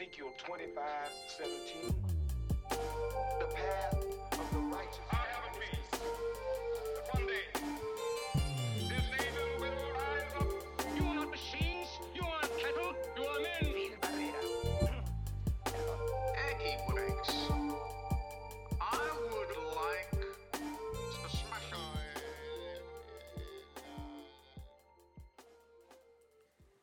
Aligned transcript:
Ezekiel 0.00 0.32
25, 0.38 0.86
17. 1.26 1.94
The 2.70 3.54
path 3.54 3.94
of 4.32 4.50
the 4.50 4.58
righteous. 4.74 5.29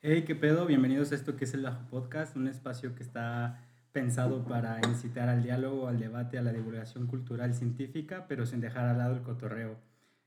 Hey, 0.09 0.23
qué 0.25 0.35
pedo, 0.35 0.65
bienvenidos 0.65 1.11
a 1.11 1.15
esto 1.15 1.35
que 1.35 1.43
es 1.43 1.53
el 1.53 1.65
Ajo 1.65 1.85
Podcast, 1.89 2.37
un 2.37 2.47
espacio 2.47 2.95
que 2.95 3.03
está 3.03 3.59
pensado 3.91 4.45
para 4.45 4.79
incitar 4.87 5.27
al 5.27 5.43
diálogo, 5.43 5.89
al 5.89 5.99
debate, 5.99 6.37
a 6.37 6.41
la 6.41 6.53
divulgación 6.53 7.07
cultural 7.07 7.53
científica, 7.53 8.25
pero 8.29 8.45
sin 8.45 8.61
dejar 8.61 8.85
al 8.85 8.99
lado 8.99 9.17
el 9.17 9.21
cotorreo. 9.21 9.75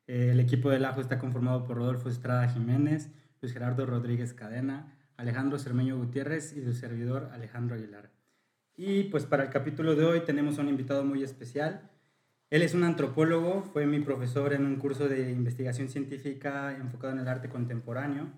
Eh, 0.06 0.32
el 0.32 0.40
equipo 0.40 0.68
del 0.68 0.84
Ajo 0.84 1.00
está 1.00 1.18
conformado 1.18 1.64
por 1.64 1.78
Rodolfo 1.78 2.10
Estrada 2.10 2.46
Jiménez, 2.50 3.08
Luis 3.40 3.54
Gerardo 3.54 3.86
Rodríguez 3.86 4.34
Cadena, 4.34 4.98
Alejandro 5.16 5.58
Cermeño 5.58 5.96
Gutiérrez 5.96 6.54
y 6.54 6.62
su 6.62 6.74
servidor 6.74 7.30
Alejandro 7.32 7.76
Aguilar. 7.76 8.10
Y 8.76 9.04
pues 9.04 9.24
para 9.24 9.44
el 9.44 9.48
capítulo 9.48 9.94
de 9.94 10.04
hoy 10.04 10.20
tenemos 10.26 10.58
a 10.58 10.60
un 10.60 10.68
invitado 10.68 11.04
muy 11.04 11.22
especial. 11.22 11.88
Él 12.50 12.60
es 12.60 12.74
un 12.74 12.84
antropólogo, 12.84 13.62
fue 13.62 13.86
mi 13.86 14.00
profesor 14.00 14.52
en 14.52 14.66
un 14.66 14.76
curso 14.76 15.08
de 15.08 15.30
investigación 15.30 15.88
científica 15.88 16.76
enfocado 16.76 17.14
en 17.14 17.20
el 17.20 17.28
arte 17.28 17.48
contemporáneo. 17.48 18.28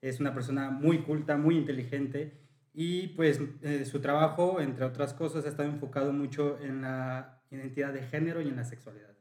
Es 0.00 0.20
una 0.20 0.34
persona 0.34 0.70
muy 0.70 1.02
culta, 1.02 1.36
muy 1.36 1.56
inteligente 1.56 2.38
y 2.74 3.08
pues 3.08 3.40
eh, 3.62 3.84
su 3.86 4.00
trabajo, 4.00 4.60
entre 4.60 4.84
otras 4.84 5.14
cosas, 5.14 5.46
ha 5.46 5.48
estado 5.48 5.68
enfocado 5.68 6.12
mucho 6.12 6.58
en 6.60 6.82
la 6.82 7.40
identidad 7.50 7.92
de 7.92 8.02
género 8.02 8.42
y 8.42 8.48
en 8.48 8.56
la 8.56 8.64
sexualidad. 8.64 9.14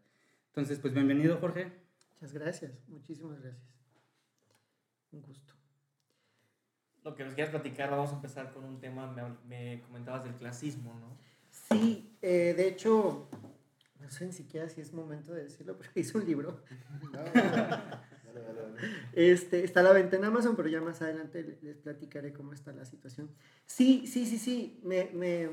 Entonces, 0.47 0.79
pues 0.79 0.93
bienvenido 0.93 1.37
Jorge. 1.37 1.71
Muchas 2.13 2.33
gracias, 2.33 2.71
muchísimas 2.87 3.39
gracias. 3.41 3.63
Un 5.11 5.21
gusto. 5.21 5.53
Lo 7.03 7.15
que 7.15 7.23
nos 7.23 7.33
quieras 7.33 7.51
platicar, 7.51 7.91
vamos 7.91 8.11
a 8.11 8.15
empezar 8.15 8.51
con 8.51 8.65
un 8.65 8.79
tema, 8.79 9.09
me, 9.11 9.23
me 9.47 9.81
comentabas 9.81 10.23
del 10.23 10.33
clasismo, 10.33 10.93
¿no? 10.99 11.17
Sí, 11.49 12.17
eh, 12.21 12.53
de 12.57 12.67
hecho, 12.67 13.29
no 14.01 14.09
sé 14.09 14.25
ni 14.25 14.33
siquiera 14.33 14.67
si 14.67 14.81
es 14.81 14.93
momento 14.93 15.33
de 15.33 15.43
decirlo, 15.43 15.77
pero 15.77 15.91
hice 15.95 16.17
un 16.17 16.25
libro. 16.25 16.61
Este, 19.13 19.63
está 19.63 19.79
a 19.79 19.83
la 19.83 19.93
venta 19.93 20.15
en 20.17 20.25
Amazon, 20.25 20.55
pero 20.55 20.67
ya 20.69 20.81
más 20.81 21.01
adelante 21.01 21.41
le- 21.43 21.59
les 21.61 21.77
platicaré 21.77 22.33
cómo 22.33 22.53
está 22.53 22.71
la 22.73 22.85
situación. 22.85 23.29
Sí, 23.65 24.05
sí, 24.07 24.25
sí, 24.25 24.37
sí, 24.37 24.79
me, 24.83 25.09
me, 25.13 25.49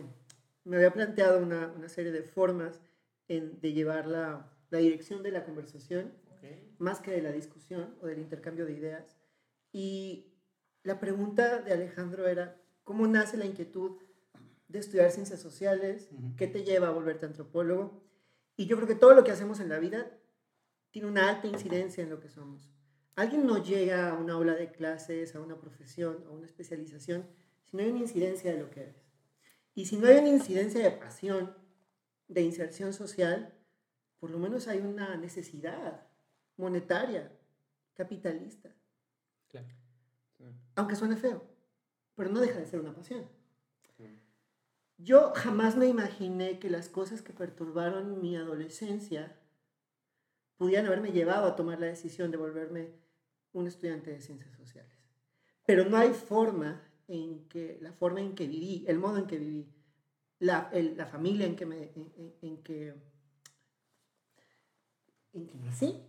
me 0.64 0.76
había 0.76 0.92
planteado 0.92 1.40
una, 1.42 1.68
una 1.76 1.88
serie 1.88 2.12
de 2.12 2.22
formas 2.22 2.80
en- 3.28 3.60
de 3.60 3.72
llevar 3.72 4.06
la, 4.06 4.50
la 4.70 4.78
dirección 4.78 5.22
de 5.22 5.30
la 5.30 5.44
conversación 5.44 6.12
Ok. 6.32 6.44
más 6.78 7.00
que 7.00 7.12
de 7.12 7.22
la 7.22 7.30
discusión 7.32 7.94
o 8.00 8.06
del 8.06 8.18
intercambio 8.18 8.66
de 8.66 8.72
ideas. 8.72 9.16
Y 9.72 10.32
la 10.82 10.98
pregunta 10.98 11.60
de 11.62 11.72
Alejandro 11.72 12.26
era, 12.26 12.60
¿cómo 12.84 13.06
nace 13.06 13.36
la 13.36 13.44
inquietud 13.46 13.98
de 14.68 14.78
estudiar 14.80 15.10
ciencias 15.12 15.40
sociales? 15.40 16.08
Ujú. 16.12 16.36
¿Qué 16.36 16.46
te 16.48 16.64
lleva 16.64 16.88
a 16.88 16.92
volverte 16.92 17.26
antropólogo? 17.26 18.02
Y 18.56 18.66
yo 18.66 18.76
creo 18.76 18.88
que 18.88 18.94
todo 18.96 19.14
lo 19.14 19.22
que 19.24 19.30
hacemos 19.30 19.60
en 19.60 19.68
la 19.68 19.78
vida 19.78 20.10
tiene 20.90 21.08
una 21.08 21.28
alta 21.30 21.46
incidencia 21.46 22.02
en 22.02 22.10
lo 22.10 22.20
que 22.20 22.28
somos. 22.28 22.68
Alguien 23.14 23.46
no 23.46 23.62
llega 23.62 24.10
a 24.10 24.14
una 24.14 24.34
aula 24.34 24.54
de 24.54 24.70
clases, 24.70 25.34
a 25.34 25.40
una 25.40 25.58
profesión, 25.58 26.24
a 26.26 26.30
una 26.30 26.46
especialización, 26.46 27.26
si 27.64 27.76
no 27.76 27.82
hay 27.82 27.90
una 27.90 28.00
incidencia 28.00 28.52
de 28.52 28.58
lo 28.58 28.70
que 28.70 28.80
eres. 28.80 29.02
Y 29.74 29.86
si 29.86 29.96
no 29.96 30.06
hay 30.06 30.18
una 30.18 30.28
incidencia 30.28 30.82
de 30.82 30.90
pasión, 30.90 31.54
de 32.28 32.42
inserción 32.42 32.92
social, 32.92 33.54
por 34.18 34.30
lo 34.30 34.38
menos 34.38 34.68
hay 34.68 34.78
una 34.78 35.16
necesidad 35.16 36.06
monetaria, 36.56 37.30
capitalista. 37.94 38.74
Claro. 39.48 39.68
Aunque 40.74 40.96
suene 40.96 41.16
feo, 41.16 41.44
pero 42.14 42.30
no 42.30 42.40
deja 42.40 42.58
de 42.58 42.66
ser 42.66 42.80
una 42.80 42.94
pasión. 42.94 43.28
Yo 44.98 45.32
jamás 45.34 45.76
me 45.76 45.88
imaginé 45.88 46.60
que 46.60 46.70
las 46.70 46.88
cosas 46.88 47.22
que 47.22 47.32
perturbaron 47.32 48.20
mi 48.20 48.36
adolescencia 48.36 49.36
pudieran 50.56 50.86
haberme 50.86 51.10
llevado 51.10 51.46
a 51.46 51.56
tomar 51.56 51.80
la 51.80 51.86
decisión 51.86 52.30
de 52.30 52.36
volverme 52.36 53.01
un 53.52 53.66
estudiante 53.66 54.10
de 54.10 54.20
ciencias 54.20 54.54
sociales. 54.56 54.92
Pero 55.66 55.84
no 55.84 55.96
hay 55.96 56.12
forma 56.14 56.82
en 57.08 57.48
que, 57.48 57.78
la 57.80 57.92
forma 57.92 58.20
en 58.20 58.34
que 58.34 58.46
viví, 58.46 58.84
el 58.88 58.98
modo 58.98 59.18
en 59.18 59.26
que 59.26 59.38
viví, 59.38 59.66
la, 60.38 60.70
el- 60.72 60.96
la 60.96 61.06
familia 61.06 61.46
en 61.46 61.56
que, 61.56 61.66
me, 61.66 61.84
en, 61.94 62.12
en- 62.16 62.34
en 62.42 62.56
que, 62.62 62.94
en 65.34 65.46
que 65.46 65.58
nací, 65.58 66.02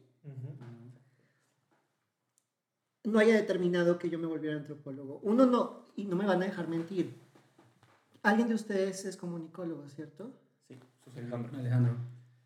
no 3.04 3.20
haya 3.20 3.36
determinado 3.36 4.00
que 4.00 4.10
yo 4.10 4.18
me 4.18 4.28
volviera 4.28 4.56
antropólogo. 4.58 5.20
Uno 5.24 5.46
no, 5.46 5.88
y 5.96 6.06
no 6.06 6.16
me 6.16 6.26
van 6.26 6.42
a 6.42 6.46
dejar 6.46 6.68
mentir. 6.68 7.14
Alguien 8.24 8.48
de 8.48 8.56
ustedes 8.56 9.04
es 9.06 9.18
comunicólogo, 9.18 9.88
¿cierto? 9.90 10.32
Sí, 10.68 10.78
sus 11.04 11.18
Alejandro. 11.18 11.58
Alejandro. 11.58 11.98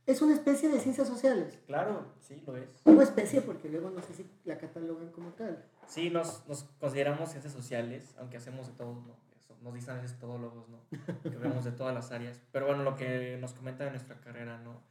Es 0.07 0.21
una 0.21 0.33
especie 0.33 0.69
de 0.69 0.79
ciencias 0.79 1.05
sociales. 1.05 1.59
Claro, 1.67 2.13
sí, 2.21 2.41
lo 2.47 2.55
es. 2.55 2.73
Una 2.85 3.03
especie 3.03 3.41
porque 3.41 3.67
luego 3.67 3.89
no 3.89 4.01
sé 4.01 4.13
si 4.13 4.25
la 4.45 4.57
catalogan 4.57 5.11
como 5.11 5.31
tal. 5.33 5.65
Sí, 5.85 6.09
nos, 6.09 6.47
nos 6.47 6.63
consideramos 6.79 7.29
ciencias 7.29 7.53
sociales, 7.53 8.15
aunque 8.17 8.37
hacemos 8.37 8.67
de 8.67 8.73
todo, 8.73 8.95
¿no? 8.95 9.17
Eso, 9.35 9.57
nos 9.61 9.73
dicen 9.73 9.95
a 9.95 10.01
veces 10.01 10.17
todólogos, 10.17 10.69
¿no? 10.69 10.79
Que 11.21 11.35
vemos 11.35 11.65
de 11.65 11.73
todas 11.73 11.93
las 11.93 12.13
áreas. 12.13 12.41
Pero 12.53 12.67
bueno, 12.67 12.83
lo 12.83 12.95
que 12.95 13.37
nos 13.37 13.51
comenta 13.51 13.83
de 13.83 13.91
nuestra 13.91 14.21
carrera, 14.21 14.57
¿no? 14.59 14.81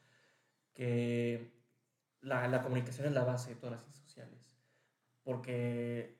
Que 0.74 1.50
la, 2.20 2.46
la 2.48 2.60
comunicación 2.60 3.06
es 3.06 3.14
la 3.14 3.24
base 3.24 3.54
de 3.54 3.56
todas 3.56 3.76
las 3.76 3.84
ciencias 3.84 4.04
sociales. 4.04 4.54
Porque 5.22 6.18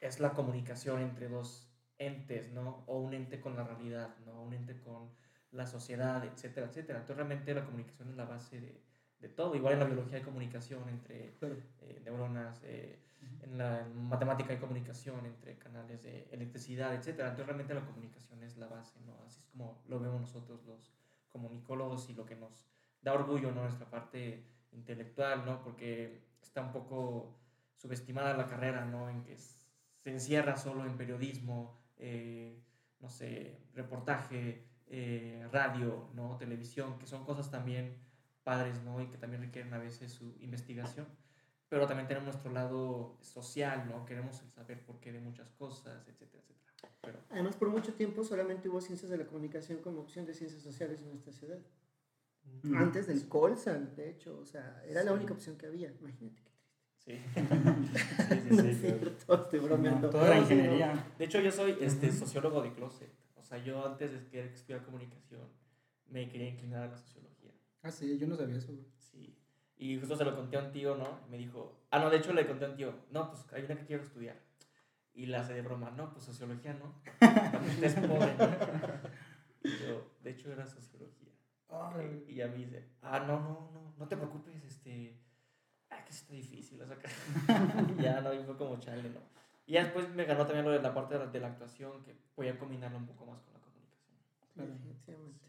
es 0.00 0.20
la 0.20 0.30
comunicación 0.30 1.02
entre 1.02 1.28
dos 1.28 1.68
entes, 1.98 2.52
¿no? 2.52 2.84
O 2.86 3.00
un 3.00 3.14
ente 3.14 3.40
con 3.40 3.56
la 3.56 3.64
realidad, 3.64 4.14
¿no? 4.24 4.44
Un 4.44 4.52
ente 4.52 4.78
con 4.80 5.10
la 5.52 5.66
sociedad, 5.66 6.24
etcétera, 6.24 6.66
etcétera. 6.66 6.98
Entonces 7.00 7.16
realmente 7.16 7.54
la 7.54 7.64
comunicación 7.64 8.10
es 8.10 8.16
la 8.16 8.24
base 8.24 8.60
de, 8.60 8.80
de 9.20 9.28
todo. 9.28 9.54
Igual 9.54 9.74
en 9.74 9.80
la 9.80 9.86
biología 9.86 10.18
hay 10.18 10.22
comunicación 10.22 10.88
entre 10.88 11.34
eh, 11.40 12.02
neuronas, 12.04 12.60
eh, 12.64 12.98
en 13.42 13.58
la 13.58 13.80
en 13.80 14.08
matemática 14.08 14.52
hay 14.52 14.58
comunicación 14.58 15.24
entre 15.26 15.58
canales 15.58 16.02
de 16.02 16.28
electricidad, 16.30 16.94
etcétera. 16.94 17.28
Entonces 17.28 17.46
realmente 17.46 17.74
la 17.74 17.84
comunicación 17.84 18.42
es 18.42 18.56
la 18.56 18.66
base, 18.66 19.00
¿no? 19.06 19.14
Así 19.26 19.40
es 19.40 19.46
como 19.46 19.82
lo 19.88 19.98
vemos 19.98 20.20
nosotros 20.20 20.64
los 20.64 20.92
comunicólogos 21.28 22.08
y 22.10 22.14
lo 22.14 22.24
que 22.24 22.36
nos 22.36 22.66
da 23.02 23.14
orgullo, 23.14 23.50
¿no? 23.52 23.62
Nuestra 23.62 23.88
parte 23.88 24.44
intelectual, 24.72 25.44
¿no? 25.44 25.62
Porque 25.62 26.28
está 26.40 26.62
un 26.62 26.72
poco 26.72 27.36
subestimada 27.76 28.36
la 28.36 28.46
carrera, 28.46 28.84
¿no? 28.84 29.08
En 29.08 29.22
que 29.22 29.36
se 29.36 30.10
encierra 30.10 30.56
solo 30.56 30.84
en 30.84 30.96
periodismo, 30.96 31.78
eh, 31.96 32.62
no 33.00 33.08
sé, 33.08 33.58
reportaje, 33.74 34.67
eh, 34.90 35.46
radio, 35.52 36.08
¿no? 36.14 36.36
Televisión, 36.36 36.98
que 36.98 37.06
son 37.06 37.24
cosas 37.24 37.50
también 37.50 37.96
padres, 38.44 38.82
¿no? 38.82 39.00
Y 39.02 39.06
que 39.08 39.18
también 39.18 39.42
requieren 39.42 39.72
a 39.74 39.78
veces 39.78 40.12
su 40.12 40.34
investigación. 40.40 41.06
Pero 41.68 41.86
también 41.86 42.08
tenemos 42.08 42.26
nuestro 42.28 42.50
lado 42.50 43.18
social, 43.20 43.86
¿no? 43.88 44.06
Queremos 44.06 44.40
el 44.42 44.50
saber 44.50 44.80
por 44.86 45.00
qué 45.00 45.12
de 45.12 45.20
muchas 45.20 45.50
cosas, 45.50 46.06
etcétera, 46.08 46.42
etcétera. 46.42 46.92
Pero 47.02 47.18
Además, 47.30 47.56
por 47.56 47.68
mucho 47.68 47.92
tiempo 47.92 48.24
solamente 48.24 48.68
hubo 48.70 48.80
ciencias 48.80 49.10
de 49.10 49.18
la 49.18 49.26
comunicación 49.26 49.78
como 49.82 50.00
opción 50.00 50.24
de 50.24 50.32
ciencias 50.32 50.62
sociales 50.62 51.00
en 51.02 51.10
nuestra 51.10 51.32
ciudad. 51.32 51.58
Ujú. 52.64 52.74
Antes 52.74 53.06
del 53.06 53.28
Colsan, 53.28 53.94
de 53.96 54.08
hecho, 54.10 54.38
o 54.38 54.46
sea, 54.46 54.82
era 54.86 55.02
la 55.04 55.10
Sí. 55.10 55.16
única 55.18 55.34
opción 55.34 55.58
que 55.58 55.66
había. 55.66 55.92
Imagínate 56.00 56.40
qué 56.42 56.50
sí. 56.98 57.20
triste. 57.28 57.28
sí, 57.28 58.50
No 58.56 58.62
sí, 58.62 58.68
es 58.68 58.76
sí. 58.76 58.80
cierto, 58.82 59.34
estoy 59.42 59.58
bromeando. 59.60 60.06
No, 60.06 60.10
toda 60.10 60.24
la 60.30 60.34
No, 60.36 60.40
no. 60.40 60.42
ingeniería. 60.42 61.06
De 61.18 61.24
hecho, 61.26 61.40
yo 61.40 61.52
soy 61.52 61.76
este, 61.82 62.10
sociólogo 62.12 62.62
de 62.62 62.72
closet. 62.72 63.10
O 63.48 63.50
sea, 63.50 63.64
yo 63.64 63.82
antes 63.82 64.12
de 64.12 64.28
querer 64.28 64.52
estudiar 64.52 64.84
comunicación, 64.84 65.40
me 66.08 66.28
quería 66.28 66.50
inclinar 66.50 66.82
a 66.82 66.86
la 66.88 66.98
sociología. 66.98 67.50
Ah, 67.80 67.90
sí, 67.90 68.18
yo 68.18 68.26
no 68.26 68.36
sabía 68.36 68.56
eso. 68.58 68.74
güey. 68.74 68.84
Sí. 68.98 69.38
Y 69.78 69.98
justo 69.98 70.16
se 70.16 70.26
lo 70.26 70.36
conté 70.36 70.58
a 70.58 70.64
un 70.64 70.70
tío, 70.70 70.94
¿no? 70.96 71.20
Y 71.26 71.30
me 71.30 71.38
dijo, 71.38 71.80
ah, 71.90 71.98
no, 71.98 72.10
de 72.10 72.18
hecho 72.18 72.34
le 72.34 72.46
conté 72.46 72.66
a 72.66 72.68
un 72.68 72.76
tío, 72.76 72.92
no, 73.10 73.30
pues 73.30 73.50
hay 73.54 73.62
una 73.64 73.78
que 73.78 73.86
quiero 73.86 74.02
estudiar. 74.02 74.36
Y 75.14 75.24
la 75.24 75.40
hace 75.40 75.54
de 75.54 75.62
broma, 75.62 75.90
no, 75.92 76.12
pues 76.12 76.26
sociología 76.26 76.74
no. 76.74 77.00
Es 77.82 77.94
pobre, 77.94 78.34
¿no? 78.36 78.48
Y 79.62 79.70
yo, 79.78 80.12
de 80.22 80.30
hecho 80.30 80.52
era 80.52 80.66
sociología. 80.66 81.32
Y 82.28 82.34
ya 82.34 82.48
me 82.48 82.56
dice, 82.56 82.86
ah, 83.00 83.20
no, 83.20 83.40
no, 83.40 83.70
no, 83.72 83.94
no 83.96 84.08
te 84.08 84.18
preocupes, 84.18 84.62
este, 84.62 85.18
ah, 85.88 86.04
que 86.04 86.10
está 86.10 86.34
difícil 86.34 86.80
la 86.80 86.86
sacar. 86.88 87.10
ya, 87.96 88.20
no, 88.20 88.34
y 88.34 88.44
fue 88.44 88.58
como 88.58 88.78
chale, 88.78 89.08
¿no? 89.08 89.20
Y 89.68 89.74
ya 89.74 89.84
después 89.84 90.08
me 90.14 90.24
ganó 90.24 90.46
también 90.46 90.64
lo 90.64 90.70
de 90.70 90.80
la 90.80 90.94
parte 90.94 91.12
de 91.12 91.20
la, 91.20 91.26
de 91.30 91.40
la 91.40 91.48
actuación, 91.48 92.02
que 92.02 92.16
podía 92.34 92.58
combinarlo 92.58 92.96
un 92.96 93.06
poco 93.06 93.26
más 93.26 93.42
con 93.42 93.52
la 93.52 93.60
comunicación. 93.60 94.16
Claro. 94.54 94.70
Definitivamente. 94.72 95.46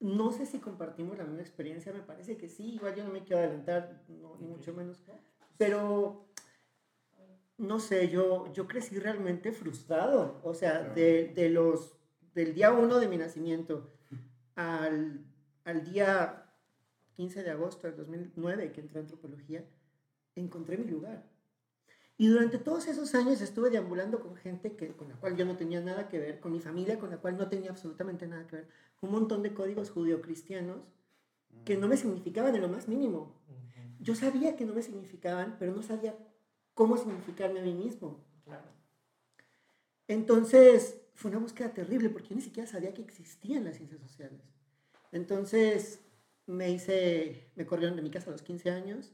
No 0.00 0.30
sé 0.30 0.44
si 0.44 0.58
compartimos 0.58 1.16
la 1.16 1.24
misma 1.24 1.40
experiencia, 1.40 1.90
me 1.90 2.02
parece 2.02 2.36
que 2.36 2.50
sí, 2.50 2.74
igual 2.74 2.94
yo 2.94 3.04
no 3.04 3.10
me 3.10 3.24
quiero 3.24 3.38
adelantar, 3.38 4.04
no, 4.08 4.36
ni 4.38 4.46
mucho 4.46 4.74
menos. 4.74 5.02
Pero, 5.56 6.28
no 7.56 7.80
sé, 7.80 8.10
yo, 8.10 8.52
yo 8.52 8.68
crecí 8.68 8.98
realmente 8.98 9.52
frustrado, 9.52 10.38
o 10.44 10.52
sea, 10.52 10.82
de, 10.82 11.32
de 11.34 11.48
los 11.48 11.98
del 12.34 12.52
día 12.52 12.72
1 12.72 13.00
de 13.00 13.08
mi 13.08 13.16
nacimiento 13.16 13.90
al, 14.54 15.24
al 15.64 15.84
día 15.90 16.44
15 17.16 17.42
de 17.42 17.50
agosto 17.52 17.86
del 17.86 17.96
2009 17.96 18.70
que 18.70 18.82
entré 18.82 18.98
a 18.98 19.02
antropología, 19.02 19.64
encontré 20.34 20.76
mi 20.76 20.90
lugar. 20.90 21.37
Y 22.20 22.26
durante 22.26 22.58
todos 22.58 22.88
esos 22.88 23.14
años 23.14 23.40
estuve 23.40 23.70
deambulando 23.70 24.18
con 24.18 24.34
gente 24.34 24.74
que, 24.74 24.88
con 24.88 25.08
la 25.08 25.14
cual 25.14 25.36
yo 25.36 25.44
no 25.44 25.56
tenía 25.56 25.80
nada 25.80 26.08
que 26.08 26.18
ver, 26.18 26.40
con 26.40 26.50
mi 26.50 26.58
familia 26.58 26.98
con 26.98 27.10
la 27.10 27.18
cual 27.18 27.38
no 27.38 27.48
tenía 27.48 27.70
absolutamente 27.70 28.26
nada 28.26 28.44
que 28.48 28.56
ver, 28.56 28.68
un 29.00 29.12
montón 29.12 29.44
de 29.44 29.54
códigos 29.54 29.90
judio-cristianos 29.90 30.78
que 31.64 31.76
no 31.76 31.86
me 31.86 31.96
significaban 31.96 32.56
en 32.56 32.62
lo 32.62 32.68
más 32.68 32.88
mínimo. 32.88 33.36
Yo 34.00 34.16
sabía 34.16 34.56
que 34.56 34.64
no 34.64 34.74
me 34.74 34.82
significaban, 34.82 35.56
pero 35.60 35.72
no 35.72 35.82
sabía 35.82 36.16
cómo 36.74 36.96
significarme 36.96 37.60
a 37.60 37.62
mí 37.62 37.74
mismo. 37.74 38.24
Claro. 38.44 38.66
Entonces, 40.08 41.00
fue 41.14 41.30
una 41.30 41.38
búsqueda 41.38 41.72
terrible 41.72 42.10
porque 42.10 42.30
yo 42.30 42.36
ni 42.36 42.42
siquiera 42.42 42.68
sabía 42.68 42.94
que 42.94 43.02
existían 43.02 43.64
las 43.64 43.76
ciencias 43.76 44.00
sociales. 44.00 44.40
Entonces, 45.12 46.00
me 46.46 46.70
hice, 46.70 47.52
me 47.54 47.64
corrieron 47.64 47.94
de 47.94 48.02
mi 48.02 48.10
casa 48.10 48.30
a 48.30 48.32
los 48.32 48.42
15 48.42 48.70
años, 48.70 49.12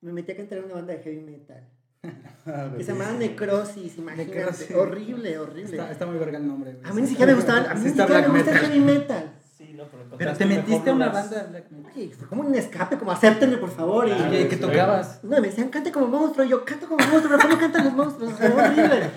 me 0.00 0.12
metí 0.12 0.32
a 0.32 0.36
cantar 0.36 0.58
en 0.58 0.64
una 0.64 0.74
banda 0.74 0.94
de 0.94 1.02
heavy 1.02 1.20
metal. 1.20 1.68
Que 2.02 2.84
se 2.84 2.92
llamaba 2.92 3.12
Necrosis, 3.12 3.98
imagínate. 3.98 4.34
Necrosis. 4.36 4.70
Horrible, 4.74 5.38
horrible. 5.38 5.70
Está, 5.76 5.90
está 5.90 6.06
muy 6.06 6.18
verga 6.18 6.38
el 6.38 6.46
nombre, 6.46 6.72
güey. 6.74 6.84
A 6.90 6.94
mí 6.94 7.02
ni 7.02 7.08
siquiera 7.08 7.32
me 7.32 7.36
gustaba, 7.36 7.70
a 7.70 7.74
mí 7.74 7.80
Sí 7.80 7.84
ni 7.86 7.90
siquiera 7.98 8.28
me 8.28 8.38
gusta 8.38 8.50
el 8.52 8.58
heavy 8.58 8.80
metal. 8.80 9.32
Sí, 9.56 9.74
no, 9.74 9.84
pero 9.86 10.04
Pero 10.16 10.34
te 10.36 10.46
metiste 10.46 10.90
a 10.90 10.92
una 10.94 11.08
banda 11.08 11.42
de 11.42 11.50
black 11.50 11.70
metal. 11.70 11.92
Oye, 11.96 12.10
fue 12.14 12.28
como 12.28 12.42
un 12.42 12.54
escape, 12.54 12.96
como 12.96 13.10
acéptenme 13.10 13.56
por 13.58 13.70
favor. 13.70 14.06
Y, 14.06 14.12
Claro, 14.12 14.30
Oye, 14.30 14.48
¿qué 14.48 14.56
tocabas? 14.56 15.24
No, 15.24 15.40
me 15.40 15.48
decían, 15.48 15.68
cante 15.68 15.90
como 15.90 16.06
monstruo. 16.06 16.46
Y 16.46 16.50
yo, 16.50 16.64
canto 16.64 16.86
como 16.88 17.04
monstruo, 17.06 17.36
pero 17.36 17.48
¿cómo 17.48 17.60
cantan 17.60 17.84
los 17.86 17.94
monstruos? 17.94 18.34
Sea, 18.36 18.54
horrible. 18.54 19.10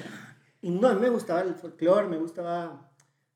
Y 0.63 0.71
no, 0.71 0.87
a 0.87 0.93
mí 0.95 1.01
me 1.01 1.09
gustaba 1.09 1.41
el 1.41 1.53
folclore, 1.55 2.07
me 2.07 2.17
gustaba, 2.17 2.89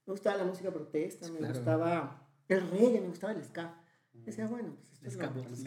me 0.05 0.11
gustaba 0.11 0.37
la 0.37 0.43
música 0.45 0.71
protesta, 0.71 1.27
me 1.29 1.37
Claro. 1.37 1.53
gustaba 1.53 2.21
el 2.49 2.69
reggae, 2.71 3.01
me 3.01 3.07
gustaba 3.07 3.33
el 3.33 3.43
ska. 3.43 3.75
Decía, 4.13 4.47
bueno, 4.47 4.75
pues 5.01 5.13
esto 5.13 5.23
es. 5.23 5.63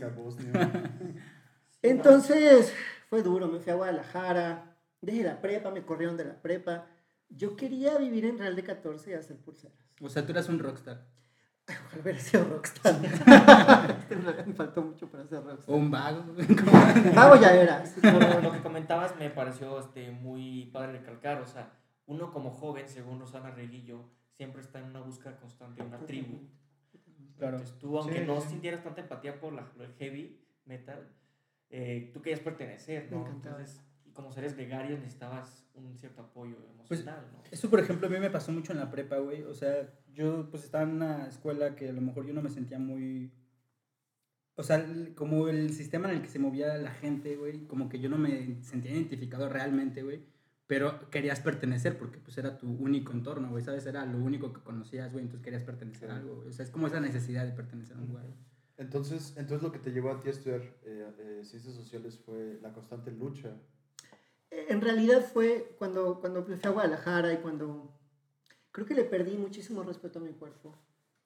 Entonces, 1.82 2.72
fue 3.08 3.22
duro, 3.22 3.48
me 3.48 3.58
fui 3.60 3.72
a 3.72 3.76
Guadalajara, 3.76 4.76
dejé 5.00 5.22
la 5.24 5.40
prepa, 5.40 5.70
me 5.70 5.82
corrieron 5.84 6.16
de 6.16 6.24
la 6.24 6.40
prepa. 6.40 6.86
Yo 7.28 7.56
quería 7.56 7.96
vivir 7.98 8.24
en 8.24 8.38
Real 8.38 8.56
de 8.56 8.64
14 8.64 9.10
y 9.10 9.14
hacer 9.14 9.36
pulseras. 9.38 9.76
O 10.00 10.08
sea, 10.08 10.24
tú 10.24 10.32
eras 10.32 10.48
un 10.48 10.58
rockstar. 10.58 11.06
Ojalá 11.86 12.02
hubiera 12.02 12.18
sido 12.18 12.44
rockstar. 12.44 12.98
me 14.46 14.54
faltó 14.54 14.82
mucho 14.82 15.08
para 15.10 15.26
ser 15.26 15.42
rockstar. 15.44 15.74
O 15.74 15.78
un 15.78 15.90
vago. 15.90 16.24
Vago 17.14 17.36
ya 17.36 17.54
era. 17.54 17.84
sí, 17.84 18.00
Pero 18.00 18.40
lo 18.40 18.52
que 18.52 18.60
comentabas 18.60 19.16
me 19.18 19.28
pareció 19.30 19.78
este, 19.78 20.10
muy 20.10 20.66
padre 20.72 20.92
recalcar, 20.92 21.40
o 21.42 21.46
sea, 21.46 21.72
uno 22.06 22.32
como 22.32 22.50
joven, 22.50 22.88
según 22.88 23.20
Rosana 23.20 23.50
Reguillo, 23.50 24.04
siempre 24.32 24.62
está 24.62 24.78
en 24.78 24.86
una 24.86 25.00
búsqueda 25.00 25.36
constante 25.36 25.82
de 25.82 25.88
una 25.88 25.98
tribu. 26.06 26.38
Claro. 27.36 27.58
Entonces 27.58 27.78
tú, 27.78 27.98
aunque 27.98 28.20
Sí, 28.20 28.26
no 28.26 28.40
sí. 28.40 28.48
sintieras 28.48 28.82
tanta 28.82 29.02
empatía 29.02 29.38
por 29.38 29.52
la, 29.52 29.70
del 29.76 29.92
heavy 29.94 30.40
metal, 30.64 31.06
eh, 31.70 32.10
tú 32.12 32.22
querías 32.22 32.40
pertenecer, 32.40 33.10
¿no? 33.10 33.26
Entonces, 33.28 33.80
y 34.04 34.10
como 34.12 34.32
seres 34.32 34.54
gregarios 34.54 34.98
necesitabas 35.00 35.66
un 35.74 35.96
cierto 35.98 36.22
apoyo 36.22 36.56
Pues, 36.88 37.00
emocional, 37.00 37.26
¿no? 37.32 37.42
Eso, 37.50 37.68
por 37.70 37.80
ejemplo, 37.80 38.06
a 38.06 38.10
mí 38.10 38.18
me 38.18 38.30
pasó 38.30 38.52
mucho 38.52 38.72
en 38.72 38.78
la 38.78 38.90
prepa, 38.90 39.18
güey. 39.18 39.42
O 39.42 39.54
sea, 39.54 39.88
yo 40.12 40.48
pues 40.50 40.64
estaba 40.64 40.84
en 40.84 40.90
una 40.90 41.26
escuela 41.28 41.76
que 41.76 41.88
a 41.88 41.92
lo 41.92 42.00
mejor 42.00 42.26
yo 42.26 42.32
no 42.34 42.42
me 42.42 42.50
sentía 42.50 42.78
muy... 42.78 43.32
O 44.56 44.62
sea, 44.64 44.84
como 45.14 45.48
el 45.48 45.72
sistema 45.72 46.10
en 46.10 46.16
el 46.16 46.22
que 46.22 46.28
se 46.28 46.40
movía 46.40 46.76
la 46.78 46.90
gente, 46.90 47.36
güey, 47.36 47.66
como 47.68 47.88
que 47.88 48.00
yo 48.00 48.08
no 48.08 48.18
me 48.18 48.60
sentía 48.62 48.90
identificado 48.90 49.48
realmente, 49.48 50.02
güey. 50.02 50.24
Pero 50.66 51.08
querías 51.10 51.40
pertenecer 51.40 51.96
porque 51.96 52.18
pues 52.18 52.36
era 52.38 52.58
tu 52.58 52.68
único 52.70 53.12
entorno, 53.12 53.50
güey, 53.50 53.62
¿sabes? 53.62 53.86
Era 53.86 54.04
lo 54.04 54.18
único 54.18 54.52
que 54.52 54.60
conocías, 54.60 55.12
güey, 55.12 55.24
entonces 55.24 55.44
querías 55.44 55.62
pertenecer 55.62 56.10
a 56.10 56.16
algo, 56.16 56.36
güey. 56.36 56.48
O 56.48 56.52
sea, 56.52 56.64
es 56.64 56.70
como 56.70 56.88
esa 56.88 57.00
necesidad 57.00 57.46
de 57.46 57.52
pertenecer 57.52 57.96
a 57.96 58.00
un 58.00 58.08
lugar. 58.08 58.26
Entonces, 58.78 59.34
entonces 59.36 59.62
lo 59.62 59.72
que 59.72 59.78
te 59.80 59.90
llevó 59.90 60.10
a 60.10 60.20
ti 60.20 60.28
a 60.28 60.30
estudiar 60.30 60.62
eh, 60.84 61.12
eh, 61.18 61.40
ciencias 61.44 61.74
sociales 61.74 62.18
fue 62.24 62.58
la 62.62 62.72
constante 62.72 63.10
lucha. 63.10 63.56
En 64.50 64.80
realidad 64.80 65.20
fue 65.30 65.74
cuando, 65.78 66.20
cuando 66.20 66.44
fui 66.44 66.54
a 66.62 66.70
Guadalajara 66.70 67.32
y 67.32 67.38
cuando 67.38 67.92
creo 68.70 68.86
que 68.86 68.94
le 68.94 69.04
perdí 69.04 69.36
muchísimo 69.36 69.82
respeto 69.82 70.20
a 70.20 70.22
mi 70.22 70.32
cuerpo. 70.32 70.74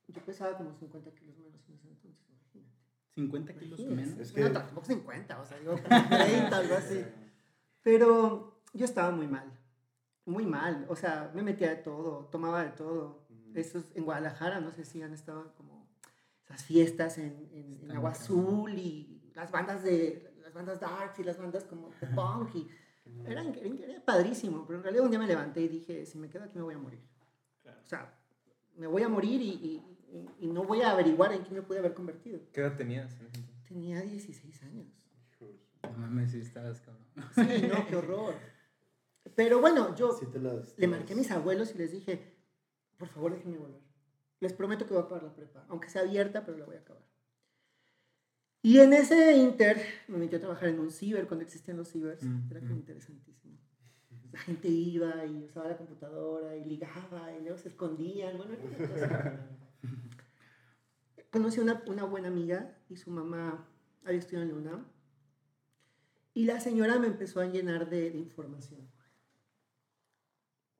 Yo 0.08 0.20
pesaba 0.24 0.56
como 0.56 0.74
50 0.74 1.10
kilos 1.14 1.36
menos 1.38 1.60
en 1.68 1.74
ese 1.76 1.88
entonces, 1.88 2.26
imagínate. 2.28 2.76
50 3.14 3.54
kilos 3.54 3.80
Imagínate. 3.80 4.06
menos. 4.10 4.20
Es 4.28 4.32
que- 4.32 4.40
No, 4.40 4.52
tampoco 4.52 4.86
50, 4.86 5.40
o 5.40 5.46
sea, 5.46 5.58
digo 5.58 5.72
como 5.74 6.08
30, 6.08 6.56
algo 6.56 6.74
así. 6.74 7.04
Pero 7.82 8.62
yo 8.72 8.84
estaba 8.84 9.10
muy 9.10 9.26
mal, 9.28 9.52
muy 10.24 10.46
mal. 10.46 10.86
O 10.88 10.96
sea, 10.96 11.30
me 11.34 11.42
metía 11.42 11.68
de 11.70 11.76
todo, 11.76 12.28
tomaba 12.32 12.64
de 12.64 12.70
todo. 12.70 13.26
Eso 13.54 13.78
es 13.78 13.84
en 13.94 14.04
Guadalajara, 14.04 14.60
no 14.60 14.72
sé 14.72 14.84
si 14.86 15.02
han 15.02 15.12
estado 15.12 15.54
como 15.56 15.71
esas 16.52 16.64
fiestas 16.66 17.18
en, 17.18 17.48
en- 17.52 17.80
en 17.82 17.90
Agua 17.92 18.10
Azul 18.10 18.72
y 18.78 19.30
las 19.34 19.50
bandas 19.50 19.82
de 19.82 20.30
las 20.42 20.52
bandas 20.52 20.80
darks 20.80 21.18
y 21.18 21.24
las 21.24 21.38
bandas 21.38 21.64
como 21.64 21.90
de 22.00 22.06
punk 22.08 22.54
y 22.56 22.68
era, 23.26 23.42
era 23.42 24.04
padrísimo, 24.04 24.64
pero 24.66 24.78
en 24.78 24.82
realidad 24.82 25.04
un 25.04 25.10
día 25.10 25.18
me 25.18 25.26
levanté 25.26 25.62
y 25.62 25.68
dije, 25.68 26.04
si 26.06 26.18
me 26.18 26.28
quedo 26.28 26.44
aquí 26.44 26.56
me 26.58 26.62
voy 26.64 26.74
a 26.74 26.78
morir. 26.78 27.00
Claro. 27.62 27.80
O 27.82 27.86
sea, 27.86 28.18
me 28.76 28.86
voy 28.86 29.02
a 29.02 29.08
morir 29.08 29.40
y, 29.40 29.48
y- 29.50 29.82
y- 30.12 30.46
y 30.46 30.46
no 30.48 30.64
voy 30.64 30.82
a 30.82 30.90
averiguar 30.90 31.32
en 31.32 31.42
quién 31.42 31.54
me 31.54 31.62
pude 31.62 31.78
haber 31.78 31.94
convertido. 31.94 32.40
¿Qué 32.52 32.60
edad 32.60 32.76
tenías? 32.76 33.14
Tenía 33.66 34.00
16 34.02 34.62
años. 34.64 34.86
No 35.82 35.98
mames, 35.98 36.30
sí 36.32 36.38
estabas 36.40 36.80
cabrón. 36.80 37.06
Sí, 37.34 37.66
no, 37.66 37.86
qué 37.86 37.96
horror. 37.96 38.34
Pero 39.34 39.60
bueno, 39.60 39.94
yo 39.96 40.12
Sí 40.12 40.26
te 40.26 40.38
las- 40.38 40.76
le 40.78 40.86
marqué 40.86 41.14
a 41.14 41.16
mis 41.16 41.30
abuelos 41.30 41.74
y 41.74 41.78
les 41.78 41.90
dije, 41.92 42.34
por 42.98 43.08
favor 43.08 43.32
déjenme 43.32 43.58
volver. 43.58 43.80
Les 44.42 44.52
prometo 44.52 44.86
que 44.86 44.92
voy 44.92 45.00
a 45.04 45.06
acabar 45.06 45.22
la 45.22 45.32
prepa, 45.32 45.64
aunque 45.68 45.88
sea 45.88 46.02
abierta, 46.02 46.44
pero 46.44 46.58
la 46.58 46.64
voy 46.64 46.74
a 46.74 46.80
acabar. 46.80 47.04
Y 48.60 48.80
en 48.80 48.92
ese 48.92 49.36
inter 49.36 49.80
me 50.08 50.18
metí 50.18 50.34
a 50.34 50.40
trabajar 50.40 50.68
en 50.68 50.80
un 50.80 50.90
ciber 50.90 51.28
cuando 51.28 51.44
existían 51.44 51.76
los 51.76 51.92
cibers. 51.92 52.24
Mm, 52.24 52.50
Era 52.50 52.58
como 52.58 52.74
mm. 52.74 52.78
interesantísimo. 52.78 53.56
La 54.32 54.40
gente 54.40 54.66
iba 54.66 55.24
y 55.26 55.44
usaba 55.44 55.68
la 55.68 55.76
computadora 55.76 56.56
y 56.56 56.64
ligaba 56.64 57.32
y 57.38 57.42
luego 57.42 57.56
se 57.56 57.68
escondían. 57.68 58.36
Bueno, 58.36 58.54
era. 58.80 59.48
Conocí 61.30 61.60
a 61.60 61.62
una, 61.62 61.84
una 61.86 62.02
buena 62.02 62.26
amiga 62.26 62.76
y 62.88 62.96
su 62.96 63.12
mamá 63.12 63.68
había 64.04 64.18
estudiado 64.18 64.42
en 64.42 64.48
la 64.50 64.58
UNAM. 64.58 64.86
Y 66.34 66.46
la 66.46 66.58
señora 66.58 66.98
me 66.98 67.06
empezó 67.06 67.38
a 67.38 67.46
llenar 67.46 67.88
de, 67.88 68.10
de 68.10 68.18
información. 68.18 68.90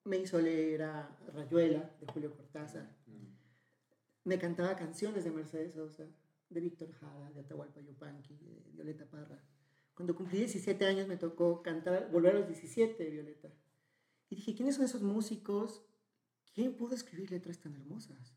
Me 0.03 0.17
hizo 0.17 0.41
leer 0.41 0.83
a 0.83 1.17
Rayuela 1.33 1.93
de 2.01 2.07
Julio 2.13 2.35
Cortázar. 2.35 3.02
Me 4.25 4.38
cantaba 4.38 4.76
canciones 4.76 5.25
de 5.25 5.33
Mercedes 5.33 5.75
Sosa, 5.75 6.07
de 6.49 6.61
Víctor 6.61 6.93
Jara, 6.93 7.31
de 7.33 7.41
Atahualpa 7.41 7.81
Yupanqui, 7.81 8.37
de 8.37 8.71
Violeta 8.73 9.05
Parra. 9.07 9.43
Cuando 9.95 10.14
cumplí 10.14 10.38
17 10.38 10.87
años 10.87 11.09
me 11.09 11.17
tocó 11.17 11.62
cantar, 11.62 12.11
volver 12.11 12.37
a 12.37 12.38
los 12.38 12.47
17 12.49 13.02
de 13.02 13.11
Violeta. 13.11 13.49
Y 14.31 14.37
dije, 14.37 14.55
¿quiénes 14.55 14.76
son 14.76 14.85
esos 14.85 15.02
músicos? 15.02 15.85
¿Quién 16.55 16.76
pudo 16.76 16.95
escribir 16.95 17.31
letras 17.31 17.59
tan 17.59 17.75
hermosas? 17.75 18.37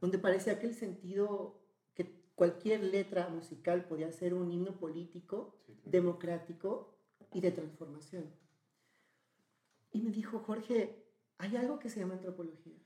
Donde 0.00 0.18
parecía 0.18 0.60
que 0.60 0.66
el 0.66 0.74
sentido, 0.74 1.60
que 1.94 2.22
cualquier 2.34 2.84
letra 2.84 3.28
musical 3.28 3.86
podía 3.86 4.12
ser 4.12 4.34
un 4.34 4.50
himno 4.50 4.78
político, 4.78 5.58
democrático 5.84 6.96
y 7.32 7.40
de 7.40 7.50
transformación. 7.50 8.30
Y 9.90 10.00
me 10.00 10.12
dijo, 10.12 10.38
Jorge, 10.38 11.04
hay 11.38 11.56
algo 11.56 11.78
que 11.78 11.90
se 11.90 12.00
llama 12.00 12.14
antropología. 12.14 12.78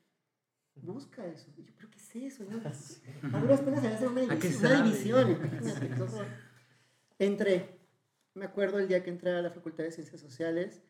Busca 0.74 1.26
eso. 1.26 1.50
Y 1.56 1.64
yo, 1.64 1.72
¿pero 1.76 1.90
qué 1.90 1.98
es 1.98 2.16
eso? 2.16 2.44
No? 2.44 2.58
A 3.36 3.40
duras 3.40 3.60
penas 3.60 3.84
hacer 3.84 4.08
una 4.08 4.22
¿A 4.32 4.38
qué 4.38 4.48
división. 4.48 5.30
Una 5.30 5.74
división. 5.74 6.26
Entré. 7.18 7.78
Me 8.34 8.46
acuerdo 8.46 8.78
el 8.78 8.88
día 8.88 9.02
que 9.04 9.10
entré 9.10 9.30
a 9.30 9.42
la 9.42 9.50
Facultad 9.50 9.84
de 9.84 9.92
Ciencias 9.92 10.20
Sociales. 10.20 10.82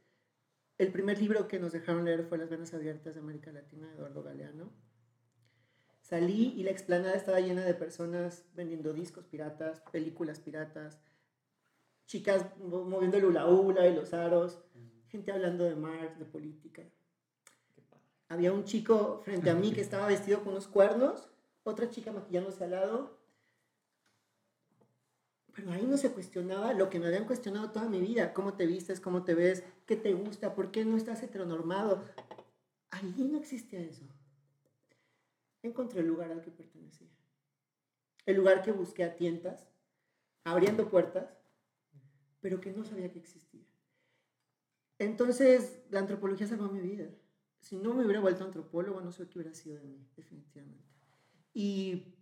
El 0.78 0.92
primer 0.92 1.18
libro 1.20 1.48
que 1.48 1.58
nos 1.58 1.72
dejaron 1.72 2.04
leer 2.04 2.24
fue 2.24 2.38
Las 2.38 2.48
Venas 2.48 2.72
Abiertas 2.72 3.14
de 3.14 3.20
América 3.20 3.52
Latina, 3.52 3.88
de 3.88 3.96
Eduardo 3.96 4.22
Galeano. 4.22 4.72
Salí 6.00 6.54
y 6.56 6.62
la 6.62 6.70
explanada 6.70 7.14
estaba 7.14 7.40
llena 7.40 7.64
de 7.64 7.74
personas 7.74 8.44
vendiendo 8.54 8.92
discos 8.92 9.24
piratas, 9.26 9.80
películas 9.92 10.40
piratas, 10.40 10.98
chicas 12.06 12.46
mo- 12.58 12.84
moviendo 12.84 13.16
el 13.18 13.24
hula 13.26 13.46
hula 13.46 13.86
y 13.86 13.94
los 13.94 14.12
aros, 14.12 14.62
gente 15.08 15.30
hablando 15.32 15.64
de 15.64 15.74
Marx, 15.76 16.18
de 16.18 16.24
política. 16.24 16.82
Había 18.32 18.50
un 18.50 18.64
chico 18.64 19.20
frente 19.26 19.50
a 19.50 19.54
mí 19.54 19.74
que 19.74 19.82
estaba 19.82 20.06
vestido 20.06 20.38
con 20.38 20.54
unos 20.54 20.66
cuernos, 20.66 21.28
otra 21.64 21.90
chica 21.90 22.12
maquillándose 22.12 22.64
al 22.64 22.70
lado. 22.70 23.18
Pero 25.52 25.70
ahí 25.70 25.84
no 25.84 25.98
se 25.98 26.12
cuestionaba 26.12 26.72
lo 26.72 26.88
que 26.88 26.98
me 26.98 27.08
habían 27.08 27.26
cuestionado 27.26 27.72
toda 27.72 27.90
mi 27.90 28.00
vida. 28.00 28.32
¿Cómo 28.32 28.54
te 28.54 28.64
vistes? 28.64 29.00
¿Cómo 29.00 29.22
te 29.22 29.34
ves? 29.34 29.64
¿Qué 29.84 29.96
te 29.96 30.14
gusta? 30.14 30.54
¿Por 30.54 30.70
qué 30.70 30.82
no 30.86 30.96
estás 30.96 31.22
heteronormado? 31.22 32.02
Ahí 32.90 33.14
no 33.18 33.36
existía 33.36 33.80
eso. 33.80 34.06
Encontré 35.62 36.00
el 36.00 36.06
lugar 36.06 36.32
al 36.32 36.40
que 36.40 36.50
pertenecía. 36.50 37.10
El 38.24 38.36
lugar 38.36 38.62
que 38.62 38.72
busqué 38.72 39.04
a 39.04 39.14
tientas, 39.14 39.68
abriendo 40.44 40.88
puertas, 40.88 41.36
pero 42.40 42.62
que 42.62 42.72
no 42.72 42.82
sabía 42.82 43.12
que 43.12 43.18
existía. 43.18 43.66
Entonces, 44.98 45.82
la 45.90 46.00
antropología 46.00 46.46
salvó 46.46 46.70
mi 46.70 46.80
vida. 46.80 47.10
Si 47.62 47.76
no 47.76 47.94
me 47.94 48.04
hubiera 48.04 48.20
vuelto 48.20 48.44
antropólogo, 48.44 49.00
no 49.00 49.12
sé 49.12 49.28
qué 49.28 49.38
hubiera 49.38 49.54
sido 49.54 49.76
de 49.76 49.84
mí, 49.84 50.04
definitivamente. 50.16 50.84
Y 51.54 52.14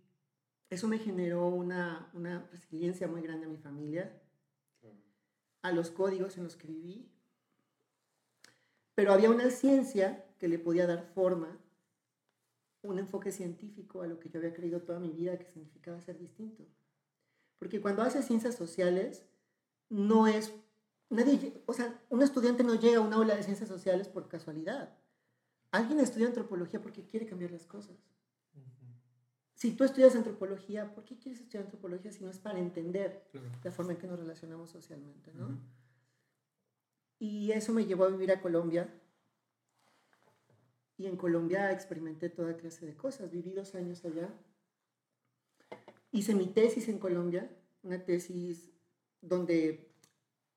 eso 0.69 0.87
me 0.87 0.99
generó 0.99 1.47
una, 1.47 2.09
una 2.13 2.47
resiliencia 2.51 3.07
muy 3.07 3.21
grande 3.23 3.47
a 3.47 3.49
mi 3.49 3.57
familia, 3.57 4.21
a 5.63 5.71
los 5.71 5.89
códigos 5.89 6.37
en 6.37 6.43
los 6.43 6.55
que 6.55 6.67
viví. 6.67 7.09
Pero 8.93 9.13
había 9.13 9.31
una 9.31 9.49
ciencia 9.49 10.25
que 10.37 10.47
le 10.47 10.59
podía 10.59 10.85
dar 10.85 11.03
forma, 11.13 11.57
un 12.83 12.99
enfoque 12.99 13.31
científico 13.31 14.01
a 14.01 14.07
lo 14.07 14.19
que 14.19 14.29
yo 14.29 14.39
había 14.39 14.53
creído 14.53 14.81
toda 14.81 14.99
mi 14.99 15.11
vida 15.11 15.37
que 15.37 15.45
significaba 15.45 16.01
ser 16.01 16.19
distinto. 16.19 16.65
Porque 17.57 17.81
cuando 17.81 18.03
haces 18.03 18.25
ciencias 18.25 18.55
sociales, 18.55 19.25
no 19.89 20.27
es, 20.27 20.53
nadie, 21.09 21.63
o 21.65 21.73
sea, 21.73 21.99
un 22.09 22.21
estudiante 22.21 22.63
no 22.63 22.75
llega 22.75 22.97
a 22.97 23.01
una 23.01 23.17
aula 23.17 23.35
de 23.35 23.43
ciencias 23.43 23.69
sociales 23.69 24.07
por 24.07 24.27
casualidad. 24.27 25.00
Alguien 25.71 25.99
estudia 25.99 26.27
antropología 26.27 26.81
porque 26.81 27.05
quiere 27.05 27.25
cambiar 27.25 27.51
las 27.51 27.65
cosas. 27.65 27.97
Si 29.53 29.71
tú 29.71 29.83
estudias 29.83 30.15
antropología, 30.15 30.93
¿por 30.93 31.05
qué 31.05 31.17
quieres 31.17 31.39
estudiar 31.39 31.65
antropología 31.65 32.11
si 32.11 32.23
no 32.23 32.29
es 32.29 32.39
para 32.39 32.59
entender 32.59 33.29
la 33.63 33.71
forma 33.71 33.91
en 33.93 33.99
que 33.99 34.07
nos 34.07 34.19
relacionamos 34.19 34.71
socialmente, 34.71 35.31
¿no? 35.33 35.59
Y 37.19 37.51
eso 37.51 37.71
me 37.71 37.85
llevó 37.85 38.05
a 38.05 38.09
vivir 38.09 38.31
a 38.31 38.41
Colombia. 38.41 38.91
Y 40.97 41.05
en 41.05 41.15
Colombia 41.15 41.71
experimenté 41.71 42.29
toda 42.29 42.57
clase 42.57 42.85
de 42.85 42.95
cosas. 42.95 43.29
Viví 43.29 43.51
dos 43.51 43.75
años 43.75 44.03
allá. 44.03 44.33
Hice 46.11 46.33
mi 46.33 46.47
tesis 46.47 46.89
en 46.89 46.97
Colombia, 46.97 47.55
una 47.83 48.03
tesis 48.03 48.71
donde 49.21 49.93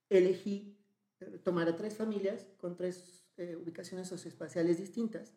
elegí 0.09 0.75
eh, 1.19 1.39
tomar 1.43 1.69
a 1.69 1.75
tres 1.75 1.95
familias 1.95 2.47
con 2.57 2.75
tres 2.75 3.24
eh, 3.37 3.55
ubicaciones 3.55 4.07
socioespaciales 4.07 4.77
distintas, 4.77 5.33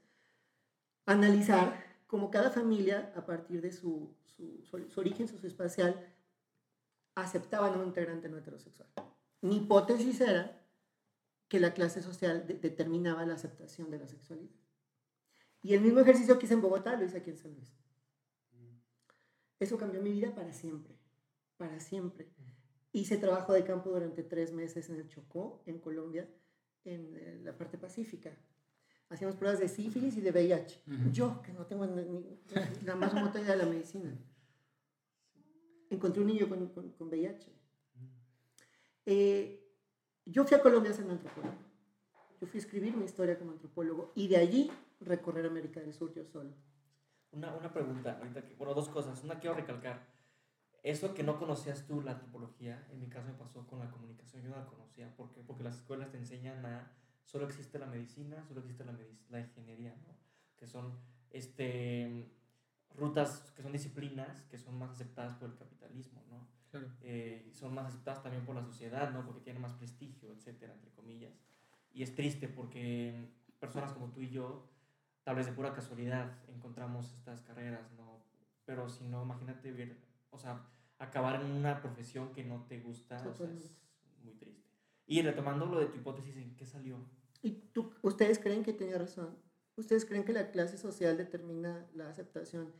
analizar 1.06 1.84
cómo 2.06 2.30
cada 2.30 2.50
familia, 2.50 3.12
a 3.16 3.24
partir 3.26 3.60
de 3.60 3.72
su, 3.72 4.14
su- 4.24 4.62
su- 4.64 4.88
su 4.90 5.00
origen 5.00 5.28
socioespacial, 5.28 6.14
aceptaban 7.14 7.74
a 7.74 7.78
un 7.78 7.86
integrante 7.86 8.28
no 8.28 8.38
heterosexual. 8.38 8.88
Mi 9.40 9.56
hipótesis 9.56 10.20
era 10.20 10.64
que 11.48 11.60
la 11.60 11.74
clase 11.74 12.02
social 12.02 12.46
de- 12.46 12.54
determinaba 12.54 13.24
la 13.26 13.34
aceptación 13.34 13.90
de 13.90 13.98
la 13.98 14.06
sexualidad. 14.06 14.54
Y 15.62 15.74
el 15.74 15.80
mismo 15.80 16.00
ejercicio 16.00 16.38
que 16.38 16.46
hice 16.46 16.54
en 16.54 16.60
Bogotá 16.60 16.96
lo 16.96 17.04
hice 17.04 17.18
aquí 17.18 17.30
en 17.30 17.38
San 17.38 17.54
Luis. 17.54 17.74
Eso 19.58 19.76
cambió 19.76 20.00
mi 20.00 20.12
vida 20.12 20.32
para 20.34 20.52
siempre, 20.52 20.96
para 21.56 21.80
siempre. 21.80 22.28
Hice 22.92 23.16
trabajo 23.16 23.52
de 23.52 23.64
campo 23.64 23.90
durante 23.90 24.22
tres 24.22 24.52
meses 24.52 24.88
en 24.88 24.96
el 24.96 25.08
Chocó, 25.08 25.62
en 25.66 25.80
Colombia, 25.80 26.28
en 26.94 27.44
la 27.44 27.56
parte 27.56 27.78
pacífica. 27.78 28.30
Hacíamos 29.10 29.36
pruebas 29.36 29.58
de 29.58 29.68
sífilis 29.68 30.16
y 30.16 30.20
de 30.20 30.30
VIH. 30.30 30.82
Ujú. 30.86 31.10
Yo, 31.12 31.42
que 31.42 31.52
no 31.52 31.64
tengo 31.64 31.86
ni, 31.86 32.38
la 32.84 32.94
más 32.94 33.12
remota 33.12 33.40
idea 33.40 33.52
de 33.52 33.64
la 33.64 33.70
medicina. 33.70 34.14
Encontré 35.88 36.20
un 36.20 36.26
niño 36.26 36.48
con, 36.48 36.68
con, 36.68 36.90
con 36.90 37.08
VIH. 37.08 37.50
Eh, 39.06 39.64
yo 40.26 40.44
fui 40.44 40.56
a 40.56 40.60
Colombia 40.60 40.90
a 40.90 40.94
ser 40.94 41.06
un 41.06 41.12
antropólogo. 41.12 41.56
Yo 42.40 42.46
fui 42.46 42.58
a 42.58 42.62
escribir 42.62 42.94
mi 42.96 43.04
historia 43.04 43.38
como 43.38 43.52
antropólogo 43.52 44.12
y 44.14 44.28
de 44.28 44.36
allí 44.36 44.70
recorrer 45.00 45.46
América 45.46 45.80
del 45.80 45.94
Sur 45.94 46.12
yo 46.12 46.24
solo. 46.26 46.50
Una, 47.32 47.54
una 47.54 47.72
pregunta, 47.72 48.18
ahorita 48.18 48.42
bueno, 48.58 48.74
dos 48.74 48.88
cosas. 48.90 49.24
Una 49.24 49.40
quiero 49.40 49.56
recalcar. 49.56 50.06
Eso 50.88 51.12
que 51.12 51.22
no 51.22 51.38
conocías 51.38 51.86
tú, 51.86 52.00
la 52.00 52.12
antropología, 52.12 52.82
en 52.90 52.98
mi 52.98 53.08
caso 53.08 53.28
me 53.28 53.34
pasó 53.34 53.66
con 53.66 53.78
la 53.78 53.90
comunicación, 53.90 54.42
yo 54.42 54.48
no 54.48 54.56
la 54.56 54.64
conocía. 54.64 55.14
¿Por 55.14 55.30
qué? 55.32 55.42
Porque 55.42 55.62
las 55.62 55.76
escuelas 55.76 56.10
te 56.10 56.16
enseñan 56.16 56.64
a, 56.64 56.90
solo 57.24 57.44
existe 57.44 57.78
la 57.78 57.84
medicina, 57.84 58.42
solo 58.48 58.60
existe 58.60 58.86
la, 58.86 58.96
la 59.28 59.40
ingeniería, 59.40 59.94
¿no? 60.06 60.16
Que 60.56 60.66
son, 60.66 60.98
este, 61.30 62.32
rutas, 62.94 63.52
que 63.54 63.62
son 63.62 63.72
disciplinas 63.72 64.40
que 64.44 64.56
son 64.56 64.78
más 64.78 64.92
aceptadas 64.92 65.34
por 65.34 65.50
el 65.50 65.56
capitalismo, 65.56 66.24
¿no? 66.30 66.48
Claro. 66.70 66.88
eh, 67.02 67.50
son 67.52 67.74
más 67.74 67.88
aceptadas 67.88 68.22
también 68.22 68.46
por 68.46 68.54
la 68.54 68.62
sociedad, 68.62 69.10
¿no? 69.12 69.26
Porque 69.26 69.42
tienen 69.42 69.60
más 69.60 69.74
prestigio, 69.74 70.32
etcétera, 70.32 70.72
entre 70.72 70.90
comillas. 70.92 71.38
Y 71.92 72.02
es 72.02 72.14
triste 72.14 72.48
porque 72.48 73.28
personas 73.60 73.92
como 73.92 74.10
tú 74.10 74.22
y 74.22 74.30
yo, 74.30 74.70
tal 75.22 75.36
vez 75.36 75.44
de 75.44 75.52
pura 75.52 75.74
casualidad, 75.74 76.32
encontramos 76.48 77.12
estas 77.12 77.42
carreras, 77.42 77.92
¿no? 77.92 78.22
Pero 78.64 78.88
si 78.88 79.04
no, 79.04 79.22
imagínate 79.22 79.70
ver, 79.70 79.98
o 80.30 80.38
sea, 80.38 80.64
acabar 80.98 81.40
en 81.40 81.50
una 81.50 81.80
profesión 81.80 82.32
que 82.32 82.44
no 82.44 82.64
te 82.66 82.80
gusta, 82.80 83.16
o 83.28 83.34
sea, 83.34 83.46
es 83.52 83.76
muy 84.24 84.34
triste. 84.34 84.68
Y 85.06 85.22
retomando 85.22 85.66
lo 85.66 85.78
de 85.80 85.86
tu 85.86 85.96
hipótesis, 85.98 86.36
¿en 86.36 86.54
qué 86.56 86.66
salió? 86.66 86.96
¿Y 87.42 87.52
tú, 87.72 87.90
ustedes 88.02 88.38
creen 88.38 88.62
que 88.64 88.72
tenía 88.72 88.98
razón? 88.98 89.36
¿Ustedes 89.76 90.04
creen 90.04 90.24
que 90.24 90.32
la 90.32 90.50
clase 90.50 90.76
social 90.76 91.16
determina 91.16 91.86
la 91.94 92.08
aceptación 92.10 92.72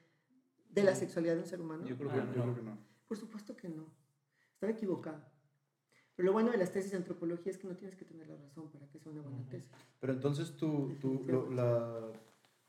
de 0.69 0.83
la 0.83 0.95
sexualidad 0.97 1.35
de 1.35 1.41
un 1.43 1.47
ser 1.47 1.61
humano? 1.61 1.87
Yo 1.87 1.97
creo, 1.97 2.11
Ah, 2.11 2.15
que, 2.15 2.21
yo 2.21 2.27
no. 2.39 2.43
creo 2.43 2.55
que 2.57 2.63
no. 2.63 2.79
Por 3.07 3.17
supuesto 3.17 3.57
que 3.57 3.69
no. 3.69 3.87
Estaba 4.55 4.73
equivocado. 4.73 5.23
Pero 6.17 6.27
lo 6.27 6.33
bueno 6.33 6.51
de 6.51 6.59
las 6.59 6.73
tesis 6.73 6.91
de 6.91 6.97
antropología 6.97 7.53
es 7.53 7.59
que 7.59 7.69
no 7.69 7.77
tienes 7.77 7.95
que 7.97 8.05
tener 8.05 8.27
la 8.27 8.35
razón 8.37 8.69
para 8.73 8.89
que 8.89 8.99
sea 8.99 9.13
una 9.13 9.23
buena 9.23 9.49
tesis. 9.49 9.71
Pero 10.01 10.13
entonces 10.13 10.57
tú, 10.57 10.97
tú 11.01 11.23
lo, 11.29 11.49
la- 11.51 12.13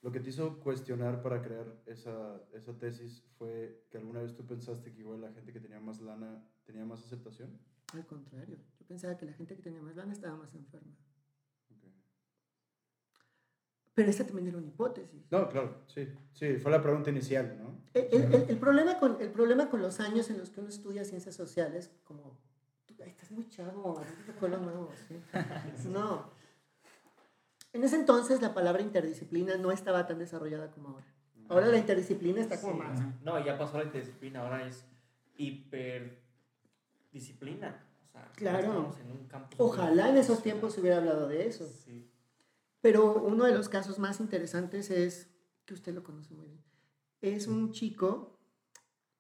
lo 0.02 0.12
que 0.12 0.20
te 0.20 0.30
hizo 0.30 0.60
cuestionar 0.60 1.22
para 1.22 1.42
crear 1.42 1.66
esa, 1.86 2.42
esa 2.54 2.78
tesis 2.78 3.24
fue 3.38 3.86
que 3.90 3.98
alguna 3.98 4.22
vez 4.22 4.34
tú 4.34 4.46
pensaste 4.46 4.94
que 4.94 5.00
igual 5.02 5.22
la 5.22 5.32
gente 5.34 5.52
que 5.52 5.60
tenía 5.60 5.80
más 5.80 6.00
lana 6.00 6.42
tenía 6.66 6.86
más 6.86 7.04
aceptación. 7.04 7.60
Al 7.94 8.06
contrario, 8.06 8.58
yo 8.80 8.86
pensaba 8.88 9.18
que 9.18 9.26
la 9.26 9.34
gente 9.34 9.56
que 9.56 9.62
tenía 9.62 9.82
más 9.82 9.96
lana 9.96 10.14
estaba 10.14 10.38
más 10.38 10.54
enferma. 10.54 10.94
Ok. 11.72 11.84
Pero 13.94 14.10
esa 14.10 14.26
también 14.26 14.48
era 14.48 14.58
una 14.58 14.68
hipótesis. 14.68 15.30
No, 15.32 15.50
claro, 15.50 15.82
sí, 15.88 16.08
sí, 16.34 16.56
fue 16.58 16.72
la 16.72 16.82
pregunta 16.82 17.10
inicial, 17.10 17.58
¿no? 17.62 17.82
El, 17.94 18.08
el- 18.24 18.34
el- 18.36 18.50
el 18.52 18.58
problema 18.60 19.00
con, 19.00 19.20
el 19.20 19.32
problema 19.32 19.70
con 19.70 19.82
los 19.82 20.00
años 20.00 20.30
en 20.30 20.38
los 20.38 20.50
que 20.52 20.62
uno 20.62 20.70
estudia 20.70 21.04
ciencias 21.04 21.36
sociales, 21.36 21.92
como, 22.06 22.40
tú, 22.86 22.94
estás 23.04 23.32
muy 23.32 23.50
chavo, 23.50 24.02
nuevo, 24.58 24.92
¿sí? 25.08 25.20
No. 25.90 26.39
En 27.74 27.84
ese 27.84 27.96
entonces 27.98 28.42
la 28.42 28.54
palabra 28.54 28.82
interdisciplina 28.82 29.58
no 29.58 29.72
estaba 29.72 30.08
tan 30.08 30.20
desarrollada 30.20 30.72
como 30.72 30.90
ahora. 30.90 31.06
Ahora 31.50 31.68
la 31.68 31.78
interdisciplina 31.78 32.42
está 32.42 32.60
como 32.62 32.74
Sí. 32.74 32.80
más. 32.80 33.00
No, 33.24 33.44
ya 33.44 33.58
pasó 33.58 33.78
la 33.78 33.84
interdisciplina, 33.86 34.42
ahora 34.42 34.66
es 34.68 34.86
hiperdisciplina. 35.38 37.84
O 38.08 38.12
sea, 38.12 38.32
Claro. 38.36 38.60
estamos 38.60 39.00
en 39.00 39.12
un 39.12 39.28
campo 39.28 39.56
Ojalá 39.64 40.10
en 40.10 40.18
esos 40.18 40.42
tiempos 40.42 40.74
se 40.74 40.82
hubiera 40.82 40.98
hablado 40.98 41.28
de 41.28 41.48
eso. 41.48 41.68
Sí. 41.68 42.10
Pero 42.82 43.14
uno 43.22 43.46
de 43.46 43.54
los 43.54 43.70
casos 43.70 44.00
más 44.00 44.20
interesantes 44.20 44.90
es, 44.90 45.30
que 45.66 45.74
usted 45.74 45.94
lo 45.94 46.04
conoce 46.04 46.34
muy 46.34 46.48
bien, 46.48 46.64
es 47.22 47.48
un 47.48 47.72
chico, 47.72 48.40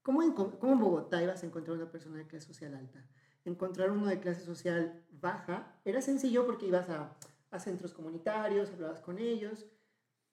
¿cómo 0.01 0.23
en, 0.23 0.31
cómo 0.31 0.73
en 0.73 0.79
Bogotá 0.79 1.21
ibas 1.21 1.43
a 1.43 1.45
encontrar 1.45 1.75
una 1.77 1.91
persona 1.91 2.17
de 2.17 2.25
clase 2.27 2.47
social 2.47 2.73
alta? 2.73 3.05
Encontrar 3.45 3.91
uno 3.91 4.07
de 4.07 4.19
clase 4.19 4.41
social 4.41 5.03
baja 5.11 5.75
era 5.85 6.01
sencillo 6.01 6.45
porque 6.45 6.65
ibas 6.67 6.89
a, 6.89 7.15
a 7.51 7.59
centros 7.59 7.93
comunitarios, 7.93 8.69
hablabas 8.71 9.01
con 9.01 9.19
ellos, 9.19 9.65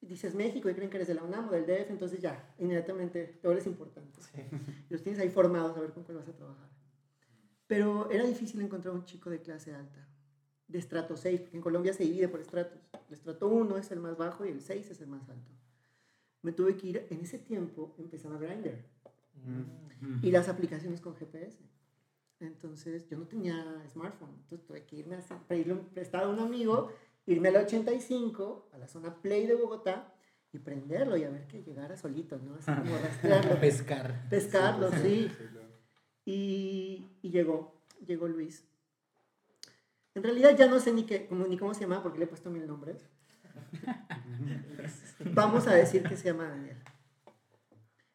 y 0.01 0.07
dices 0.07 0.35
México 0.35 0.69
y 0.69 0.75
creen 0.75 0.91
que 0.91 0.97
eres 0.99 1.09
de 1.09 1.15
la 1.15 1.23
UNAM 1.23 1.49
o 1.49 1.53
del 1.53 1.67
DF, 1.67 1.91
entonces 1.91 2.21
ya, 2.21 2.55
inmediatamente 2.59 3.39
te 3.41 3.49
vuelves 3.49 3.67
importante. 3.67 4.21
Y 4.89 4.93
los 4.93 5.03
tienes 5.03 5.21
ahí 5.21 5.31
formados 5.31 5.77
a 5.77 5.81
ver 5.81 5.93
con 5.93 6.05
cuál 6.05 6.19
vas 6.19 6.29
a 6.29 6.33
trabajar. 6.35 6.69
Pero 7.67 8.11
era 8.11 8.25
difícil 8.25 8.61
encontrar 8.61 8.95
un 8.95 9.05
chico 9.05 9.31
de 9.31 9.41
clase 9.41 9.75
alta, 9.75 10.07
de 10.69 10.79
estrato 10.79 11.17
6, 11.17 11.41
porque 11.41 11.57
en 11.57 11.63
Colombia 11.63 11.93
se 11.93 12.05
divide 12.05 12.29
por 12.29 12.41
estratos. 12.41 12.79
El 13.09 13.15
estrato 13.15 13.49
1 13.49 13.79
es 13.79 13.91
el 13.91 14.01
más 14.01 14.17
bajo 14.17 14.45
y 14.45 14.51
el 14.51 14.61
6 14.61 14.91
es 14.91 15.01
el 15.01 15.09
más 15.09 15.29
alto. 15.29 15.51
Me 16.43 16.53
tuve 16.53 16.77
que 16.77 16.87
ir, 16.87 17.07
en 17.11 17.21
ese 17.21 17.39
tiempo 17.39 17.95
empezaba 17.99 18.39
Grindr 18.39 18.85
Mm. 20.01 20.25
y 20.25 20.31
las 20.31 20.49
aplicaciones 20.49 21.01
con 21.01 21.15
GPS. 21.15 21.59
Entonces 22.41 23.09
yo 23.09 23.17
no 23.17 23.27
tenía 23.27 23.83
smartphone, 23.89 24.35
entonces 24.43 24.67
tuve 24.67 24.85
que 24.85 24.97
irme 24.97 25.17
a 25.17 25.39
pedirle 25.49 25.73
un 25.73 25.87
prestado 25.87 26.31
a 26.31 26.35
un 26.35 26.41
amigo, 26.41 26.93
irme 27.27 27.49
a 27.49 27.53
la 27.53 27.61
85, 27.61 28.71
a 28.73 28.79
la 28.79 28.89
zona 28.89 29.15
Play 29.21 29.47
de 29.47 29.55
Bogotá 29.55 30.15
y 30.53 30.59
prenderlo 30.59 31.17
y 31.17 31.25
a 31.25 31.31
ver 31.31 31.47
que 31.47 31.63
llegara 31.63 31.97
solito, 31.97 32.39
¿no? 32.39 32.55
Así 32.55 32.71
como 32.73 32.97
rastrearlo, 33.03 33.61
Pescar. 33.61 34.29
pescarlo, 34.29 34.91
sí. 34.93 35.31
claro. 35.37 35.67
Y, 36.25 37.07
y 37.23 37.31
llegó, 37.31 37.83
llegó 38.05 38.27
Luis. 38.29 38.65
En 40.15 40.23
realidad 40.23 40.57
ya 40.57 40.67
no 40.67 40.81
sé 40.81 40.93
ni, 40.93 41.05
qué, 41.05 41.27
cómo, 41.27 41.47
ni 41.47 41.59
cómo 41.59 41.75
se 41.75 41.83
llama 41.83 42.03
porque 42.03 42.19
le 42.19 42.25
he 42.25 42.29
puesto 42.29 42.51
mil 42.51 42.67
nombres. 42.67 43.07
Vamos 45.35 45.67
a 45.67 45.75
decir 45.75 46.03
que 46.05 46.17
se 46.17 46.25
llama 46.25 46.49
Daniel. 46.49 46.79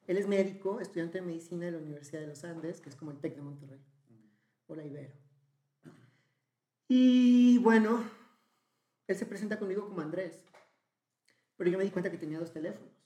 Él 0.07 0.17
es 0.17 0.27
médico, 0.27 0.79
estudiante 0.79 1.19
de 1.19 1.25
medicina 1.25 1.65
de 1.65 1.71
la 1.73 1.77
Universidad 1.77 2.21
de 2.21 2.27
los 2.27 2.43
Andes, 2.43 2.81
que 2.81 2.89
es 2.89 2.95
como 2.95 3.11
el 3.11 3.19
TEC 3.19 3.35
de 3.35 3.41
Monterrey, 3.43 3.79
o 4.67 4.75
la 4.75 4.83
Ibero. 4.83 5.13
Y 6.87 7.59
bueno, 7.59 8.03
él 9.11 9.17
se 9.17 9.25
presenta 9.25 9.59
conmigo 9.59 9.87
como 9.87 10.01
Andrés, 10.01 10.43
pero 11.57 11.69
yo 11.69 11.77
me 11.77 11.83
di 11.83 11.91
cuenta 11.91 12.09
que 12.09 12.17
tenía 12.17 12.39
dos 12.39 12.51
teléfonos, 12.51 13.05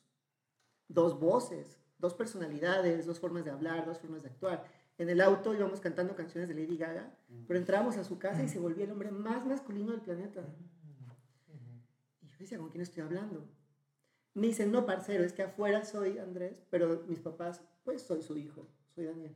dos 0.88 1.20
voces, 1.20 1.80
dos 1.98 2.14
personalidades, 2.14 3.06
dos 3.06 3.20
formas 3.20 3.44
de 3.44 3.52
hablar, 3.52 3.86
dos 3.86 4.00
formas 4.00 4.24
de 4.24 4.30
actuar. 4.30 4.66
En 4.98 5.10
el 5.10 5.20
auto 5.20 5.54
íbamos 5.54 5.82
cantando 5.82 6.16
canciones 6.16 6.48
de 6.48 6.56
Lady 6.56 6.78
Gaga, 6.78 7.14
pero 7.48 7.60
entrábamos 7.60 7.98
a 7.98 8.04
su 8.04 8.18
casa 8.18 8.44
y 8.44 8.48
se 8.48 8.60
volvía 8.60 8.86
el 8.86 8.92
hombre 8.92 9.12
más 9.12 9.46
masculino 9.46 9.92
del 9.92 10.02
planeta. 10.02 10.46
Y 12.22 12.28
yo, 12.28 12.38
decía, 12.40 12.58
¿con 12.58 12.70
quién 12.70 12.82
estoy 12.82 13.04
hablando? 13.04 13.50
Me 14.34 14.48
dicen, 14.48 14.72
no, 14.72 14.86
parcero, 14.86 15.24
es 15.24 15.34
que 15.34 15.44
afuera 15.44 15.84
soy 15.84 16.18
Andrés, 16.18 16.66
pero 16.70 17.04
mis 17.08 17.20
papás, 17.20 17.62
pues 17.84 18.02
soy 18.04 18.22
su 18.22 18.38
hijo, 18.38 18.70
soy 18.94 19.06
Daniel. 19.06 19.36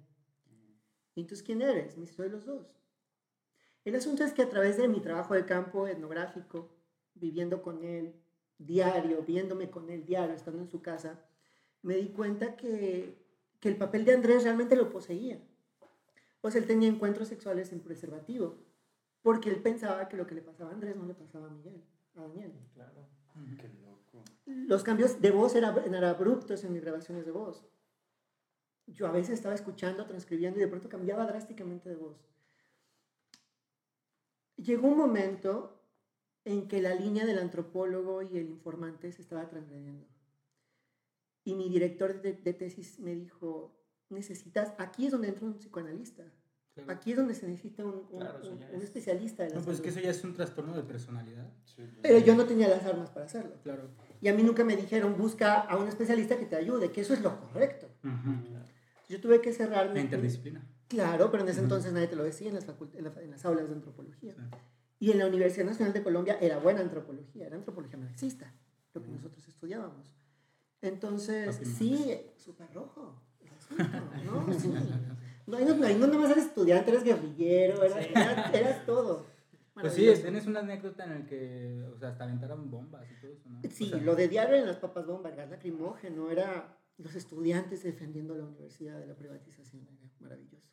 ¿Y 1.16 1.22
entonces 1.22 1.44
quién 1.44 1.62
eres? 1.62 1.98
Me 1.98 2.02
dice, 2.02 2.14
soy 2.14 2.30
los 2.30 2.46
dos. 2.46 2.79
El 3.86 3.96
asunto 3.96 4.24
es 4.24 4.34
que 4.34 4.42
a 4.42 4.50
través 4.50 4.78
de 4.78 4.88
mi 4.88 5.00
trabajo 5.00 5.34
de 5.34 5.46
campo 5.46 5.88
etnográfico, 5.88 6.70
viviendo 7.14 7.62
con 7.62 7.84
él 7.84 8.14
diario, 8.58 9.24
viéndome 9.24 9.70
con 9.70 9.90
él 9.90 10.06
diario, 10.06 10.36
estando 10.36 10.62
en 10.62 10.70
su 10.70 10.82
casa, 10.82 11.20
me 11.82 11.96
di 11.96 12.10
cuenta 12.10 12.56
que, 12.56 13.26
que 13.60 13.70
el 13.70 13.78
papel 13.78 14.06
de 14.06 14.14
Andrés 14.14 14.44
realmente 14.44 14.76
lo 14.76 14.90
poseía. 14.90 15.42
Pues 16.42 16.56
él 16.56 16.68
tenía 16.68 16.90
encuentros 16.90 17.28
sexuales 17.28 17.70
sin 17.70 17.80
preservativo, 17.80 18.58
porque 19.22 19.50
él 19.50 19.62
pensaba 19.62 20.08
que 20.08 20.18
lo 20.18 20.28
que 20.28 20.36
le 20.36 20.42
pasaba 20.42 20.72
a 20.72 20.74
Andrés 20.74 20.96
no 20.96 21.06
le 21.06 21.14
pasaba 21.14 21.48
a 21.48 21.50
Miguel, 21.50 21.84
a 22.16 22.22
Daniel. 22.22 22.54
Claro. 22.74 23.08
Qué 23.58 23.70
loco. 23.82 24.24
Los 24.46 24.84
cambios 24.84 25.22
de 25.22 25.32
voz 25.32 25.56
eran, 25.56 25.78
eran 25.78 26.04
abruptos 26.04 26.64
en 26.64 26.74
mis 26.74 26.82
grabaciones 26.82 27.26
de 27.26 27.32
voz. 27.32 27.66
Yo 28.88 29.08
a 29.08 29.12
veces 29.12 29.36
estaba 29.36 29.56
escuchando, 29.56 30.06
transcribiendo 30.06 30.60
y 30.60 30.64
de 30.64 30.68
pronto 30.68 30.90
cambiaba 30.90 31.26
drásticamente 31.26 31.90
de 31.90 31.96
voz. 31.96 32.29
Llegó 34.62 34.88
un 34.88 34.98
momento 34.98 35.82
en 36.46 36.68
que 36.68 36.82
la 36.82 36.94
línea 36.96 37.26
del 37.26 37.40
antropólogo 37.40 38.22
y 38.22 38.38
el 38.38 38.50
informante 38.50 39.12
se 39.12 39.22
estaba 39.22 39.48
transgrediendo. 39.48 40.06
Y 41.44 41.54
mi 41.56 41.70
director 41.70 42.22
de, 42.22 42.34
de 42.34 42.54
tesis 42.54 43.00
me 43.00 43.16
dijo, 43.16 43.76
necesitas, 44.10 44.74
aquí 44.78 45.06
es 45.06 45.12
donde 45.12 45.30
entra 45.30 45.46
un 45.46 45.56
psicoanalista, 45.58 46.24
Claro. 46.76 46.92
aquí 46.92 47.12
es 47.12 47.18
donde 47.18 47.34
se 47.34 47.48
necesita 47.48 47.84
un, 47.84 48.06
un- 48.12 48.20
Claro, 48.20 48.40
eso 48.42 48.52
un- 48.52 48.60
ya 48.60 48.68
un 48.70 48.76
es- 48.76 48.84
especialista 48.84 49.44
de 49.44 49.50
la 49.50 49.56
No, 49.56 49.62
pues 49.66 49.78
es 49.78 49.82
que 49.82 49.90
salud". 49.92 49.98
eso 50.06 50.06
ya 50.14 50.18
es 50.18 50.24
un 50.24 50.34
trastorno 50.34 50.76
de 50.76 50.84
personalidad. 50.84 51.52
Sí, 51.66 51.84
Pero 52.02 52.20
yo 52.20 52.36
no 52.36 52.46
tenía 52.46 52.68
las 52.70 52.86
armas 52.86 53.10
para 53.10 53.26
hacerlo. 53.26 53.56
Claro. 53.64 53.90
Y 54.22 54.28
a 54.28 54.34
mí 54.34 54.44
nunca 54.44 54.64
me 54.64 54.76
dijeron, 54.76 55.18
busca 55.18 55.60
a 55.62 55.78
un 55.78 55.88
especialista 55.88 56.38
que 56.38 56.46
te 56.46 56.56
ayude, 56.56 56.92
que 56.92 57.02
eso 57.02 57.14
es 57.14 57.22
lo 57.22 57.38
correcto. 57.40 57.88
Yo 59.10 59.20
tuve 59.20 59.42
que 59.42 59.52
cerrarme. 59.52 59.96
La 59.96 60.02
interdisciplina. 60.02 60.66
Claro, 60.90 61.32
pero 61.32 61.44
en 61.44 61.50
ese 61.50 61.62
entonces 61.62 61.94
nadie 61.94 62.08
te 62.08 62.16
lo 62.18 62.24
decía 62.24 62.50
en 62.50 62.56
las, 62.56 62.66
en 62.68 63.04
la- 63.06 63.22
en 63.22 63.32
las 63.32 63.46
aulas 63.46 63.68
de 63.70 63.76
antropología. 63.76 64.34
Sí. 64.34 64.42
Y 65.00 65.12
en 65.12 65.20
la 65.20 65.28
Universidad 65.28 65.66
Nacional 65.66 65.94
de 65.94 66.04
Colombia 66.04 66.38
era 66.42 66.58
buena 66.58 66.82
antropología, 66.82 67.46
era 67.48 67.56
antropología 67.56 67.98
marxista, 67.98 68.54
lo 68.94 69.02
que 69.02 69.10
nosotros 69.10 69.48
estudiábamos. 69.48 70.12
Entonces, 70.82 71.60
sí, 71.78 72.20
súper 72.38 72.74
rojo. 72.74 73.22
el 73.40 73.50
asunto, 73.50 73.84
¿no? 74.26 74.54
Sí. 74.60 74.74
No, 75.48 75.58
ahí 75.58 75.66
no, 75.66 75.84
ahí 75.86 75.96
no 75.96 76.08
nomás 76.08 76.32
eres 76.32 76.46
estudiante, 76.46 76.92
eres 76.92 77.04
guerrillero, 77.04 77.82
eras, 77.84 78.04
Sí. 78.06 78.12
eras- 78.16 78.54
eras 78.54 78.86
todo. 78.86 79.26
Pues 79.74 79.94
sí, 79.94 80.10
tienes 80.22 80.46
una 80.46 80.60
anécdota 80.60 81.06
en 81.06 81.10
la 81.22 81.26
que, 81.26 81.84
o 81.96 81.98
sea, 81.98 82.10
hasta 82.10 82.26
aventaron 82.26 82.70
bombas 82.70 83.10
y 83.10 83.16
todo 83.22 83.32
eso, 83.32 83.48
¿no? 83.50 83.62
Sí, 83.70 83.86
O 83.86 83.90
sea, 83.90 83.98
lo 84.00 84.16
de 84.16 84.28
diario 84.28 84.56
en 84.58 84.66
las 84.68 84.76
papas 84.78 85.06
bomba, 85.08 85.30
el 85.30 85.36
gas 85.38 85.50
lacrimógeno, 85.50 86.30
era 86.30 86.78
los 86.98 87.16
estudiantes 87.16 87.84
defendiendo 87.84 88.36
la 88.36 88.44
universidad 88.44 89.00
de 89.00 89.08
la 89.08 89.16
privatización, 89.16 89.88
era 89.88 90.10
maravilloso. 90.20 90.68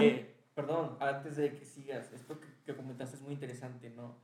Eh, 0.00 0.34
perdón, 0.54 0.96
antes 1.00 1.36
de 1.36 1.54
que 1.54 1.64
sigas, 1.64 2.12
esto 2.12 2.40
que, 2.40 2.48
que 2.64 2.74
comentaste 2.76 3.16
es 3.16 3.22
muy 3.22 3.32
interesante, 3.34 3.90
¿no? 3.90 4.16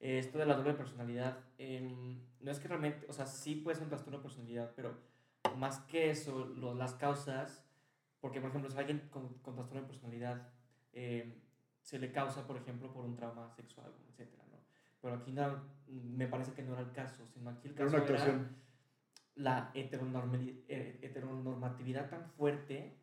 Eh, 0.00 0.18
esto 0.18 0.38
de 0.38 0.46
la 0.46 0.54
doble 0.54 0.74
personalidad, 0.74 1.38
em, 1.58 2.20
no 2.40 2.50
es 2.50 2.60
que 2.60 2.68
realmente, 2.68 3.06
o 3.08 3.12
sea, 3.12 3.26
sí 3.26 3.56
puede 3.56 3.74
ser 3.76 3.84
un 3.84 3.88
trastorno 3.90 4.18
de 4.18 4.22
personalidad, 4.22 4.72
pero 4.76 4.96
más 5.56 5.80
que 5.80 6.10
eso, 6.10 6.44
lo- 6.46 6.74
las 6.74 6.94
causas, 6.94 7.64
porque 8.20 8.40
por 8.40 8.50
ejemplo, 8.50 8.70
si 8.70 8.78
alguien 8.78 9.08
con, 9.10 9.28
con 9.42 9.54
trastorno 9.56 9.82
de 9.82 9.88
personalidad 9.88 10.48
em, 10.92 11.34
se 11.82 11.98
le 11.98 12.12
causa, 12.12 12.46
por 12.46 12.56
ejemplo, 12.56 12.92
por 12.92 13.04
un 13.04 13.16
trauma 13.16 13.48
sexual, 13.50 13.92
etcétera, 14.10 14.44
¿no? 14.52 14.58
Pero 15.00 15.14
aquí 15.16 15.32
no, 15.32 15.62
me 15.88 16.26
parece 16.28 16.52
que 16.52 16.62
no 16.62 16.72
era 16.74 16.82
el 16.82 16.92
caso, 16.92 17.26
sino 17.26 17.50
aquí 17.50 17.68
el 17.68 17.74
Era 17.74 17.84
caso 17.86 17.96
una 17.96 18.04
era 18.06 18.50
la 19.36 19.70
eh, 19.74 20.98
heteronormatividad 21.02 22.08
tan 22.10 22.24
fuerte 22.30 22.97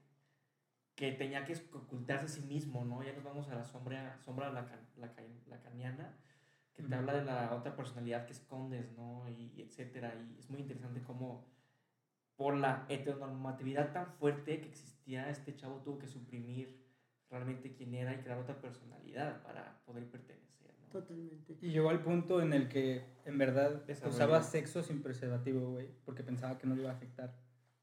que 0.96 1.12
tenía 1.12 1.44
que 1.46 1.54
ocultarse 1.74 2.26
a 2.26 2.30
sí 2.30 2.42
mismo, 2.42 2.86
¿no? 2.86 3.04
Ya 3.04 3.14
nos 3.14 3.24
vamos 3.24 3.50
a 3.50 3.56
la 3.56 3.66
sombra, 3.66 4.18
sombra 4.24 4.50
lacan- 4.52 4.88
lacan- 4.98 5.44
lacaniana, 5.48 6.16
que 6.74 6.82
te 6.84 6.88
Ujú. 6.88 6.96
habla 6.98 7.14
de 7.14 7.26
la 7.26 7.54
otra 7.54 7.76
personalidad 7.76 8.26
que 8.26 8.34
escondes, 8.34 8.92
¿no? 8.94 9.28
Y, 9.30 9.52
y 9.56 9.62
etcétera. 9.62 10.14
Y 10.16 10.40
es 10.40 10.50
muy 10.50 10.62
interesante 10.62 11.02
cómo 11.02 11.46
por 12.38 12.56
la 12.58 12.86
heteronormatividad 12.90 13.92
tan 13.94 14.08
fuerte 14.14 14.60
que 14.62 14.68
existía, 14.70 15.30
este 15.30 15.56
chavo 15.56 15.82
tuvo 15.82 16.00
que 16.00 16.08
suprimir 16.08 16.84
realmente 17.30 17.74
quién 17.74 17.94
era 17.94 18.14
y 18.14 18.18
crear 18.18 18.38
otra 18.40 18.60
personalidad 18.62 19.42
para 19.44 19.82
poder 19.86 20.06
pertenecer, 20.10 20.74
¿no? 20.82 20.88
Totalmente. 20.90 21.58
Y 21.62 21.72
llegó 21.72 21.90
al 21.90 22.02
punto 22.02 22.42
en 22.42 22.54
el 22.54 22.68
que, 22.70 23.06
en 23.26 23.38
verdad, 23.38 23.84
Desarrolló. 23.86 24.16
usaba 24.16 24.44
sexo 24.44 24.84
sin 24.84 25.02
preservativo, 25.02 25.72
güey, 25.72 25.90
porque 26.06 26.24
pensaba 26.24 26.58
que 26.58 26.68
no 26.68 26.76
le 26.76 26.82
iba 26.84 26.92
a 26.92 26.96
afectar 26.96 27.34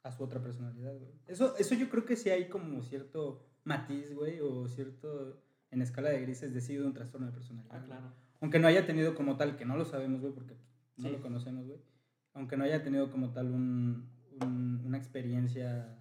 a 0.02 0.10
su 0.12 0.22
otra 0.24 0.42
personalidad, 0.42 0.96
güey. 0.98 1.12
Eso, 1.26 1.56
eso 1.58 1.74
yo 1.74 1.88
creo 1.88 2.04
que 2.04 2.16
sí 2.16 2.30
hay 2.30 2.48
como 2.48 2.82
cierto 2.82 3.44
matiz, 3.64 4.12
güey, 4.14 4.40
o 4.40 4.66
cierto, 4.66 5.40
en 5.70 5.82
escala 5.82 6.10
de 6.10 6.20
grises, 6.20 6.52
decido 6.52 6.86
un 6.86 6.92
trastorno 6.92 7.26
de 7.28 7.32
personalidad. 7.32 7.72
Ah, 7.74 7.78
güey. 7.78 7.86
claro. 7.88 8.12
Aunque 8.40 8.58
no 8.58 8.66
haya 8.66 8.84
tenido 8.86 9.14
como 9.14 9.36
tal, 9.36 9.56
que 9.56 9.64
no 9.64 9.76
lo 9.76 9.84
sabemos, 9.84 10.20
güey, 10.20 10.32
porque 10.32 10.56
no 10.96 11.08
Sí. 11.08 11.12
lo 11.14 11.22
conocemos, 11.22 11.66
güey. 11.66 11.78
Aunque 12.34 12.56
no 12.56 12.64
haya 12.64 12.82
tenido 12.82 13.10
como 13.10 13.30
tal 13.32 13.52
un, 13.52 14.08
un- 14.42 14.82
una 14.84 14.98
experiencia, 14.98 15.96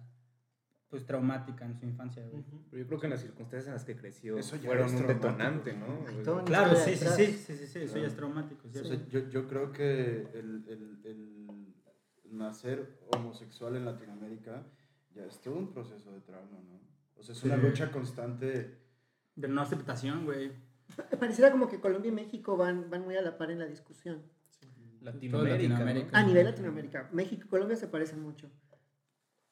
pues, 0.88 1.06
traumática 1.06 1.64
en 1.64 1.74
su 1.78 1.84
infancia, 1.86 2.26
güey. 2.26 2.42
Pero 2.70 2.82
yo 2.82 2.88
creo 2.88 3.00
que 3.00 3.06
en 3.06 3.10
las 3.12 3.20
circunstancias 3.20 3.66
en 3.68 3.72
las 3.74 3.84
que 3.84 3.96
creció 3.96 4.36
Eso 4.36 4.56
ya 4.56 4.62
fueron 4.66 4.86
es 4.88 4.92
un 4.92 4.98
traumático, 5.06 5.28
detonante, 5.28 5.72
¿no? 5.74 6.44
Claro, 6.44 6.74
sí, 6.76 6.96
sí, 6.96 7.06
sí, 7.06 7.26
sí, 7.32 7.56
sí, 7.56 7.66
sí, 7.66 7.78
eso 7.80 7.98
ya 7.98 8.06
es 8.08 8.16
traumático, 8.16 8.66
O 8.66 8.70
¿cierto? 8.70 8.88
sea, 8.88 9.06
yo, 9.08 9.28
yo 9.30 9.46
creo 9.46 9.72
que 9.72 10.26
el, 10.34 10.64
el, 10.68 11.00
el 11.04 11.46
nacer 12.32 12.98
homosexual 13.14 13.76
en 13.76 13.84
Latinoamérica 13.84 14.64
ya 15.14 15.24
es 15.26 15.40
todo 15.40 15.56
un 15.56 15.72
proceso 15.72 16.12
de 16.12 16.20
trauma, 16.20 16.58
¿no? 16.68 16.80
O 17.18 17.22
sea, 17.22 17.34
es 17.34 17.42
una 17.44 17.56
Sí. 17.56 17.62
lucha 17.62 17.90
constante. 17.90 18.78
De 19.36 19.48
no 19.48 19.60
aceptación, 19.62 20.24
güey. 20.24 20.52
Pa- 20.96 21.08
Pareciera 21.20 21.50
como 21.50 21.68
que 21.68 21.80
Colombia 21.80 22.08
y 22.10 22.14
México 22.14 22.56
van, 22.56 22.90
van 22.90 23.02
muy 23.02 23.16
a 23.16 23.22
la 23.22 23.36
par 23.38 23.50
en 23.50 23.58
la 23.60 23.66
discusión. 23.66 24.22
Latinoamérica. 25.00 25.56
Latinoamérica. 25.78 26.10
¿no? 26.12 26.18
A 26.18 26.22
nivel 26.22 26.44
Latinoamérica, 26.46 27.08
México 27.12 27.42
y 27.46 27.48
Colombia 27.48 27.76
se 27.76 27.88
parecen 27.88 28.20
mucho. 28.22 28.50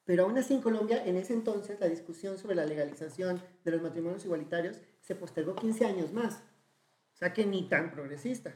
Pero 0.05 0.25
aún 0.25 0.37
así 0.39 0.55
en 0.55 0.61
Colombia, 0.63 1.05
en 1.07 1.17
ese 1.17 1.33
entonces, 1.35 1.79
la 1.81 1.89
discusión 1.89 2.37
sobre 2.39 2.57
la 2.57 2.67
legalización 2.67 3.41
de 3.65 3.71
los 3.71 3.81
matrimonios 3.83 4.25
igualitarios 4.25 4.81
se 5.01 5.15
postergó 5.15 5.55
15 5.55 5.85
años 5.87 6.13
más. 6.13 6.43
O 7.15 7.17
sea 7.17 7.33
que 7.33 7.47
ni 7.47 7.69
tan 7.69 7.91
progresista. 7.91 8.55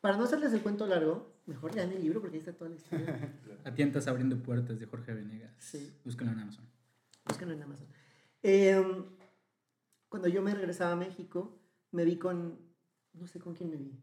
Para 0.00 0.16
no 0.16 0.24
hacerles 0.24 0.52
el 0.52 0.62
cuento 0.62 0.86
largo, 0.86 1.31
mejor 1.46 1.74
lean 1.74 1.90
el 1.92 2.02
libro 2.02 2.20
porque 2.20 2.36
ahí 2.36 2.40
está 2.40 2.52
toda 2.52 2.70
la 2.70 2.76
historia. 2.76 3.34
A 3.64 3.74
tientas 3.74 4.06
abriendo 4.06 4.42
puertas 4.42 4.78
de 4.78 4.86
Jorge 4.86 5.14
Venegas. 5.14 5.52
Sí. 5.58 5.92
Búsquenlo 6.04 6.32
en 6.32 6.40
Amazon. 6.40 6.64
Búsquenlo 7.26 7.54
en 7.54 7.62
Amazon. 7.62 7.86
Eh, 8.42 9.04
cuando 10.08 10.28
yo 10.28 10.42
me 10.42 10.54
regresaba 10.54 10.92
a 10.92 10.96
México, 10.96 11.60
me 11.90 12.04
vi 12.04 12.16
con... 12.18 12.58
No 13.14 13.26
sé 13.26 13.38
con 13.40 13.54
quién 13.54 13.70
me 13.70 13.76
vi. 13.76 14.00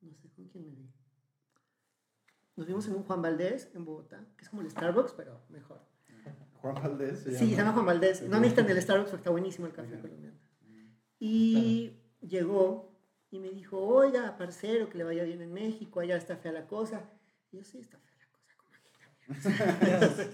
No 0.00 0.14
sé 0.14 0.28
con 0.30 0.46
quién 0.46 0.64
me 0.66 0.72
vi. 0.72 0.90
Nos 2.56 2.66
vimos 2.66 2.86
en 2.88 2.94
un 2.94 3.02
Juan 3.02 3.20
Valdés 3.20 3.70
en 3.74 3.84
Bogotá, 3.84 4.26
que 4.36 4.44
es 4.44 4.48
como 4.48 4.62
el 4.62 4.70
Starbucks, 4.70 5.12
pero 5.12 5.42
mejor. 5.50 5.80
Juan 6.54 6.74
Valdés 6.74 7.20
se 7.20 7.38
Sí, 7.38 7.50
se 7.50 7.56
llama 7.56 7.72
Juan 7.72 7.86
Valdés. 7.86 8.22
No 8.22 8.40
necesitan 8.40 8.68
el 8.70 8.80
Starbucks 8.80 9.10
porque 9.10 9.20
está 9.20 9.30
buenísimo 9.30 9.66
el 9.66 9.72
café 9.72 10.00
colombiano. 10.00 10.38
Y 11.18 12.00
llegó 12.20 12.95
y 13.36 13.38
me 13.38 13.50
dijo, 13.50 13.78
oiga, 13.78 14.36
parcero, 14.38 14.88
que 14.88 14.96
le 14.98 15.04
vaya 15.04 15.22
bien 15.22 15.42
en 15.42 15.52
México, 15.52 16.00
allá 16.00 16.16
está 16.16 16.36
fea 16.36 16.52
la 16.52 16.66
cosa. 16.66 17.08
Y 17.52 17.58
yo, 17.58 17.64
sí, 17.64 17.78
está 17.78 17.98
fea 17.98 18.14
la 18.18 18.26
cosa, 18.32 18.56
como 18.56 18.74
aquí 18.74 18.88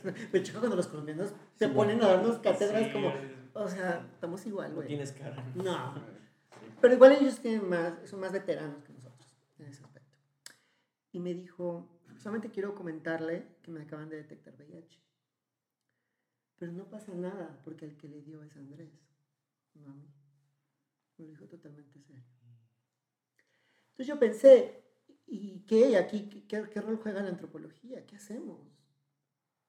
también. 0.04 0.30
Me 0.32 0.60
cuando 0.60 0.76
los 0.76 0.86
colombianos 0.86 1.32
se 1.56 1.68
ponen 1.68 2.00
a 2.02 2.08
darnos 2.08 2.38
cátedras 2.38 2.84
Sí, 2.86 2.92
como, 2.92 3.12
o 3.54 3.68
sea, 3.68 4.08
estamos 4.14 4.46
igual, 4.46 4.70
no 4.70 4.76
güey. 4.76 4.88
tienes 4.88 5.12
cara. 5.12 5.42
No. 5.54 5.94
Pero 6.80 6.94
igual 6.94 7.12
ellos 7.12 7.40
tienen 7.40 7.68
más, 7.68 8.08
son 8.08 8.20
más 8.20 8.32
veteranos 8.32 8.84
que 8.84 8.92
nosotros 8.92 9.36
en 9.58 9.66
ese 9.66 9.82
aspecto. 9.82 10.16
Y 11.10 11.18
me 11.18 11.34
dijo, 11.34 11.88
solamente 12.18 12.50
quiero 12.50 12.74
comentarle 12.76 13.48
que 13.62 13.72
me 13.72 13.82
acaban 13.82 14.08
de 14.08 14.16
detectar 14.16 14.54
VIH. 14.54 15.00
Pero 16.58 16.70
no 16.70 16.88
pasa 16.88 17.12
nada 17.14 17.60
porque 17.64 17.84
el 17.84 17.96
que 17.96 18.08
le 18.08 18.22
dio 18.22 18.44
es 18.44 18.56
Andrés, 18.56 18.92
no 19.74 19.90
a 19.90 19.94
mí. 19.94 20.08
Me 21.18 21.24
lo 21.24 21.30
dijo 21.30 21.46
totalmente 21.46 22.00
serio. 22.00 22.22
Entonces 23.92 24.06
yo 24.06 24.18
pensé, 24.18 24.82
¿y 25.26 25.60
qué? 25.66 25.98
Aquí, 25.98 26.46
¿qué, 26.48 26.80
rol 26.80 26.98
juega 27.02 27.22
la 27.22 27.28
antropología? 27.28 28.06
¿Qué 28.06 28.16
hacemos? 28.16 28.58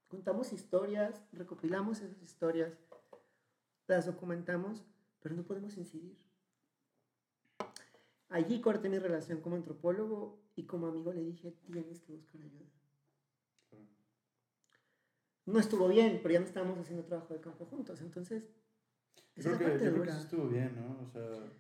Contamos 0.08 0.54
historias, 0.54 1.22
recopilamos 1.34 2.00
esas 2.00 2.22
historias, 2.22 2.72
las 3.88 4.06
documentamos, 4.06 4.86
pero 5.22 5.36
no 5.36 5.44
podemos 5.44 5.78
incidir. 5.78 6.18
Allí 8.30 8.62
corté 8.62 8.88
mi 8.88 8.98
relación 8.98 9.42
como 9.42 9.58
antropólogo 9.58 10.40
y 10.56 10.64
como 10.64 10.88
amigo 10.88 11.12
le 11.12 11.24
dije, 11.24 11.52
tienes 11.66 12.00
que 12.00 12.14
buscar 12.14 12.42
ayuda. 12.42 12.66
No 15.46 15.60
estuvo 15.60 15.90
bien, 15.90 16.22
pero 16.24 16.34
ya 16.34 16.40
no 16.40 16.46
estábamos 16.46 16.80
haciendo 16.80 17.04
trabajo 17.04 17.34
de 17.34 17.42
campo 17.42 17.66
juntos, 17.66 18.00
entonces... 18.00 18.44
esa 19.36 19.50
Creo 19.50 19.54
es 19.54 19.58
que, 19.58 19.64
la 19.64 19.70
parte 19.72 19.86
yo 19.86 19.92
creo 19.92 20.04
que 20.06 20.22
estuvo 20.22 20.48
bien, 20.48 20.76
¿no? 20.76 21.04
O 21.04 21.10
sea, 21.10 21.52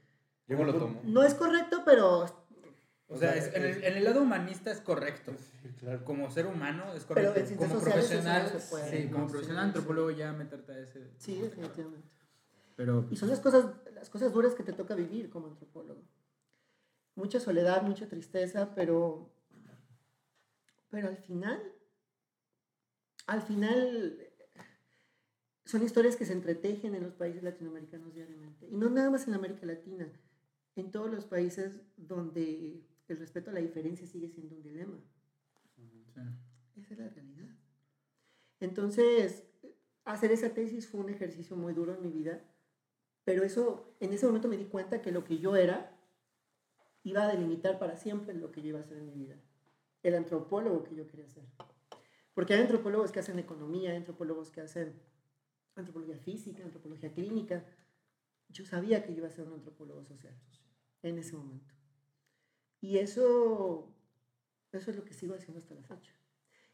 Yo 0.47 0.57
me 0.57 0.63
lo 0.63 0.73
tomo. 0.79 1.01
No 1.03 1.23
es 1.23 1.33
correcto, 1.33 1.81
pero, 1.83 2.25
O 3.13 3.17
sea, 3.17 3.35
es- 3.35 3.53
en, 3.53 3.63
el, 3.63 3.83
en 3.83 3.97
el 3.97 4.03
lado 4.03 4.21
humanista 4.21 4.71
es 4.71 4.81
correcto. 4.81 5.33
Sí, 5.61 5.69
claro. 5.79 6.03
Como 6.03 6.29
ser 6.31 6.47
humano 6.47 6.93
es 6.93 7.05
Pero 7.05 7.31
correcto. 7.33 7.51
en 7.51 7.57
como 7.57 7.79
profesional, 7.79 8.49
no 8.51 8.59
se 8.59 8.69
puede, 8.69 8.89
sí, 9.03 9.09
como 9.09 9.25
¿no? 9.25 9.29
profesional 9.31 9.63
Sí, 9.63 9.67
antropólogo 9.67 10.11
ya 10.11 10.33
meterte 10.33 10.71
a 10.71 10.79
ese. 10.79 11.11
sí, 11.17 11.39
definitivamente. 11.41 12.07
Pero 12.75 13.07
Y 13.11 13.15
son 13.15 13.29
las 13.29 13.39
cosas, 13.39 13.67
las 13.93 14.09
cosas 14.09 14.33
duras 14.33 14.55
que 14.55 14.63
te 14.63 14.73
toca 14.73 14.95
vivir 14.95 15.29
como 15.29 15.47
antropólogo. 15.47 16.01
Mucha 17.15 17.39
soledad, 17.39 17.83
mucha 17.83 18.07
tristeza, 18.09 18.73
pero, 18.73 19.31
pero 20.89 21.07
al 21.09 21.17
final, 21.17 21.61
al 23.27 23.41
final 23.43 24.17
son 25.65 25.83
historias 25.83 26.15
que 26.15 26.25
se 26.25 26.33
entretejen 26.33 26.95
en 26.95 27.03
los 27.03 27.13
países 27.13 27.43
latinoamericanos 27.43 28.13
diariamente. 28.13 28.67
Y 28.67 28.75
no 28.75 28.89
nada 28.89 29.11
más 29.11 29.27
en 29.27 29.35
América 29.35 29.65
Latina, 29.67 30.07
en 30.75 30.91
todos 30.91 31.11
los 31.11 31.25
países 31.25 31.73
donde 31.95 32.81
el 33.07 33.17
respeto 33.17 33.49
a 33.49 33.53
la 33.53 33.59
diferencia 33.59 34.07
sigue 34.07 34.29
siendo 34.29 34.55
un 34.55 34.63
dilema. 34.63 34.99
sí. 35.75 35.91
Esa 36.75 36.93
es 36.93 36.99
la 36.99 37.09
realidad. 37.09 37.55
Entonces, 38.59 39.43
hacer 40.05 40.31
esa 40.31 40.53
tesis 40.53 40.87
fue 40.87 41.01
un 41.01 41.09
ejercicio 41.09 41.55
muy 41.55 41.73
duro 41.73 41.93
en 41.93 42.01
mi 42.01 42.09
vida, 42.09 42.41
pero 43.23 43.43
eso, 43.43 43.95
en 43.99 44.13
ese 44.13 44.25
momento 44.25 44.47
me 44.47 44.57
di 44.57 44.65
cuenta 44.65 45.01
que 45.01 45.11
lo 45.11 45.23
que 45.23 45.37
yo 45.37 45.55
era 45.55 45.97
iba 47.03 47.23
a 47.23 47.27
delimitar 47.27 47.79
para 47.79 47.97
siempre 47.97 48.33
lo 48.33 48.51
que 48.51 48.61
yo 48.61 48.69
iba 48.69 48.79
a 48.79 48.83
hacer 48.83 48.97
en 48.97 49.05
mi 49.05 49.13
vida. 49.13 49.35
El 50.01 50.15
antropólogo 50.15 50.83
que 50.83 50.95
yo 50.95 51.07
quería 51.07 51.29
ser. 51.29 51.43
Porque 52.33 52.53
hay 52.53 52.61
antropólogos 52.61 53.11
que 53.11 53.19
hacen 53.19 53.39
economía, 53.39 53.91
hay 53.91 53.97
antropólogos 53.97 54.49
que 54.49 54.61
hacen 54.61 54.93
antropología 55.75 56.17
física, 56.17 56.63
antropología 56.63 57.13
clínica. 57.13 57.65
Yo 58.49 58.65
sabía 58.65 59.03
que 59.03 59.11
yo 59.11 59.19
iba 59.19 59.27
a 59.27 59.31
ser 59.31 59.47
un 59.47 59.53
antropólogo 59.53 60.03
social 60.03 60.35
en 61.01 61.17
ese 61.17 61.35
momento. 61.35 61.72
Y 62.83 62.97
eso, 62.97 63.95
eso 64.73 64.91
es 64.91 64.97
lo 64.97 65.05
que 65.05 65.13
sigo 65.13 65.33
haciendo 65.33 65.59
hasta 65.59 65.73
la 65.73 65.83
fecha. 65.83 66.11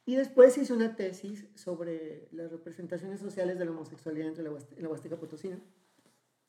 Y 0.08 0.16
después 0.16 0.58
hice 0.58 0.74
una 0.74 0.96
tesis 0.96 1.48
sobre 1.54 2.28
las 2.32 2.50
representaciones 2.50 3.20
sociales 3.20 3.60
de 3.60 3.66
la 3.66 3.72
homosexualidad 3.72 4.30
entre 4.30 4.44
la 4.44 4.50
en 4.50 4.82
la 4.82 4.90
Huasteca 4.90 5.20
Potosina, 5.20 5.62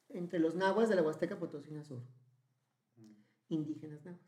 entre 0.09 0.39
los 0.39 0.55
nahuas 0.55 0.89
de 0.89 0.95
la 0.95 1.03
Huasteca 1.03 1.39
Potosina 1.39 1.85
Sur, 1.85 2.01
indígenas 3.51 4.03
nahuas. 4.03 4.23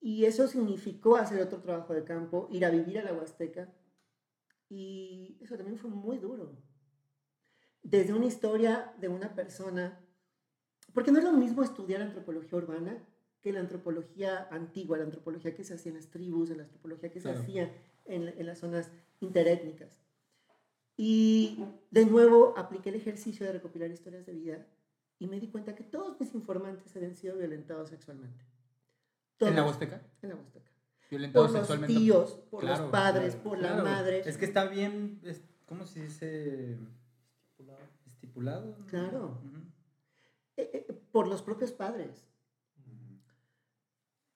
Y 0.00 0.24
eso 0.24 0.48
significó 0.48 1.14
hacer 1.14 1.40
otro 1.40 1.60
trabajo 1.60 1.94
de 1.94 2.02
campo, 2.02 2.48
ir 2.50 2.64
a 2.64 2.70
vivir 2.70 2.98
a 2.98 3.04
la 3.04 3.12
Huasteca, 3.12 3.72
y 4.68 5.38
eso 5.40 5.56
también 5.56 5.78
fue 5.78 5.88
muy 5.88 6.18
duro. 6.18 6.60
Desde 7.84 8.12
una 8.12 8.26
historia 8.26 8.92
de 8.98 9.06
una 9.06 9.36
persona, 9.36 10.04
porque 10.92 11.12
no 11.12 11.18
es 11.18 11.24
lo 11.24 11.32
mismo 11.32 11.62
estudiar 11.62 12.02
antropología 12.02 12.58
urbana 12.58 13.06
que 13.42 13.52
la 13.52 13.60
antropología 13.60 14.48
antigua, 14.50 14.98
la 14.98 15.04
antropología 15.04 15.54
que 15.54 15.64
se 15.64 15.74
hacía 15.74 15.90
en 15.90 15.96
las 15.96 16.08
tribus, 16.08 16.50
la 16.50 16.64
antropología 16.64 17.10
que 17.10 17.20
se 17.20 17.28
Claro. 17.28 17.40
hacía 17.40 17.72
en, 18.06 18.28
en 18.28 18.46
las 18.46 18.58
zonas 18.58 18.90
interétnicas. 19.20 20.00
Y 20.96 21.64
de 21.90 22.06
nuevo 22.06 22.54
apliqué 22.56 22.88
el 22.88 22.96
ejercicio 22.96 23.46
de 23.46 23.52
recopilar 23.52 23.90
historias 23.90 24.26
de 24.26 24.32
vida 24.32 24.66
y 25.20 25.26
me 25.28 25.38
di 25.38 25.48
cuenta 25.48 25.74
que 25.76 25.84
todos 25.84 26.18
mis 26.20 26.34
informantes 26.34 26.94
habían 26.96 27.14
sido 27.14 27.36
violentados 27.36 27.90
sexualmente. 27.90 28.44
¿En 29.40 29.50
la 29.50 29.54
Todos. 29.56 29.66
Huasteca? 29.70 30.02
En 30.22 30.28
la 30.30 30.34
Huasteca. 30.34 30.70
Violentado 31.10 31.44
Por 31.44 31.52
los 31.52 31.60
sexualmente. 31.60 31.94
tíos, 32.00 32.32
por 32.50 32.60
Claro, 32.60 32.82
los 32.82 32.90
padres, 32.92 33.34
claro, 33.34 33.48
por 33.48 33.58
la 33.60 33.76
madre. 33.82 34.22
Es 34.28 34.36
que 34.36 34.44
está 34.44 34.64
bien, 34.66 35.20
es- 35.22 35.40
¿cómo 35.66 35.86
se 35.86 36.02
dice? 36.02 36.76
Estipulado. 38.06 38.76
¿no? 38.78 38.86
Claro. 38.86 39.38
Ujú. 39.44 39.58
Eh, 40.56 40.70
eh, 40.88 40.92
por 41.12 41.28
los 41.28 41.42
propios 41.42 41.70
padres. 41.72 42.26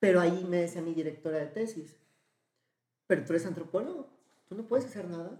Pero 0.02 0.20
ahí 0.20 0.42
me 0.50 0.56
decía 0.56 0.82
mi 0.82 0.94
directora 0.94 1.38
de 1.38 1.46
tesis, 1.46 1.96
pero 3.06 3.24
tú 3.24 3.32
eres 3.34 3.46
antropólogo, 3.46 4.08
tú 4.48 4.56
no 4.56 4.66
puedes 4.66 4.84
hacer 4.84 5.08
nada. 5.08 5.36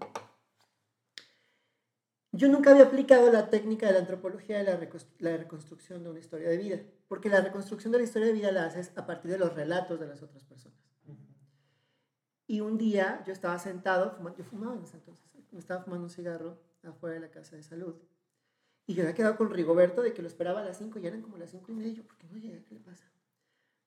Yo 2.31 2.47
nunca 2.47 2.71
había 2.71 2.85
aplicado 2.85 3.29
la 3.29 3.49
técnica 3.49 3.87
de 3.87 3.91
la 3.91 3.99
antropología 3.99 4.57
de 4.59 4.63
la, 4.63 4.79
recos- 4.79 5.09
la 5.19 5.35
reconstrucción 5.35 6.01
de 6.01 6.11
una 6.11 6.19
historia 6.19 6.47
de 6.47 6.55
vida, 6.57 6.79
porque 7.09 7.27
la 7.27 7.41
reconstrucción 7.41 7.91
de 7.91 7.97
la 7.97 8.05
historia 8.05 8.27
de 8.29 8.33
vida 8.35 8.53
la 8.53 8.63
haces 8.65 8.93
a 8.95 9.05
partir 9.05 9.31
de 9.31 9.37
los 9.37 9.53
relatos 9.53 9.99
de 9.99 10.07
las 10.07 10.23
otras 10.23 10.45
personas. 10.45 10.79
Y 12.47 12.61
un 12.61 12.77
día 12.77 13.21
yo 13.27 13.33
estaba 13.33 13.59
sentado, 13.59 14.11
fumando, 14.11 14.37
yo 14.37 14.45
fumaba 14.45 14.75
en 14.77 14.83
ese 14.83 14.95
entonces, 14.95 15.25
me 15.51 15.59
estaba 15.59 15.83
fumando 15.83 16.05
un 16.05 16.09
cigarro 16.09 16.57
afuera 16.83 17.15
de 17.15 17.19
la 17.19 17.31
casa 17.31 17.57
de 17.57 17.63
salud. 17.63 17.95
Y 18.87 18.93
yo 18.93 19.03
había 19.03 19.13
quedado 19.13 19.35
con 19.35 19.49
Rigoberto 19.49 20.01
de 20.01 20.13
que 20.13 20.21
lo 20.21 20.29
esperaba 20.29 20.61
a 20.61 20.63
las 20.63 20.77
5 20.77 20.99
y 20.99 21.07
eran 21.07 21.21
como 21.21 21.35
las 21.37 21.51
5 21.51 21.69
y 21.69 21.75
media. 21.75 21.91
y 21.91 21.95
Yo, 21.95 22.03
¿por 22.07 22.17
qué 22.17 22.27
no 22.27 22.37
llega? 22.37 22.63
¿Qué 22.63 22.75
le 22.75 22.79
pasa? 22.79 23.11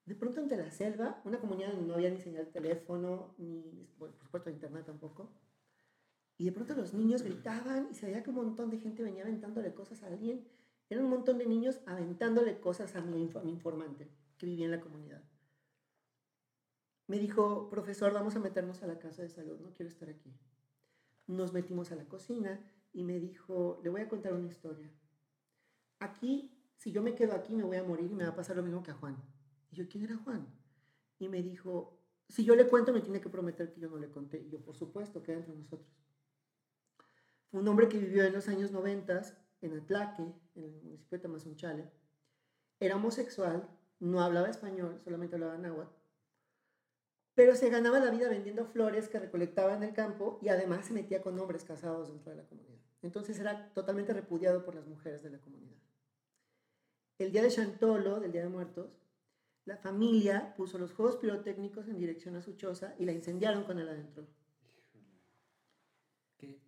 De 0.06 0.14
pronto, 0.14 0.40
ante 0.40 0.56
la 0.56 0.70
selva, 0.70 1.20
una 1.24 1.40
comunidad 1.40 1.72
donde 1.72 1.88
no 1.88 1.94
había 1.94 2.10
ni 2.10 2.20
señal 2.20 2.44
de 2.46 2.52
teléfono, 2.52 3.34
ni, 3.38 3.88
por 3.98 4.12
supuesto, 4.22 4.50
internet 4.50 4.86
tampoco. 4.86 5.32
Y 6.38 6.44
de 6.44 6.52
pronto 6.52 6.74
los 6.74 6.94
niños 6.94 7.22
gritaban 7.22 7.88
y 7.90 7.94
se 7.94 8.06
veía 8.06 8.22
que 8.22 8.30
un 8.30 8.36
montón 8.36 8.70
de 8.70 8.78
gente 8.78 9.02
venía 9.02 9.24
aventándole 9.24 9.74
cosas 9.74 10.04
a 10.04 10.06
alguien. 10.06 10.46
Era 10.88 11.02
un 11.02 11.10
montón 11.10 11.38
de 11.38 11.46
niños 11.46 11.80
aventándole 11.86 12.60
cosas 12.60 12.94
a 12.94 13.00
mi, 13.00 13.30
a 13.34 13.40
mi 13.40 13.50
informante 13.50 14.08
que 14.38 14.46
vivía 14.46 14.66
en 14.66 14.70
la 14.70 14.80
comunidad. 14.80 15.24
Me 17.08 17.18
dijo, 17.18 17.68
profesor, 17.68 18.12
vamos 18.12 18.36
a 18.36 18.40
meternos 18.40 18.82
a 18.82 18.86
la 18.86 18.98
casa 18.98 19.22
de 19.22 19.28
salud, 19.28 19.58
no 19.60 19.72
quiero 19.74 19.90
estar 19.90 20.08
aquí. 20.08 20.32
Nos 21.26 21.52
metimos 21.52 21.90
a 21.90 21.96
la 21.96 22.04
cocina 22.04 22.60
y 22.92 23.02
me 23.02 23.18
dijo, 23.18 23.80
le 23.82 23.90
voy 23.90 24.02
a 24.02 24.08
contar 24.08 24.34
una 24.34 24.46
historia. 24.46 24.90
Aquí, 25.98 26.52
si 26.76 26.92
yo 26.92 27.02
me 27.02 27.14
quedo 27.14 27.34
aquí, 27.34 27.54
me 27.54 27.64
voy 27.64 27.76
a 27.76 27.84
morir 27.84 28.10
y 28.10 28.14
me 28.14 28.24
va 28.24 28.30
a 28.30 28.36
pasar 28.36 28.56
lo 28.56 28.62
mismo 28.62 28.82
que 28.82 28.90
a 28.92 28.94
Juan. 28.94 29.16
Yo, 29.76 29.86
¿quién 29.88 30.04
era 30.04 30.16
Juan? 30.16 30.46
Y 31.18 31.28
me 31.28 31.42
dijo, 31.42 32.00
si 32.28 32.44
yo 32.44 32.56
le 32.56 32.66
cuento, 32.66 32.92
me 32.92 33.02
tiene 33.02 33.20
que 33.20 33.28
prometer 33.28 33.72
que 33.72 33.80
yo 33.80 33.90
no 33.90 33.98
le 33.98 34.10
conté. 34.10 34.48
Yo, 34.48 34.60
por 34.60 34.74
supuesto, 34.74 35.22
queda 35.22 35.36
entre 35.36 35.54
nosotros. 35.54 35.88
Fue 37.50 37.60
un 37.60 37.68
hombre 37.68 37.88
que 37.88 37.98
vivió 37.98 38.24
en 38.24 38.32
los 38.32 38.48
años 38.48 38.72
90 38.72 39.22
en 39.60 39.78
Atlaque, 39.78 40.22
en 40.54 40.64
el 40.64 40.82
municipio 40.82 41.18
de 41.18 41.22
Tamazunchale. 41.22 41.90
Era 42.80 42.96
homosexual, 42.96 43.68
no 44.00 44.20
hablaba 44.20 44.48
español, 44.48 44.98
solamente 45.04 45.36
hablaba 45.36 45.58
náhuatl. 45.58 45.94
Pero 47.34 47.54
se 47.54 47.68
ganaba 47.68 48.00
la 48.00 48.10
vida 48.10 48.30
vendiendo 48.30 48.64
flores 48.64 49.08
que 49.08 49.18
recolectaba 49.18 49.74
en 49.74 49.82
el 49.82 49.92
campo 49.92 50.38
y 50.40 50.48
además 50.48 50.86
se 50.86 50.94
metía 50.94 51.20
con 51.20 51.38
hombres 51.38 51.64
casados 51.64 52.08
dentro 52.08 52.30
de 52.30 52.38
la 52.38 52.48
comunidad. 52.48 52.80
Entonces 53.02 53.38
era 53.38 53.72
totalmente 53.74 54.14
repudiado 54.14 54.64
por 54.64 54.74
las 54.74 54.86
mujeres 54.86 55.22
de 55.22 55.30
la 55.30 55.38
comunidad. 55.38 55.76
El 57.18 57.32
día 57.32 57.42
de 57.42 57.50
Chantolo, 57.50 58.20
del 58.20 58.32
Día 58.32 58.42
de 58.42 58.48
Muertos, 58.48 59.05
la 59.66 59.76
familia 59.76 60.54
puso 60.56 60.78
los 60.78 60.92
juegos 60.94 61.16
pirotécnicos 61.16 61.86
en 61.88 61.98
dirección 61.98 62.34
a 62.36 62.40
su 62.40 62.54
choza 62.54 62.94
y 62.98 63.04
la 63.04 63.12
incendiaron 63.12 63.64
con 63.64 63.78
él 63.78 63.88
adentro. 63.88 64.26
Qué. 66.38 66.58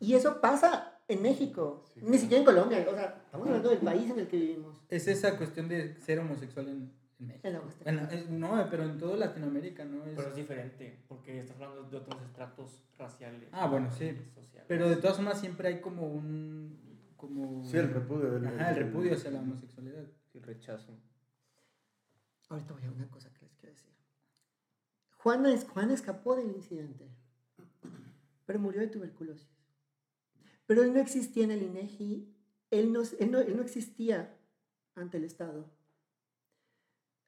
Y 0.00 0.14
eso 0.14 0.40
pasa 0.40 1.00
en 1.08 1.22
México, 1.22 1.84
Sí, 1.94 2.00
ni 2.02 2.18
siquiera 2.18 2.40
en 2.40 2.44
Colombia. 2.44 2.86
O 2.88 2.94
sea, 2.94 3.22
estamos 3.24 3.46
hablando 3.48 3.70
del 3.70 3.78
país 3.80 4.10
en 4.10 4.18
el 4.18 4.28
que 4.28 4.36
vivimos. 4.36 4.76
Es 4.88 5.08
esa 5.08 5.36
cuestión 5.36 5.68
de 5.68 5.94
ser 6.00 6.18
homosexual 6.18 6.68
en, 6.68 6.92
en 7.20 7.26
México. 7.26 7.48
En 7.84 7.96
la 7.96 8.02
la- 8.02 8.12
eh, 8.14 8.26
no, 8.30 8.66
pero 8.70 8.84
en 8.84 8.98
toda 8.98 9.16
Latinoamérica, 9.16 9.84
¿no? 9.84 10.04
Es- 10.04 10.16
Pero 10.16 10.28
es 10.28 10.36
diferente, 10.36 10.98
porque 11.08 11.40
estás 11.40 11.56
hablando 11.60 11.88
de 11.88 11.96
otros 11.96 12.20
estratos 12.22 12.82
raciales. 12.98 13.48
Ah, 13.52 13.66
bueno, 13.68 13.90
sí. 13.90 14.10
Sociales. 14.34 14.66
Pero 14.68 14.88
de 14.88 14.96
todas 14.96 15.16
formas 15.16 15.40
siempre 15.40 15.68
hay 15.68 15.80
como 15.80 16.06
un... 16.06 16.80
Como... 17.16 17.64
Sí, 17.64 17.76
el 17.76 17.92
repudio. 17.94 18.36
el- 18.36 18.46
Ajá, 18.46 18.70
el 18.70 18.76
repudio 18.76 19.14
hacia 19.14 19.30
la 19.30 19.40
homosexualidad. 19.40 20.04
El 20.34 20.42
rechazo. 20.42 20.92
Ahorita 22.52 22.74
voy 22.74 22.84
a 22.84 22.90
una 22.90 23.08
cosa 23.10 23.32
que 23.32 23.40
les 23.46 23.54
quiero 23.56 23.74
decir. 23.74 23.90
Juan, 25.16 25.46
es- 25.46 25.64
Juan 25.68 25.90
escapó 25.90 26.36
del 26.36 26.50
incidente, 26.50 27.08
pero 28.44 28.58
murió 28.58 28.80
de 28.82 28.88
tuberculosis. 28.88 29.48
Pero 30.66 30.82
él 30.82 30.92
no 30.92 31.00
existía 31.00 31.44
en 31.44 31.50
el 31.52 31.62
INEGI, 31.62 32.30
él 32.70 32.92
no, 32.92 33.00
él 33.18 33.30
no, 33.30 33.38
él 33.40 33.56
no 33.56 33.62
existía 33.62 34.38
ante 34.94 35.16
el 35.16 35.24
Estado. 35.24 35.70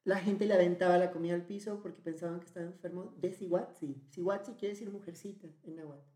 La 0.03 0.19
gente 0.19 0.45
le 0.45 0.53
aventaba 0.53 0.99
la 0.99 1.11
comida 1.11 1.33
al 1.33 1.47
piso 1.47 1.81
porque 1.81 2.03
pensaban 2.03 2.39
que 2.39 2.45
estaba 2.45 2.67
enfermo 2.67 3.15
de 3.17 3.33
Siwatzi. 3.33 4.03
Siwatzi 4.11 4.53
quiere 4.53 4.75
decir 4.75 4.91
mujercita 4.91 5.47
en 5.63 5.75
náhuatl. 5.75 6.07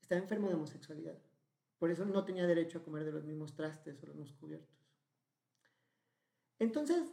Estaba 0.00 0.20
enfermo 0.20 0.48
de 0.48 0.54
homosexualidad. 0.54 1.18
Por 1.80 1.90
eso 1.90 2.04
no 2.04 2.24
tenía 2.24 2.46
derecho 2.46 2.78
a 2.78 2.84
comer 2.84 3.04
de 3.04 3.10
los 3.10 3.24
mismos 3.24 3.56
trastes 3.56 4.00
o 4.02 4.06
los 4.06 4.14
mismos 4.14 4.36
cubiertos. 4.38 4.78
Entonces, 6.60 7.12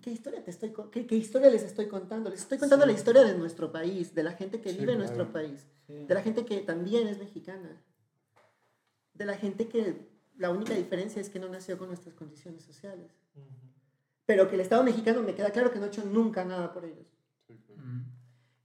¿qué 0.00 0.10
historia, 0.10 0.42
te 0.44 0.50
estoy, 0.50 0.72
qué, 0.90 1.06
qué 1.06 1.16
historia 1.16 1.50
les 1.50 1.62
estoy 1.62 1.86
contando? 1.88 2.30
Les 2.30 2.40
estoy 2.40 2.58
contando 2.58 2.86
la 2.86 2.92
historia 2.92 3.22
de 3.24 3.36
nuestro 3.36 3.70
país, 3.72 4.14
de 4.14 4.22
la 4.22 4.32
gente 4.32 4.60
que 4.60 4.70
Sí, 4.70 4.78
vive 4.78 4.92
en 4.92 4.98
claro. 4.98 5.14
nuestro 5.16 5.32
país, 5.32 5.66
Sí. 5.86 6.04
de 6.06 6.14
la 6.14 6.22
gente 6.22 6.44
que 6.44 6.58
también 6.60 7.08
es 7.08 7.18
mexicana, 7.18 7.82
de 9.14 9.24
la 9.24 9.36
gente 9.36 9.68
que 9.68 10.08
la 10.36 10.50
única 10.50 10.74
diferencia 10.74 11.20
es 11.20 11.28
que 11.28 11.38
no 11.38 11.48
nació 11.48 11.76
con 11.78 11.88
nuestras 11.88 12.14
condiciones 12.14 12.62
sociales, 12.62 13.10
pero 14.26 14.48
que 14.48 14.54
el 14.54 14.60
Estado 14.60 14.82
mexicano 14.84 15.22
me 15.22 15.34
queda 15.34 15.50
claro 15.50 15.70
que 15.72 15.78
no 15.78 15.86
ha 15.86 15.88
hecho 15.88 16.04
nunca 16.04 16.44
nada 16.44 16.72
por 16.72 16.84
ellos. 16.84 17.06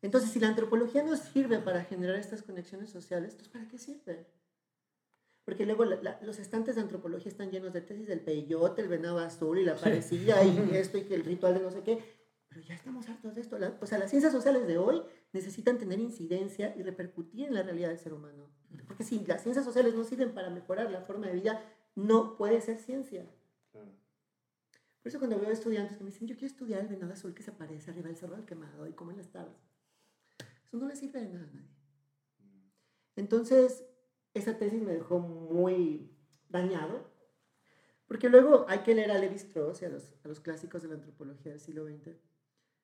Entonces, 0.02 0.30
si 0.30 0.39
la 0.39 0.50
antropología 0.50 1.04
no 1.04 1.17
sirve 1.17 1.58
para 1.60 1.84
generar 1.84 2.15
estas 2.17 2.43
conexiones 2.43 2.91
sociales, 2.91 3.32
entonces 3.32 3.52
¿para 3.52 3.67
qué 3.67 3.80
sirve? 3.80 4.28
Porque 5.45 5.65
luego 5.65 5.86
la- 5.86 6.01
la- 6.01 6.19
los 6.23 6.39
estantes 6.39 6.75
de 6.75 6.81
antropología 6.81 7.29
están 7.31 7.51
llenos 7.51 7.71
de 7.71 7.81
tesis 7.81 8.08
del 8.08 8.19
peyote, 8.21 8.81
el 8.81 8.88
venado 8.88 9.19
azul 9.19 9.60
y 9.60 9.63
la 9.65 9.75
parecilla 9.75 10.43
y 10.43 10.49
esto 10.75 10.97
y 10.97 11.03
que 11.03 11.15
el 11.15 11.23
ritual 11.23 11.53
de 11.53 11.60
no 11.62 11.71
sé 11.71 11.81
qué. 11.84 12.03
Pero 12.49 12.62
ya 12.62 12.73
estamos 12.73 13.08
hartos 13.10 13.36
de 13.36 13.41
esto. 13.41 13.58
La- 13.60 13.77
o 13.79 13.86
sea, 13.86 13.97
las 13.99 14.10
ciencias 14.10 14.31
sociales 14.34 14.65
de 14.67 14.77
hoy 14.77 15.03
necesitan 15.34 15.77
tener 15.77 15.99
incidencia 15.99 16.75
y 16.75 16.81
repercutir 16.84 17.47
en 17.47 17.53
la 17.53 17.63
realidad 17.63 17.89
del 17.89 17.99
ser 17.99 18.13
humano. 18.13 18.49
Porque 18.88 19.03
si 19.03 19.23
las 19.25 19.41
ciencias 19.43 19.63
sociales 19.65 19.93
no 19.93 20.03
sirven 20.03 20.34
para 20.34 20.49
mejorar 20.49 20.89
la 20.91 21.01
forma 21.01 21.27
de 21.27 21.34
vida, 21.34 21.62
no 21.95 22.36
puede 22.38 22.60
ser 22.62 22.77
ciencia. 22.77 23.25
Claro. 23.71 23.91
Por 25.01 25.10
eso 25.10 25.19
cuando 25.19 25.39
veo 25.39 25.51
estudiantes 25.51 25.97
que 25.97 26.03
me 26.03 26.10
dicen, 26.10 26.27
yo 26.27 26.36
quiero 26.36 26.47
estudiar 26.47 26.81
el 26.81 26.88
venado 26.88 27.13
azul 27.13 27.34
que 27.36 27.43
se 27.43 27.51
aparece 27.51 27.91
arriba 27.91 28.08
del 28.08 28.17
cerro 28.17 28.36
del 28.36 28.45
quemado 28.45 28.88
y 28.88 28.93
cómo 28.93 29.12
en 29.12 29.17
las 29.17 29.29
tardes. 29.31 29.55
Eso 30.65 30.77
no 30.77 30.88
le 30.88 30.95
sirve 30.95 31.21
de 31.21 31.29
nada 31.29 31.45
a 31.45 31.53
nadie. 31.53 31.69
Entonces, 33.15 33.86
esa 34.36 34.58
tesis 34.58 34.84
me 34.84 34.93
dejó 34.93 35.17
muy 35.19 36.12
dañado, 36.50 37.10
porque 38.06 38.30
luego 38.30 38.65
hay 38.67 38.80
que 38.80 38.93
leer 38.93 39.10
a 39.12 39.17
Levi 39.17 39.36
Strauss 39.36 39.82
y 39.82 39.86
a 39.86 39.89
los, 39.89 40.13
a 40.24 40.28
los 40.28 40.39
clásicos 40.41 40.84
de 40.84 40.89
la 40.89 40.95
antropología 40.95 41.52
del 41.54 41.62
siglo 41.62 41.86
XX. 41.86 42.15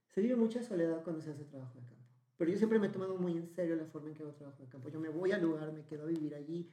Se 0.07 0.21
vive 0.21 0.35
mucha 0.35 0.63
soledad 0.63 1.03
cuando 1.03 1.21
se 1.21 1.29
hace 1.31 1.43
trabajo 1.43 1.77
de 1.79 1.85
campo. 1.85 2.01
Pero 2.37 2.51
yo 2.51 2.57
siempre 2.57 2.79
me 2.79 2.87
he 2.87 2.89
tomado 2.89 3.17
muy 3.17 3.33
en 3.33 3.47
serio 3.47 3.75
la 3.75 3.85
forma 3.85 4.09
en 4.09 4.15
que 4.15 4.23
hago 4.23 4.31
trabajo 4.33 4.63
de 4.63 4.69
campo. 4.69 4.89
Yo 4.89 4.99
me 4.99 5.09
voy 5.09 5.31
al 5.31 5.41
lugar, 5.41 5.71
me 5.73 5.85
quedo 5.85 6.03
a 6.03 6.07
vivir 6.07 6.33
allí 6.33 6.71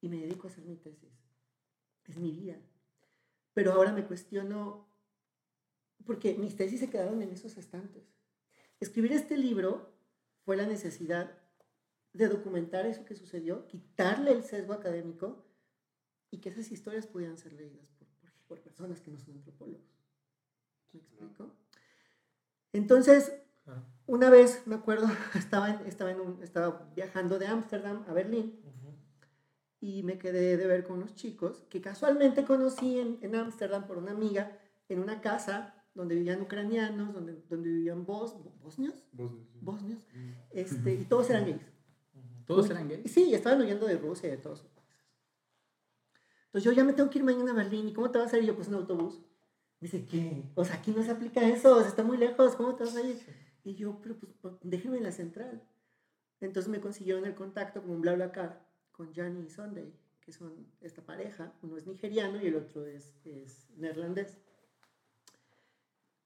y 0.00 0.08
me 0.08 0.18
dedico 0.18 0.46
a 0.46 0.50
hacer 0.50 0.64
mi 0.64 0.76
tesis. 0.76 1.10
Es 2.06 2.18
mi 2.18 2.30
vida. 2.30 2.56
Pero 3.54 3.72
ahora 3.72 3.92
me 3.92 4.04
cuestiono, 4.04 4.86
porque 6.06 6.34
mis 6.34 6.56
tesis 6.56 6.80
se 6.80 6.90
quedaron 6.90 7.20
en 7.22 7.32
esos 7.32 7.56
estantes. 7.56 8.04
Escribir 8.78 9.12
este 9.12 9.36
libro 9.36 9.90
fue 10.44 10.56
la 10.56 10.66
necesidad 10.66 11.41
de 12.12 12.28
documentar 12.28 12.86
eso 12.86 13.04
que 13.04 13.14
sucedió, 13.14 13.66
quitarle 13.68 14.32
el 14.32 14.42
sesgo 14.42 14.72
académico 14.74 15.44
y 16.30 16.38
que 16.38 16.50
esas 16.50 16.70
historias 16.70 17.06
pudieran 17.06 17.38
ser 17.38 17.52
leídas 17.54 17.88
por, 17.98 18.08
por- 18.08 18.32
por 18.46 18.60
personas 18.60 19.00
que 19.00 19.10
no 19.10 19.18
son 19.18 19.34
antropólogos. 19.34 19.86
¿Me 20.92 21.00
explico? 21.00 21.54
Entonces, 22.72 23.32
una 24.06 24.30
vez, 24.30 24.66
me 24.66 24.74
acuerdo, 24.74 25.06
estaba, 25.34 25.70
en- 25.70 25.86
estaba, 25.86 26.10
en 26.10 26.20
un- 26.20 26.42
estaba 26.42 26.90
viajando 26.94 27.38
de 27.38 27.46
Ámsterdam 27.46 28.04
a 28.08 28.12
Berlín 28.12 28.60
y 29.80 30.02
me 30.02 30.18
quedé 30.18 30.56
de 30.56 30.66
ver 30.66 30.84
con 30.84 30.98
unos 30.98 31.14
chicos 31.14 31.64
que 31.70 31.80
casualmente 31.80 32.44
conocí 32.44 32.98
en 32.98 33.34
Ámsterdam 33.34 33.86
por 33.86 33.98
una 33.98 34.12
amiga 34.12 34.58
en 34.88 34.98
una 35.00 35.20
casa 35.20 35.74
donde 35.94 36.14
vivían 36.14 36.40
ucranianos, 36.40 37.12
donde, 37.12 37.42
donde 37.48 37.68
vivían 37.68 38.04
bos, 38.06 38.36
bosnios, 38.62 38.94
decís. 39.12 39.62
bosnios, 39.62 40.00
este, 40.50 40.94
y 40.94 41.04
todos 41.04 41.28
eran 41.30 41.44
gays. 41.46 41.62
¿Todos 42.46 42.70
eran 42.70 42.88
gays? 42.88 43.10
Sí, 43.10 43.34
estaban 43.34 43.60
huyendo 43.60 43.86
de 43.86 43.98
Rusia 43.98 44.28
y 44.28 44.32
de 44.32 44.38
todos. 44.38 44.64
Entonces 46.46 46.64
yo 46.64 46.72
ya 46.72 46.84
me 46.84 46.92
tengo 46.92 47.08
que 47.08 47.18
ir 47.18 47.24
mañana 47.24 47.52
a 47.52 47.54
Berlín. 47.54 47.88
¿Y 47.88 47.92
cómo 47.92 48.10
te 48.10 48.18
vas 48.18 48.32
a 48.32 48.38
ir? 48.38 48.44
Yo, 48.44 48.54
pues 48.54 48.68
en 48.68 48.74
autobús. 48.74 49.20
Me 49.80 49.88
dice, 49.88 50.04
¿qué? 50.04 50.44
O 50.54 50.64
sea, 50.64 50.76
aquí 50.76 50.92
no 50.92 51.02
se 51.02 51.10
aplica 51.10 51.40
eso, 51.48 51.76
o 51.76 51.80
sea, 51.80 51.88
está 51.88 52.04
muy 52.04 52.16
lejos, 52.16 52.54
¿cómo 52.54 52.76
te 52.76 52.84
vas 52.84 52.94
a 52.94 53.02
ir? 53.02 53.18
Y 53.64 53.74
yo, 53.74 53.98
pero 54.00 54.16
pues 54.16 54.32
pues, 54.40 54.54
déjenme 54.62 54.98
en 54.98 55.02
la 55.02 55.12
central. 55.12 55.60
Entonces 56.40 56.70
me 56.70 56.80
consiguieron 56.80 57.24
el 57.24 57.34
contacto 57.34 57.80
como 57.80 57.94
un 57.94 58.00
bla 58.00 58.14
bla 58.14 58.30
car 58.30 58.64
con 58.92 59.12
Gianni 59.12 59.46
y 59.46 59.50
Sunday, 59.50 59.92
que 60.20 60.32
son 60.32 60.68
esta 60.80 61.02
pareja. 61.02 61.52
Uno 61.62 61.76
es 61.76 61.86
nigeriano 61.86 62.40
y 62.40 62.46
el 62.46 62.56
otro 62.56 62.86
es, 62.86 63.14
es 63.24 63.70
neerlandés. 63.76 64.38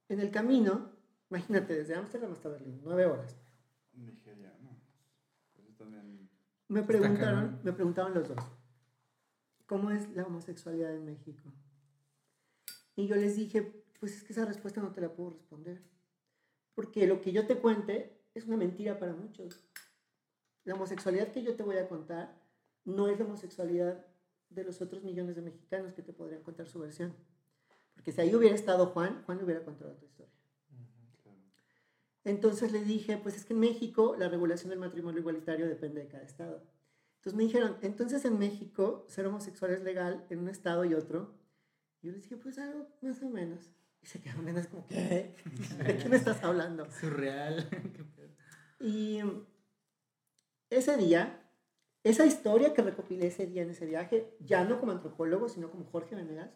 En 0.09 0.20
el 0.20 0.31
camino, 0.31 0.90
imagínate, 1.31 1.74
desde 1.74 1.94
Ámsterdam 1.94 2.33
hasta 2.33 2.48
Berlín, 2.48 2.81
nueve 2.85 3.07
horas. 3.07 3.37
También. 5.78 6.28
Me 6.68 6.82
preguntaron, 6.82 7.60
me 7.62 7.72
preguntaban 7.72 8.14
los 8.14 8.28
dos, 8.28 8.38
¿cómo 9.66 9.90
es 9.90 10.10
la 10.16 10.24
homosexualidad 10.24 10.94
en 10.94 11.04
México? 11.04 11.52
Y 12.96 13.06
yo 13.06 13.14
les 13.14 13.36
dije, 13.36 13.84
pues 14.00 14.16
es 14.16 14.24
que 14.24 14.32
esa 14.32 14.44
respuesta 14.44 14.80
no 14.80 14.90
te 14.90 15.00
la 15.00 15.12
puedo 15.12 15.30
responder. 15.30 15.82
Porque 16.74 17.06
lo 17.06 17.20
que 17.20 17.32
yo 17.32 17.46
te 17.46 17.58
cuente 17.58 18.20
es 18.34 18.46
una 18.46 18.56
mentira 18.56 18.98
para 18.98 19.12
muchos. 19.12 19.64
La 20.64 20.74
homosexualidad 20.74 21.32
que 21.32 21.42
yo 21.42 21.54
te 21.54 21.62
voy 21.62 21.76
a 21.76 21.88
contar 21.88 22.42
no 22.84 23.08
es 23.08 23.18
la 23.18 23.24
homosexualidad 23.24 24.04
de 24.50 24.64
los 24.64 24.80
otros 24.80 25.02
millones 25.02 25.36
de 25.36 25.42
mexicanos 25.42 25.94
que 25.94 26.02
te 26.02 26.12
podrían 26.12 26.42
contar 26.42 26.68
su 26.68 26.78
versión. 26.78 27.14
Porque 27.94 28.12
si 28.12 28.20
ahí 28.20 28.34
hubiera 28.34 28.54
estado 28.54 28.86
Juan, 28.86 29.22
Juan 29.24 29.42
hubiera 29.42 29.64
contado 29.64 29.92
tu 29.94 30.04
historia. 30.04 30.36
Entonces 32.26 32.72
le 32.72 32.82
dije, 32.82 33.18
pues 33.18 33.36
es 33.36 33.44
que 33.44 33.52
en 33.52 33.60
México 33.60 34.16
la 34.18 34.28
regulación 34.28 34.70
del 34.70 34.80
matrimonio 34.80 35.20
igualitario 35.20 35.68
depende 35.68 36.00
de 36.00 36.08
cada 36.08 36.24
estado. 36.24 36.60
Entonces 37.18 37.34
me 37.34 37.44
dijeron, 37.44 37.76
entonces 37.82 38.24
en 38.24 38.36
México 38.36 39.06
ser 39.08 39.28
homosexual 39.28 39.70
es 39.70 39.82
legal 39.82 40.26
en 40.28 40.40
un 40.40 40.48
estado 40.48 40.84
y 40.84 40.94
otro. 40.94 41.38
Y 42.02 42.08
yo 42.08 42.12
les 42.12 42.24
dije, 42.24 42.36
pues 42.36 42.58
algo 42.58 42.88
más 43.00 43.22
o 43.22 43.28
menos. 43.28 43.70
Y 44.02 44.06
se 44.06 44.20
quedaron 44.20 44.44
menos 44.44 44.66
como, 44.66 44.88
¿qué? 44.88 45.36
¿De 45.84 45.98
qué 45.98 46.08
me 46.08 46.16
estás 46.16 46.42
hablando? 46.42 46.90
Surreal. 47.00 47.68
Y 48.78 49.20
ese 50.68 50.98
día, 50.98 51.48
esa 52.04 52.26
historia 52.26 52.74
que 52.74 52.82
recopilé 52.82 53.28
ese 53.28 53.46
día 53.46 53.62
en 53.62 53.70
ese 53.70 53.86
viaje, 53.86 54.36
ya 54.40 54.64
no 54.64 54.78
como 54.78 54.92
antropólogo, 54.92 55.48
sino 55.48 55.70
como 55.70 55.86
Jorge 55.86 56.14
Venegas, 56.14 56.50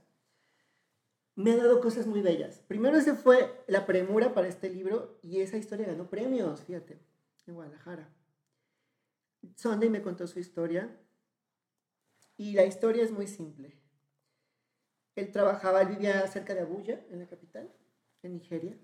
me 1.42 1.52
ha 1.52 1.56
dado 1.56 1.80
cosas 1.80 2.06
muy 2.06 2.22
bellas. 2.22 2.62
Primero 2.68 2.96
ese 2.96 3.14
fue 3.14 3.62
la 3.66 3.86
premura 3.86 4.34
para 4.34 4.48
este 4.48 4.70
libro 4.70 5.18
y 5.22 5.40
esa 5.40 5.56
historia 5.56 5.86
ganó 5.86 6.08
premios, 6.08 6.62
fíjate, 6.62 6.98
en 7.46 7.54
Guadalajara. 7.54 8.08
Sunday 9.56 9.88
me 9.88 10.02
contó 10.02 10.26
su 10.26 10.38
historia 10.38 10.96
y 12.36 12.52
la 12.52 12.64
historia 12.64 13.04
es 13.04 13.10
muy 13.10 13.26
simple. 13.26 13.76
Él 15.16 15.32
trabajaba, 15.32 15.82
él 15.82 15.88
vivía 15.88 16.26
cerca 16.28 16.54
de 16.54 16.60
Abuya, 16.60 17.04
en 17.10 17.18
la 17.18 17.26
capital, 17.26 17.70
en 18.22 18.34
Nigeria. 18.34 18.78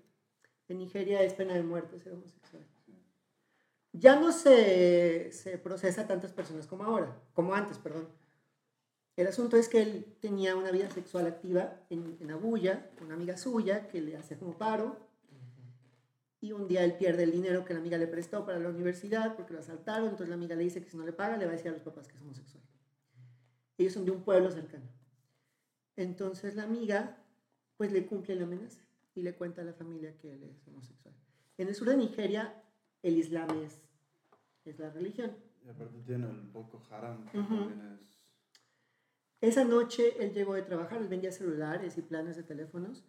En 0.67 0.77
Nigeria 0.77 1.23
es 1.23 1.33
pena 1.33 1.53
de 1.53 1.63
muerte 1.63 1.99
ser 1.99 2.13
homosexual 2.13 2.63
ya 3.99 4.19
no 4.19 4.31
se, 4.31 5.31
se 5.31 5.57
procesa 5.57 6.01
a 6.01 6.07
tantas 6.07 6.31
personas 6.31 6.67
como 6.67 6.83
ahora, 6.83 7.19
como 7.33 7.53
antes, 7.53 7.77
perdón. 7.77 8.07
El 9.17 9.27
asunto 9.27 9.57
es 9.57 9.67
que 9.67 9.81
él 9.81 10.15
tenía 10.21 10.55
una 10.55 10.71
vida 10.71 10.89
sexual 10.89 11.25
activa 11.25 11.81
en, 11.89 12.17
en 12.21 12.31
Abuya, 12.31 12.89
una 13.01 13.15
amiga 13.15 13.35
suya 13.35 13.87
que 13.87 13.99
le 13.99 14.15
hacía 14.15 14.37
como 14.37 14.57
paro, 14.57 15.07
y 16.39 16.51
un 16.51 16.67
día 16.67 16.83
él 16.83 16.93
pierde 16.97 17.23
el 17.23 17.31
dinero 17.31 17.65
que 17.65 17.73
la 17.73 17.79
amiga 17.79 17.97
le 17.97 18.07
prestó 18.07 18.45
para 18.45 18.59
la 18.59 18.69
universidad 18.69 19.35
porque 19.35 19.53
lo 19.53 19.59
asaltaron, 19.59 20.05
entonces 20.09 20.29
la 20.29 20.35
amiga 20.35 20.55
le 20.55 20.63
dice 20.63 20.83
que 20.83 20.89
si 20.89 20.97
no 20.97 21.03
le 21.03 21.13
paga 21.13 21.35
le 21.35 21.45
va 21.45 21.51
a 21.51 21.55
decir 21.55 21.69
a 21.69 21.73
los 21.73 21.81
papás 21.81 22.07
que 22.07 22.15
es 22.15 22.21
homosexual. 22.21 22.63
Ellos 23.77 23.93
son 23.93 24.05
de 24.05 24.11
un 24.11 24.21
pueblo 24.23 24.51
cercano. 24.51 24.85
Entonces 25.95 26.55
la 26.55 26.63
amiga 26.63 27.17
pues 27.75 27.91
le 27.91 28.05
cumple 28.05 28.35
la 28.35 28.43
amenaza 28.43 28.81
y 29.15 29.23
le 29.23 29.33
cuenta 29.33 29.61
a 29.63 29.65
la 29.65 29.73
familia 29.73 30.15
que 30.17 30.33
él 30.33 30.43
es 30.43 30.67
homosexual. 30.67 31.15
En 31.57 31.67
el 31.67 31.75
sur 31.75 31.89
de 31.89 31.97
Nigeria 31.97 32.63
el 33.01 33.17
Islam 33.17 33.49
es, 33.63 33.81
es 34.63 34.77
la 34.77 34.91
religión. 34.91 35.31
Y 35.65 35.69
aparte 35.69 35.99
tiene 36.05 36.29
el 36.29 36.41
Boko 36.41 36.81
Haram, 36.89 37.25
que 37.25 37.39
también 37.39 37.99
es. 37.99 38.16
Esa 39.41 39.63
noche 39.63 40.15
él 40.23 40.33
llegó 40.33 40.55
de 40.55 40.63
trabajar, 40.63 41.01
él 41.01 41.07
vendía 41.07 41.31
celulares 41.31 41.97
y 41.97 42.01
planes 42.01 42.35
de 42.35 42.43
teléfonos. 42.43 43.03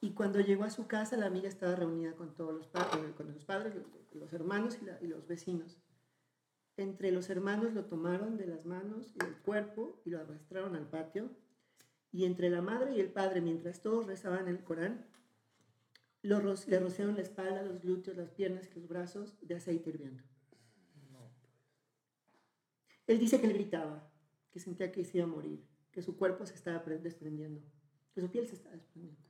Y 0.00 0.12
cuando 0.12 0.40
llegó 0.40 0.64
a 0.64 0.70
su 0.70 0.86
casa, 0.86 1.16
la 1.16 1.26
amiga 1.26 1.48
estaba 1.48 1.74
reunida 1.74 2.14
con 2.14 2.34
todos 2.34 2.54
los 2.54 2.66
padres, 2.68 3.12
con 3.14 3.32
los 3.32 3.44
padres, 3.44 3.74
los, 4.14 4.32
hermanos 4.32 4.78
y, 4.80 4.84
la- 4.86 4.98
y 5.02 5.06
los 5.08 5.26
vecinos. 5.26 5.76
Entre 6.76 7.10
los 7.10 7.28
hermanos 7.30 7.74
lo 7.74 7.84
tomaron 7.86 8.36
de 8.36 8.46
las 8.46 8.64
manos 8.64 9.12
y 9.16 9.18
del 9.24 9.36
cuerpo 9.38 10.00
y 10.04 10.10
lo 10.10 10.20
arrastraron 10.20 10.76
al 10.76 10.88
patio. 10.88 11.30
Y 12.12 12.24
entre 12.24 12.48
la 12.48 12.62
madre 12.62 12.94
y 12.94 13.00
el 13.00 13.10
padre, 13.10 13.40
mientras 13.40 13.82
todos 13.82 14.06
rezaban 14.06 14.48
el 14.48 14.62
Corán, 14.62 15.04
lo 16.22 16.40
le 16.40 16.78
rociaron 16.80 17.16
la 17.16 17.22
espalda, 17.22 17.62
los 17.62 17.82
glúteos, 17.82 18.16
las 18.16 18.30
piernas 18.30 18.68
y 18.74 18.78
los 18.80 18.88
brazos 18.88 19.36
de 19.42 19.56
aceite 19.56 19.90
hirviendo. 19.90 20.22
Él 23.06 23.18
dice 23.18 23.40
que 23.40 23.46
él 23.46 23.54
gritaba, 23.54 24.08
que 24.50 24.60
sentía 24.60 24.92
que 24.92 25.04
se 25.04 25.18
iba 25.18 25.26
a 25.26 25.30
morir, 25.30 25.64
que 25.92 26.02
su 26.02 26.16
cuerpo 26.16 26.46
se 26.46 26.54
estaba 26.54 26.82
pre- 26.82 26.98
desprendiendo, 26.98 27.62
que 28.14 28.20
su 28.20 28.30
piel 28.30 28.46
se 28.46 28.54
estaba 28.54 28.74
desprendiendo. 28.74 29.20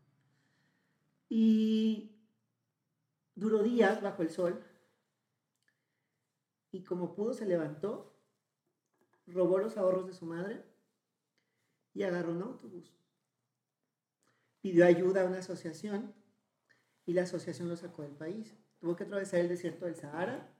Y 1.28 2.16
duró 3.35 3.62
días 3.62 4.00
bajo 4.02 4.22
el 4.22 4.31
sol 4.31 4.64
y 6.70 6.85
como 6.85 7.14
pudo 7.14 7.35
se 7.35 7.46
levantó, 7.46 8.14
robó 9.26 9.59
los 9.59 9.76
ahorros 9.76 10.07
de 10.07 10.12
su 10.14 10.26
madre 10.26 10.64
y 11.94 12.02
agarró 12.02 12.33
un 12.33 12.42
autobús. 12.42 12.94
Pidió 14.61 14.87
ayuda 14.87 15.22
a 15.22 15.26
una 15.26 15.38
asociación 15.38 16.14
y 17.07 17.12
la 17.12 17.22
asociación 17.22 17.68
lo 17.68 17.76
sacó 17.76 18.02
del 18.02 18.16
país. 18.16 18.57
Tuvo 18.81 18.96
que 18.96 19.04
atravesar 19.04 19.40
el 19.40 19.48
desierto 19.48 19.87
del 19.87 19.96
Sahara 19.96 20.54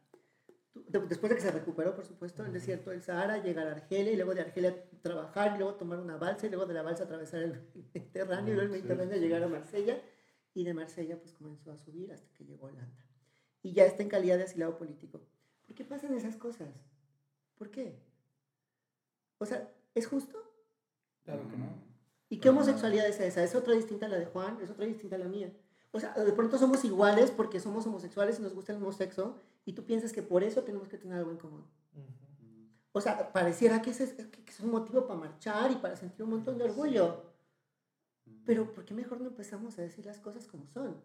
después 0.87 1.31
de 1.31 1.37
que 1.37 1.43
se 1.43 1.51
recuperó, 1.51 1.95
por 1.95 2.05
supuesto, 2.05 2.45
el 2.45 2.53
desierto 2.53 2.91
del 2.91 3.03
Sahara, 3.03 3.43
llegar 3.43 3.67
a 3.67 3.73
Argelia 3.73 4.13
y 4.13 4.17
luego 4.17 4.35
de 4.35 4.43
Argelia 4.43 4.85
trabajar 5.03 5.55
y 5.55 5.59
luego 5.59 5.75
tomar 5.75 5.99
una 5.99 6.17
balsa 6.17 6.47
y 6.47 6.51
luego 6.51 6.67
de 6.67 6.75
la 6.75 6.83
balsa 6.83 7.05
atravesar 7.05 7.43
el 7.43 7.61
Mediterráneo 7.95 8.53
y 8.53 8.57
luego 8.57 8.63
el 8.63 8.71
Mediterráneo 8.71 9.15
sí. 9.15 9.21
llegar 9.21 9.43
a 9.43 9.49
Marsella 9.49 10.01
y 10.55 10.65
de 10.65 10.75
Marsella 10.75 11.19
pues 11.19 11.35
comenzó 11.35 11.71
a 11.71 11.77
subir 11.77 12.13
hasta 12.13 12.33
que 12.35 12.45
llegó 12.45 12.67
a 12.67 12.71
Holanda. 12.71 13.05
Y 13.63 13.73
ya 13.73 13.85
está 13.85 14.03
en 14.03 14.09
calidad 14.09 14.39
de 14.39 14.45
asilado 14.45 14.77
político. 14.77 15.21
¿Por 15.67 15.75
qué 15.75 15.85
pasan 15.85 16.15
esas 16.15 16.37
cosas? 16.37 16.69
¿Por 17.57 17.71
qué? 17.71 18.01
O 19.39 19.47
sea, 19.47 19.73
¿es 19.95 20.07
justo? 20.07 20.39
Claro 21.25 21.49
que 21.49 21.57
no. 21.57 21.67
¿Y 22.29 22.39
qué 22.39 22.51
homosexualidad 22.51 23.07
es 23.07 23.21
esa? 23.21 23.43
¿Es 23.43 23.55
otra 23.55 23.75
distinta 23.75 24.07
a 24.07 24.09
la 24.09 24.19
de 24.19 24.27
Juan? 24.27 24.59
¿Es 24.61 24.71
otra 24.71 24.87
distinta 24.87 25.17
a 25.17 25.19
la 25.19 25.29
mía? 25.29 25.53
O 25.93 26.01
sea, 26.01 26.13
de 26.15 26.33
pronto 26.33 26.59
somos 26.59 26.85
iguales 26.85 27.31
porque 27.31 27.61
somos 27.61 27.87
homosexuales 27.87 28.39
y 28.39 28.43
nos 28.43 28.55
gusta 28.55 28.73
el 28.73 28.79
mismo 28.79 28.93
sexo 28.93 29.37
y 29.65 29.73
tú 29.73 29.85
piensas 29.85 30.13
que 30.13 30.23
por 30.23 30.43
eso 30.45 30.63
tenemos 30.63 30.89
que 30.89 30.99
tener 30.99 31.19
algo 31.19 31.31
en 31.31 31.39
común. 31.39 31.65
O 32.93 33.01
sea, 33.01 33.33
pareciera 33.33 33.81
que 33.83 33.91
ese 33.91 34.05
es, 34.05 34.13
que 34.13 34.51
es 34.51 34.61
un 34.61 34.71
motivo 34.71 35.07
para 35.07 35.21
marchar 35.21 35.71
y 35.71 35.77
para 35.77 35.97
sentir 35.97 36.25
un 36.25 36.31
montón 36.31 36.59
de 36.59 36.65
orgullo. 36.65 37.23
Pero 38.45 38.73
¿por 38.73 38.85
qué 38.85 38.95
mejor 38.95 39.21
no 39.21 39.29
empezamos 39.29 39.79
a 39.79 39.83
decir 39.83 40.05
las 40.07 40.19
cosas 40.21 40.47
como 40.47 40.67
son? 40.67 40.97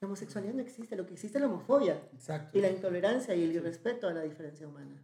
La 0.00 0.06
homosexualidad 0.08 0.54
no 0.54 0.60
existe, 0.60 0.94
lo 0.96 1.06
que 1.06 1.14
existe 1.14 1.38
es 1.38 1.42
la 1.42 1.48
homofobia 1.48 2.00
Exacto. 2.12 2.56
y 2.58 2.60
la 2.60 2.70
intolerancia 2.70 3.34
y 3.34 3.44
el 3.44 3.52
irrespeto 3.52 4.08
a 4.08 4.12
la 4.12 4.22
diferencia 4.22 4.66
humana. 4.68 5.02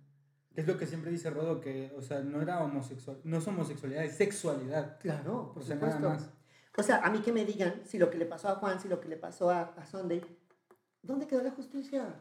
Es 0.54 0.66
lo 0.66 0.76
que 0.76 0.86
siempre 0.86 1.10
dice 1.10 1.30
Rodo, 1.30 1.60
que, 1.60 1.92
o 1.96 2.02
sea, 2.02 2.20
no 2.20 2.42
era 2.42 2.62
homosexual, 2.62 3.18
no 3.24 3.38
es 3.38 3.46
homosexualidad, 3.46 4.04
es 4.04 4.16
sexualidad. 4.16 4.98
Claro, 5.00 5.52
por 5.54 5.62
O 5.62 5.66
sea, 5.66 5.76
nada 5.76 5.92
supuesto. 5.96 6.08
más. 6.26 6.30
O 6.76 6.82
sea, 6.82 6.98
a 7.04 7.10
mí 7.10 7.20
que 7.20 7.32
me 7.32 7.44
digan 7.44 7.82
si 7.84 7.98
lo 7.98 8.08
que 8.10 8.18
le 8.18 8.26
pasó 8.26 8.48
a 8.48 8.54
Juan, 8.56 8.80
si 8.80 8.88
lo 8.88 9.00
que 9.00 9.08
le 9.08 9.16
pasó 9.16 9.50
a, 9.50 9.60
a 9.76 9.86
Sunday, 9.86 10.22
¿dónde 11.02 11.26
quedó 11.26 11.42
la 11.42 11.50
justicia? 11.50 12.14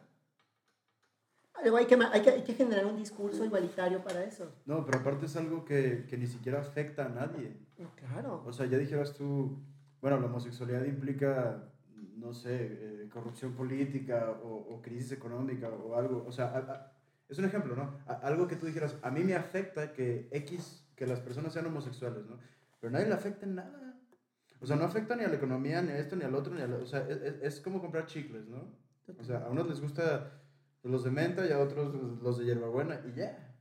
Hay 1.54 1.86
que, 1.86 1.96
hay, 1.96 2.22
que, 2.22 2.30
hay 2.30 2.44
que 2.44 2.54
generar 2.54 2.86
un 2.86 2.98
discurso 2.98 3.44
igualitario 3.46 4.02
para 4.04 4.24
eso. 4.24 4.52
No, 4.66 4.86
pero 4.86 5.00
aparte 5.00 5.26
es 5.26 5.36
algo 5.36 5.64
que, 5.66 6.06
que 6.10 6.18
ni 6.18 6.26
siquiera 6.28 6.60
afecta 6.60 7.06
a 7.06 7.10
nadie. 7.10 7.56
Claro. 7.96 8.44
O 8.46 8.54
sea, 8.54 8.66
ya 8.66 8.78
dijeras 8.78 9.14
tú, 9.14 9.58
bueno, 10.02 10.20
la 10.20 10.26
homosexualidad 10.28 10.84
implica, 10.86 11.64
no 12.16 12.34
sé, 12.34 12.56
eh, 13.04 13.10
corrupción 13.12 13.54
política 13.54 14.32
o, 14.44 14.56
o 14.76 14.82
crisis 14.82 15.12
económica 15.12 15.70
o 15.70 15.96
algo. 15.96 16.26
O 16.28 16.32
sea, 16.32 16.46
a- 16.48 16.72
a- 16.74 16.92
es 17.30 17.38
un 17.38 17.46
ejemplo, 17.46 17.76
¿no? 17.76 18.00
A- 18.08 18.14
algo 18.28 18.48
que 18.48 18.56
tú 18.56 18.66
dijeras, 18.66 18.96
a 19.02 19.12
mí 19.12 19.24
me 19.24 19.36
afecta 19.36 19.94
que 19.94 20.30
X, 20.32 20.86
que 20.96 21.06
las 21.06 21.20
personas 21.20 21.54
sean 21.54 21.66
homosexuales, 21.68 22.26
¿no? 22.26 22.38
Pero 22.80 22.90
a 22.90 22.94
nadie 22.94 23.08
le 23.08 23.14
afecta 23.16 23.46
en 23.46 23.56
nada. 23.56 23.91
O 24.62 24.66
sea, 24.66 24.76
no 24.76 24.84
afecta 24.86 25.16
ni 25.16 25.24
a 25.24 25.28
la 25.28 25.36
economía, 25.36 25.82
ni 25.82 25.92
a 25.92 25.98
esto, 25.98 26.16
ni 26.16 26.24
al 26.24 26.36
otro, 26.36 26.54
ni 26.54 26.62
a 26.62 26.66
O 26.68 26.86
sea, 26.86 27.08
es, 27.10 27.18
es- 27.42 27.62
como 27.62 27.82
comprar 27.82 28.06
chicles, 28.06 28.48
¿no? 28.48 28.78
O 29.20 29.24
sea, 29.24 29.40
a 29.46 29.50
unos 29.50 29.68
les 29.68 29.82
gusta 29.82 30.42
los 30.84 31.04
de 31.04 31.12
menta 31.12 31.46
y 31.48 31.52
a 31.52 31.60
otros 31.60 31.94
los 32.22 32.38
de 32.38 32.46
hierbabuena 32.46 33.02
y 33.06 33.14
ya. 33.14 33.56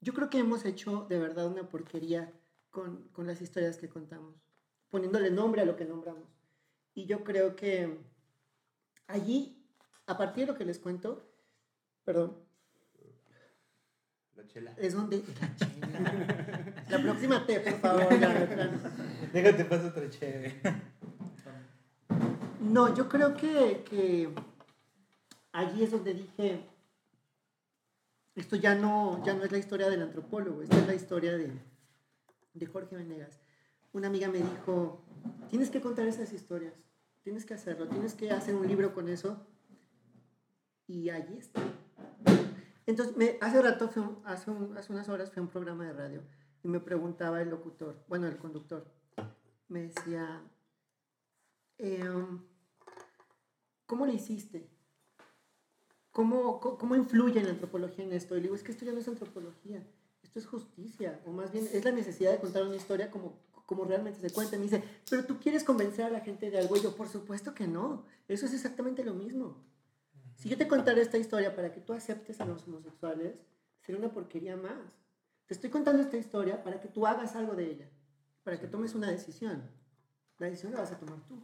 Yo 0.00 0.12
creo 0.14 0.30
que 0.30 0.38
hemos 0.38 0.64
hecho 0.64 1.06
de 1.08 1.18
verdad 1.18 1.46
una 1.48 1.68
porquería 1.68 2.32
con, 2.70 3.08
con 3.08 3.26
las 3.26 3.40
historias 3.42 3.78
que 3.78 3.88
contamos, 3.88 4.36
poniéndole 4.90 5.30
nombre 5.30 5.62
a 5.62 5.64
lo 5.64 5.76
que 5.76 5.84
nombramos. 5.84 6.28
Y 6.94 7.06
yo 7.06 7.24
creo 7.24 7.56
que 7.56 7.98
allí, 9.06 9.66
a 10.06 10.16
partir 10.16 10.46
de 10.46 10.52
lo 10.52 10.58
que 10.58 10.64
les 10.64 10.78
cuento, 10.78 11.32
perdón, 12.04 12.47
chela. 14.48 14.72
es 14.76 14.94
donde... 14.94 15.22
La, 15.40 15.56
chela. 15.56 16.76
La 16.88 17.02
próxima 17.02 17.46
T, 17.46 17.60
por 17.60 17.80
favor. 17.80 18.08
Déjate 19.32 19.64
paso 19.64 19.88
otra 19.88 20.10
chévere. 20.10 20.60
No, 22.60 22.94
yo 22.94 23.08
creo 23.08 23.34
que, 23.34 23.84
que 23.88 24.28
allí 25.52 25.84
es 25.84 25.90
donde 25.90 26.14
dije, 26.14 26.64
esto 28.34 28.56
ya 28.56 28.74
no, 28.74 29.24
ya 29.24 29.34
no 29.34 29.44
es 29.44 29.52
la 29.52 29.58
historia 29.58 29.88
del 29.88 30.02
antropólogo, 30.02 30.62
esta 30.62 30.78
es 30.78 30.86
la 30.86 30.94
historia 30.94 31.36
de, 31.36 31.50
de 32.54 32.66
Jorge 32.66 32.96
Venegas. 32.96 33.40
Una 33.92 34.08
amiga 34.08 34.28
me 34.28 34.38
dijo, 34.38 35.02
tienes 35.48 35.70
que 35.70 35.80
contar 35.80 36.06
esas 36.06 36.32
historias, 36.32 36.74
tienes 37.22 37.46
que 37.46 37.54
hacerlo, 37.54 37.88
tienes 37.88 38.14
que 38.14 38.30
hacer 38.30 38.54
un 38.54 38.66
libro 38.68 38.92
con 38.92 39.08
eso. 39.08 39.46
Y 40.86 41.10
allí 41.10 41.36
está. 41.38 41.60
Entonces, 42.88 43.14
hace 43.42 43.60
rato, 43.60 43.88
fui 43.90 44.02
a 44.02 44.06
un- 44.08 44.22
hace, 44.24 44.50
un- 44.50 44.76
hace 44.78 44.90
unas 44.94 45.06
horas 45.10 45.30
fui 45.30 45.40
a 45.40 45.42
un 45.42 45.50
programa 45.50 45.84
de 45.84 45.92
radio 45.92 46.22
y 46.62 46.68
me 46.68 46.80
preguntaba 46.80 47.42
el 47.42 47.50
locutor, 47.50 48.02
bueno, 48.08 48.26
el 48.26 48.38
conductor, 48.38 48.86
me 49.68 49.82
decía, 49.82 50.42
em, 51.76 52.40
¿cómo 53.84 54.06
le 54.06 54.14
hiciste? 54.14 54.70
¿Cómo, 56.12 56.58
¿Cómo 56.60 56.96
influye 56.96 57.42
la 57.42 57.50
antropología 57.50 58.04
en 58.06 58.12
esto? 58.14 58.34
Y 58.34 58.38
le 58.38 58.44
digo, 58.44 58.54
es 58.54 58.62
que 58.62 58.72
esto 58.72 58.86
ya 58.86 58.92
no 58.92 58.98
es 59.00 59.06
antropología, 59.08 59.86
esto 60.22 60.38
es 60.38 60.46
justicia, 60.46 61.20
o 61.26 61.30
más 61.30 61.52
bien 61.52 61.68
es 61.70 61.84
la 61.84 61.92
necesidad 61.92 62.32
de 62.32 62.40
contar 62.40 62.62
una 62.64 62.76
historia 62.76 63.10
como, 63.10 63.38
como 63.66 63.84
realmente 63.84 64.18
se 64.20 64.30
cuenta. 64.34 64.56
Y 64.56 64.60
me 64.60 64.64
dice, 64.64 64.82
pero 65.10 65.26
tú 65.26 65.38
quieres 65.38 65.62
convencer 65.62 66.06
a 66.06 66.10
la 66.10 66.20
gente 66.20 66.50
de 66.50 66.58
algo. 66.58 66.74
Y 66.76 66.80
yo, 66.80 66.96
por 66.96 67.08
supuesto 67.08 67.54
que 67.54 67.68
no, 67.68 68.06
eso 68.28 68.46
es 68.46 68.54
exactamente 68.54 69.04
lo 69.04 69.12
mismo. 69.12 69.62
Si 70.38 70.48
yo 70.48 70.56
te 70.56 70.68
contara 70.68 71.00
esta 71.00 71.18
historia 71.18 71.56
para 71.56 71.72
que 71.72 71.80
tú 71.80 71.92
aceptes 71.92 72.40
a 72.40 72.44
los 72.44 72.66
homosexuales, 72.68 73.34
sería 73.80 73.98
una 73.98 74.12
porquería 74.12 74.56
más. 74.56 74.78
Te 75.46 75.54
estoy 75.54 75.68
contando 75.68 76.00
esta 76.00 76.16
historia 76.16 76.62
para 76.62 76.80
que 76.80 76.86
tú 76.86 77.08
hagas 77.08 77.34
algo 77.34 77.56
de 77.56 77.68
ella, 77.68 77.90
para 78.44 78.60
que 78.60 78.68
tomes 78.68 78.94
una 78.94 79.10
decisión. 79.10 79.68
La 80.38 80.46
decisión 80.46 80.72
la 80.72 80.80
vas 80.80 80.92
a 80.92 80.98
tomar 80.98 81.18
tú. 81.26 81.42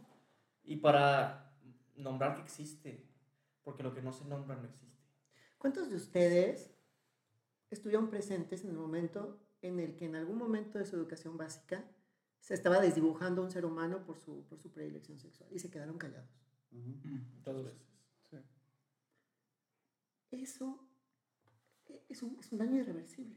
Y 0.63 0.77
para 0.77 1.53
nombrar 1.97 2.35
que 2.35 2.43
existe, 2.43 3.05
porque 3.65 3.83
lo 3.83 3.93
que 3.93 4.01
no 4.01 4.13
se 4.13 4.23
nombra 4.23 4.55
no 4.55 4.65
existe. 4.65 5.03
¿Cuántos 5.57 5.89
de 5.89 5.97
ustedes 5.97 6.71
estuvieron 7.69 8.09
presentes 8.09 8.63
en 8.63 8.69
el 8.69 8.77
momento 8.77 9.41
en 9.61 9.81
el 9.81 9.97
que 9.97 10.05
en 10.05 10.15
algún 10.15 10.37
momento 10.37 10.79
de 10.79 10.85
su 10.85 10.95
educación 10.95 11.35
básica 11.35 11.83
se 12.39 12.53
estaba 12.53 12.79
desdibujando 12.79 13.41
un 13.41 13.51
ser 13.51 13.65
humano 13.65 14.05
por 14.05 14.19
su, 14.19 14.45
por 14.45 14.57
su 14.57 14.71
predilección 14.71 15.19
sexual 15.19 15.49
y 15.51 15.59
se 15.59 15.69
quedaron 15.69 15.97
callados? 15.97 16.29
Dos 17.43 17.65
veces. 17.65 17.94
Eso 20.41 20.79
es 22.09 22.21
un, 22.23 22.37
es 22.39 22.51
un 22.51 22.57
daño 22.57 22.75
irreversible. 22.77 23.35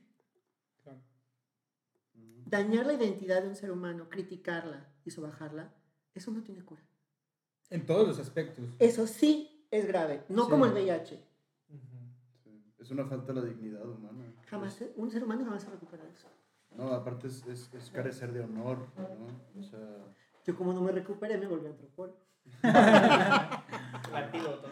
Dañar 2.46 2.86
la 2.86 2.94
identidad 2.94 3.42
de 3.42 3.48
un 3.48 3.54
ser 3.54 3.70
humano, 3.70 4.08
criticarla 4.08 4.88
y 5.04 5.10
sobajarla, 5.10 5.74
eso 6.14 6.30
no 6.30 6.42
tiene 6.42 6.64
cura. 6.64 6.82
En 7.68 7.84
todos 7.84 8.08
los 8.08 8.18
aspectos. 8.18 8.64
Eso 8.78 9.06
sí 9.06 9.66
es 9.70 9.86
grave, 9.86 10.24
no 10.30 10.44
Sí. 10.44 10.50
como 10.50 10.64
el 10.64 10.72
VIH. 10.72 11.22
Sí. 12.42 12.64
Es 12.78 12.90
una 12.90 13.04
falta 13.04 13.34
de 13.34 13.40
la 13.42 13.46
dignidad 13.46 13.86
humana. 13.86 14.32
Jamás, 14.46 14.82
un 14.96 15.10
ser 15.10 15.22
humano 15.24 15.44
jamás 15.44 15.62
se 15.62 15.70
recupera 15.70 16.02
de 16.04 16.10
eso. 16.12 16.26
No, 16.74 16.88
aparte 16.92 17.26
es, 17.26 17.46
es, 17.46 17.72
es 17.74 17.90
carecer 17.90 18.32
de 18.32 18.40
honor, 18.40 18.78
¿no? 18.96 19.60
O 19.60 19.62
sea, 19.62 20.06
Yo 20.46 20.56
como 20.56 20.72
no 20.72 20.80
me 20.80 20.90
recuperé, 20.92 21.36
me 21.36 21.46
volví 21.46 21.66
antropólogo. 21.66 22.18
Antídoto, 24.14 24.68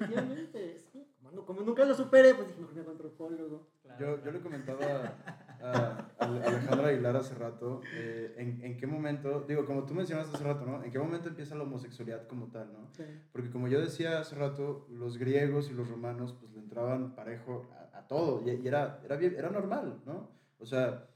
definitivamente. 0.00 0.78
sí. 0.92 1.06
Como, 1.46 1.60
nunca 1.62 1.84
lo 1.84 1.94
superé, 1.94 2.34
pues 2.34 2.48
dije, 2.48 2.60
mejor 2.60 2.74
me 2.74 2.80
hago 2.80 2.90
antropólogo. 2.90 3.68
yo, 4.00 4.20
yo 4.24 4.32
le 4.32 4.40
comentaba 4.40 5.14
a, 5.62 6.08
a 6.18 6.24
Alejandra 6.24 6.88
Aguilar 6.88 7.16
hace 7.16 7.34
rato, 7.36 7.82
eh, 7.94 8.34
en, 8.36 8.64
en 8.64 8.76
qué 8.76 8.86
momento, 8.88 9.44
digo, 9.46 9.64
como 9.64 9.84
tú 9.84 9.94
mencionaste 9.94 10.34
hace 10.34 10.44
rato, 10.44 10.66
¿no? 10.66 10.82
¿En 10.82 10.90
qué 10.90 10.98
momento 10.98 11.28
empieza 11.28 11.54
la 11.54 11.62
homosexualidad 11.62 12.26
como 12.26 12.46
tal, 12.48 12.72
¿no? 12.72 12.88
Sí. 12.96 13.04
Porque 13.30 13.48
como 13.50 13.68
yo 13.68 13.80
decía 13.80 14.18
hace 14.18 14.34
rato, 14.34 14.86
los 14.90 15.18
griegos 15.18 15.70
y 15.70 15.74
los 15.74 15.88
romanos 15.88 16.34
pues 16.40 16.52
le 16.52 16.58
entraban 16.58 17.14
parejo 17.14 17.68
a, 17.92 17.98
a 17.98 18.08
todo 18.08 18.42
y, 18.44 18.50
y 18.50 18.66
era, 18.66 19.00
era, 19.04 19.14
bien, 19.16 19.34
era 19.38 19.50
normal, 19.50 20.00
¿no? 20.06 20.30
O 20.58 20.66
sea, 20.66 21.06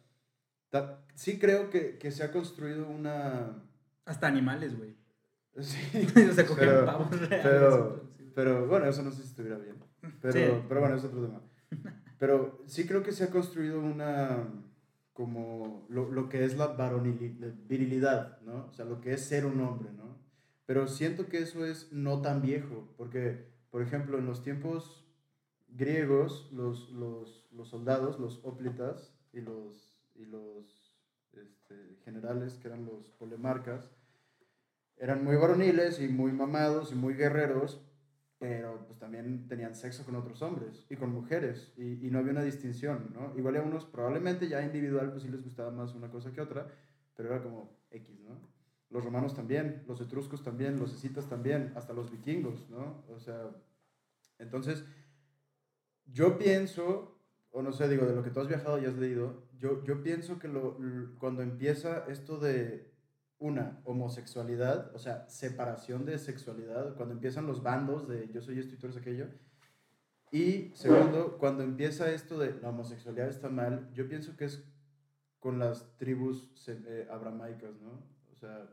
ta- 0.70 1.00
sí 1.14 1.40
creo 1.40 1.70
que, 1.70 1.98
que 1.98 2.12
se 2.12 2.22
ha 2.22 2.30
construido 2.30 2.86
una... 2.86 3.64
Hasta 4.04 4.28
animales, 4.28 4.78
güey. 4.78 4.94
Sí, 5.58 5.78
o 6.30 6.32
sea, 6.32 6.46
cogían 6.46 6.68
pero- 6.68 6.86
pavos 6.86 7.10
reales. 7.10 7.40
pero, 7.42 8.14
pero 8.34 8.66
bueno, 8.66 8.86
eso 8.86 9.02
no 9.02 9.10
sé 9.10 9.22
si 9.22 9.28
estuviera 9.28 9.58
bien. 9.58 9.76
Pero, 10.20 10.32
Sí. 10.32 10.62
pero 10.68 10.80
bueno, 10.80 10.96
es 10.96 11.04
otro 11.04 11.22
tema. 11.26 11.40
Pero 12.18 12.62
sí 12.66 12.86
creo 12.86 13.02
que 13.02 13.12
se 13.12 13.24
ha 13.24 13.30
construido 13.30 13.80
una, 13.80 14.48
como 15.12 15.86
lo, 15.88 16.10
lo 16.10 16.28
que 16.28 16.44
es 16.44 16.56
la 16.56 16.68
virilidad, 17.68 18.40
¿no? 18.42 18.66
O 18.66 18.72
sea, 18.72 18.84
lo 18.84 19.00
que 19.00 19.12
es 19.14 19.24
ser 19.24 19.46
un 19.46 19.60
hombre, 19.60 19.90
¿no? 19.92 20.16
Pero 20.66 20.86
siento 20.86 21.26
que 21.28 21.38
eso 21.38 21.64
es 21.66 21.92
no 21.92 22.22
tan 22.22 22.40
viejo, 22.40 22.88
porque, 22.96 23.46
por 23.70 23.82
ejemplo, 23.82 24.18
en 24.18 24.26
los 24.26 24.42
tiempos 24.42 25.04
griegos, 25.68 26.48
los, 26.52 26.90
los, 26.90 27.46
los 27.52 27.68
soldados, 27.68 28.18
los 28.18 28.40
óplitas 28.44 29.12
y 29.32 29.40
los, 29.40 29.98
y 30.14 30.24
los 30.26 30.94
este, 31.32 31.96
generales, 32.04 32.54
que 32.54 32.68
eran 32.68 32.86
los 32.86 33.10
polemarcas, 33.10 33.90
eran 34.96 35.24
muy 35.24 35.36
varoniles 35.36 36.00
y 36.00 36.08
muy 36.08 36.32
mamados 36.32 36.92
y 36.92 36.94
muy 36.94 37.14
guerreros, 37.14 37.84
pero 38.44 38.84
pues 38.86 38.98
también 38.98 39.48
tenían 39.48 39.74
sexo 39.74 40.04
con 40.04 40.16
otros 40.16 40.42
hombres 40.42 40.84
y 40.90 40.96
con 40.96 41.10
mujeres 41.10 41.72
y, 41.78 42.10
no 42.10 42.18
había 42.18 42.32
una 42.32 42.42
distinción, 42.42 43.10
¿no? 43.14 43.32
Igual 43.38 43.56
a 43.56 43.62
unos 43.62 43.86
probablemente 43.86 44.48
ya 44.48 44.62
individual 44.62 45.12
pues 45.12 45.22
sí 45.22 45.30
les 45.30 45.42
gustaba 45.42 45.70
más 45.70 45.94
una 45.94 46.10
cosa 46.10 46.30
que 46.30 46.42
otra, 46.42 46.68
pero 47.16 47.30
era 47.30 47.42
como 47.42 47.74
X, 47.90 48.20
¿no? 48.20 48.38
Los 48.90 49.02
romanos 49.02 49.34
también, 49.34 49.82
los 49.88 49.98
etruscos 50.02 50.42
también, 50.42 50.78
los 50.78 50.92
escitas 50.92 51.26
también, 51.26 51.72
hasta 51.74 51.94
los 51.94 52.10
vikingos, 52.10 52.68
¿no? 52.68 53.02
O 53.08 53.18
sea, 53.18 53.50
entonces 54.38 54.84
yo 56.04 56.36
pienso, 56.36 57.18
o 57.50 57.62
no 57.62 57.72
sé, 57.72 57.88
digo, 57.88 58.04
de 58.04 58.14
lo 58.14 58.22
que 58.22 58.30
tú 58.30 58.40
has 58.40 58.48
viajado 58.48 58.78
y 58.78 58.84
has 58.84 58.98
leído, 58.98 59.48
yo, 59.56 59.82
yo 59.84 60.02
pienso 60.02 60.38
que 60.38 60.48
lo, 60.48 60.76
cuando 61.18 61.40
empieza 61.40 62.04
esto 62.08 62.36
de 62.36 62.93
una 63.44 63.78
homosexualidad, 63.84 64.90
o 64.94 64.98
sea, 64.98 65.28
separación 65.28 66.06
de 66.06 66.18
sexualidad, 66.18 66.94
cuando 66.96 67.12
empiezan 67.12 67.46
los 67.46 67.62
bandos 67.62 68.08
de 68.08 68.30
yo 68.32 68.40
soy 68.40 68.58
esto 68.58 68.74
y 68.74 68.78
tú 68.78 68.86
eres 68.86 68.96
aquello, 68.96 69.26
Y 70.30 70.72
segundo, 70.74 71.36
cuando 71.38 71.62
empieza 71.62 72.10
esto 72.10 72.38
de 72.38 72.58
la 72.62 72.70
homosexualidad 72.70 73.28
está 73.28 73.50
mal, 73.50 73.90
yo 73.92 74.08
pienso 74.08 74.34
que 74.36 74.46
es 74.46 74.64
con 75.40 75.58
las 75.58 75.94
tribus 75.98 76.48
eh, 76.68 77.06
abramaicas, 77.10 77.78
¿no? 77.82 78.02
O 78.32 78.34
sea, 78.34 78.66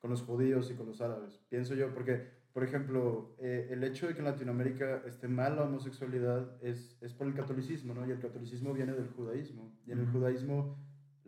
con 0.00 0.10
los 0.10 0.22
judíos 0.22 0.68
y 0.72 0.74
con 0.74 0.86
los 0.86 1.00
árabes. 1.00 1.40
Pienso 1.48 1.74
yo, 1.76 1.94
porque, 1.94 2.26
por 2.52 2.64
ejemplo, 2.64 3.36
eh, 3.38 3.68
el 3.70 3.84
hecho 3.84 4.08
de 4.08 4.14
que 4.14 4.18
en 4.18 4.24
Latinoamérica 4.24 5.04
esté 5.06 5.28
mal 5.28 5.54
la 5.54 5.62
homosexualidad 5.62 6.58
es, 6.62 6.98
es 7.00 7.14
por 7.14 7.28
el 7.28 7.34
catolicismo, 7.34 7.94
¿no? 7.94 8.04
Y 8.08 8.10
el 8.10 8.18
catolicismo 8.18 8.74
viene 8.74 8.92
del 8.92 9.08
judaísmo. 9.08 9.72
Y 9.86 9.92
en 9.92 10.00
el 10.00 10.08
judaísmo, 10.08 10.76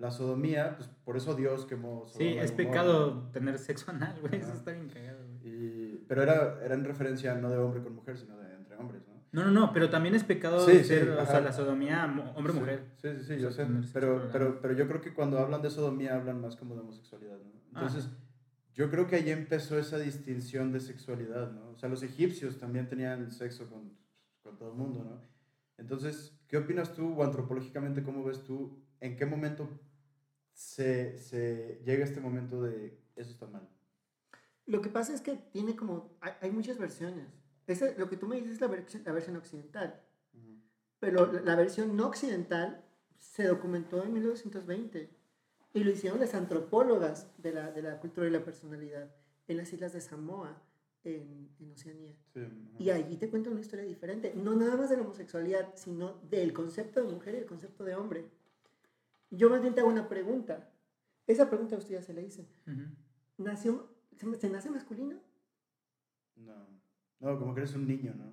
la 0.03 0.11
sodomía, 0.11 0.75
pues 0.77 0.89
por 1.05 1.17
eso 1.17 1.37
Dios 1.37 1.65
quemó 1.65 2.05
Sí, 2.09 2.15
Sodoma 2.15 2.31
y 2.35 2.39
es 2.39 2.51
pecado 2.51 3.31
tener 3.31 3.57
sexo 3.57 3.93
anal, 3.93 4.19
güey. 4.21 4.35
Eso 4.35 4.53
está 4.53 4.73
bien 4.73 4.89
cagado, 4.89 5.25
güey. 5.41 6.05
Pero 6.09 6.23
era, 6.25 6.59
era 6.65 6.75
en 6.75 6.85
referencia 6.85 7.37
no 7.37 7.49
de 7.49 7.57
hombre 7.57 7.85
con 7.85 7.95
mujer, 7.95 8.19
sino 8.19 8.37
de 8.37 8.53
entre 8.53 8.77
hombres, 8.77 9.03
¿no? 9.07 9.13
No, 9.31 9.45
no, 9.45 9.53
no, 9.53 9.73
pero 9.73 9.91
también 9.91 10.17
es 10.17 10.25
pecado 10.25 10.59
Sí, 10.67 10.79
sí, 10.79 10.85
ser, 10.87 11.11
o 11.11 11.21
ajá. 11.21 11.31
sea, 11.31 11.41
la 11.41 11.53
sodomía 11.53 12.33
hombre-mujer. 12.35 12.85
Sí, 12.97 13.11
sí, 13.19 13.25
sí, 13.25 13.33
O 13.35 13.37
yo 13.37 13.51
sea, 13.53 13.65
sé. 13.67 13.73
Pero, 13.93 14.29
pero, 14.33 14.61
pero 14.61 14.75
yo 14.75 14.89
creo 14.89 15.01
que 15.01 15.15
cuando 15.15 15.39
hablan 15.39 15.63
de 15.63 15.71
sodomía 15.71 16.17
hablan 16.17 16.41
más 16.41 16.57
como 16.57 16.75
de 16.75 16.81
homosexualidad, 16.81 17.39
¿no? 17.39 17.53
Entonces, 17.69 18.07
Ajá. 18.07 18.17
yo 18.75 18.91
creo 18.91 19.07
que 19.07 19.15
ahí 19.17 19.31
empezó 19.31 19.79
esa 19.79 19.99
distinción 20.01 20.73
de 20.73 20.81
sexualidad, 20.81 21.53
¿no? 21.53 21.71
O 21.71 21.77
sea, 21.79 21.89
los 21.89 22.03
egipcios 22.03 22.59
también 22.59 22.89
tenían 22.89 23.31
sexo 23.31 23.71
con, 23.71 23.97
con 24.43 24.59
todo 24.59 24.73
el 24.73 24.77
mundo, 24.77 25.05
¿no? 25.05 25.23
Entonces, 25.79 26.37
¿qué 26.49 26.57
opinas 26.57 26.93
tú 26.93 27.15
o 27.15 27.23
antropológicamente 27.23 28.03
cómo 28.03 28.25
ves 28.25 28.43
tú 28.43 28.83
en 29.01 29.17
qué 29.17 29.27
momento 29.27 29.69
se, 30.63 31.19
se 31.19 31.81
llega 31.85 32.05
este 32.05 32.21
momento 32.21 32.63
de 32.63 32.99
eso 33.17 33.31
está 33.31 33.47
mal? 33.47 33.69
Lo 34.67 34.81
que 34.81 34.89
pasa 34.91 35.13
es 35.15 35.21
que 35.21 35.37
tiene 35.37 35.75
como, 35.77 36.17
hay, 36.21 36.33
hay 36.41 36.51
muchas 36.51 36.79
versiones. 36.79 37.27
Ese- 37.67 37.97
lo 37.99 38.09
que 38.09 38.17
tú 38.17 38.27
me 38.27 38.37
dices 38.37 38.53
es 38.55 38.61
la, 38.61 38.69
vers- 38.69 39.03
la 39.05 39.13
versión 39.13 39.37
occidental, 39.37 40.01
pero 41.01 41.31
la, 41.33 41.41
la 41.41 41.57
versión 41.57 41.97
no 41.97 42.07
occidental 42.07 42.85
se 43.19 43.45
documentó 43.45 44.03
en 44.05 44.13
1920 44.13 45.11
y 45.75 45.85
lo 45.85 45.91
hicieron 45.91 46.21
las 46.21 46.35
antropólogas 46.35 47.27
de 47.39 47.53
la, 47.53 47.73
de 47.73 47.83
la 47.83 47.99
cultura 47.99 48.27
y 48.29 48.31
la 48.31 48.45
personalidad 48.45 49.11
en 49.49 49.57
las 49.57 49.73
islas 49.73 49.93
de 49.93 50.01
Samoa, 50.01 50.63
en, 51.05 51.51
en 51.59 51.73
Oceanía. 51.73 52.15
Sí, 52.33 52.41
ajá. 52.41 52.55
Y 52.79 52.91
allí 52.91 53.17
te 53.17 53.29
cuentan 53.29 53.53
una 53.55 53.63
historia 53.63 53.85
diferente, 53.85 54.33
no 54.37 54.55
nada 54.55 54.77
más 54.77 54.91
de 54.91 54.97
la 54.97 55.03
homosexualidad, 55.03 55.73
sino 55.75 56.21
del 56.31 56.53
concepto 56.53 57.03
de 57.05 57.13
mujer 57.13 57.35
y 57.35 57.39
el 57.39 57.47
concepto 57.47 57.83
de 57.85 57.97
hombre. 57.97 58.25
Yo 59.35 59.49
más 59.51 59.61
bien 59.63 59.75
te 59.75 59.81
hago 59.81 59.89
una 59.91 60.09
pregunta. 60.09 60.71
Esa 61.27 61.49
pregunta 61.49 61.75
a 61.75 61.79
usted 61.79 61.95
ya 61.95 62.03
se 62.03 62.13
le 62.15 62.23
hice. 62.23 62.47
¿Nació, 63.39 63.89
se, 64.17 64.35
se 64.37 64.51
nace 64.51 64.71
masculino? 64.71 65.19
No, 66.37 66.67
no, 67.21 67.39
como 67.39 67.55
que 67.55 67.61
eres 67.61 67.75
un 67.75 67.87
niño, 67.87 68.15
¿no? 68.15 68.31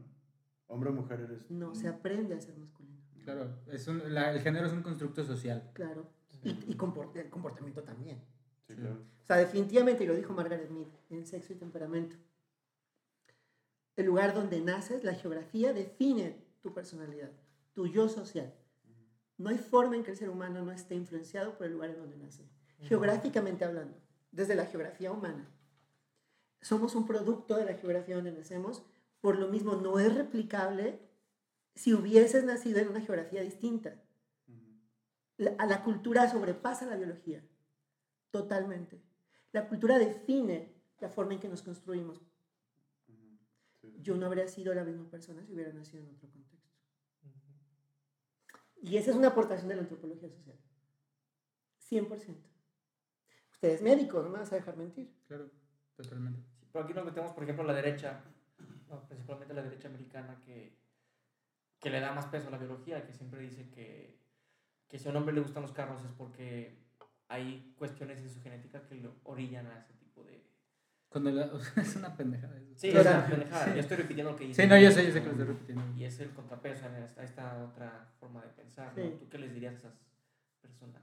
Hombre 0.68 0.90
o 0.90 0.94
mujer 0.94 1.22
eres... 1.22 1.50
No, 1.50 1.70
un- 1.70 1.76
se 1.76 1.88
aprende 1.88 2.36
a 2.36 2.42
ser 2.42 2.58
masculino. 2.58 2.98
Claro, 3.24 3.60
es 3.68 3.88
un, 3.88 4.14
la- 4.14 4.32
el 4.32 4.42
género 4.42 4.68
es 4.68 4.74
un 4.74 4.82
constructo 4.84 5.24
social. 5.24 5.72
Claro. 5.74 6.08
Y, 6.44 6.50
y 6.50 6.76
comport- 6.78 7.16
el 7.18 7.30
comportamiento 7.30 7.84
también. 7.84 8.22
Sí, 8.68 8.76
claro. 8.76 9.02
O 9.24 9.26
sea, 9.26 9.38
definitivamente, 9.38 10.04
y 10.04 10.08
lo 10.08 10.16
dijo 10.16 10.34
Margaret 10.34 10.70
Mead, 10.70 10.88
en 11.10 11.26
Sexo 11.26 11.54
y 11.54 11.56
Temperamento. 11.56 12.16
El 13.96 14.06
lugar 14.06 14.34
donde 14.34 14.62
naces, 14.62 15.04
la 15.04 15.14
geografía 15.14 15.74
define 15.74 16.38
tu 16.62 16.74
personalidad, 16.74 17.32
tu 17.74 17.88
yo 17.88 18.08
social. 18.10 18.54
No 19.40 19.50
hay 19.50 19.58
forma 19.58 19.96
en 19.96 20.04
que 20.04 20.12
el 20.12 20.18
ser 20.18 20.30
humano 20.30 20.64
no 20.66 20.72
esté 20.72 20.96
influenciado 20.96 21.58
por 21.58 21.66
el 21.66 21.72
lugar 21.72 21.92
en 21.92 21.98
donde 21.98 22.18
nace. 22.18 22.44
Geográficamente 22.82 23.64
hablando, 23.64 23.98
desde 24.32 24.54
la 24.54 24.66
geografía 24.66 25.14
humana. 25.14 25.50
Somos 26.62 26.94
un 26.94 27.08
producto 27.08 27.56
de 27.56 27.64
la 27.64 27.76
geografía 27.76 28.16
donde 28.16 28.34
nacemos, 28.34 28.84
por 29.22 29.40
lo 29.40 29.48
mismo 29.48 29.76
no 29.76 29.98
es 29.98 30.14
replicable 30.14 31.00
si 31.74 31.94
hubieses 31.94 32.44
nacido 32.44 32.80
en 32.80 32.90
una 32.90 33.00
geografía 33.00 33.42
distinta. 33.42 33.96
La, 35.38 35.52
a 35.58 35.66
la 35.66 35.84
cultura 35.86 36.30
sobrepasa 36.30 36.86
la 36.86 36.98
biología, 36.98 37.42
totalmente. 38.32 39.02
La 39.54 39.70
cultura 39.70 39.98
define 39.98 40.74
la 41.00 41.08
forma 41.08 41.34
en 41.34 41.40
que 41.40 41.48
nos 41.48 41.62
construimos. 41.62 42.22
Sí. 43.08 43.96
Yo 44.02 44.18
no 44.18 44.26
habría 44.26 44.50
sido 44.50 44.74
la 44.74 44.84
misma 44.84 45.10
persona 45.10 45.46
si 45.46 45.54
hubiera 45.54 45.72
nacido 45.72 46.04
en 46.04 46.10
otro 46.10 46.30
contexto. 46.30 46.59
Y 48.82 48.98
esa 48.98 49.12
es 49.12 49.18
una 49.18 49.30
aportación 49.30 49.68
de 49.68 49.76
la 49.76 49.82
antropología 49.82 50.30
social. 50.30 50.58
100%. 51.90 52.36
Usted 53.52 53.70
es 53.70 53.82
médico, 53.82 54.22
no 54.22 54.30
me 54.30 54.40
vas 54.40 54.52
a 54.54 54.56
dejar 54.56 54.78
mentir. 54.78 55.14
Claro, 55.28 55.50
totalmente. 55.96 56.42
Sí, 56.60 56.68
pero 56.72 56.86
aquí 56.86 56.94
nos 56.94 57.06
metemos, 57.06 57.34
por 57.34 57.44
ejemplo, 57.44 57.64
a 57.64 57.68
la 57.68 57.74
derecha, 57.74 58.24
no, 58.88 59.08
principalmente 59.08 59.54
la 59.54 59.64
derecha 59.64 59.90
americana, 59.90 60.40
que, 60.46 60.78
que 61.80 61.90
le 61.90 62.00
da 62.00 62.14
más 62.14 62.28
peso 62.28 62.48
a 62.48 62.52
la 62.52 62.58
biología, 62.58 63.06
que 63.06 63.14
siempre 63.14 63.42
dice 63.42 63.70
que, 63.70 64.18
que 64.88 64.98
si 64.98 65.08
a 65.08 65.12
un 65.12 65.18
hombre 65.18 65.36
le 65.36 65.42
gustan 65.42 65.64
los 65.64 65.74
carros 65.74 66.04
es 66.04 66.12
porque 66.14 66.78
hay 67.28 67.74
cuestiones 67.78 68.20
en 68.20 68.30
su 68.30 68.42
genética 68.42 68.86
que 68.86 68.96
lo 68.96 69.16
orillan 69.24 69.68
a 69.68 69.80
ese. 69.80 69.99
Cuando 71.10 71.32
la- 71.32 71.46
o 71.48 71.60
sea, 71.60 71.82
es 71.84 71.96
una 71.96 72.16
pendejada 72.16 72.56
eso. 72.58 72.72
Sí, 72.76 72.92
Claro. 72.92 73.10
es 73.10 73.16
una 73.16 73.28
pendejada. 73.28 73.66
Sí. 73.66 73.72
Yo 73.74 73.80
estoy 73.80 73.98
repitiendo 73.98 74.32
lo 74.32 74.38
que 74.38 74.46
dice. 74.46 74.62
Sí, 74.62 74.68
no, 74.68 74.78
yo 74.78 74.92
sé, 74.92 75.06
yo 75.06 75.12
sé 75.12 75.20
que 75.22 75.26
lo 75.26 75.32
estoy 75.32 75.48
repitiendo. 75.48 75.84
Y 75.98 76.04
es 76.06 76.20
el 76.20 76.30
contrapeso 76.30 76.86
en 76.86 76.96
esta, 77.04 77.24
esta 77.24 77.64
otra 77.64 78.08
forma 78.20 78.42
de 78.44 78.50
pensar, 78.50 78.94
¿no? 78.96 79.04
Sí. 79.04 79.16
¿Tú 79.20 79.28
qué 79.30 79.38
les 79.40 79.54
dirías 79.54 79.74
a 79.74 79.78
esas 79.78 79.94
personas? 80.62 81.02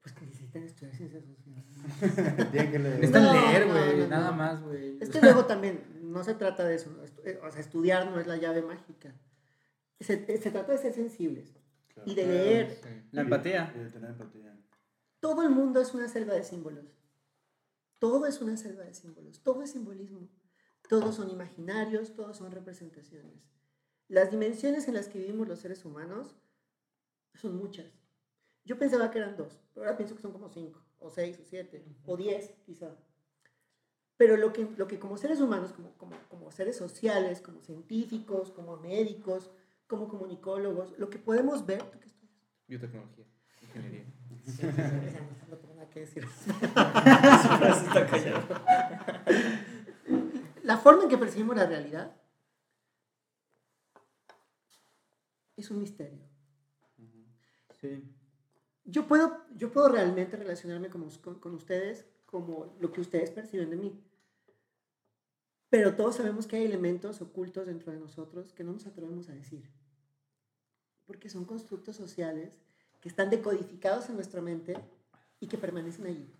Pues 0.00 0.14
que 0.14 0.24
necesitan 0.26 0.62
estudiar 0.62 0.94
ciencias 0.94 1.24
sociales. 1.24 1.64
Necesitan 2.52 3.22
No, 3.24 3.32
leer, 3.32 3.66
no, 3.66 3.72
güey, 3.72 3.96
no, 3.98 4.06
nada 4.06 4.30
no. 4.30 4.36
más, 4.36 4.62
güey. 4.62 4.98
Es 5.00 5.10
que 5.10 5.20
luego 5.20 5.46
también 5.46 5.82
no 6.02 6.22
se 6.22 6.34
trata 6.34 6.64
de 6.64 6.76
eso. 6.76 6.90
¿no? 6.90 7.02
Eh, 7.28 7.40
O 7.42 7.50
sea, 7.50 7.60
estudiar 7.60 8.08
no 8.10 8.20
es 8.20 8.26
la 8.28 8.36
llave 8.36 8.62
mágica. 8.62 9.12
Se, 9.98 10.24
se 10.38 10.50
trata 10.52 10.72
de 10.72 10.78
ser 10.78 10.92
sensibles 10.92 11.56
Claro. 11.92 12.08
y 12.10 12.14
de 12.14 12.26
leer. 12.26 12.80
La 13.10 13.22
empatía. 13.22 13.72
Y 13.74 13.78
de 13.80 13.90
tener 13.90 14.10
empatía. 14.10 14.54
Todo 15.18 15.42
el 15.42 15.50
mundo 15.50 15.80
es 15.80 15.92
una 15.94 16.06
selva 16.06 16.34
de 16.34 16.44
símbolos. 16.44 16.84
Todo 17.98 18.26
es 18.26 18.40
una 18.40 18.56
selva 18.56 18.84
de 18.84 18.94
símbolos. 18.94 19.42
Todo 19.42 19.62
es 19.62 19.70
simbolismo. 19.72 20.28
Todos 20.88 21.16
son 21.16 21.30
imaginarios, 21.30 22.14
todos 22.14 22.36
son 22.36 22.52
representaciones. 22.52 23.50
Las 24.08 24.30
dimensiones 24.30 24.86
en 24.86 24.94
las 24.94 25.08
que 25.08 25.18
vivimos 25.18 25.48
los 25.48 25.58
seres 25.58 25.84
humanos 25.84 26.36
son 27.34 27.56
muchas. 27.56 27.92
Yo 28.64 28.78
pensaba 28.78 29.10
que 29.10 29.18
eran 29.18 29.36
dos, 29.36 29.60
pero 29.74 29.86
ahora 29.86 29.96
pienso 29.96 30.14
que 30.14 30.22
son 30.22 30.32
como 30.32 30.48
cinco, 30.48 30.84
o 30.98 31.10
seis, 31.10 31.38
o 31.40 31.44
siete, 31.44 31.84
o 32.04 32.16
diez, 32.16 32.54
quizá. 32.64 32.96
Pero 34.16 34.36
lo 34.36 34.52
que, 34.52 34.68
lo 34.76 34.86
que 34.86 34.98
como 34.98 35.16
seres 35.16 35.40
humanos, 35.40 35.72
como, 35.72 35.96
como, 35.96 36.16
como 36.28 36.50
seres 36.50 36.76
sociales, 36.76 37.40
como 37.40 37.62
científicos, 37.62 38.50
como 38.50 38.76
médicos, 38.76 39.50
como 39.86 40.08
comunicólogos, 40.08 40.98
lo 40.98 41.10
que 41.10 41.18
podemos 41.18 41.66
ver, 41.66 41.82
¿tú 41.90 41.98
qué 42.00 42.06
estudias? 42.06 42.40
Biotecnología, 42.66 43.26
ingeniería. 43.62 44.04
No 45.48 45.58
tengo 45.58 45.65
nada 45.65 45.65
que 45.96 46.00
decir. 46.00 46.26
La 50.62 50.76
forma 50.78 51.04
en 51.04 51.08
que 51.08 51.18
percibimos 51.18 51.56
la 51.56 51.66
realidad 51.66 52.14
es 55.56 55.70
un 55.70 55.80
misterio. 55.80 56.18
Sí. 57.80 58.02
Yo 58.84 59.06
puedo, 59.06 59.44
yo 59.56 59.72
puedo 59.72 59.88
realmente 59.88 60.36
relacionarme 60.36 60.90
con- 60.90 61.08
con 61.40 61.54
ustedes 61.54 62.04
como 62.26 62.76
lo 62.80 62.92
que 62.92 63.00
ustedes 63.00 63.30
perciben 63.30 63.70
de 63.70 63.76
mí. 63.76 64.02
Pero 65.70 65.94
todos 65.96 66.16
sabemos 66.16 66.46
que 66.46 66.56
hay 66.56 66.64
elementos 66.64 67.20
ocultos 67.22 67.66
dentro 67.66 67.92
de 67.92 67.98
nosotros 67.98 68.52
que 68.52 68.64
no 68.64 68.72
nos 68.72 68.86
atrevemos 68.86 69.28
a 69.28 69.32
decir. 69.32 69.68
Porque 71.06 71.28
son 71.30 71.44
constructos 71.44 71.96
sociales 71.96 72.52
que 73.00 73.08
están 73.08 73.30
decodificados 73.30 74.08
en 74.08 74.16
nuestra 74.16 74.40
mente 74.42 74.76
y 75.40 75.46
que 75.48 75.58
permanecen 75.58 76.06
allí. 76.06 76.30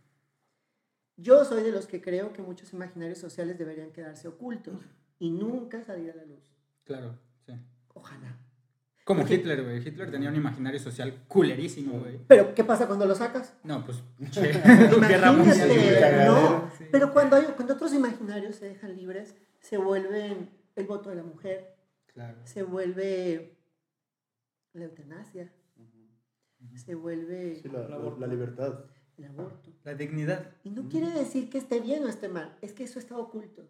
Yo 1.16 1.44
soy 1.44 1.62
de 1.62 1.72
los 1.72 1.86
que 1.86 2.00
creo 2.02 2.32
que 2.32 2.42
muchos 2.42 2.72
imaginarios 2.72 3.18
sociales 3.18 3.56
deberían 3.58 3.90
quedarse 3.92 4.28
ocultos 4.28 4.80
y 5.18 5.30
nunca 5.30 5.82
salir 5.82 6.10
a 6.10 6.14
la 6.16 6.24
luz. 6.24 6.42
Claro, 6.84 7.18
sí. 7.46 7.52
Ojalá. 7.94 8.36
Como 9.04 9.20
Porque- 9.20 9.36
Hitler, 9.36 9.62
güey. 9.62 9.86
Hitler 9.86 10.10
tenía 10.10 10.28
un 10.28 10.36
imaginario 10.36 10.80
social 10.80 11.24
culerísimo, 11.28 12.00
güey. 12.00 12.18
Pero, 12.26 12.54
¿qué 12.54 12.64
pasa 12.64 12.86
cuando 12.86 13.06
lo 13.06 13.14
sacas? 13.14 13.54
No, 13.62 13.84
pues, 13.84 14.02
che. 14.32 14.50
Imagínate, 14.50 16.24
no. 16.26 16.70
Sí. 16.76 16.84
Pero 16.90 17.12
cuando, 17.12 17.36
hay, 17.36 17.44
cuando 17.54 17.74
otros 17.74 17.94
imaginarios 17.94 18.56
se 18.56 18.68
dejan 18.68 18.96
libres, 18.96 19.36
se 19.60 19.76
vuelven 19.78 20.50
el 20.74 20.86
voto 20.86 21.08
de 21.10 21.16
la 21.16 21.22
mujer, 21.22 21.76
Claro. 22.12 22.36
se 22.44 22.62
vuelve 22.64 23.56
la 24.72 24.84
eutanasia, 24.84 25.50
se 26.74 26.94
vuelve 26.94 27.56
Sí, 27.56 27.68
la, 27.68 27.88
la- 27.88 27.98
la 28.18 28.26
libertad. 28.26 28.84
el 29.18 29.24
aborto. 29.26 29.70
La 29.84 29.94
dignidad. 29.94 30.52
Y 30.64 30.70
no 30.70 30.88
quiere 30.88 31.10
decir 31.10 31.48
que 31.50 31.58
esté 31.58 31.80
bien 31.80 32.04
o 32.04 32.08
esté 32.08 32.28
mal, 32.28 32.56
es 32.62 32.72
que 32.72 32.84
eso 32.84 32.98
está 32.98 33.16
oculto. 33.16 33.62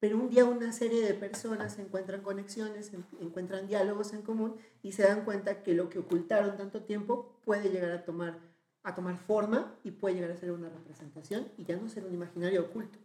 Pero 0.00 0.16
un 0.18 0.30
día 0.30 0.44
una 0.46 0.72
serie 0.72 1.04
de 1.04 1.12
personas 1.14 1.78
encuentran 1.78 2.22
conexiones, 2.22 2.92
en- 2.94 3.04
encuentran 3.20 3.66
diálogos 3.66 4.12
en 4.14 4.22
común 4.22 4.56
y 4.82 4.92
se 4.92 5.02
dan 5.02 5.24
cuenta 5.24 5.62
que 5.62 5.74
lo 5.74 5.88
que 5.90 5.98
ocultaron 5.98 6.56
tanto 6.56 6.82
tiempo 6.84 7.38
puede 7.44 7.68
llegar 7.70 7.90
a 7.92 8.04
tomar, 8.04 8.38
a 8.82 8.94
tomar 8.94 9.18
forma 9.18 9.76
y 9.84 9.90
puede 9.90 10.14
llegar 10.14 10.30
a 10.30 10.36
ser 10.38 10.52
una 10.52 10.70
representación 10.70 11.48
y 11.58 11.64
ya 11.64 11.76
no 11.76 11.88
ser 11.88 12.04
un 12.06 12.14
imaginario 12.14 12.62
oculto. 12.62 12.98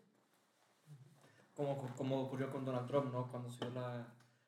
Como, 1.54 1.86
como 1.96 2.22
ocurrió 2.22 2.50
con 2.52 2.66
Donald 2.66 2.88
Trump, 2.88 3.12
¿no? 3.14 3.30
Cuando 3.30 3.50
se 3.50 3.66
dio 3.66 3.74
la, 3.74 4.08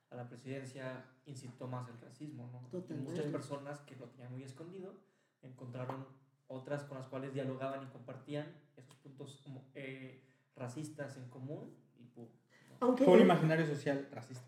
a 0.09 0.15
la 0.15 0.27
presidencia 0.27 1.05
incitó 1.25 1.67
más 1.67 1.87
el 1.89 1.99
racismo, 1.99 2.49
¿no? 2.51 2.61
Y 2.67 2.71
Totalmente. 2.71 3.11
muchas 3.11 3.25
personas 3.31 3.79
que 3.81 3.95
lo 3.95 4.05
tenían 4.07 4.31
muy 4.31 4.43
escondido 4.43 4.93
encontraron 5.41 6.05
otras 6.47 6.83
con 6.83 6.97
las 6.97 7.07
cuales 7.07 7.33
dialogaban 7.33 7.83
y 7.83 7.87
compartían 7.87 8.47
esos 8.77 8.95
puntos 8.95 9.41
como, 9.43 9.65
eh, 9.75 10.23
racistas 10.55 11.17
en 11.17 11.29
común 11.29 11.75
y 11.99 12.05
pum. 12.05 12.25
¿no? 12.69 12.77
Aunque 12.79 13.03
Fue 13.05 13.13
un 13.15 13.21
imaginario 13.21 13.65
social 13.67 14.07
racista. 14.11 14.45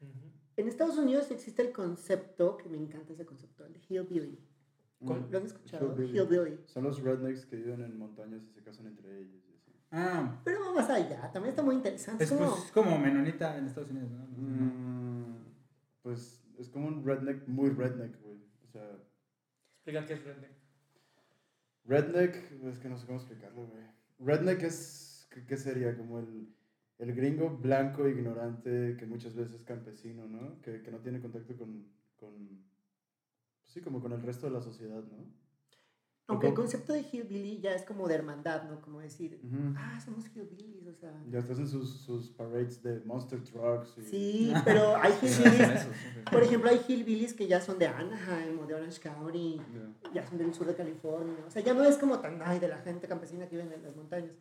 Ujú. 0.00 0.30
en 0.56 0.68
Estados 0.68 0.96
Unidos 0.96 1.30
existe 1.30 1.60
el 1.62 1.72
concepto, 1.72 2.56
que 2.56 2.68
me 2.68 2.78
encanta 2.78 3.12
ese 3.12 3.26
concepto, 3.26 3.64
el 3.66 3.76
hillbilly. 3.88 4.38
¿Cuál? 5.04 5.26
¿Lo 5.30 5.38
han 5.38 5.44
escuchado? 5.46 5.86
Hillbilly. 5.94 6.18
Hillbilly. 6.18 6.60
Son 6.66 6.84
los 6.84 7.02
rednecks 7.02 7.46
que 7.46 7.56
viven 7.56 7.82
en 7.82 7.98
montañas 7.98 8.42
y 8.44 8.50
se 8.52 8.62
casan 8.62 8.86
entre 8.86 9.20
ellos. 9.20 9.42
y 9.48 9.54
así. 9.56 9.72
Ah, 9.90 10.40
Pero 10.44 10.72
más 10.74 10.88
allá, 10.90 11.30
también 11.32 11.50
está 11.50 11.62
muy 11.62 11.74
interesante. 11.74 12.24
es, 12.24 12.30
Es 12.30 12.36
como, 12.38 12.50
pues, 12.50 12.64
es 12.66 12.72
como 12.72 12.98
menonita 12.98 13.56
en 13.58 13.66
Estados 13.66 13.90
Unidos, 13.90 14.10
¿no? 14.10 14.24
Mm, 14.36 14.99
pues 16.10 16.44
es 16.58 16.68
como 16.68 16.88
un 16.88 17.04
redneck 17.04 17.46
muy 17.46 17.70
redneck, 17.70 18.20
güey. 18.20 18.42
O 18.64 18.66
sea, 18.66 18.98
Explica 19.76 20.06
qué 20.06 20.14
es 20.14 20.24
redneck. 20.24 20.50
redneck, 21.84 22.34
es 22.64 22.78
que 22.78 22.88
no 22.88 22.98
sé 22.98 23.06
cómo 23.06 23.18
explicarlo, 23.18 23.66
güey. 23.68 23.84
Redneck 24.18 24.62
es, 24.64 25.28
¿qué, 25.46 25.56
sería? 25.56 25.96
Como 25.96 26.18
el, 26.18 26.52
el 26.98 27.14
gringo 27.14 27.56
blanco 27.56 28.08
ignorante 28.08 28.96
que 28.98 29.06
muchas 29.06 29.36
veces 29.36 29.54
es 29.60 29.64
campesino, 29.64 30.26
¿no? 30.26 30.60
Que, 30.62 30.82
que 30.82 30.90
no 30.90 30.98
tiene 30.98 31.20
contacto 31.20 31.56
con, 31.56 31.86
con, 32.16 32.34
pues 33.62 33.72
sí, 33.72 33.80
como 33.80 34.00
con 34.00 34.12
el 34.12 34.20
resto 34.20 34.46
de 34.46 34.52
la 34.52 34.60
sociedad, 34.60 35.04
¿no? 35.04 35.32
Aunque 36.30 36.48
el 36.48 36.54
concepto 36.54 36.92
de 36.92 37.00
hillbilly 37.02 37.60
ya 37.60 37.74
es 37.74 37.82
como 37.82 38.08
de 38.08 38.14
hermandad, 38.14 38.64
¿no? 38.70 38.80
Como 38.80 39.00
decir, 39.00 39.40
Ujú. 39.44 39.74
ah, 39.76 40.00
somos 40.04 40.24
hillbillies, 40.34 40.86
o 40.86 40.94
sea. 40.94 41.12
Ya 41.30 41.38
estás 41.40 41.58
en 41.58 41.68
sus, 41.68 42.00
sus 42.00 42.30
parades 42.30 42.82
de 42.82 43.00
monster 43.04 43.42
trucks. 43.42 43.96
Y, 43.98 44.02
Sí, 44.04 44.52
pero 44.64 44.96
hay 44.96 45.12
hillbillies, 45.22 45.86
por 46.30 46.42
ejemplo, 46.42 46.70
hay 46.70 46.80
hillbillies 46.88 47.34
que 47.34 47.46
ya 47.46 47.60
son 47.60 47.78
de 47.78 47.86
Anaheim 47.86 48.58
o 48.58 48.66
de 48.66 48.74
Orange 48.74 49.00
County, 49.00 49.60
Ya. 50.12 50.22
ya 50.22 50.26
son 50.28 50.38
del 50.38 50.54
sur 50.54 50.66
de 50.66 50.74
California, 50.74 51.36
o 51.46 51.50
sea, 51.50 51.62
ya 51.62 51.74
no 51.74 51.84
es 51.84 51.96
como 51.98 52.18
tan, 52.20 52.40
ay, 52.44 52.58
de 52.58 52.68
la 52.68 52.78
gente 52.78 53.06
campesina 53.08 53.46
que 53.48 53.56
vive 53.56 53.74
en 53.74 53.82
las 53.82 53.96
montañas. 53.96 54.32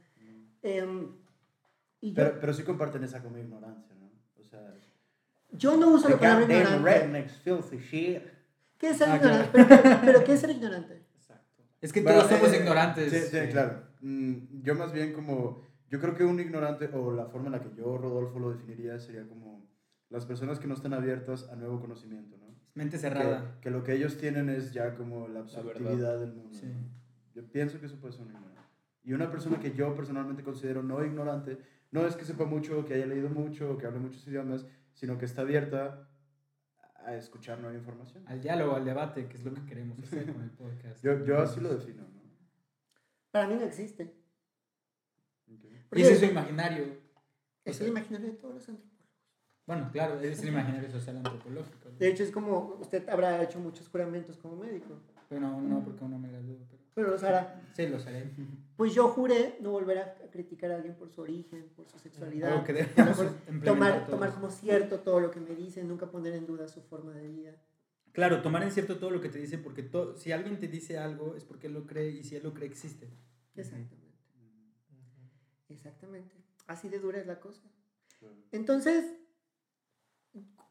Em, 0.62 1.08
y 2.02 2.10
yo, 2.10 2.16
Pero, 2.16 2.40
pero 2.40 2.54
sí 2.54 2.64
comparten 2.64 3.04
esa 3.04 3.22
como 3.22 3.38
ignorancia, 3.38 3.96
¿no? 3.96 4.10
O 4.40 4.44
sea, 4.44 4.74
yo 5.52 5.76
no 5.78 5.90
uso 5.90 6.10
la 6.10 6.18
palabra 6.20 6.44
ignorante. 6.44 6.84
rednecks, 6.90 7.34
filthy 7.38 7.78
shit. 7.78 8.22
¿Qué 8.78 8.90
es 8.92 8.98
ser 8.98 9.10
Ah, 9.10 9.16
ignorante? 9.18 9.50
Pero, 9.52 9.68
¿qué- 9.68 9.98
pero 10.06 10.24
¿qué 10.24 10.34
es 10.34 10.40
ser 10.40 10.50
ignorante? 10.52 11.02
Es 11.82 11.94
que 11.94 12.02
todos 12.02 12.28
somos 12.28 12.52
eh, 12.54 12.58
ignorantes. 12.60 13.12
Sí, 13.12 13.20
sí, 13.20 13.48
claro. 13.52 13.84
Mm, 14.02 14.62
yo 14.62 14.76
más 14.76 14.92
bien 14.92 15.14
como, 15.14 15.62
yo 15.90 16.00
creo 16.00 16.16
que 16.16 16.24
un 16.24 16.40
ignorante, 16.40 16.90
o 16.94 17.12
la 17.12 17.26
forma 17.26 17.48
en 17.48 17.54
la 17.54 17.62
que 17.62 17.74
yo, 17.76 17.98
Rodolfo, 17.98 18.40
lo 18.40 18.52
definiría, 18.52 19.00
sería 19.00 19.28
como 19.28 19.68
las 20.10 20.26
personas 20.26 20.60
que 20.60 20.68
no 20.68 20.74
están 20.74 20.94
abiertas 20.94 21.50
a 21.50 21.56
nuevo 21.56 21.80
conocimiento, 21.80 22.38
¿no? 22.38 22.50
Mente 22.74 22.98
cerrada. 22.98 23.58
que 23.62 23.72
lo 23.72 23.84
que 23.84 23.94
ellos 23.94 24.18
tienen 24.18 24.50
es 24.50 24.74
ya 24.74 24.96
como 24.96 25.28
la 25.28 25.40
absolutividad 25.42 26.20
del 26.20 26.34
mundo. 26.34 26.58
Sí. 26.58 26.68
¿no? 26.68 27.00
Yo 27.36 27.52
pienso 27.52 27.80
que 27.80 27.88
eso 27.88 28.00
puede 28.00 28.14
ser 28.14 28.24
un 28.24 28.30
ignorante. 28.30 28.60
Y 29.04 29.14
una 29.14 29.32
persona 29.32 29.60
que 29.60 29.74
yo 29.74 29.96
personalmente 29.96 30.44
considero 30.44 30.84
no 30.84 31.04
ignorante, 31.04 31.58
no 31.92 32.06
es 32.06 32.16
que 32.16 32.26
sepa 32.26 32.46
mucho, 32.46 32.86
que 32.86 32.94
haya 32.94 33.06
leído 33.06 33.30
mucho, 33.30 33.78
que 33.78 33.86
hable 33.86 34.00
muchos 34.00 34.28
idiomas, 34.28 34.66
sino 34.94 35.18
que 35.18 35.26
está 35.26 35.42
abierta 35.42 36.09
a 37.06 37.16
escuchar 37.16 37.60
nueva 37.60 37.76
información. 37.78 38.24
Al 38.28 38.42
diálogo, 38.42 38.76
al 38.76 38.86
debate, 38.86 39.28
que 39.28 39.38
es 39.38 39.44
lo 39.44 39.54
que 39.54 39.66
queremos 39.66 40.00
hacer 40.00 40.32
con 40.32 40.42
el 40.42 40.50
podcast. 40.52 41.02
Yo, 41.04 41.24
yo 41.26 41.40
así 41.42 41.60
lo 41.60 41.74
defino, 41.76 42.04
¿no? 42.04 42.20
Para 43.32 43.48
mí 43.48 43.56
no 43.56 43.62
existe. 43.64 44.04
Ok. 45.52 45.66
Porque 45.90 46.02
Y 46.02 46.04
ese 46.04 46.14
es 46.14 46.20
su 46.20 46.26
imaginario. 46.26 46.84
es 47.66 47.76
o 47.76 47.78
sea- 47.78 47.86
el 47.86 47.92
imaginario 47.92 48.28
de 48.28 48.34
todos 48.34 48.54
los 48.56 48.70
antropólogos. 48.70 49.00
Bueno, 49.66 49.90
claro, 49.92 50.20
es 50.20 50.42
el 50.42 50.50
imaginario 50.50 50.90
social 50.90 51.18
antropológico. 51.18 51.90
¿no? 51.90 51.98
De 51.98 52.08
hecho, 52.08 52.24
es 52.24 52.32
como 52.32 52.76
usted 52.80 53.08
habrá 53.08 53.42
hecho 53.44 53.60
muchos 53.60 53.88
juramentos 53.88 54.38
como 54.38 54.56
médico. 54.56 55.00
Pero 55.28 55.42
no, 55.42 55.62
no 55.62 55.84
porque 55.84 56.04
uno 56.04 56.18
me 56.18 56.30
graduó, 56.30 56.58
pero 56.70 56.79
Pero 56.96 57.10
los 57.12 57.24
hará. 57.24 57.62
sí, 57.74 57.88
lo 57.88 57.98
haré. 57.98 58.30
Pues 58.76 58.94
yo 58.94 59.08
juré 59.10 59.58
no 59.62 59.72
volver 59.72 59.98
a 60.00 60.16
criticar 60.32 60.72
a 60.72 60.76
alguien 60.76 60.96
por 60.96 61.10
su 61.12 61.22
origen, 61.22 61.70
por 61.76 61.88
su 61.88 61.98
sexualidad. 62.00 62.52
Algo 62.54 62.64
que 62.64 62.74
tomar, 63.64 64.08
tomar 64.08 64.34
como 64.34 64.50
cierto 64.50 65.00
todo 65.00 65.20
lo 65.20 65.32
que 65.32 65.40
me 65.40 65.56
dicen, 65.56 65.88
nunca 65.88 66.10
poner 66.10 66.34
en 66.34 66.46
duda 66.46 66.68
su 66.68 66.82
forma 66.82 67.14
de 67.14 67.28
vida. 67.28 67.56
Claro, 68.12 68.42
tomar 68.42 68.64
en 68.64 68.72
cierto 68.72 68.98
todo 68.98 69.12
lo 69.12 69.22
que 69.22 69.30
te 69.30 69.38
dice, 69.40 69.58
porque 69.60 69.84
to- 69.84 70.16
si 70.18 70.32
alguien 70.32 70.60
te 70.60 70.68
dice 70.68 70.98
algo 70.98 71.36
es 71.36 71.46
porque 71.46 71.68
él 71.68 71.74
lo 71.74 71.86
cree 71.86 72.10
y 72.10 72.24
si 72.24 72.36
él 72.36 72.44
lo 72.44 72.54
cree 72.54 72.68
existe. 72.68 73.08
Exactamente. 73.56 73.96
Exactamente. 75.70 76.36
Así 76.68 76.90
de 76.90 77.00
dura 77.00 77.20
es 77.20 77.28
la 77.28 77.40
cosa. 77.40 77.62
Entonces, 78.52 79.06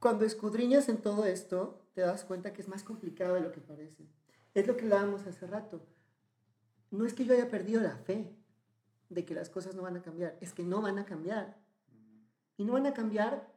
cuando 0.01 0.25
escudriñas 0.25 0.89
en 0.89 0.99
todo 0.99 1.25
esto, 1.27 1.89
te 1.95 2.03
das 2.03 2.25
cuenta 2.25 2.53
que 2.53 2.61
es 2.63 2.69
más 2.69 2.83
complicado 2.85 3.35
de 3.35 3.41
lo 3.41 3.53
que 3.53 3.61
parece. 3.61 4.05
Es 4.55 4.67
lo 4.67 4.77
que 4.77 4.85
hablábamos 4.85 5.27
hace 5.27 5.47
rato. 5.47 5.87
No 6.91 7.05
es 7.05 7.15
que 7.15 7.25
yo 7.25 7.35
haya 7.35 7.51
perdido 7.51 7.81
la 7.81 7.97
fe 7.97 8.35
de 9.09 9.25
que 9.25 9.35
las 9.35 9.51
cosas 9.51 9.75
no 9.75 9.83
van 9.83 9.97
a 9.97 10.03
cambiar, 10.03 10.37
es 10.41 10.53
que 10.53 10.65
no 10.65 10.81
van 10.81 10.99
a 10.99 11.05
cambiar. 11.05 11.57
Y 12.57 12.65
no 12.65 12.73
van 12.73 12.87
a 12.87 12.95
cambiar 12.95 13.53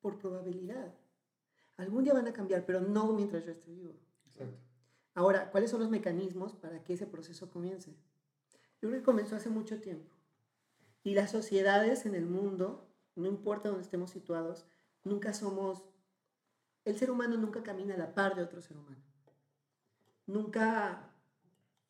por 0.00 0.18
probabilidad. 0.18 0.94
Algún 1.76 2.04
día 2.04 2.14
van 2.14 2.28
a 2.28 2.32
cambiar, 2.32 2.64
pero 2.64 2.80
no 2.80 3.12
mientras 3.12 3.44
yo 3.44 3.50
esté 3.50 3.72
vivo. 3.72 3.94
Exacto. 4.26 4.58
Ahora, 5.14 5.50
¿cuáles 5.50 5.70
son 5.70 5.80
los 5.80 5.90
mecanismos 5.90 6.54
para 6.54 6.82
que 6.82 6.94
ese 6.94 7.06
proceso 7.06 7.50
comience? 7.50 7.90
Yo 8.80 8.88
creo 8.88 9.00
que 9.00 9.02
comenzó 9.02 9.36
hace 9.36 9.48
mucho 9.48 9.80
tiempo. 9.80 10.12
Y 11.04 11.14
las 11.14 11.30
sociedades 11.30 12.06
en 12.06 12.14
el 12.14 12.26
mundo, 12.26 12.88
no 13.14 13.28
importa 13.28 13.68
dónde 13.68 13.84
estemos 13.84 14.10
situados, 14.10 14.66
nunca 15.04 15.32
somos, 15.32 15.84
el 16.84 16.98
ser 16.98 17.10
humano 17.10 17.36
nunca 17.36 17.62
camina 17.62 17.94
a 17.94 17.98
la 17.98 18.14
par 18.14 18.34
de 18.34 18.42
otro 18.42 18.60
ser 18.60 18.76
humano. 18.76 19.02
Nunca, 20.26 21.13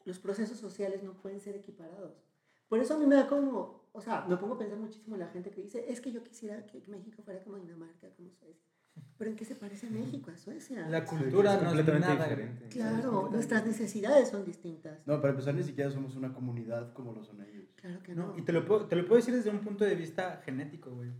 los 0.04 0.18
procesos 0.18 0.58
sociales 0.58 1.02
no 1.02 1.14
pueden 1.14 1.40
ser 1.40 1.56
equiparados. 1.56 2.22
Por 2.68 2.78
eso 2.80 2.94
a 2.94 2.98
mí 2.98 3.06
me 3.06 3.14
da 3.14 3.26
como, 3.26 3.88
o 3.92 4.00
sea, 4.00 4.24
me 4.28 4.36
pongo 4.36 4.54
a 4.54 4.58
pensar 4.58 4.78
muchísimo 4.78 5.16
en 5.16 5.20
la 5.20 5.28
gente 5.28 5.50
que 5.50 5.62
dice, 5.62 5.84
es 5.88 6.00
que 6.00 6.12
yo 6.12 6.22
quisiera 6.22 6.66
que 6.66 6.82
México 6.88 7.22
fuera 7.22 7.42
como 7.42 7.56
Dinamarca, 7.58 8.08
como 8.16 8.30
Suecia. 8.30 8.62
Pero 9.18 9.30
¿en 9.30 9.36
qué 9.36 9.44
se 9.44 9.54
parece 9.54 9.90
México 9.90 10.30
a 10.30 10.36
Suecia? 10.36 10.88
La 10.88 11.06
Sí, 11.06 11.16
cultura 11.16 11.54
es 11.54 11.62
no 11.62 11.68
es 11.68 11.74
completamente 11.74 12.08
nada. 12.08 12.24
diferente. 12.24 12.68
Claro, 12.68 13.28
nuestras 13.30 13.66
necesidades 13.66 14.28
son 14.28 14.44
distintas. 14.44 14.98
No, 15.06 15.20
para 15.20 15.30
empezar, 15.32 15.54
ni 15.54 15.62
siquiera 15.62 15.90
somos 15.90 16.16
una 16.16 16.32
comunidad 16.32 16.92
como 16.92 17.12
lo 17.12 17.24
son 17.24 17.40
ellos. 17.42 17.68
Claro 17.76 18.02
que 18.02 18.14
no. 18.14 18.28
No, 18.28 18.38
y 18.38 18.42
te 18.42 18.52
lo, 18.52 18.64
puedo, 18.64 18.86
te 18.86 18.96
lo 18.96 19.02
puedo 19.06 19.16
decir 19.16 19.34
desde 19.34 19.50
un 19.50 19.60
punto 19.60 19.84
de 19.84 19.94
vista 19.94 20.40
genético, 20.44 20.90
güey. 20.90 21.12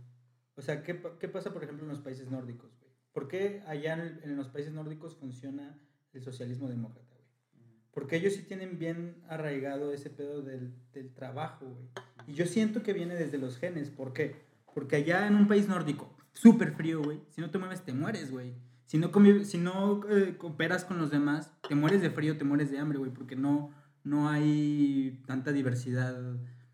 O 0.55 0.61
sea, 0.61 0.83
¿qué, 0.83 1.01
qué 1.19 1.27
pasa, 1.29 1.51
por 1.53 1.63
ejemplo, 1.63 1.83
en 1.85 1.89
los 1.91 1.99
países 2.01 2.29
nórdicos, 2.31 2.71
güey? 2.79 2.91
¿Por 3.13 3.27
qué 3.27 3.61
allá 3.67 3.93
en, 3.93 3.99
el- 4.01 4.23
en 4.23 4.35
los 4.37 4.47
países 4.49 4.73
nórdicos 4.73 5.15
funciona 5.15 5.77
el 6.13 6.21
socialismo 6.23 6.67
demócrata? 6.69 7.14
Porque 7.95 8.17
ellos 8.17 8.33
sí 8.33 8.43
tienen 8.43 8.77
bien 8.77 9.15
arraigado 9.27 9.91
ese 9.93 10.11
pedo 10.11 10.43
del, 10.43 10.73
del 10.93 11.11
trabajo, 11.13 11.65
güey. 11.65 11.87
Y 12.27 12.33
yo 12.33 12.45
siento 12.45 12.83
que 12.83 12.93
viene 12.93 13.15
desde 13.15 13.37
los 13.39 13.57
genes. 13.57 13.89
¿Por 13.89 14.13
qué? 14.13 14.35
Porque 14.75 14.97
allá 14.97 15.25
en 15.25 15.35
un 15.35 15.47
país 15.47 15.67
nórdico, 15.67 16.15
súper 16.33 16.73
frío, 16.73 17.01
güey, 17.01 17.21
si 17.29 17.41
no 17.41 17.49
te 17.49 17.57
mueves, 17.57 17.81
te 17.81 17.93
mueres, 17.93 18.29
güey. 18.31 18.53
Si 18.85 18.97
no, 18.99 19.11
convive- 19.11 19.45
si 19.45 19.57
no 19.57 20.01
eh, 20.09 20.35
cooperas 20.37 20.83
con 20.85 20.97
los 20.99 21.09
demás, 21.09 21.49
te 21.67 21.73
mueres 21.73 22.01
de 22.01 22.09
frío, 22.11 22.37
te 22.37 22.43
mueres 22.43 22.69
de 22.69 22.77
hambre, 22.77 22.99
güey, 22.99 23.11
porque 23.11 23.35
no, 23.35 23.71
no 24.03 24.29
hay 24.29 25.21
tanta 25.25 25.51
diversidad 25.53 26.15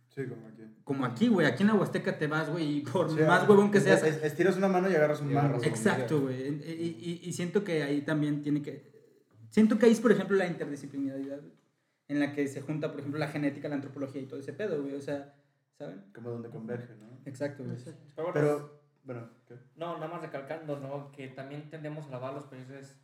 Sí, 0.09 0.23
como 0.25 0.47
aquí. 0.47 0.63
como 0.83 1.05
aquí, 1.05 1.27
güey. 1.29 1.45
Aquí 1.47 1.63
en 1.63 1.67
la 1.67 1.75
Huasteca 1.75 2.17
te 2.17 2.27
vas, 2.27 2.49
güey, 2.49 2.79
y 2.79 2.81
por 2.81 3.09
Sí, 3.11 3.19
más 3.21 3.43
ah, 3.43 3.45
huevón 3.47 3.69
que 3.71 3.79
seas. 3.79 4.03
es- 4.03 4.23
estiras 4.23 4.57
una 4.57 4.67
mano 4.67 4.89
y 4.89 4.95
agarras 4.95 5.21
un 5.21 5.27
un- 5.37 5.63
Exacto, 5.63 6.21
güey. 6.21 6.47
Y, 6.65 6.97
y- 7.23 7.29
y 7.29 7.33
siento 7.33 7.63
que 7.63 7.83
ahí 7.83 8.01
también 8.01 8.41
tiene 8.41 8.61
que. 8.61 8.90
Siento 9.51 9.77
que 9.77 9.85
ahí 9.85 9.91
es, 9.91 9.99
por 10.01 10.11
ejemplo, 10.11 10.35
la 10.37 10.47
interdisciplinaridad 10.47 11.39
en 12.07 12.19
la 12.19 12.33
que 12.33 12.47
se 12.47 12.61
junta, 12.61 12.89
por 12.89 12.99
ejemplo, 13.01 13.19
la 13.19 13.27
genética, 13.27 13.69
la 13.69 13.75
antropología 13.75 14.21
y 14.21 14.25
todo 14.25 14.39
ese 14.39 14.53
pedo, 14.53 14.81
güey. 14.81 14.95
O 14.95 15.01
sea, 15.01 15.35
¿saben? 15.77 16.03
Como 16.13 16.31
donde 16.31 16.49
converge, 16.49 16.95
¿no? 16.95 17.19
Exacto, 17.25 17.63
güey. 17.63 17.75
Exacto. 17.75 18.01
Pero 18.15 18.31
bueno, 18.31 18.33
Pero, 18.33 18.81
bueno, 19.03 19.29
¿qué? 19.47 19.55
No, 19.75 19.93
nada 19.95 20.07
más 20.07 20.21
recalcando, 20.21 20.79
¿no? 20.79 21.11
Que 21.11 21.27
también 21.27 21.69
tendemos 21.69 22.05
a 22.05 22.07
alabar 22.09 22.31
a 22.31 22.35
los 22.35 22.45
países 22.45 22.97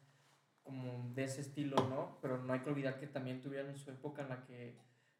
como 0.63 1.11
de 1.13 1.23
ese 1.23 1.41
estilo, 1.41 1.75
¿no? 1.89 2.17
Pero 2.21 2.43
no 2.43 2.51
hay 2.53 2.59
que 2.61 2.69
olvidar 2.69 2.99
que 2.99 3.07
también 3.07 3.41
tuvieron 3.41 3.77
su 3.77 3.89
época 3.91 4.23
en 4.23 4.29
la 4.29 4.43
que 4.43 4.75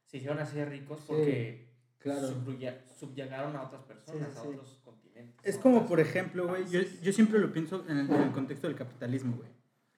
se 0.06 0.18
hicieron 0.18 0.40
así 0.40 0.58
de 0.58 0.66
ricos 0.66 1.02
porque 1.08 1.70
claro. 2.00 2.28
subruya- 2.28 2.84
subyugaron 3.00 3.56
a 3.56 3.64
otras 3.64 3.84
personas, 3.84 4.30
Sí, 4.34 4.38
a 4.40 4.42
sí. 4.42 4.48
otros 4.50 4.82
continentes. 4.84 5.36
Es 5.44 5.58
a 5.58 5.62
como, 5.62 5.78
otras 5.78 5.90
por 5.90 6.00
ejemplo, 6.02 6.48
güey, 6.48 6.68
yo, 6.70 6.82
yo 7.02 7.14
siempre 7.14 7.40
lo 7.40 7.52
pienso 7.54 7.86
en 7.88 7.98
el, 7.98 8.10
en 8.12 8.22
el 8.24 8.32
contexto 8.32 8.68
del 8.68 8.76
capitalismo, 8.76 9.38
güey. 9.38 9.50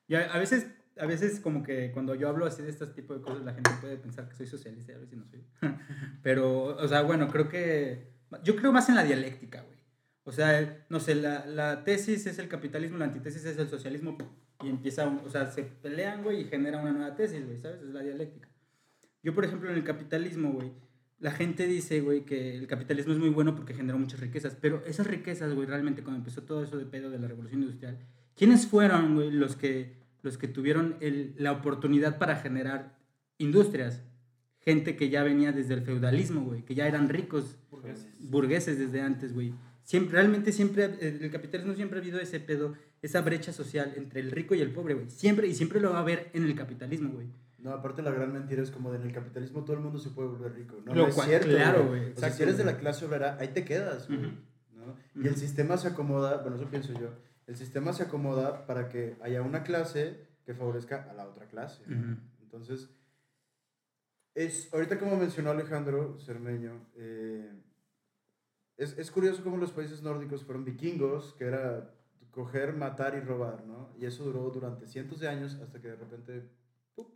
Y 0.08 0.16
a, 0.16 0.32
a 0.34 0.38
veces, 0.40 0.68
a 1.00 1.06
veces 1.06 1.40
como 1.40 1.64
que 1.64 1.92
cuando 1.92 2.16
yo 2.16 2.30
hablo 2.30 2.46
así 2.46 2.62
de 2.62 2.70
este 2.70 2.86
tipo 2.88 3.14
de 3.14 3.22
cosas, 3.22 3.44
la 3.44 3.54
gente 3.54 3.72
puede 3.80 3.98
pensar 3.98 4.28
que 4.28 4.36
soy 4.36 4.48
socialista 4.48 4.92
y 4.92 4.96
a 4.96 5.00
veces 5.00 5.18
no 5.18 5.26
soy. 5.26 5.44
Pero, 6.24 6.76
o 6.78 6.88
sea, 6.88 7.02
bueno, 7.02 7.28
creo 7.30 7.48
que... 7.48 8.14
Yo 8.44 8.56
creo 8.56 8.72
más 8.72 8.90
en 8.90 8.96
la 8.96 9.04
dialéctica, 9.04 9.62
güey. 9.62 9.80
O 10.24 10.32
sea, 10.32 10.86
no 10.90 11.00
sé, 11.00 11.16
la, 11.16 11.46
la 11.48 11.84
tesis 11.84 12.28
es 12.28 12.38
el 12.38 12.48
capitalismo, 12.48 12.98
la 12.98 13.06
antítesis 13.06 13.44
es 13.46 13.58
el 13.58 13.70
socialismo 13.70 14.18
y 14.64 14.70
empieza, 14.70 15.08
o 15.08 15.30
sea, 15.30 15.50
se 15.50 15.64
pelean, 15.64 16.24
güey, 16.24 16.42
y 16.42 16.44
genera 16.44 16.80
una 16.80 16.92
nueva 16.92 17.16
tesis, 17.16 17.46
güey, 17.46 17.60
¿sabes? 17.60 17.82
Es 17.82 17.90
la 17.90 18.02
dialéctica. 18.02 18.50
Yo, 19.24 19.34
por 19.34 19.46
ejemplo, 19.46 19.70
en 19.70 19.78
el 19.78 19.84
capitalismo, 19.84 20.52
güey, 20.52 20.72
la 21.20 21.32
gente 21.32 21.66
dice, 21.66 22.02
güey, 22.02 22.26
que 22.26 22.56
el 22.56 22.68
capitalismo 22.68 23.14
es 23.14 23.20
muy 23.20 23.30
bueno 23.30 23.56
porque 23.56 23.74
generó 23.74 23.98
muchas 23.98 24.20
riquezas, 24.20 24.58
pero 24.60 24.84
esas 24.86 25.08
riquezas, 25.08 25.54
güey, 25.54 25.68
realmente 25.68 26.04
cuando 26.04 26.20
empezó 26.20 26.44
todo 26.44 26.64
eso 26.64 26.78
de 26.78 26.86
pedo 26.86 27.10
de 27.10 27.20
la 27.20 27.28
revolución 27.28 27.62
industrial, 27.62 28.00
¿quiénes 28.36 28.68
fueron, 28.68 29.16
güey, 29.16 29.32
los 29.32 29.56
que, 29.56 29.98
los 30.22 30.38
que 30.38 30.48
tuvieron 30.48 30.96
el- 31.02 31.34
la 31.38 31.52
oportunidad 31.52 32.18
para 32.18 32.36
generar 32.38 32.98
industrias? 33.38 34.04
Gente 34.62 34.96
que 34.96 35.10
ya 35.10 35.24
venía 35.24 35.52
desde 35.52 35.74
el 35.74 35.82
feudalismo, 35.82 36.42
güey, 36.42 36.64
que 36.64 36.76
ya 36.76 36.88
eran 36.88 37.10
ricos, 37.10 37.58
burgueses 38.20 38.78
desde 38.78 39.02
antes, 39.02 39.34
güey. 39.34 39.54
Siempre, 39.84 40.14
realmente 40.20 40.52
siempre, 40.52 40.86
el 41.02 41.32
capitalismo 41.32 41.74
siempre 41.74 41.98
ha 42.00 42.02
habido 42.02 42.20
ese 42.20 42.40
pedo, 42.40 42.74
esa 43.02 43.22
brecha 43.22 43.52
social 43.54 43.94
entre 43.96 44.20
el 44.20 44.30
rico 44.32 44.54
y 44.54 44.62
el 44.62 44.72
pobre, 44.72 44.94
güey. 44.94 45.10
Siempre, 45.10 45.48
y 45.48 45.54
siempre 45.56 45.80
lo 45.80 45.92
va 45.92 45.98
a 45.98 46.02
haber 46.02 46.30
en 46.34 46.44
el 46.44 46.54
capitalismo, 46.56 47.12
güey. 47.14 47.28
No, 47.58 47.72
aparte 47.72 48.02
la 48.02 48.12
gran 48.12 48.32
mentira 48.32 48.62
es 48.62 48.72
como 48.72 48.92
de 48.92 48.98
en 49.00 49.04
el 49.08 49.12
capitalismo 49.14 49.64
todo 49.64 49.76
el 49.78 49.82
mundo 49.82 49.98
se 50.00 50.10
puede 50.12 50.30
volver 50.30 50.54
rico. 50.54 50.76
No, 50.86 50.94
Lo 50.94 51.02
no 51.04 51.08
es 51.08 51.16
cual- 51.16 51.28
cierto. 51.28 51.48
claro, 51.50 51.88
güey. 51.88 52.12
O 52.12 52.20
sea, 52.20 52.30
si 52.32 52.44
eres 52.44 52.58
de 52.58 52.64
la 52.66 52.78
clase 52.78 53.06
obrera, 53.06 53.38
ahí 53.40 53.50
te 53.50 53.66
quedas, 53.66 54.08
güey, 54.08 54.20
Ujú. 54.20 54.28
¿no? 54.78 54.96
Y 55.16 55.26
el 55.28 55.32
Ujú. 55.34 55.40
sistema 55.42 55.78
se 55.78 55.88
acomoda, 55.90 56.38
bueno, 56.42 56.56
eso 56.58 56.70
pienso 56.70 56.94
yo, 56.94 57.10
el 57.50 57.58
sistema 57.58 57.94
se 57.94 58.04
acomoda 58.04 58.68
para 58.68 58.90
que 58.90 59.18
haya 59.22 59.42
una 59.42 59.64
clase 59.64 60.28
que 60.46 60.54
favorezca 60.54 61.10
a 61.10 61.16
la 61.16 61.28
otra 61.28 61.48
clase. 61.48 61.84
Entonces, 62.44 62.92
es, 64.36 64.72
ahorita 64.72 65.00
como 65.00 65.16
mencionó 65.16 65.50
Alejandro 65.50 66.20
Cermeño, 66.20 66.86
eh, 66.96 67.52
es, 68.78 68.96
es 69.00 69.10
curioso 69.10 69.44
cómo 69.44 69.58
los 69.58 69.72
países 69.72 70.04
nórdicos 70.04 70.44
fueron 70.44 70.64
vikingos, 70.64 71.34
que 71.40 71.46
era 71.46 71.92
coger, 72.30 72.76
matar 72.76 73.16
y 73.16 73.22
robar, 73.22 73.66
¿no? 73.66 73.96
Y 73.98 74.06
eso 74.06 74.24
duró 74.26 74.52
durante 74.52 74.86
cientos 74.86 75.20
de 75.20 75.28
años 75.28 75.56
hasta 75.56 75.82
que 75.82 75.88
de 75.88 75.96
repente, 75.96 76.48
¡pup! 76.94 77.16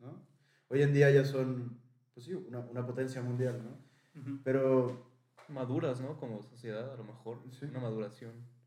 ¿no? 0.00 0.26
Hoy 0.66 0.82
en 0.82 0.92
día 0.92 1.08
ya 1.12 1.24
son, 1.24 1.80
pues 2.14 2.26
sí, 2.26 2.34
una, 2.34 2.58
una 2.58 2.84
potencia 2.84 3.22
mundial, 3.22 3.62
¿no? 3.62 4.40
Pero 4.42 5.06
Maduras, 5.48 6.00
¿no? 6.00 6.18
Como 6.18 6.42
sociedad, 6.42 6.92
a 6.92 6.96
lo 6.96 7.04
mejor. 7.04 7.38
Sí. 7.52 7.66
Una 7.66 7.78
maduración. 7.78 8.57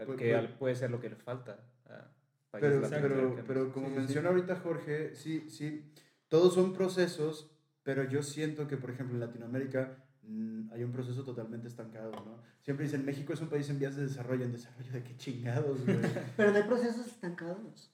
Que, 0.00 0.06
Pues- 0.06 0.18
que 0.18 0.32
pues- 0.38 0.50
puede 0.58 0.74
ser 0.76 0.90
lo 0.90 1.00
que 1.00 1.10
le 1.10 1.16
falta 1.16 1.58
a 1.88 2.08
Pero, 2.52 2.80
pero, 2.90 3.44
pero 3.46 3.72
como 3.72 3.88
Sí, 3.88 3.92
sí, 3.92 3.94
sí. 3.94 4.00
menciona 4.06 4.28
ahorita 4.30 4.56
Jorge, 4.56 5.14
sí, 5.14 5.48
sí, 5.50 5.92
todos 6.28 6.54
son 6.54 6.72
procesos, 6.72 7.50
pero 7.82 8.04
yo 8.04 8.22
siento 8.22 8.66
que, 8.68 8.76
por 8.76 8.90
ejemplo, 8.90 9.14
en 9.16 9.20
Latinoamérica 9.20 10.04
mm, 10.22 10.72
hay 10.72 10.82
un 10.84 10.92
proceso 10.92 11.24
totalmente 11.24 11.68
estancado, 11.68 12.10
¿no? 12.12 12.42
Siempre 12.62 12.84
dicen, 12.84 13.04
México 13.04 13.32
es 13.32 13.40
un 13.40 13.48
país 13.48 13.68
en 13.70 13.78
vías 13.78 13.96
de 13.96 14.02
desarrollo, 14.02 14.44
¿en 14.44 14.52
desarrollo 14.52 14.92
de 14.92 15.02
qué 15.02 15.16
chingados, 15.16 15.84
güey? 15.86 15.98
Pero 16.36 16.50
no 16.52 16.56
hay 16.58 16.64
procesos 16.64 17.06
estancados. 17.06 17.90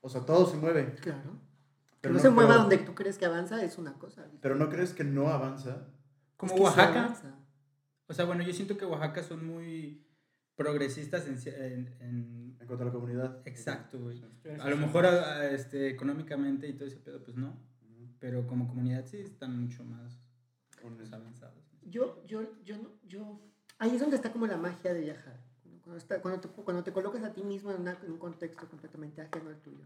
O 0.00 0.08
sea, 0.08 0.22
todo 0.22 0.46
se 0.46 0.56
mueve. 0.56 0.94
Claro. 1.00 1.32
Que 2.00 2.08
Pero 2.08 2.14
no, 2.14 2.18
no 2.18 2.22
se 2.22 2.30
mueva 2.30 2.50
creo- 2.54 2.60
donde 2.62 2.78
tú 2.78 2.94
crees 2.94 3.18
que 3.18 3.26
avanza 3.26 3.62
es 3.62 3.76
una 3.78 3.94
cosa. 3.94 4.26
Pero 4.40 4.54
¿no 4.56 4.68
crees 4.70 4.92
que 4.94 5.04
no 5.04 5.28
avanza? 5.28 5.86
Como 6.36 6.52
Es 6.52 6.56
que 6.58 6.64
Oaxaca. 6.64 7.04
avanza. 7.04 7.34
O 8.06 8.12
sea, 8.14 8.24
bueno, 8.26 8.42
yo 8.42 8.52
siento 8.54 8.76
que 8.78 8.84
Oaxaca 8.86 9.22
son 9.22 9.46
muy 9.46 10.06
progresistas 10.56 11.26
en... 11.26 11.36
en- 11.54 11.96
en- 12.00 12.56
En 12.60 12.66
cuanto 12.66 12.84
a 12.84 12.86
la 12.86 12.92
comunidad. 12.92 13.42
Exacto, 13.46 13.98
güey. 14.00 14.18
Sí. 14.42 14.48
A 14.58 14.70
lo 14.70 14.76
mejor 14.76 15.04
a- 15.06 15.38
a, 15.40 15.50
este, 15.50 15.88
económicamente 15.90 16.66
y 16.68 16.72
todo 16.74 16.86
ese 16.88 16.96
pedo, 16.98 17.22
pues 17.22 17.36
no. 17.36 17.48
Ujú. 17.82 18.08
Pero 18.20 18.46
como 18.46 18.66
comunidad 18.68 19.04
sí 19.06 19.18
están 19.18 19.60
mucho 19.60 19.84
más 19.84 20.18
pues, 20.80 21.12
avanzados. 21.12 21.62
Yo, 21.82 22.24
yo, 22.26 22.42
yo 22.64 22.78
no, 22.78 22.90
yo... 23.06 23.40
Ahí 23.78 23.94
es 23.94 24.00
donde 24.00 24.16
está 24.16 24.32
como 24.32 24.46
la 24.46 24.56
magia 24.56 24.94
de 24.94 25.00
viajar. 25.00 25.42
Cuando, 25.82 25.98
está- 25.98 26.22
cuando, 26.22 26.40
te, 26.40 26.48
cuando 26.48 26.82
te 26.84 26.92
colocas 26.92 27.22
a 27.24 27.32
ti 27.34 27.42
mismo 27.42 27.70
en, 27.72 27.80
una- 27.82 27.98
en 28.02 28.12
un 28.12 28.18
contexto 28.18 28.66
completamente 28.68 29.20
ajeno 29.20 29.50
al 29.50 29.60
tuyo. 29.60 29.84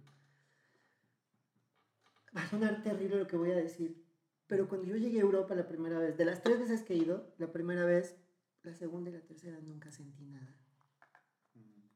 Va 2.37 2.43
a 2.43 2.49
sonar 2.49 2.83
terrible 2.83 3.17
lo 3.19 3.27
que 3.27 3.37
voy 3.37 3.51
a 3.51 3.57
decir, 3.57 4.05
pero 4.47 4.69
cuando 4.69 4.87
yo 4.87 4.97
llegué 4.97 5.19
a 5.19 5.23
Europa 5.23 5.55
la 5.55 5.67
primera 5.67 5.99
vez, 5.99 6.17
de 6.17 6.25
las 6.25 6.43
tres 6.43 6.61
veces 6.61 6.83
que 6.83 6.93
he 6.95 6.99
ido, 6.99 7.35
la 7.39 7.51
primera 7.51 7.85
vez, 7.85 8.17
la 8.63 8.75
segunda 8.75 9.11
y 9.11 9.15
la 9.15 9.21
tercera 9.21 9.59
nunca 9.61 9.91
sentí 9.91 10.25
nada. 10.25 10.55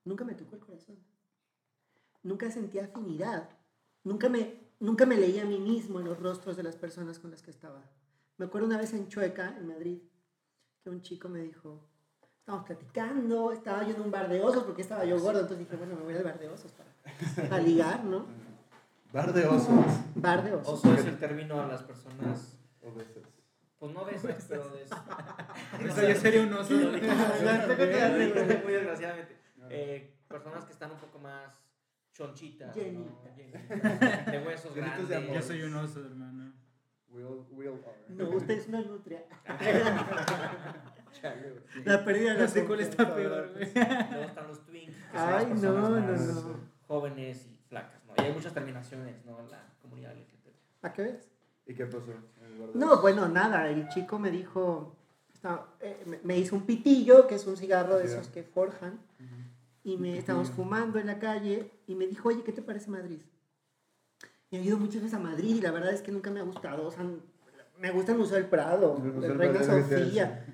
Nunca 0.05 0.25
me 0.25 0.35
tocó 0.35 0.57
el 0.57 0.61
corazón. 0.61 0.99
Nunca 2.23 2.51
sentí 2.51 2.79
afinidad. 2.79 3.49
Nunca 4.05 4.29
me, 4.29 4.59
nunca 4.81 5.07
me 5.07 5.17
leí 5.17 5.39
a 5.39 5.45
mí 5.45 5.59
mismo 5.59 6.01
en 6.01 6.07
los 6.07 6.19
rostros 6.19 6.57
de 6.57 6.63
las 6.63 6.77
personas 6.77 7.19
con 7.19 7.31
las 7.31 7.43
que 7.43 7.51
estaba. 7.51 7.83
Me 8.37 8.47
acuerdo 8.47 8.67
una 8.67 8.79
vez 8.79 8.93
en 8.95 9.09
Chueca, 9.09 9.57
en 9.57 9.69
Madrid, 9.69 10.03
que 10.83 10.91
un 10.91 11.03
chico 11.03 11.29
me 11.29 11.41
dijo, 11.41 11.89
estábamos 12.39 12.67
platicando, 12.67 13.53
estaba 13.53 13.87
yo 13.87 13.95
en 13.95 14.03
un 14.03 14.11
bar 14.11 14.29
de 14.29 14.41
osos, 14.41 14.65
porque 14.65 14.83
estaba 14.83 15.05
yo 15.05 15.21
gordo, 15.21 15.41
entonces 15.41 15.61
dije, 15.61 15.77
bueno, 15.77 15.95
me 15.95 16.03
voy 16.03 16.15
al 16.15 16.25
bar 16.25 16.41
de 16.41 16.49
osos 16.49 16.73
para, 16.73 17.49
para 17.49 17.63
ligar, 17.63 18.05
¿no? 18.05 18.27
Bar 19.13 19.33
de 19.33 19.47
osos. 19.47 19.85
Bar 20.17 20.43
de 20.43 20.55
osos. 20.55 20.75
Oso 20.75 20.95
es 20.95 21.05
el 21.05 21.19
término 21.19 21.61
a 21.61 21.67
las 21.67 21.83
personas, 21.83 22.57
Obesos. 22.83 23.42
Pues 23.83 23.95
no 23.95 24.05
besas, 24.05 24.47
pero 24.49 24.69
de 24.69 24.85
O 25.91 25.93
sea, 25.93 26.09
yo 26.09 26.15
sería 26.15 26.43
un 26.43 26.53
oso. 26.53 26.73
Muy- 26.73 26.93
desgraciadamente. 28.73 29.37
Eh, 29.71 30.15
personas 30.29 30.65
que 30.67 30.73
están 30.73 30.93
un 30.93 30.99
poco 30.99 31.19
más 31.19 31.61
chonchitas, 32.13 32.77
¿no? 32.77 32.81
Llenitas. 32.81 33.37
Llenitas, 33.37 34.27
de 34.27 34.39
huesos 34.47 34.77
Llenitos 34.77 35.09
grandes. 35.09 35.29
de. 35.31 35.35
Yo 35.35 35.43
soy 35.43 35.63
un 35.65 35.75
oso, 35.75 35.99
hermano. 36.07 36.53
Will, 37.09 37.45
will 37.51 37.81
are. 37.85 38.05
No, 38.11 38.31
usted 38.37 38.55
es 38.57 38.69
una 38.69 38.83
nutria. 38.83 39.25
La 41.85 42.05
pérdida 42.05 42.31
de 42.31 42.37
No 42.37 42.43
la 42.45 42.49
sé 42.49 42.65
cuál 42.65 42.81
está 42.81 43.13
peor. 43.17 43.51
Luego 43.53 44.25
están 44.25 44.47
los 44.47 44.65
twins, 44.65 44.95
que 44.95 45.19
son 45.19 45.31
las 45.33 45.45
Ay, 45.45 45.55
no, 45.61 45.73
no, 45.73 46.01
no. 46.01 46.61
jóvenes 46.87 47.47
y 47.47 47.57
flacas, 47.69 48.05
¿no? 48.05 48.15
Y 48.17 48.21
hay 48.27 48.33
muchas 48.33 48.55
terminaciones, 48.55 49.25
¿no? 49.25 49.41
En 49.41 49.51
la 49.51 49.75
comunidad 49.81 50.15
LGBT. 50.17 50.55
¿Para 50.81 50.95
qué 50.95 51.03
ves? 51.03 51.32
¿Y 51.67 51.75
qué 51.75 51.87
pasó? 51.87 52.13
No, 52.75 53.01
bueno, 53.01 53.29
nada. 53.29 53.69
El 53.69 53.89
chico 53.89 54.19
me 54.19 54.31
dijo, 54.31 54.97
eh, 55.81 56.21
me- 56.25 56.39
hizo 56.39 56.57
un 56.57 56.67
pitillo, 56.67 57.27
que 57.27 57.37
es 57.37 57.47
un 57.47 57.57
cigarro 57.57 57.97
de 57.99 58.05
esos 58.07 58.29
que 58.29 58.43
forjan, 58.43 59.01
y 59.85 59.97
me 59.97 60.17
estábamos 60.17 60.51
fumando 60.51 60.99
en 60.99 61.07
la 61.07 61.19
calle, 61.19 61.71
y 61.87 61.95
me 61.95 62.07
dijo, 62.07 62.29
oye, 62.29 62.43
¿qué 62.45 62.53
te 62.53 62.63
parece 62.63 62.91
Madrid? 62.91 63.21
Y 64.51 64.57
he 64.57 64.63
ido 64.63 64.79
muchas 64.79 65.03
veces 65.03 65.15
a 65.15 65.19
Madrid, 65.19 65.57
y 65.57 65.61
la 65.61 65.71
verdad 65.71 65.93
es 65.93 66.03
que 66.03 66.13
nunca 66.13 66.31
me 66.31 66.41
ha 66.41 66.45
gustado. 66.45 66.87
O 66.87 66.91
sea, 66.91 67.05
me 67.79 67.91
gusta 67.91 68.13
el 68.13 68.19
Museo 68.19 68.37
del 68.37 68.47
Prado, 68.47 68.97
El 68.99 69.13
Museo 69.13 69.33
el 69.33 69.39
del 69.39 69.39
Reina 69.39 69.63
Sofía. 69.63 70.45
Sí. 70.47 70.53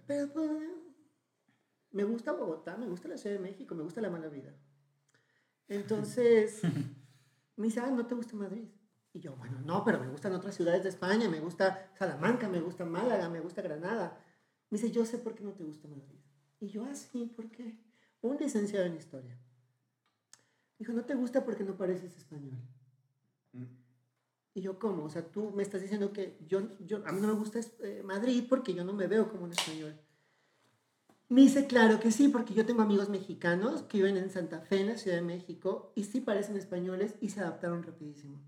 Pero 0.06 0.32
pues, 0.32 0.50
me 1.92 2.04
gusta 2.04 2.32
Bogotá, 2.32 2.76
me 2.76 2.86
gusta 2.86 3.08
la 3.08 3.18
Ciudad 3.18 3.36
de 3.36 3.42
México, 3.42 3.74
me 3.74 3.82
gusta 3.82 4.00
la 4.00 4.10
mala 4.10 4.28
vida. 4.28 4.52
Entonces, 5.68 6.60
me 7.56 7.66
dice, 7.66 7.80
ah, 7.80 7.90
¿no 7.90 8.06
te 8.06 8.14
gusta 8.14 8.36
Madrid? 8.36 8.68
Y 9.12 9.20
yo, 9.20 9.34
bueno, 9.36 9.60
no, 9.60 9.84
pero 9.84 9.98
me 9.98 10.08
gustan 10.08 10.34
otras 10.34 10.54
ciudades 10.54 10.84
de 10.84 10.88
España, 10.88 11.28
me 11.28 11.40
gusta 11.40 11.90
Salamanca, 11.98 12.48
me 12.48 12.60
gusta 12.60 12.84
Málaga, 12.84 13.28
me 13.28 13.40
gusta 13.40 13.60
Granada. 13.60 14.22
Me 14.70 14.78
dice, 14.78 14.92
yo 14.92 15.04
sé 15.04 15.18
por 15.18 15.34
qué 15.34 15.42
no 15.42 15.52
te 15.52 15.64
gusta 15.64 15.88
Madrid. 15.88 16.20
Y 16.60 16.68
yo, 16.68 16.84
ah, 16.84 16.94
sí, 16.94 17.26
¿por 17.26 17.50
qué? 17.50 17.76
Un 18.20 18.36
licenciado 18.36 18.86
en 18.86 18.96
historia. 18.96 19.36
Dijo, 20.78 20.92
no 20.92 21.04
te 21.04 21.14
gusta 21.14 21.44
porque 21.44 21.64
no 21.64 21.76
pareces 21.76 22.16
español. 22.16 22.58
Mm. 23.52 23.64
Y 24.54 24.60
yo, 24.60 24.78
¿cómo? 24.78 25.04
O 25.04 25.10
sea, 25.10 25.24
tú 25.30 25.50
me 25.50 25.62
estás 25.62 25.80
diciendo 25.80 26.12
que 26.12 26.38
yo, 26.46 26.68
yo, 26.80 27.02
a 27.06 27.12
mí 27.12 27.20
no 27.20 27.28
me 27.28 27.34
gusta 27.34 27.60
eh, 27.80 28.02
Madrid 28.04 28.44
porque 28.48 28.74
yo 28.74 28.84
no 28.84 28.92
me 28.92 29.06
veo 29.06 29.28
como 29.28 29.44
un 29.44 29.52
español. 29.52 29.98
Me 31.28 31.42
dice, 31.42 31.66
claro 31.66 32.00
que 32.00 32.10
sí, 32.10 32.28
porque 32.28 32.54
yo 32.54 32.66
tengo 32.66 32.82
amigos 32.82 33.08
mexicanos 33.08 33.82
que 33.82 33.98
viven 33.98 34.16
en 34.16 34.30
Santa 34.30 34.60
Fe, 34.60 34.80
en 34.80 34.88
la 34.88 34.98
Ciudad 34.98 35.16
de 35.16 35.22
México, 35.22 35.92
y 35.94 36.04
sí 36.04 36.20
parecen 36.20 36.56
españoles 36.56 37.14
y 37.20 37.28
se 37.28 37.40
adaptaron 37.40 37.82
rapidísimo. 37.82 38.40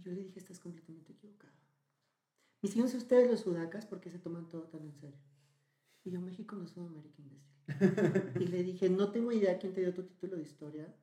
Y 0.00 0.02
yo 0.02 0.12
le 0.12 0.22
dije, 0.22 0.38
estás 0.38 0.58
completamente 0.58 1.12
equivocado. 1.12 1.52
No 2.62 2.88
sé 2.88 2.96
ustedes 2.96 3.30
los 3.30 3.40
sudacas, 3.40 3.84
¿por 3.84 4.00
qué 4.00 4.10
se 4.10 4.18
toman 4.18 4.48
todo 4.48 4.62
tan 4.62 4.82
en 4.82 4.94
serio? 4.94 5.18
Y 6.04 6.10
yo, 6.10 6.20
México 6.20 6.56
no 6.56 6.64
es 6.64 6.70
Sudamérica, 6.70 7.22
imbécil. 7.22 8.42
y 8.42 8.46
le 8.46 8.62
dije, 8.62 8.88
no 8.88 9.12
tengo 9.12 9.30
idea 9.32 9.58
quién 9.58 9.74
te 9.74 9.82
dio 9.82 9.92
tu 9.92 10.04
título 10.04 10.36
de 10.36 10.42
historia, 10.42 10.94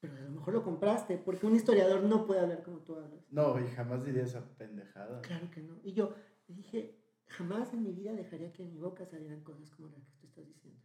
pero 0.00 0.16
a 0.16 0.20
lo 0.20 0.30
mejor 0.30 0.54
lo 0.54 0.62
compraste, 0.62 1.18
porque 1.18 1.46
un 1.46 1.56
historiador 1.56 2.04
no 2.04 2.26
puede 2.26 2.40
hablar 2.40 2.62
como 2.62 2.78
tú 2.78 2.94
hablas. 2.94 3.24
No, 3.30 3.60
y 3.60 3.66
jamás 3.68 4.04
diría 4.04 4.22
esa 4.22 4.56
pendejada. 4.56 5.20
Claro 5.22 5.50
que 5.50 5.60
no. 5.60 5.80
Y 5.82 5.92
yo 5.92 6.14
le 6.46 6.54
dije, 6.54 6.96
jamás 7.26 7.72
en 7.72 7.82
mi 7.82 7.92
vida 7.92 8.12
dejaría 8.12 8.52
que 8.52 8.62
de 8.62 8.70
mi 8.70 8.78
boca 8.78 9.04
salieran 9.04 9.42
cosas 9.42 9.70
como 9.70 9.88
las 9.88 10.04
que 10.04 10.16
tú 10.20 10.26
estás 10.28 10.46
diciendo. 10.46 10.80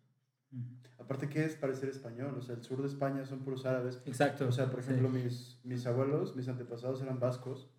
Aparte, 1.00 1.28
¿qué 1.30 1.44
es 1.44 1.56
parecer 1.56 1.90
español? 1.90 2.36
O 2.38 2.42
sea, 2.42 2.56
el 2.56 2.64
sur 2.64 2.82
de 2.82 2.88
España 2.88 3.26
son 3.26 3.40
puros 3.40 3.66
árabes. 3.66 4.02
Exacto. 4.06 4.48
O 4.48 4.52
sea, 4.52 4.70
por 4.72 4.82
sí. 4.82 4.92
ejemplo, 4.92 5.10
mis, 5.10 5.60
mis 5.64 5.86
abuelos, 5.86 6.36
mis 6.36 6.48
antepasados 6.48 7.02
eran 7.02 7.20
vascos. 7.20 7.70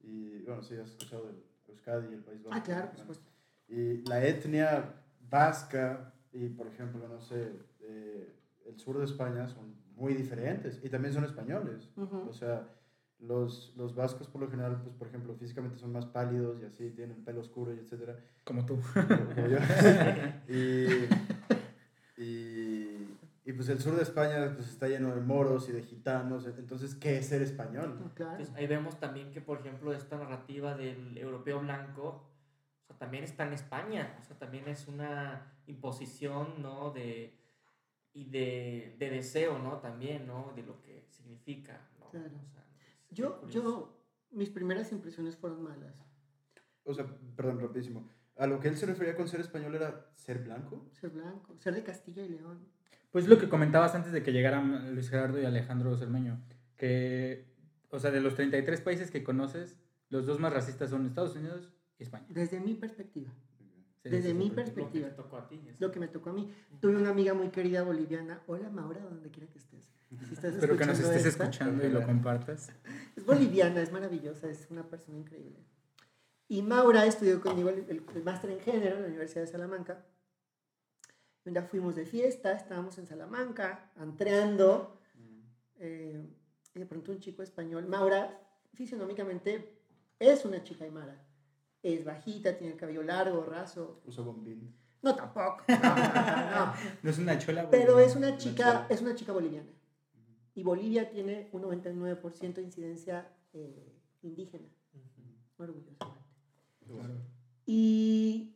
Y 0.00 0.42
bueno, 0.42 0.62
sí, 0.62 0.74
has 0.74 0.90
escuchado 0.90 1.26
del 1.26 1.42
Euskadi 1.68 2.08
y 2.10 2.14
el 2.14 2.22
País 2.24 2.42
Vasco. 2.42 2.58
Ah, 2.58 2.62
claro, 2.62 2.86
por 2.86 2.90
Bueno, 2.96 3.14
supuesto. 3.14 3.30
Y 3.68 4.08
la 4.08 4.24
etnia 4.24 4.94
vasca 5.30 6.14
y, 6.32 6.48
por 6.48 6.66
ejemplo, 6.66 7.06
no 7.06 7.20
sé, 7.20 7.52
eh, 7.80 8.34
el 8.66 8.78
sur 8.78 8.98
de 8.98 9.04
España 9.04 9.46
son 9.46 9.76
muy 9.94 10.14
diferentes 10.14 10.80
y 10.82 10.88
también 10.88 11.14
son 11.14 11.24
españoles. 11.24 11.90
Ujú. 11.96 12.28
O 12.28 12.32
sea, 12.32 12.68
los, 13.20 13.74
los 13.76 13.94
vascos 13.94 14.28
por 14.28 14.40
lo 14.40 14.50
general, 14.50 14.80
pues, 14.82 14.94
por 14.94 15.08
ejemplo, 15.08 15.34
físicamente 15.34 15.78
son 15.78 15.92
más 15.92 16.06
pálidos 16.06 16.60
y 16.60 16.64
así, 16.64 16.90
tienen 16.90 17.24
pelo 17.24 17.40
oscuro 17.40 17.74
y 17.74 17.78
etcétera. 17.78 18.16
Como 18.44 18.64
tú. 18.64 18.78
como 18.94 19.48
yo. 19.48 19.58
y, 20.48 21.08
y, 23.48 23.52
pues 23.54 23.68
el 23.70 23.80
sur 23.80 23.96
de 23.96 24.02
España 24.02 24.52
pues, 24.54 24.68
está 24.68 24.88
lleno 24.88 25.14
de 25.14 25.20
moros 25.20 25.68
y 25.68 25.72
de 25.72 25.82
gitanos. 25.82 26.46
Entonces, 26.46 26.94
¿qué 26.94 27.18
es 27.18 27.26
ser 27.26 27.40
español? 27.40 27.98
No, 27.98 28.14
claro. 28.14 28.32
Entonces, 28.32 28.54
ahí 28.54 28.66
vemos 28.66 29.00
también 29.00 29.30
que, 29.30 29.40
por 29.40 29.60
ejemplo, 29.60 29.92
esta 29.92 30.18
narrativa 30.18 30.74
del 30.74 31.16
europeo 31.16 31.60
blanco, 31.60 32.28
o 32.82 32.86
sea, 32.86 32.98
también 32.98 33.24
está 33.24 33.46
en 33.46 33.54
España, 33.54 34.18
o 34.20 34.24
sea, 34.24 34.38
también 34.38 34.68
es 34.68 34.86
una 34.86 35.54
imposición, 35.66 36.60
¿no? 36.60 36.90
De, 36.90 37.38
y 38.12 38.26
de, 38.26 38.96
de 38.98 39.10
deseo, 39.10 39.58
¿no? 39.58 39.78
También, 39.78 40.26
¿no? 40.26 40.52
De 40.54 40.62
lo 40.62 40.80
que 40.82 41.06
significa, 41.08 41.88
¿no? 41.98 42.10
Claro. 42.10 42.36
O 42.46 42.50
sea, 42.50 42.64
es 42.74 43.16
Yo, 43.16 43.48
yo, 43.48 43.98
mis 44.30 44.50
primeras 44.50 44.92
impresiones 44.92 45.36
fueron 45.36 45.62
malas. 45.62 45.94
O 46.84 46.92
sea, 46.92 47.06
perdón, 47.36 47.60
rapidísimo. 47.60 48.08
A 48.36 48.46
lo 48.46 48.60
que 48.60 48.68
él 48.68 48.76
se 48.76 48.86
refería 48.86 49.16
con 49.16 49.26
ser 49.26 49.40
español 49.40 49.74
era 49.74 50.10
ser 50.14 50.38
blanco. 50.44 50.86
Ser 50.92 51.10
blanco, 51.10 51.56
ser 51.58 51.74
de 51.74 51.82
Castilla 51.82 52.22
y 52.22 52.28
León. 52.28 52.77
Pues 53.10 53.26
lo 53.26 53.38
que 53.38 53.48
comentabas 53.48 53.94
antes 53.94 54.12
de 54.12 54.22
que 54.22 54.32
llegaran 54.32 54.94
Luis 54.94 55.08
Gerardo 55.10 55.40
y 55.40 55.44
Alejandro 55.44 55.96
Cermeño, 55.96 56.40
que, 56.76 57.46
o 57.90 57.98
sea, 57.98 58.10
de 58.10 58.20
los 58.20 58.34
33 58.34 58.80
países 58.82 59.10
que 59.10 59.24
conoces, 59.24 59.78
los 60.10 60.26
dos 60.26 60.38
más 60.40 60.52
racistas 60.52 60.90
son 60.90 61.06
Estados 61.06 61.34
Unidos 61.36 61.72
y 61.98 62.02
España. 62.02 62.26
Desde 62.28 62.60
mi 62.60 62.74
perspectiva. 62.74 63.32
Sí, 64.02 64.10
Desde 64.10 64.32
mi 64.34 64.44
sí, 64.44 64.48
Lo 64.50 64.54
que 64.54 64.62
perspectiva. 64.62 65.08
te 65.08 65.14
tocó 65.14 65.36
a 65.38 65.48
ti. 65.48 65.60
Lo 65.80 65.90
que 65.90 66.00
me 66.00 66.08
tocó 66.08 66.30
a 66.30 66.32
mí. 66.32 66.52
Tuve 66.80 66.96
una 66.96 67.10
amiga 67.10 67.34
muy 67.34 67.48
querida 67.48 67.82
boliviana. 67.82 68.40
Hola 68.46 68.70
Maura, 68.70 69.00
donde 69.00 69.30
quiera 69.30 69.50
que 69.50 69.58
estés. 69.58 69.90
Si 70.26 70.34
estás 70.34 70.54
Espero 70.54 70.76
que 70.76 70.86
nos 70.86 70.98
escuchando 70.98 71.16
estés 71.16 71.26
esta, 71.32 71.44
escuchando 71.44 71.86
y 71.86 71.90
lo 71.90 72.02
compartas. 72.06 72.70
Es 73.16 73.26
boliviana, 73.26 73.82
es 73.82 73.92
maravillosa, 73.92 74.48
es 74.48 74.66
una 74.70 74.84
persona 74.88 75.18
increíble. 75.18 75.58
Y 76.46 76.62
Maura 76.62 77.04
estudió 77.04 77.40
conmigo 77.42 77.68
el, 77.68 77.80
el- 77.90 78.04
el 78.14 78.22
máster 78.24 78.50
en 78.50 78.60
género 78.60 78.96
en 78.96 79.02
la 79.02 79.08
Universidad 79.08 79.42
de 79.42 79.48
Salamanca. 79.48 80.06
Un 81.48 81.54
día 81.54 81.62
fuimos 81.62 81.96
de 81.96 82.04
fiesta, 82.04 82.52
estábamos 82.52 82.98
en 82.98 83.06
Salamanca, 83.06 83.90
antreando. 83.96 85.00
eh, 85.76 86.22
y 86.74 86.78
de 86.78 86.84
pronto 86.84 87.10
un 87.10 87.20
chico 87.20 87.42
español, 87.42 87.88
Maura, 87.88 88.38
fisionómicamente 88.74 89.80
es 90.18 90.44
una 90.44 90.62
chica 90.62 90.84
aymara. 90.84 91.24
Es 91.82 92.04
bajita, 92.04 92.58
tiene 92.58 92.74
el 92.74 92.78
cabello 92.78 93.02
largo, 93.02 93.46
raso. 93.46 94.02
Uso 94.04 94.24
bombín. 94.24 94.76
No, 95.00 95.16
tampoco. 95.16 95.64
no, 95.68 95.78
no, 95.78 96.50
no. 96.50 96.74
No 97.02 97.10
es 97.10 97.18
una 97.18 97.38
chola. 97.38 97.70
Pero 97.70 97.94
güey. 97.94 98.04
es 98.04 98.14
una 98.14 98.36
chica, 98.36 98.64
chola. 98.64 98.86
es 98.90 99.00
una 99.00 99.14
chica 99.14 99.32
boliviana. 99.32 99.72
Y 100.54 100.62
Bolivia 100.62 101.08
tiene 101.08 101.48
un 101.52 101.62
99% 101.62 102.52
de 102.52 102.62
incidencia 102.62 103.26
eh, 103.54 103.96
indígena, 104.20 104.68
orgullosamente. 105.56 106.04
Y 107.64 108.54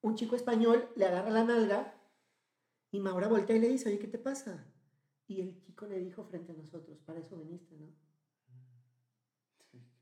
un 0.00 0.16
chico 0.16 0.34
español 0.34 0.88
le 0.96 1.06
agarra 1.06 1.30
la 1.30 1.44
nalga 1.44 2.01
y 2.92 3.00
Maura 3.00 3.26
voltea 3.26 3.56
y 3.56 3.58
le 3.60 3.68
dice, 3.68 3.88
oye, 3.88 3.98
¿qué 3.98 4.06
te 4.06 4.18
pasa? 4.18 4.64
Y 5.26 5.40
el 5.40 5.58
chico 5.60 5.86
le 5.86 5.98
dijo 5.98 6.22
frente 6.24 6.52
a 6.52 6.54
nosotros, 6.54 6.98
para 7.04 7.18
eso 7.18 7.36
viniste, 7.36 7.74
¿no? 7.76 7.86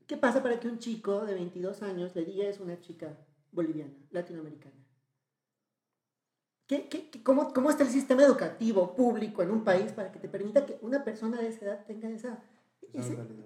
¿Qué 0.07 0.17
pasa 0.17 0.43
para 0.43 0.59
que 0.59 0.67
un 0.67 0.77
chico 0.77 1.25
de 1.25 1.33
22 1.33 1.81
años 1.83 2.13
le 2.15 2.25
diga 2.25 2.45
es 2.45 2.59
una 2.59 2.79
chica 2.81 3.17
boliviana, 3.51 3.93
latinoamericana? 4.11 4.75
¿Qué, 6.67 6.87
qué- 6.89 7.09
qué- 7.09 7.23
cómo, 7.23 7.53
cómo 7.53 7.69
está 7.69 7.83
el 7.83 7.89
sistema 7.89 8.23
educativo 8.23 8.95
público 8.95 9.41
en 9.41 9.51
un 9.51 9.63
país 9.63 9.91
para 9.93 10.11
que 10.11 10.19
te 10.19 10.27
permita 10.29 10.65
que 10.65 10.77
una 10.81 11.03
persona 11.03 11.39
de 11.41 11.47
esa 11.47 11.65
edad 11.65 11.85
tenga 11.85 12.09
esa... 12.09 12.43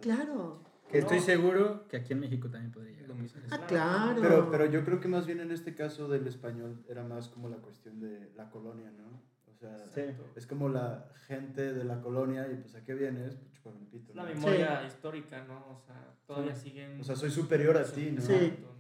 Claro. 0.02 0.64
Que 0.90 1.00
estoy 1.00 1.20
seguro 1.20 1.88
que 1.88 1.98
aquí 1.98 2.14
en 2.14 2.20
México 2.20 2.50
también 2.50 2.72
podría 2.72 2.94
llegar. 2.94 3.08
Ah, 3.52 3.68
claro. 3.68 4.22
Pero, 4.22 4.52
pero 4.52 4.66
yo 4.68 4.84
creo 4.86 5.00
que 5.00 5.08
más 5.08 5.26
bien 5.26 5.40
en 5.40 5.52
este 5.52 5.76
caso 5.76 6.08
del 6.08 6.26
español 6.28 6.84
era 6.88 7.04
más 7.04 7.28
como 7.30 7.50
la 7.50 7.58
cuestión 7.58 8.00
de 8.00 8.32
la 8.36 8.50
colonia, 8.50 8.92
¿no? 8.92 9.22
O 9.56 9.58
sea, 9.58 9.78
Sí. 9.94 10.02
es 10.36 10.46
como 10.48 10.68
la 10.70 11.10
gente 11.28 11.74
de 11.74 11.84
la 11.86 12.02
colonia 12.02 12.48
y 12.52 12.56
pues 12.58 12.76
a 12.76 12.84
qué 12.84 12.94
vienes, 12.94 13.36
pues 13.36 13.52
chúpame 13.54 13.80
el 13.80 13.88
pito. 13.88 14.12
Es 14.12 14.16
la 14.16 14.24
¿no? 14.24 14.30
memoria 14.36 14.84
histórica, 14.86 15.44
¿no? 15.46 15.78
O 15.78 15.80
sea, 15.86 16.14
todavía 16.28 16.54
siguen... 16.54 17.00
O 17.00 17.04
sea, 17.04 17.16
soy 17.16 17.32
superior 17.32 17.78
a 17.78 17.84
ti, 17.86 18.12
¿no? 18.12 18.22
Sí. 18.22 18.54
¿no? 18.62 18.76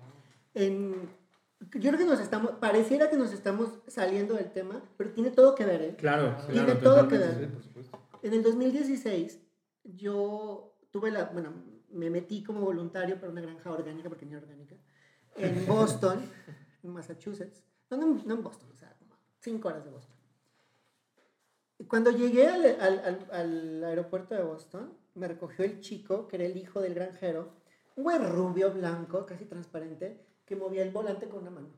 En, 0.53 1.09
yo 1.71 1.89
creo 1.89 1.97
que 1.97 2.05
nos 2.05 2.19
estamos, 2.19 2.51
pareciera 2.59 3.09
que 3.09 3.17
nos 3.17 3.31
estamos 3.33 3.79
saliendo 3.87 4.35
del 4.35 4.51
tema, 4.51 4.81
pero 4.97 5.11
tiene 5.11 5.31
todo 5.31 5.55
que 5.55 5.65
ver, 5.65 5.81
¿eh? 5.81 5.95
Claro, 5.97 6.35
Tiene 6.47 6.65
claro. 6.65 6.79
todo 6.79 7.07
que 7.07 7.17
ver. 7.17 7.39
Sí, 7.39 7.45
por 7.47 7.63
supuesto. 7.63 7.99
En 8.21 8.33
el 8.33 8.43
2016 8.43 9.39
yo 9.83 10.75
tuve 10.91 11.11
la, 11.11 11.25
bueno, 11.25 11.53
me 11.89 12.09
metí 12.09 12.43
como 12.43 12.61
voluntario 12.61 13.19
para 13.19 13.31
una 13.31 13.41
granja 13.41 13.71
orgánica, 13.71 14.09
porque 14.09 14.25
no 14.25 14.33
era 14.37 14.41
orgánica, 14.45 14.75
en 15.37 15.65
Boston, 15.67 16.19
en 16.83 16.89
Massachusetts. 16.91 17.63
No, 17.89 17.97
no, 17.97 18.21
no 18.25 18.33
en 18.33 18.43
Boston, 18.43 18.69
o 18.73 18.77
sea, 18.77 18.93
como 18.97 19.15
cinco 19.39 19.67
horas 19.69 19.83
de 19.85 19.91
Boston. 19.91 20.14
Cuando 21.87 22.11
llegué 22.11 22.47
al, 22.47 22.65
al- 22.79 23.27
al- 23.31 23.83
aeropuerto 23.83 24.33
de 24.33 24.43
Boston, 24.43 24.97
me 25.13 25.27
recogió 25.27 25.65
el 25.65 25.81
chico, 25.81 26.27
que 26.27 26.37
era 26.37 26.45
el 26.45 26.57
hijo 26.57 26.79
del 26.81 26.93
granjero, 26.93 27.53
un 27.95 28.03
güey 28.05 28.17
rubio, 28.17 28.71
blanco, 28.73 29.25
casi 29.25 29.45
transparente, 29.45 30.25
que 30.45 30.55
movía 30.55 30.83
el 30.83 30.91
volante 30.91 31.27
con 31.27 31.41
una 31.41 31.51
mano. 31.51 31.69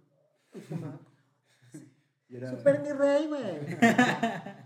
Y 0.54 0.60
fumaba. 0.60 1.00
Era, 2.30 2.52
Super 2.52 2.82
mi 2.82 2.92
rey, 2.92 3.28
güey. 3.28 3.42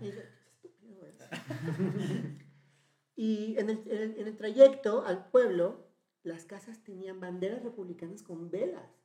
Y 0.00 0.06
yo, 0.12 0.20
"Qué 0.60 0.68
estúpido, 0.68 0.96
güey". 1.00 2.42
Y 3.16 3.56
en 3.58 3.70
el, 3.70 3.82
en 3.86 3.98
el- 4.02 4.18
en 4.18 4.26
el 4.26 4.36
trayecto 4.36 5.04
al 5.06 5.26
pueblo, 5.30 5.86
las 6.24 6.44
casas 6.44 6.82
tenían 6.82 7.20
banderas 7.20 7.62
republicanas 7.62 8.22
con 8.22 8.50
velas. 8.50 9.01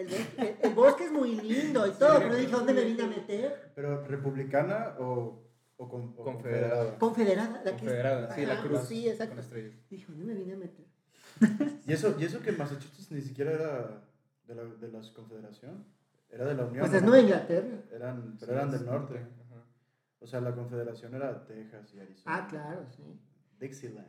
El, 0.00 0.08
el- 0.46 0.56
el 0.62 0.74
bosque 0.74 1.04
es 1.04 1.12
muy 1.12 1.34
lindo 1.36 1.86
y 1.86 1.90
todo, 1.92 2.18
pero 2.18 2.34
dije, 2.36 2.52
¿dónde 2.52 2.72
me 2.74 2.84
vine 2.84 3.02
a 3.02 3.06
meter? 3.06 3.72
¿Pero 3.74 4.04
republicana 4.06 4.96
o, 4.98 5.42
o, 5.76 5.88
con- 5.88 6.14
o 6.16 6.24
Confederada. 6.24 6.98
Confederada. 6.98 7.62
La 7.62 7.62
que 7.62 7.68
es- 7.70 7.74
Confederada, 7.80 8.34
sí, 8.34 8.46
la 8.46 8.60
cruz. 8.62 8.80
Sí, 8.88 9.08
exacto. 9.08 9.34
Con 9.34 9.44
estrellas. 9.44 9.74
Dije, 9.90 10.06
¿dónde 10.08 10.24
me 10.24 10.34
vine 10.34 10.52
a 10.52 10.56
meter? 10.56 10.86
Y 11.86 11.92
eso, 11.92 12.14
y 12.18 12.24
eso 12.24 12.40
que 12.40 12.52
Massachusetts 12.52 13.10
ni 13.10 13.20
siquiera 13.20 13.52
era 13.52 14.02
de 14.46 14.54
la, 14.54 14.64
de 14.64 14.88
la 14.88 15.00
Confederación, 15.14 15.84
era 16.30 16.44
de 16.46 16.54
la 16.54 16.64
Unión. 16.64 16.80
Pues 16.80 16.94
es 16.94 17.02
¿no? 17.02 17.08
Nueva 17.08 17.22
Inglaterra. 17.24 17.78
Eran, 17.92 18.36
pero 18.38 18.52
eran 18.52 18.70
del 18.70 18.84
norte. 18.86 19.14
Ajá. 19.18 19.64
O 20.20 20.26
sea, 20.26 20.40
la 20.40 20.54
Confederación 20.54 21.14
era 21.14 21.44
Texas 21.44 21.92
y 21.94 22.00
Arizona. 22.00 22.36
Ah, 22.36 22.46
claro, 22.48 22.86
sí. 22.94 23.02
Dixieland. 23.58 24.06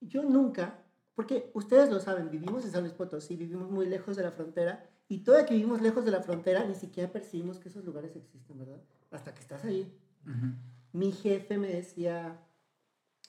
Yo 0.00 0.22
nunca, 0.22 0.78
porque 1.14 1.50
ustedes 1.54 1.90
lo 1.90 1.98
saben, 2.00 2.30
vivimos 2.30 2.64
en 2.64 2.70
San 2.70 2.82
Luis 2.82 2.92
Potosí, 2.92 3.34
vivimos 3.36 3.68
muy 3.70 3.86
lejos 3.86 4.16
de 4.16 4.22
la 4.22 4.30
frontera, 4.30 4.84
y 5.08 5.18
todavía 5.24 5.46
que 5.46 5.54
vivimos 5.54 5.80
lejos 5.80 6.04
de 6.04 6.10
la 6.10 6.20
frontera, 6.22 6.64
ni 6.64 6.74
siquiera 6.74 7.10
percibimos 7.10 7.58
que 7.58 7.68
esos 7.68 7.84
lugares 7.84 8.14
existen, 8.16 8.58
¿verdad? 8.58 8.80
Hasta 9.10 9.34
que 9.34 9.40
estás 9.40 9.64
ahí. 9.64 9.92
Ujú. 10.26 10.52
Mi 10.92 11.12
jefe 11.12 11.56
me 11.58 11.68
decía, 11.68 12.38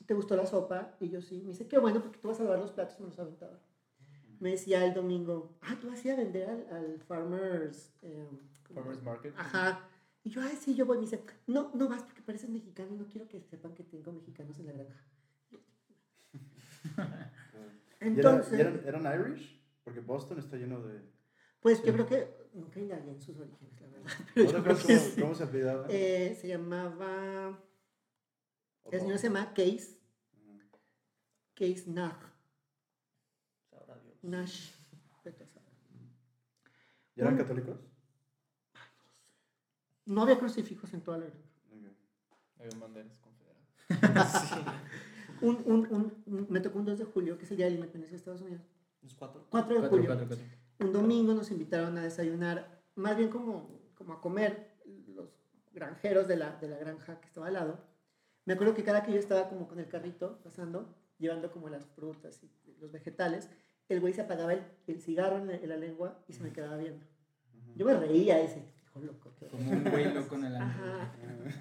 ¿te 0.05 0.13
gustó 0.13 0.35
la 0.35 0.45
sopa? 0.45 0.95
Y 0.99 1.09
yo 1.09 1.21
sí. 1.21 1.41
Me 1.41 1.49
dice, 1.51 1.67
qué 1.67 1.77
bueno, 1.77 2.01
porque 2.01 2.19
tú 2.19 2.27
vas 2.27 2.39
a 2.39 2.43
lavar 2.43 2.59
los 2.59 2.71
platos 2.71 2.97
y 2.99 3.03
me 3.03 3.09
los 3.09 3.19
aventaba. 3.19 3.59
Me 4.39 4.51
decía 4.51 4.85
el 4.85 4.93
domingo, 4.93 5.57
ah, 5.61 5.77
tú 5.81 5.87
vas 5.89 6.03
a 6.03 6.07
ir 6.07 6.13
a 6.13 6.17
vender 6.17 6.49
al, 6.49 6.67
al 6.75 6.99
Farmers... 7.01 7.91
eh. 8.03 8.27
Farmers 8.73 9.01
Market. 9.03 9.33
Ajá. 9.37 9.85
Y 10.23 10.29
yo, 10.29 10.41
ay, 10.41 10.55
sí, 10.59 10.75
yo 10.75 10.85
voy. 10.85 10.97
Me 10.97 11.03
dice, 11.03 11.23
no, 11.47 11.71
no 11.73 11.87
vas 11.89 12.03
porque 12.03 12.21
pareces 12.21 12.49
mexicano 12.49 12.93
y 12.93 12.97
no 12.97 13.07
quiero 13.07 13.27
que 13.27 13.41
sepan 13.41 13.73
que 13.73 13.83
tengo 13.83 14.11
mexicanos 14.11 14.57
en 14.59 14.67
la 14.67 14.73
granja. 14.73 15.03
¿Y, 18.01 18.05
era- 18.19 18.31
Entonces, 18.31 18.57
y 18.57 18.61
eran, 18.61 18.81
eran 18.85 19.19
Irish? 19.21 19.61
Porque 19.83 19.99
Boston 19.99 20.39
está 20.39 20.55
lleno 20.57 20.81
de... 20.81 21.01
pues 21.59 21.83
yo 21.83 21.93
creo 21.93 22.05
que 22.07 22.27
nunca 22.53 22.79
indagué 22.79 23.11
en 23.11 23.21
sus 23.21 23.37
orígenes, 23.37 23.79
la 23.81 23.87
verdad. 23.87 24.11
Pero 24.35 24.45
¿No 24.51 24.57
yo 24.57 24.63
creo 24.63 24.77
que 24.77 24.83
cómo, 24.83 24.99
sí. 24.99 25.21
cómo 25.21 25.35
se 25.35 25.43
apellidaba? 25.43 25.85
Eh, 25.89 26.37
se 26.39 26.47
llamaba, 26.47 27.59
el 28.91 28.99
señor 28.99 29.17
se 29.19 29.27
llama 29.27 29.53
Case, 29.53 29.97
Case 31.55 31.85
Sabrá 33.69 33.99
Dios. 33.99 34.23
Nash. 34.23 34.71
saber. 35.47 35.69
¿Y 37.15 37.21
eran 37.21 37.37
católicos? 37.37 37.77
No 40.05 40.21
había 40.23 40.39
crucifijos 40.39 40.93
en 40.93 41.01
toda 41.01 41.17
la. 41.19 41.25
Ok. 41.25 41.31
Había 42.59 42.79
banderas 42.79 43.17
confederadas. 43.19 44.53
Un, 45.41 45.55
un, 45.65 45.87
un- 45.93 46.23
un- 46.25 46.47
me 46.49 46.59
tocó 46.59 46.79
un 46.79 46.85
2 46.85 46.99
de 46.99 47.05
julio, 47.05 47.37
que 47.37 47.45
es 47.45 47.51
el 47.51 47.55
día 47.57 47.67
de 47.67 47.71
la 47.71 47.77
independencia 47.77 48.11
de 48.11 48.17
Estados 48.17 48.41
Unidos. 48.41 48.61
Los 49.01 49.13
cuatro. 49.15 49.45
4 49.49 49.73
de 49.75 49.79
Cuatro, 49.79 49.97
julio. 49.97 50.09
cuatro, 50.09 50.27
cuatro. 50.27 50.45
Un 50.79 50.93
domingo 50.93 51.33
nos 51.33 51.51
invitaron 51.51 51.97
a 51.97 52.03
desayunar, 52.03 52.81
más 52.95 53.17
bien 53.17 53.29
como, 53.29 53.81
como 53.95 54.13
a 54.13 54.21
comer 54.21 54.77
los 55.07 55.29
granjeros 55.73 56.27
de 56.27 56.37
la, 56.37 56.55
de 56.57 56.69
la 56.69 56.77
granja 56.77 57.19
que 57.19 57.27
estaba 57.27 57.47
al 57.47 57.53
lado. 57.53 57.79
Me 58.45 58.53
acuerdo 58.53 58.73
que 58.73 58.83
cada 58.83 59.03
que 59.03 59.11
yo 59.11 59.19
estaba 59.19 59.49
como 59.49 59.67
con 59.67 59.79
el 59.79 59.89
carrito 59.89 60.39
pasando, 60.43 60.95
llevando 61.17 61.51
como 61.51 61.69
las 61.69 61.85
frutas 61.85 62.41
y 62.43 62.49
los 62.79 62.91
vegetales, 62.91 63.49
el 63.89 63.99
güey 63.99 64.13
se 64.13 64.21
apagaba 64.21 64.53
el, 64.53 64.63
el 64.87 65.01
cigarro 65.01 65.37
en 65.37 65.47
la, 65.47 65.55
en 65.55 65.69
la 65.69 65.77
lengua 65.77 66.23
y 66.27 66.33
se 66.33 66.43
me 66.43 66.53
quedaba 66.53 66.77
viendo. 66.77 67.05
Yo 67.75 67.85
me 67.85 67.93
reía 67.93 68.39
ese, 68.39 68.63
hijo 68.83 68.99
loco. 68.99 69.33
qué 69.39 69.47
Como 69.47 69.71
un 69.71 69.83
güey 69.83 70.13
loco 70.13 70.35
en 70.35 70.45
el. 70.45 70.55
Ajá. 70.55 71.11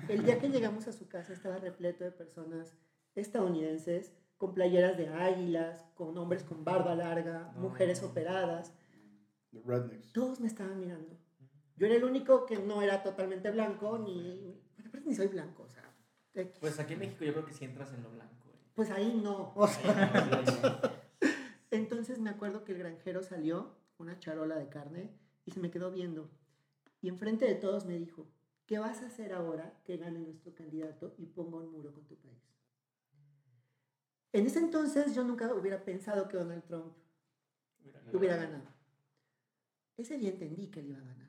El 0.09 0.25
día 0.25 0.39
que 0.39 0.49
llegamos 0.49 0.87
a 0.89 0.93
su 0.93 1.09
casa 1.09 1.33
estaba 1.33 1.59
repleto 1.59 2.05
de 2.05 2.13
personas 2.13 2.75
estadounidenses 3.15 4.13
con 4.37 4.55
playeras 4.55 4.97
de 4.97 5.09
águilas, 5.09 5.85
con 5.95 6.17
hombres 6.17 6.45
con 6.45 6.65
barba 6.65 6.95
larga, 6.95 7.53
mujeres 7.57 8.03
operadas. 8.03 8.73
The 9.53 9.61
Rednecks. 9.65 10.13
Todos 10.13 10.41
me 10.41 10.47
estaban 10.47 10.79
mirando. 10.79 11.19
Yo 11.77 11.87
era 11.87 11.97
el 11.97 12.05
único 12.05 12.45
que 12.45 12.59
no 12.59 12.83
era 12.83 13.03
totalmente 13.03 13.51
blanco, 13.51 13.99
ni... 13.99 14.61
Ni 15.05 15.15
soy 15.15 15.29
blanco, 15.29 15.63
o 15.63 15.69
sea. 15.69 15.95
X. 16.35 16.59
Pues 16.61 16.79
aquí 16.79 16.95
en 16.95 17.01
México 17.01 17.25
yo 17.25 17.33
creo 17.33 17.47
que 17.47 17.55
sí 17.55 17.65
entras 17.65 17.93
en 17.93 18.03
lo 18.03 18.11
blanco. 18.11 18.47
güey. 18.47 18.59
Pues 18.75 18.91
ahí 18.91 19.21
no. 19.23 19.53
O 19.55 19.67
sea, 19.67 21.03
entonces 21.71 22.19
me 22.19 22.31
acuerdo 22.31 22.65
que 22.65 22.73
el 22.73 22.79
granjero 22.79 23.23
salió, 23.23 23.77
una 23.99 24.19
charola 24.19 24.57
de 24.57 24.69
carne, 24.69 25.11
y 25.45 25.51
se 25.51 25.61
me 25.61 25.71
quedó 25.71 25.91
viendo. 25.91 26.31
Y 27.01 27.09
enfrente 27.09 27.47
de 27.47 27.55
todos 27.55 27.87
me 27.87 27.97
dijo, 27.99 28.29
¿qué 28.67 28.79
vas 28.79 29.03
a 29.03 29.07
hacer 29.07 29.33
ahora 29.33 29.81
que 29.85 29.97
gane 29.97 30.19
nuestro 30.19 30.55
candidato 30.55 31.15
y 31.17 31.27
ponga 31.27 31.59
un 31.59 31.71
muro 31.71 31.93
con 31.95 32.07
tu 32.07 32.17
país? 32.17 32.43
En 34.33 34.47
ese 34.47 34.59
entonces 34.59 35.15
yo 35.15 35.25
nunca 35.25 35.53
hubiera 35.55 35.85
pensado 35.85 36.29
que 36.29 36.37
Donald 36.37 36.65
Trump 36.65 36.93
hubiera 38.13 38.37
ganado. 38.37 38.78
Ese 39.99 40.17
día 40.17 40.31
entendí 40.31 40.69
que 40.69 40.81
él 40.81 40.87
iba 40.89 40.99
a 40.99 41.03
ganar. 41.03 41.29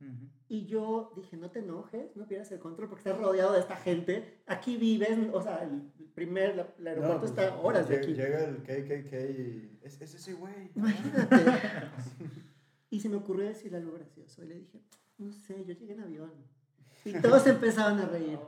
Ujú. 0.00 0.28
Y 0.48 0.66
yo 0.66 1.12
dije, 1.16 1.36
no 1.36 1.50
te 1.50 1.58
enojes, 1.60 2.14
no 2.16 2.26
pierdas 2.26 2.50
el 2.52 2.58
control 2.58 2.88
porque 2.88 3.08
estás 3.08 3.18
rodeado 3.20 3.52
de 3.54 3.60
esta 3.60 3.76
gente. 3.76 4.42
Aquí 4.46 4.76
vives, 4.76 5.18
o 5.32 5.42
sea, 5.42 5.62
el 5.62 5.82
primer, 6.14 6.56
la- 6.56 6.74
el 6.78 6.86
aeropuerto 6.88 7.14
No, 7.14 7.20
pues, 7.20 7.30
está 7.30 7.48
a 7.54 7.60
horas 7.60 7.88
de 7.88 7.96
aquí. 7.98 8.14
Llega 8.14 8.44
el 8.44 8.56
KKK 8.62 9.12
y... 9.38 9.78
Es, 9.82 10.00
es 10.00 10.14
ese 10.14 10.34
güey. 10.34 10.70
Imagínate. 10.74 11.36
y 12.90 13.00
se 13.00 13.08
me 13.08 13.16
ocurrió 13.16 13.46
decirle 13.46 13.78
algo 13.78 13.92
gracioso. 13.92 14.42
Y 14.44 14.48
le 14.48 14.54
dije, 14.56 14.80
no 15.18 15.32
sé, 15.32 15.64
yo 15.64 15.74
llegué 15.74 15.92
en 15.94 16.00
avión. 16.00 16.32
Y 17.04 17.12
todos 17.20 17.46
empezaron 17.46 17.98
a 18.00 18.06
reír. 18.06 18.38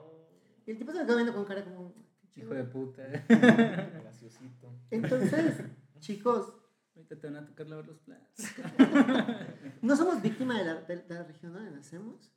Y 0.67 0.71
el 0.73 0.79
tipo 0.79 0.93
se 0.93 0.99
me 1.01 1.07
quedó 1.07 1.17
viendo 1.17 1.35
con 1.35 1.45
cara 1.45 1.65
como... 1.65 1.93
Hijo 2.37 2.55
de 2.55 2.65
puta. 2.65 3.03
Graciosito. 3.29 4.73
Entonces, 4.91 5.63
chicos, 5.99 6.55
Ahorita 6.95 7.17
te 7.19 7.27
van 7.27 7.37
a 7.37 7.47
tocar 7.47 7.67
lavar 7.69 7.87
los 7.87 7.99
platos. 8.01 8.29
no 9.83 9.97
somos 9.97 10.21
víctimas 10.21 10.59
de 10.59 10.65
la, 10.65 10.75
de 10.83 11.05
la 11.09 11.23
región 11.23 11.53
donde 11.53 11.71
nacemos. 11.71 12.33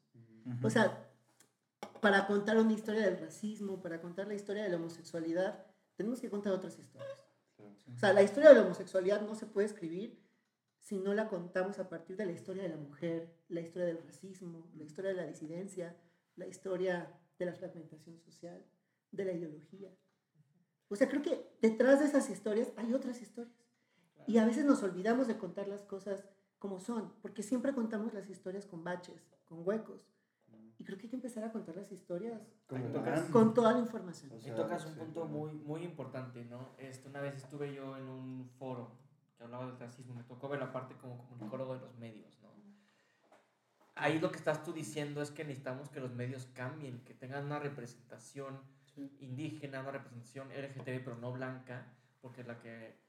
O 0.61 0.69
sea, 0.69 1.09
para 2.01 2.27
contar 2.27 2.57
una 2.57 2.73
historia 2.73 3.01
del 3.01 3.19
racismo, 3.19 3.81
para 3.81 4.01
contar 4.01 4.27
la 4.27 4.35
historia 4.35 4.63
de 4.63 4.69
la 4.69 4.77
homosexualidad, 4.77 5.65
tenemos 5.95 6.19
que 6.19 6.29
contar 6.29 6.53
otras 6.53 6.77
historias. 6.77 7.25
O 7.95 7.97
sea, 7.97 8.13
la 8.13 8.23
historia 8.23 8.49
de 8.49 8.55
la 8.55 8.61
homosexualidad 8.63 9.21
no 9.21 9.35
se 9.35 9.45
puede 9.45 9.67
escribir 9.67 10.19
si 10.79 10.99
no 10.99 11.13
la 11.13 11.29
contamos 11.29 11.79
a 11.79 11.87
partir 11.87 12.17
de 12.17 12.25
la 12.25 12.33
historia 12.33 12.63
de 12.63 12.69
la 12.69 12.77
mujer, 12.77 13.33
la 13.47 13.61
historia 13.61 13.87
del 13.87 14.03
racismo, 14.03 14.69
la 14.75 14.83
historia 14.83 15.11
de 15.11 15.17
la 15.17 15.25
disidencia, 15.25 15.95
la 16.35 16.45
historia 16.45 17.09
de 17.39 17.45
la 17.45 17.53
fragmentación 17.53 18.19
social, 18.19 18.65
de 19.11 19.25
la 19.25 19.31
ideología. 19.31 19.89
O 20.89 20.95
sea, 20.95 21.07
creo 21.07 21.21
que 21.21 21.55
detrás 21.61 21.99
de 21.99 22.07
esas 22.07 22.29
historias 22.29 22.71
hay 22.75 22.93
otras 22.93 23.21
historias. 23.21 23.62
Y 24.27 24.37
a 24.37 24.45
veces 24.45 24.65
nos 24.65 24.81
olvidamos 24.83 25.27
de 25.27 25.37
contar 25.37 25.67
las 25.67 25.83
cosas 25.83 26.25
como 26.59 26.79
son, 26.79 27.13
porque 27.21 27.43
siempre 27.43 27.73
contamos 27.73 28.13
las 28.13 28.29
historias 28.29 28.65
con 28.65 28.83
baches, 28.83 29.21
con 29.45 29.67
huecos. 29.67 30.09
Y 30.79 30.85
creo 30.85 30.97
que 30.97 31.03
hay 31.05 31.09
que 31.09 31.15
empezar 31.17 31.43
a 31.43 31.51
contar 31.51 31.75
las 31.75 31.91
historias 31.91 32.41
Como 32.67 32.85
tocas- 32.87 33.29
con 33.29 33.53
toda 33.53 33.73
la 33.73 33.79
información. 33.79 34.31
O 34.31 34.37
Y 34.37 34.41
sea, 34.41 34.55
tocas 34.55 34.85
un 34.85 34.93
sí, 34.93 34.99
punto 34.99 35.25
muy, 35.25 35.53
muy 35.53 35.83
importante, 35.83 36.43
¿no? 36.45 36.69
Este, 36.77 37.07
una 37.09 37.21
vez 37.21 37.35
estuve 37.35 37.73
yo 37.73 37.95
en 37.97 38.03
un 38.07 38.49
foro 38.57 38.91
que 39.37 39.43
hablaba 39.43 39.67
del 39.67 39.77
racismo, 39.79 40.13
me 40.15 40.23
tocó 40.23 40.49
ver 40.49 40.59
la 40.59 40.71
parte 40.71 40.95
como 40.97 41.17
comunicólogo 41.17 41.75
de 41.75 41.81
los 41.81 41.95
medios, 41.97 42.39
¿no? 42.41 42.51
Ahí 43.95 44.19
lo 44.19 44.31
que 44.31 44.37
estás 44.37 44.63
tú 44.63 44.73
diciendo 44.73 45.21
es 45.21 45.29
que 45.31 45.43
necesitamos 45.43 45.89
que 45.89 45.99
los 45.99 46.11
medios 46.13 46.47
cambien, 46.53 47.03
que 47.03 47.13
tengan 47.13 47.45
una 47.45 47.59
representación 47.59 48.59
Sí. 48.85 49.15
indígena, 49.21 49.81
una 49.81 49.91
representación 49.91 50.51
LGTB, 50.51 51.03
pero 51.03 51.15
no 51.17 51.31
blanca, 51.31 51.85
porque 52.21 52.43
la 52.43 52.59
que 52.59 53.02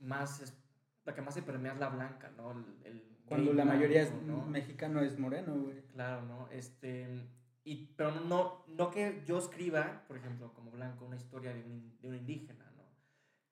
más 0.00 0.40
es, 0.40 0.56
la 1.04 1.14
que 1.14 1.22
más 1.22 1.34
se 1.34 1.42
permea 1.42 1.72
es 1.72 1.78
la 1.78 1.88
blanca, 1.88 2.30
¿no? 2.36 2.52
El, 2.52 2.64
el 2.84 3.18
Cuando 3.26 3.52
la 3.52 3.64
mayoría 3.64 4.02
es 4.02 4.10
blanco, 4.24 4.42
¿no? 4.44 4.46
mexicano 4.46 5.00
es 5.00 5.18
moreno, 5.18 5.54
güey. 5.54 5.82
Claro, 5.88 6.22
¿no? 6.22 6.48
Este, 6.50 7.28
y, 7.64 7.86
pero 7.96 8.12
no, 8.12 8.64
no 8.68 8.90
que 8.90 9.22
yo 9.26 9.38
escriba, 9.38 10.04
por 10.08 10.16
ejemplo, 10.16 10.52
como 10.54 10.70
blanco, 10.70 11.04
una 11.04 11.16
historia 11.16 11.52
de 11.54 11.62
un, 11.62 11.98
de 12.00 12.08
un 12.08 12.16
indígena, 12.16 12.64
¿no? 12.76 12.84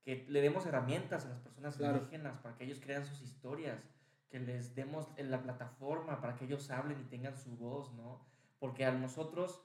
Que 0.03 0.25
le 0.29 0.41
demos 0.41 0.67
herramientas 0.67 1.27
a 1.27 1.29
las 1.29 1.41
personas 1.41 1.77
Claro. 1.77 1.99
indígenas 1.99 2.39
para 2.39 2.57
que 2.57 2.65
ellos 2.65 2.81
crean 2.81 3.05
sus 3.05 3.21
historias, 3.23 3.79
que 4.31 4.39
les 4.41 4.75
demos 4.75 5.09
en 5.17 5.31
la 5.31 5.43
plataforma 5.43 6.21
para 6.21 6.37
que 6.37 6.45
ellos 6.45 6.71
hablen 6.71 7.01
y 7.01 7.05
tengan 7.05 7.37
su 7.37 7.57
voz, 7.57 7.93
¿no? 7.95 8.27
Porque 8.59 8.85
a 8.85 8.93
nosotros 8.93 9.63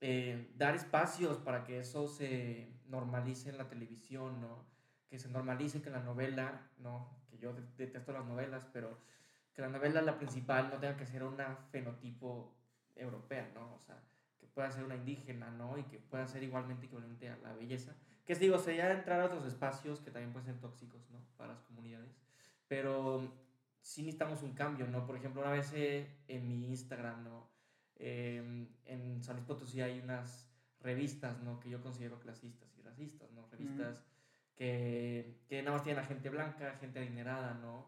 eh, 0.00 0.52
dar 0.56 0.74
espacios 0.74 1.38
para 1.38 1.64
que 1.64 1.78
eso 1.78 2.08
se 2.08 2.72
normalice 2.86 3.50
en 3.50 3.58
la 3.58 3.68
televisión, 3.68 4.40
¿no? 4.40 4.66
Que 5.08 5.18
se 5.18 5.28
normalice 5.28 5.82
que 5.82 5.90
la 5.90 6.00
novela, 6.00 6.70
¿no? 6.78 7.08
Que 7.30 7.38
yo 7.38 7.52
de- 7.52 7.62
detesto 7.76 8.12
las 8.12 8.24
novelas, 8.24 8.64
pero 8.72 8.98
que 9.54 9.62
la 9.62 9.68
novela, 9.68 10.02
la 10.02 10.18
principal, 10.18 10.70
no 10.70 10.78
tenga 10.78 10.96
que 10.96 11.06
ser 11.06 11.22
una 11.22 11.56
fenotipo 11.70 12.52
europea, 12.96 13.50
¿no? 13.54 13.74
O 13.74 13.78
sea, 13.80 14.00
que 14.38 14.46
pueda 14.46 14.70
ser 14.70 14.84
una 14.84 14.96
indígena, 14.96 15.50
¿no? 15.50 15.78
Y 15.78 15.84
que 15.84 15.98
pueda 15.98 16.26
ser 16.26 16.42
igualmente 16.42 16.86
equivalente 16.86 17.28
a 17.28 17.36
la 17.38 17.52
belleza. 17.54 17.94
Que 18.24 18.34
digo, 18.34 18.58
sería 18.58 18.90
entrar 18.92 19.20
a 19.20 19.26
otros 19.26 19.44
espacios 19.46 20.00
que 20.00 20.10
también 20.10 20.32
pueden 20.32 20.46
ser 20.46 20.60
tóxicos, 20.60 21.08
¿no? 21.10 21.18
Para 21.36 21.52
las 21.54 21.62
comunidades. 21.62 22.16
Pero 22.68 23.30
sí 23.80 24.02
necesitamos 24.02 24.42
un 24.42 24.54
cambio, 24.54 24.86
¿no? 24.88 25.06
Por 25.06 25.16
ejemplo, 25.16 25.42
una 25.42 25.50
vez 25.50 25.70
eh, 25.74 26.08
en 26.28 26.48
mi 26.48 26.68
Instagram, 26.70 27.22
¿no? 27.24 27.48
Eh, 27.96 28.66
en 28.86 29.22
San 29.22 29.36
Luis 29.36 29.46
Potosí 29.46 29.80
hay 29.82 30.00
unas 30.00 30.48
revistas, 30.80 31.38
¿no? 31.42 31.60
Que 31.60 31.70
yo 31.70 31.80
considero 31.82 32.18
clasistas 32.18 32.76
y 32.78 32.82
racistas, 32.82 33.30
¿no? 33.32 33.46
Revistas 33.50 34.02
que, 34.56 35.40
que 35.48 35.62
nada 35.62 35.76
más 35.76 35.84
tienen 35.84 36.02
a 36.02 36.06
gente 36.06 36.30
blanca, 36.30 36.76
gente 36.80 36.98
adinerada, 37.00 37.54
¿no? 37.54 37.86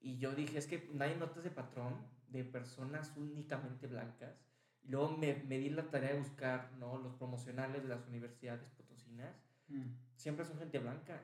Y 0.00 0.18
yo 0.18 0.32
dije, 0.34 0.58
es 0.58 0.66
que 0.66 0.88
nadie 0.94 1.16
nota 1.16 1.40
ese 1.40 1.50
patrón 1.50 1.94
de 2.28 2.44
personas 2.44 3.12
únicamente 3.16 3.86
blancas. 3.86 4.34
Y 4.82 4.90
luego 4.90 5.16
me, 5.16 5.34
me 5.46 5.58
di 5.58 5.70
la 5.70 5.82
tarea 5.90 6.12
de 6.12 6.18
buscar, 6.20 6.70
¿no? 6.78 6.98
Los 6.98 7.14
promocionales 7.14 7.82
de 7.82 7.88
las 7.88 8.06
universidades 8.06 8.62
potosinas. 8.76 9.34
Mm. 9.68 9.82
Siempre 10.16 10.44
son 10.44 10.58
gente 10.58 10.78
blanca. 10.78 11.20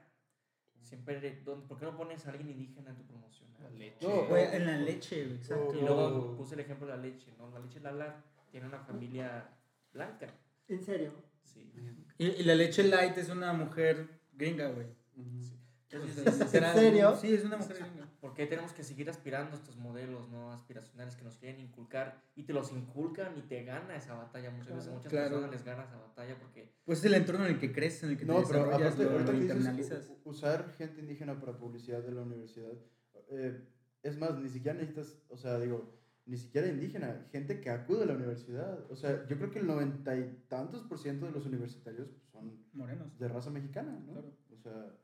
Siempre, 0.83 1.41
¿dónde- 1.45 1.67
¿por 1.67 1.79
qué 1.79 1.87
no 1.87 1.97
pones 1.97 2.27
a 2.27 2.31
alguien 2.31 2.51
indígena 2.51 2.91
en 2.91 2.97
tu 2.97 3.05
promocional? 3.07 3.63
La 3.63 3.71
leche. 3.71 4.07
No, 4.07 4.27
güey, 4.27 4.45
en 4.55 4.67
la 4.67 4.77
leche, 4.77 5.25
güey, 5.25 5.37
exacto. 5.37 5.75
Y 5.75 5.81
luego 5.81 6.37
puse 6.37 6.55
el 6.55 6.61
ejemplo 6.61 6.87
de 6.87 6.97
la 6.97 7.03
leche, 7.03 7.33
¿no? 7.39 7.51
La 7.51 7.61
leche 7.61 7.81
Lala 7.81 8.23
tiene 8.51 8.67
una 8.67 8.81
familia 8.81 9.49
blanca. 9.93 10.27
En 10.69 10.83
serio. 10.83 11.13
Sí. 11.45 11.73
Y, 12.19 12.27
y 12.27 12.43
la 12.43 12.55
leche 12.55 12.83
light 12.83 13.17
es 13.17 13.31
una 13.31 13.53
mujer 13.55 14.09
gringa, 14.37 14.69
güey. 14.71 14.87
Es- 15.17 15.55
literal, 16.41 16.75
serio? 16.77 17.15
Sí, 17.15 17.33
es 17.35 17.45
una 17.45 17.57
mujer 17.57 17.77
gringa. 17.79 18.09
¿Por 18.21 18.35
qué 18.35 18.47
tenemos 18.47 18.73
que 18.73 18.83
seguir 18.83 19.09
aspirando 19.09 19.53
a 19.53 19.59
estos 19.59 19.77
modelos 19.77 20.29
no 20.29 20.53
aspiracionales 20.53 21.15
que 21.15 21.23
nos 21.23 21.37
quieren 21.37 21.61
inculcar 21.61 22.21
y 22.35 22.43
te 22.43 22.53
los 22.53 22.73
inculcan 22.73 23.39
y 23.39 23.43
te 23.43 23.63
gana 23.65 23.95
esa 23.95 24.15
batalla? 24.15 24.51
Muchas 24.51 24.75
veces 24.75 24.91
a 24.91 24.95
muchas 24.95 25.11
Claro. 25.13 25.29
personas 25.37 25.51
les 25.53 25.65
gana 25.65 25.85
esa 25.85 25.97
batalla 25.99 26.37
porque 26.41 26.73
Pues 26.85 26.99
es 26.99 27.05
el 27.05 27.15
entorno 27.15 27.47
en 27.47 27.53
el 27.53 27.61
que 27.61 27.73
creces, 27.73 28.03
en 28.05 28.11
el 28.11 28.17
que 28.19 28.25
No, 28.25 28.41
te 28.41 28.47
pero 28.49 28.65
desarrollas, 28.65 28.95
aparte, 28.95 29.05
lo, 29.05 29.11
ahorita 29.11 29.55
lo 29.55 29.63
que 29.71 29.77
dices 29.83 30.11
usar 30.25 30.73
gente 30.77 31.01
indígena 31.01 31.39
para 31.39 31.57
publicidad 31.57 32.03
de 32.03 32.11
la 32.13 32.23
universidad, 32.23 32.73
eh, 33.31 33.61
es 34.03 34.19
más, 34.19 34.37
ni 34.39 34.49
siquiera 34.49 34.77
necesitas, 34.77 35.17
o 35.29 35.37
sea, 35.37 35.61
digo, 35.61 35.95
ni 36.27 36.39
siquiera 36.39 36.67
indígena, 36.67 37.27
gente 37.31 37.61
que 37.61 37.71
acude 37.71 38.03
a 38.03 38.07
la 38.07 38.15
universidad. 38.15 38.91
O 38.91 38.97
sea, 38.97 39.27
yo 39.29 39.37
creo 39.37 39.51
que 39.51 39.59
el 39.61 39.67
noventa 39.67 40.17
y 40.17 40.45
tantos 40.49 40.83
por 40.83 40.99
ciento 40.99 41.27
de 41.27 41.33
los 41.33 41.47
universitarios 41.47 42.09
son 42.45 42.65
Morenos. 42.75 43.19
de 43.19 43.29
raza 43.29 43.51
mexicana, 43.51 43.93
¿no? 44.07 44.13
Claro. 44.13 44.33
O 44.53 44.57
sea, 44.57 44.97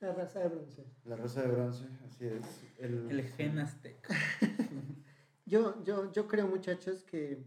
La 0.00 0.12
raza 0.14 0.40
de 0.40 0.48
bronce. 0.48 0.84
la 1.04 1.16
raza 1.16 1.42
de 1.42 1.48
bronce, 1.48 1.84
así 2.06 2.26
es. 2.26 2.64
El, 2.78 3.10
El 3.10 3.22
gen 3.24 3.58
azteca. 3.58 4.14
Yo, 5.46 5.82
yo, 5.82 6.12
yo 6.12 6.28
creo, 6.28 6.46
muchachos, 6.46 7.02
que 7.04 7.42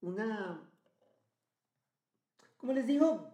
una... 0.00 0.62
Como 2.56 2.72
les 2.72 2.86
digo, 2.86 3.28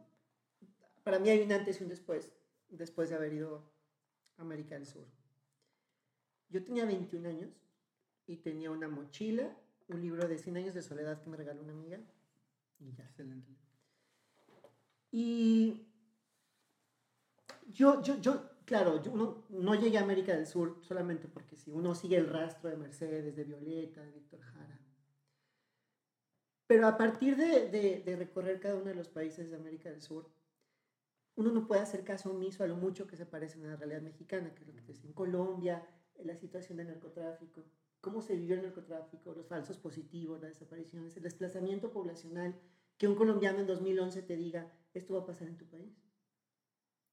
para 1.04 1.18
mí 1.18 1.28
hay 1.28 1.42
un 1.42 1.52
antes 1.52 1.78
y 1.78 1.82
un 1.84 1.90
después, 1.90 2.32
después 2.70 3.10
de 3.10 3.16
haber 3.16 3.34
ido 3.34 3.70
a 4.38 4.42
América 4.42 4.76
del 4.76 4.86
Sur. 4.86 5.06
Yo 6.48 6.64
tenía 6.64 6.86
21 6.86 7.28
años 7.28 7.50
y 8.26 8.38
tenía 8.38 8.70
una 8.70 8.88
mochila, 8.88 9.54
un 9.88 10.00
libro 10.00 10.26
de 10.26 10.38
100 10.38 10.56
años 10.56 10.74
de 10.74 10.80
soledad 10.80 11.20
que 11.20 11.28
me 11.28 11.36
regaló 11.36 11.60
una 11.62 11.72
amiga 11.74 12.00
y 12.78 12.92
ya. 12.92 13.04
Excelente. 13.04 13.52
Y 15.10 15.86
yo, 17.68 18.02
yo, 18.02 18.20
yo, 18.20 18.50
claro, 18.64 19.02
yo 19.02 19.14
no, 19.14 19.44
no 19.48 19.74
llegué 19.74 19.98
a 19.98 20.02
América 20.02 20.34
del 20.34 20.46
Sur 20.46 20.78
solamente 20.82 21.28
porque 21.28 21.56
si 21.56 21.70
uno 21.70 21.94
sigue 21.94 22.16
el 22.16 22.28
rastro 22.28 22.70
de 22.70 22.76
Mercedes, 22.76 23.36
de 23.36 23.44
Violeta, 23.44 24.02
de 24.02 24.12
Víctor 24.12 24.40
Jara. 24.40 24.80
Pero 26.66 26.86
a 26.86 26.96
partir 26.96 27.36
de, 27.36 27.68
de, 27.68 28.02
de 28.04 28.16
recorrer 28.16 28.60
cada 28.60 28.76
uno 28.76 28.84
de 28.84 28.94
los 28.94 29.08
países 29.08 29.50
de 29.50 29.56
América 29.56 29.90
del 29.90 30.02
Sur, 30.02 30.30
uno 31.36 31.50
no 31.50 31.66
puede 31.66 31.80
hacer 31.80 32.04
caso 32.04 32.30
omiso 32.30 32.62
a 32.62 32.66
lo 32.66 32.76
mucho 32.76 33.06
que 33.06 33.16
se 33.16 33.26
parecen 33.26 33.64
a 33.64 33.68
la 33.70 33.76
realidad 33.76 34.02
mexicana, 34.02 34.54
que 34.54 34.62
es 34.62 34.68
lo 34.68 34.74
que 34.74 34.92
decía 34.92 35.08
en 35.08 35.14
Colombia, 35.14 35.84
la 36.24 36.36
situación 36.36 36.78
del 36.78 36.88
narcotráfico, 36.88 37.64
cómo 38.00 38.20
se 38.22 38.36
vivió 38.36 38.54
el 38.56 38.62
narcotráfico, 38.62 39.32
los 39.32 39.46
falsos 39.46 39.78
positivos, 39.78 40.40
las 40.40 40.50
desapariciones, 40.50 41.16
el 41.16 41.22
desplazamiento 41.22 41.90
poblacional, 41.90 42.54
que 42.98 43.08
un 43.08 43.14
colombiano 43.14 43.60
en 43.60 43.66
2011 43.66 44.22
te 44.22 44.36
diga, 44.36 44.70
esto 44.94 45.14
va 45.14 45.20
a 45.20 45.26
pasar 45.26 45.48
en 45.48 45.56
tu 45.56 45.66
país. 45.66 45.92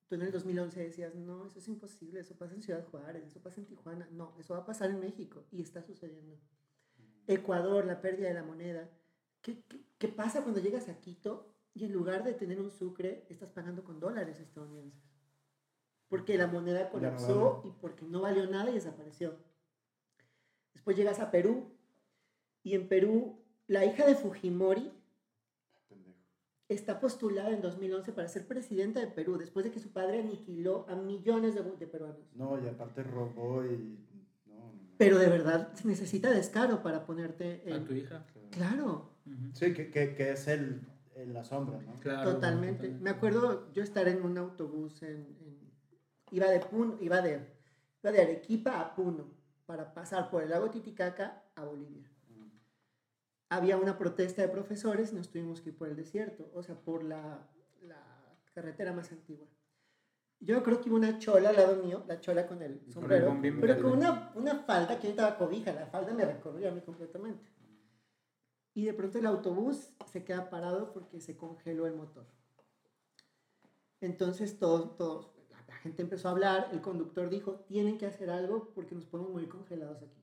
Tú 0.07 0.15
en 0.15 0.21
el 0.21 0.32
2011 0.32 0.80
decías, 0.80 1.15
no, 1.15 1.45
eso 1.45 1.59
es 1.59 1.67
imposible, 1.67 2.21
eso 2.21 2.38
pasa 2.38 2.55
en 2.55 2.61
Ciudad 2.61 2.86
Juárez, 2.88 3.25
eso 3.25 3.41
pasa 3.41 3.59
en 3.59 3.67
Tijuana, 3.67 4.07
no, 4.11 4.34
eso 4.39 4.53
va 4.53 4.61
a 4.61 4.65
pasar 4.65 4.89
en 4.89 4.99
México 4.99 5.45
y 5.51 5.61
está 5.61 5.82
sucediendo. 5.82 6.39
Ecuador, 7.28 7.86
la 7.86 8.01
pérdida 8.01 8.30
de 8.30 8.34
la 8.34 8.43
moneda, 8.43 8.89
¿qué, 9.41 9.63
qué, 9.67 9.82
qué 9.97 10.07
pasa 10.07 10.43
cuando 10.43 10.61
llegas 10.61 10.88
a 10.88 10.99
Quito 10.99 11.53
y 11.73 11.84
en 11.84 11.91
lugar 11.91 12.23
de 12.23 12.34
tener 12.34 12.61
un 12.61 12.71
sucre, 12.71 13.25
estás 13.30 13.49
pagando 13.49 13.84
con 13.84 13.99
dólares 13.99 14.39
estadounidenses? 14.39 15.07
Porque 16.07 16.38
la 16.38 16.47
moneda 16.47 16.89
colapsó 16.89 17.61
y 17.65 17.71
porque 17.71 18.05
no 18.05 18.21
valió 18.21 18.49
nada 18.49 18.71
y 18.71 18.75
desapareció. 18.75 19.36
Después 20.73 20.95
llegas 20.95 21.19
a 21.19 21.32
Perú 21.32 21.75
y 22.63 22.75
en 22.75 22.88
Perú 22.88 23.43
la 23.67 23.84
hija 23.86 24.05
de 24.05 24.15
Fujimori. 24.15 24.91
Está 26.70 26.99
postulada 26.99 27.49
en 27.51 27.61
2011 27.61 28.11
para 28.11 28.28
ser 28.28 28.45
presidenta 28.47 28.99
de 28.99 29.07
Perú 29.07 29.38
después 29.38 29.63
de 29.65 29.72
que 29.72 29.80
su 29.80 29.91
padre 29.91 30.20
aniquiló 30.20 30.86
a 30.89 30.95
millones 30.95 31.55
de, 31.55 31.63
de 31.63 31.88
peruanos. 31.88 32.18
No, 32.36 32.61
y 32.63 32.68
aparte 32.68 33.03
robó 33.03 33.63
y. 33.65 33.97
No, 34.47 34.55
no, 34.55 34.65
no. 34.74 34.89
Pero 34.97 35.18
de 35.18 35.28
verdad 35.30 35.74
se 35.74 35.88
necesita 35.88 36.30
descaro 36.32 36.84
para 36.84 37.05
ponerte 37.05 37.63
A 37.68 37.76
en... 37.76 37.86
tu 37.86 37.93
hija. 37.93 38.26
Claro. 38.51 39.11
Sí, 39.53 39.74
que, 39.74 39.89
que, 39.91 40.13
que 40.15 40.32
es 40.32 40.47
el, 40.47 40.82
el- 41.15 41.34
la 41.34 41.43
sombra, 41.43 41.80
¿no? 41.82 41.93
Claro. 41.99 42.34
totalmente. 42.34 42.89
Me 42.89 43.09
acuerdo 43.09 43.72
yo 43.74 43.84
estar 43.84 44.07
en 44.07 44.22
un 44.24 44.38
autobús 44.38 45.01
en... 45.03 45.38
en- 45.41 45.57
iba 46.32 46.47
de 46.49 46.59
Puno, 46.59 46.97
iba 46.99 47.22
de, 47.22 47.39
iba 48.03 48.11
de 48.11 48.22
Arequipa 48.22 48.80
a 48.82 48.95
Puno 48.95 49.30
para 49.65 49.93
pasar 49.93 50.30
por 50.30 50.43
el 50.43 50.49
lago 50.49 50.70
Titicaca 50.70 51.43
a 51.55 51.63
Bolivia. 51.63 52.09
Había 53.49 53.77
una 53.77 53.97
protesta 53.97 54.41
de 54.41 54.49
profesores 54.49 55.13
nos 55.13 55.29
tuvimos 55.29 55.61
que 55.61 55.69
ir 55.69 55.77
por 55.77 55.87
el 55.87 55.95
desierto, 55.95 56.51
o 56.53 56.61
sea, 56.63 56.75
por 56.75 57.03
la, 57.03 57.47
la 57.81 58.39
carretera 58.53 58.91
más 58.93 59.11
antigua. 59.11 59.47
Yo 60.39 60.61
creo 60.63 60.81
que 60.81 60.89
iba 60.89 60.97
una 60.97 61.17
chola 61.17 61.49
al 61.49 61.55
lado 61.55 61.83
mío, 61.83 62.03
la 62.07 62.19
chola 62.19 62.45
con 62.45 62.61
el 62.61 62.83
el 62.85 62.91
sombrero, 62.93 63.27
bombín 63.27 63.59
pero 63.59 63.73
verde. 63.73 63.81
con 63.83 63.97
una, 63.97 64.31
una 64.35 64.55
falda 64.63 64.99
que 64.99 65.07
ahorita 65.07 65.37
cobija, 65.37 65.71
la 65.73 65.87
falda 65.87 66.13
me 66.13 66.25
recorría 66.25 66.69
a 66.69 66.71
mí 66.71 66.81
completamente. 66.81 67.49
Y 68.73 68.85
de 68.85 68.93
pronto 68.93 69.17
el 69.17 69.25
autobús 69.25 69.89
se 70.05 70.23
queda 70.23 70.49
parado 70.49 70.93
porque 70.93 71.19
se 71.21 71.35
congeló 71.35 71.87
el 71.87 71.95
motor. 71.95 72.27
Entonces 73.99 74.59
todos, 74.59 74.95
todos, 74.97 75.31
la, 75.49 75.63
la 75.67 75.75
gente 75.77 76.03
empezó 76.03 76.27
a 76.27 76.31
hablar, 76.31 76.69
el 76.71 76.81
conductor 76.81 77.29
dijo, 77.29 77.61
tienen 77.67 77.97
que 77.97 78.05
hacer 78.05 78.29
algo 78.29 78.71
porque 78.75 78.93
nos 78.93 79.05
podemos 79.05 79.31
morir 79.31 79.49
congelados 79.49 80.03
aquí. 80.03 80.21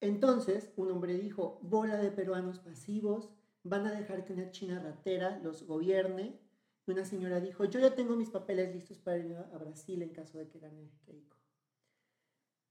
Entonces 0.00 0.72
un 0.76 0.90
hombre 0.90 1.14
dijo, 1.18 1.58
bola 1.62 1.96
de 1.96 2.10
peruanos 2.10 2.58
pasivos, 2.60 3.30
van 3.62 3.86
a 3.86 3.92
dejar 3.92 4.24
que 4.24 4.32
una 4.32 4.50
china 4.50 4.80
ratera 4.80 5.38
los 5.38 5.64
gobierne. 5.66 6.40
Y 6.86 6.90
una 6.92 7.04
señora 7.04 7.40
dijo, 7.40 7.64
yo 7.64 7.80
ya 7.80 7.94
tengo 7.94 8.16
mis 8.16 8.30
papeles 8.30 8.74
listos 8.74 8.98
para 8.98 9.18
ir 9.18 9.36
a 9.36 9.58
Brasil 9.58 10.00
en 10.02 10.10
caso 10.10 10.38
de 10.38 10.48
que 10.48 10.58
gane 10.58 10.90
Keiko. 11.04 11.36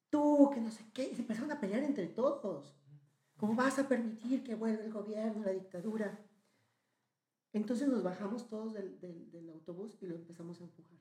Tú, 0.10 0.50
que 0.54 0.62
no 0.62 0.72
sé 0.72 0.86
qué, 0.94 1.04
y 1.10 1.16
se 1.16 1.22
empezaron 1.22 1.52
a 1.52 1.60
pelear 1.60 1.84
entre 1.84 2.08
todos. 2.08 2.76
¿Cómo 3.38 3.56
vas 3.56 3.78
a 3.78 3.88
permitir 3.88 4.44
que 4.44 4.56
vuelva 4.56 4.84
el 4.84 4.92
gobierno, 4.92 5.44
la 5.44 5.52
dictadura? 5.52 6.20
Entonces 7.54 7.88
nos 7.88 8.04
bajamos 8.04 8.48
todos 8.48 8.74
del, 8.74 9.00
del- 9.00 9.30
del 9.32 9.50
autobús 9.50 9.98
y 10.02 10.08
lo 10.08 10.16
empezamos 10.16 10.60
a 10.62 10.64
empujar. 10.64 10.98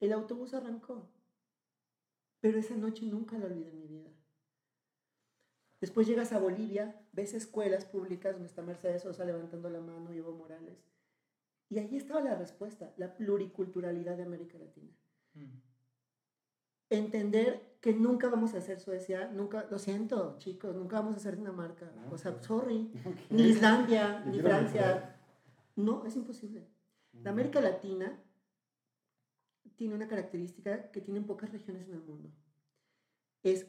El 0.00 0.12
autobús 0.12 0.52
arrancó, 0.54 1.08
pero 2.40 2.58
esa 2.58 2.74
noche 2.76 3.06
nunca 3.06 3.38
la 3.38 3.46
olvidé 3.46 3.70
en 3.70 3.78
mi 3.78 3.86
vida. 3.86 4.10
Después 5.80 6.06
llegas 6.06 6.32
a 6.32 6.38
Bolivia, 6.38 7.00
ves 7.12 7.32
escuelas 7.34 7.84
públicas 7.86 8.34
donde 8.34 8.48
está 8.48 8.62
Mercedes 8.62 9.02
Sosa 9.02 9.24
levantando 9.24 9.70
la 9.70 9.80
mano 9.80 10.12
y 10.12 10.18
Evo 10.18 10.32
Morales. 10.32 10.78
Y 11.70 11.78
ahí 11.78 11.96
estaba 11.96 12.20
la 12.20 12.34
respuesta, 12.34 12.92
la 12.96 13.14
pluriculturalidad 13.14 14.16
de 14.16 14.24
América 14.24 14.58
Latina 14.58 14.92
Mm. 15.32 15.60
entender 16.90 17.78
que 17.80 17.94
nunca 17.94 18.28
vamos 18.28 18.54
a 18.54 18.60
ser 18.60 18.80
Suecia, 18.80 19.28
nunca, 19.28 19.66
lo 19.70 19.78
siento, 19.78 20.36
chicos, 20.38 20.74
nunca 20.74 20.96
vamos 21.00 21.14
a 21.16 21.20
ser 21.20 21.36
Dinamarca, 21.36 21.90
No, 21.92 22.10
o 22.10 22.18
sea, 22.18 22.42
sorry, 22.42 22.90
ni 23.30 23.44
Islandia, 23.44 24.24
ni 24.26 24.40
Francia. 24.40 25.16
No, 25.76 26.04
es 26.04 26.16
imposible. 26.16 26.66
La 27.22 27.30
América 27.30 27.60
Latina 27.60 28.20
tiene 29.76 29.94
una 29.94 30.08
característica 30.08 30.90
que 30.90 31.00
tienen 31.00 31.24
pocas 31.24 31.52
regiones 31.52 31.86
en 31.86 31.94
el 31.94 32.02
mundo. 32.02 32.28
Es 33.44 33.66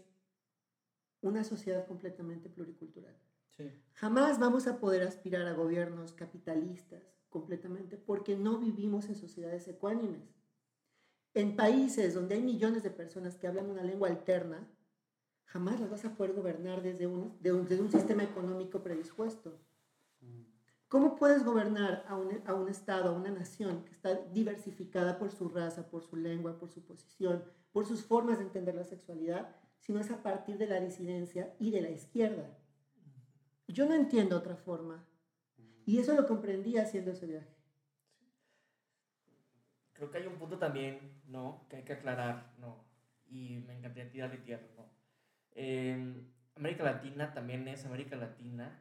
una 1.22 1.44
sociedad 1.44 1.86
completamente 1.88 2.50
pluricultural. 2.50 3.16
Sí. 3.58 3.72
Jamás 3.94 4.40
vamos 4.40 4.68
a 4.68 4.80
poder 4.80 5.04
aspirar 5.04 5.46
a 5.48 5.54
gobiernos 5.54 6.14
capitalistas 6.14 7.04
completamente 7.30 7.98
porque 7.98 8.36
no 8.36 8.58
vivimos 8.60 9.08
en 9.08 9.16
sociedades 9.16 9.68
ecuánimes. 9.68 10.24
En 11.34 11.56
países 11.56 12.14
donde 12.14 12.36
hay 12.36 12.42
millones 12.42 12.84
de 12.84 12.92
personas 12.92 13.36
que 13.38 13.48
hablan 13.48 13.70
una 13.70 13.84
lengua 13.84 14.10
alterna, 14.10 14.68
jamás 15.46 15.80
las 15.80 15.90
vas 15.90 16.06
a 16.06 16.16
poder 16.16 16.34
gobernar 16.34 16.82
desde 16.82 17.08
un, 17.08 17.38
de 17.42 17.54
un- 17.54 17.68
desde 17.68 17.84
un 17.84 17.92
sistema 17.92 18.24
económico 18.24 18.82
predispuesto. 18.82 19.60
¿Cómo 20.88 21.16
puedes 21.16 21.46
gobernar 21.46 22.04
a 22.10 22.18
un, 22.18 22.42
a 22.46 22.54
un 22.54 22.68
Estado, 22.68 23.10
a 23.10 23.14
una 23.14 23.32
nación 23.32 23.86
que 23.86 23.92
está 23.94 24.14
diversificada 24.14 25.18
por 25.18 25.32
su 25.32 25.48
raza, 25.48 25.90
por 25.90 26.04
su 26.04 26.18
lengua, 26.18 26.60
por 26.60 26.70
su 26.70 26.84
posición, 26.84 27.46
por 27.72 27.86
sus 27.86 28.04
formas 28.04 28.40
de 28.40 28.44
entender 28.44 28.76
la 28.76 28.84
sexualidad, 28.84 29.56
si 29.82 29.92
no 29.92 30.00
es 30.00 30.10
a 30.12 30.24
partir 30.24 30.58
de 30.58 30.68
la 30.68 30.80
disidencia 30.80 31.54
y 31.60 31.72
de 31.72 31.82
la 31.82 31.90
izquierda? 31.90 32.58
Yo 33.68 33.86
no 33.86 33.94
entiendo 33.94 34.38
otra 34.38 34.56
forma. 34.56 35.06
Y 35.86 35.98
eso 36.00 36.16
lo 36.16 36.26
comprendí 36.28 36.78
haciendo 36.78 37.12
ese 37.12 37.26
viaje. 37.28 37.54
Creo 39.94 40.10
que 40.10 40.18
hay 40.20 40.28
un 40.28 40.38
punto 40.38 40.58
también, 40.58 41.22
¿no? 41.28 41.66
Que 41.70 41.78
hay 41.78 41.84
que 41.84 41.94
aclarar, 41.94 42.54
¿no? 42.60 42.84
Y 43.28 43.58
me 43.68 43.78
encantaría 43.78 44.10
tirarle 44.12 44.38
tierra, 44.38 44.68
¿no? 44.76 44.86
Eh, 45.54 46.26
América 46.56 46.84
Latina 46.84 47.34
también 47.34 47.68
es 47.68 47.86
América 47.86 48.16
Latina 48.16 48.80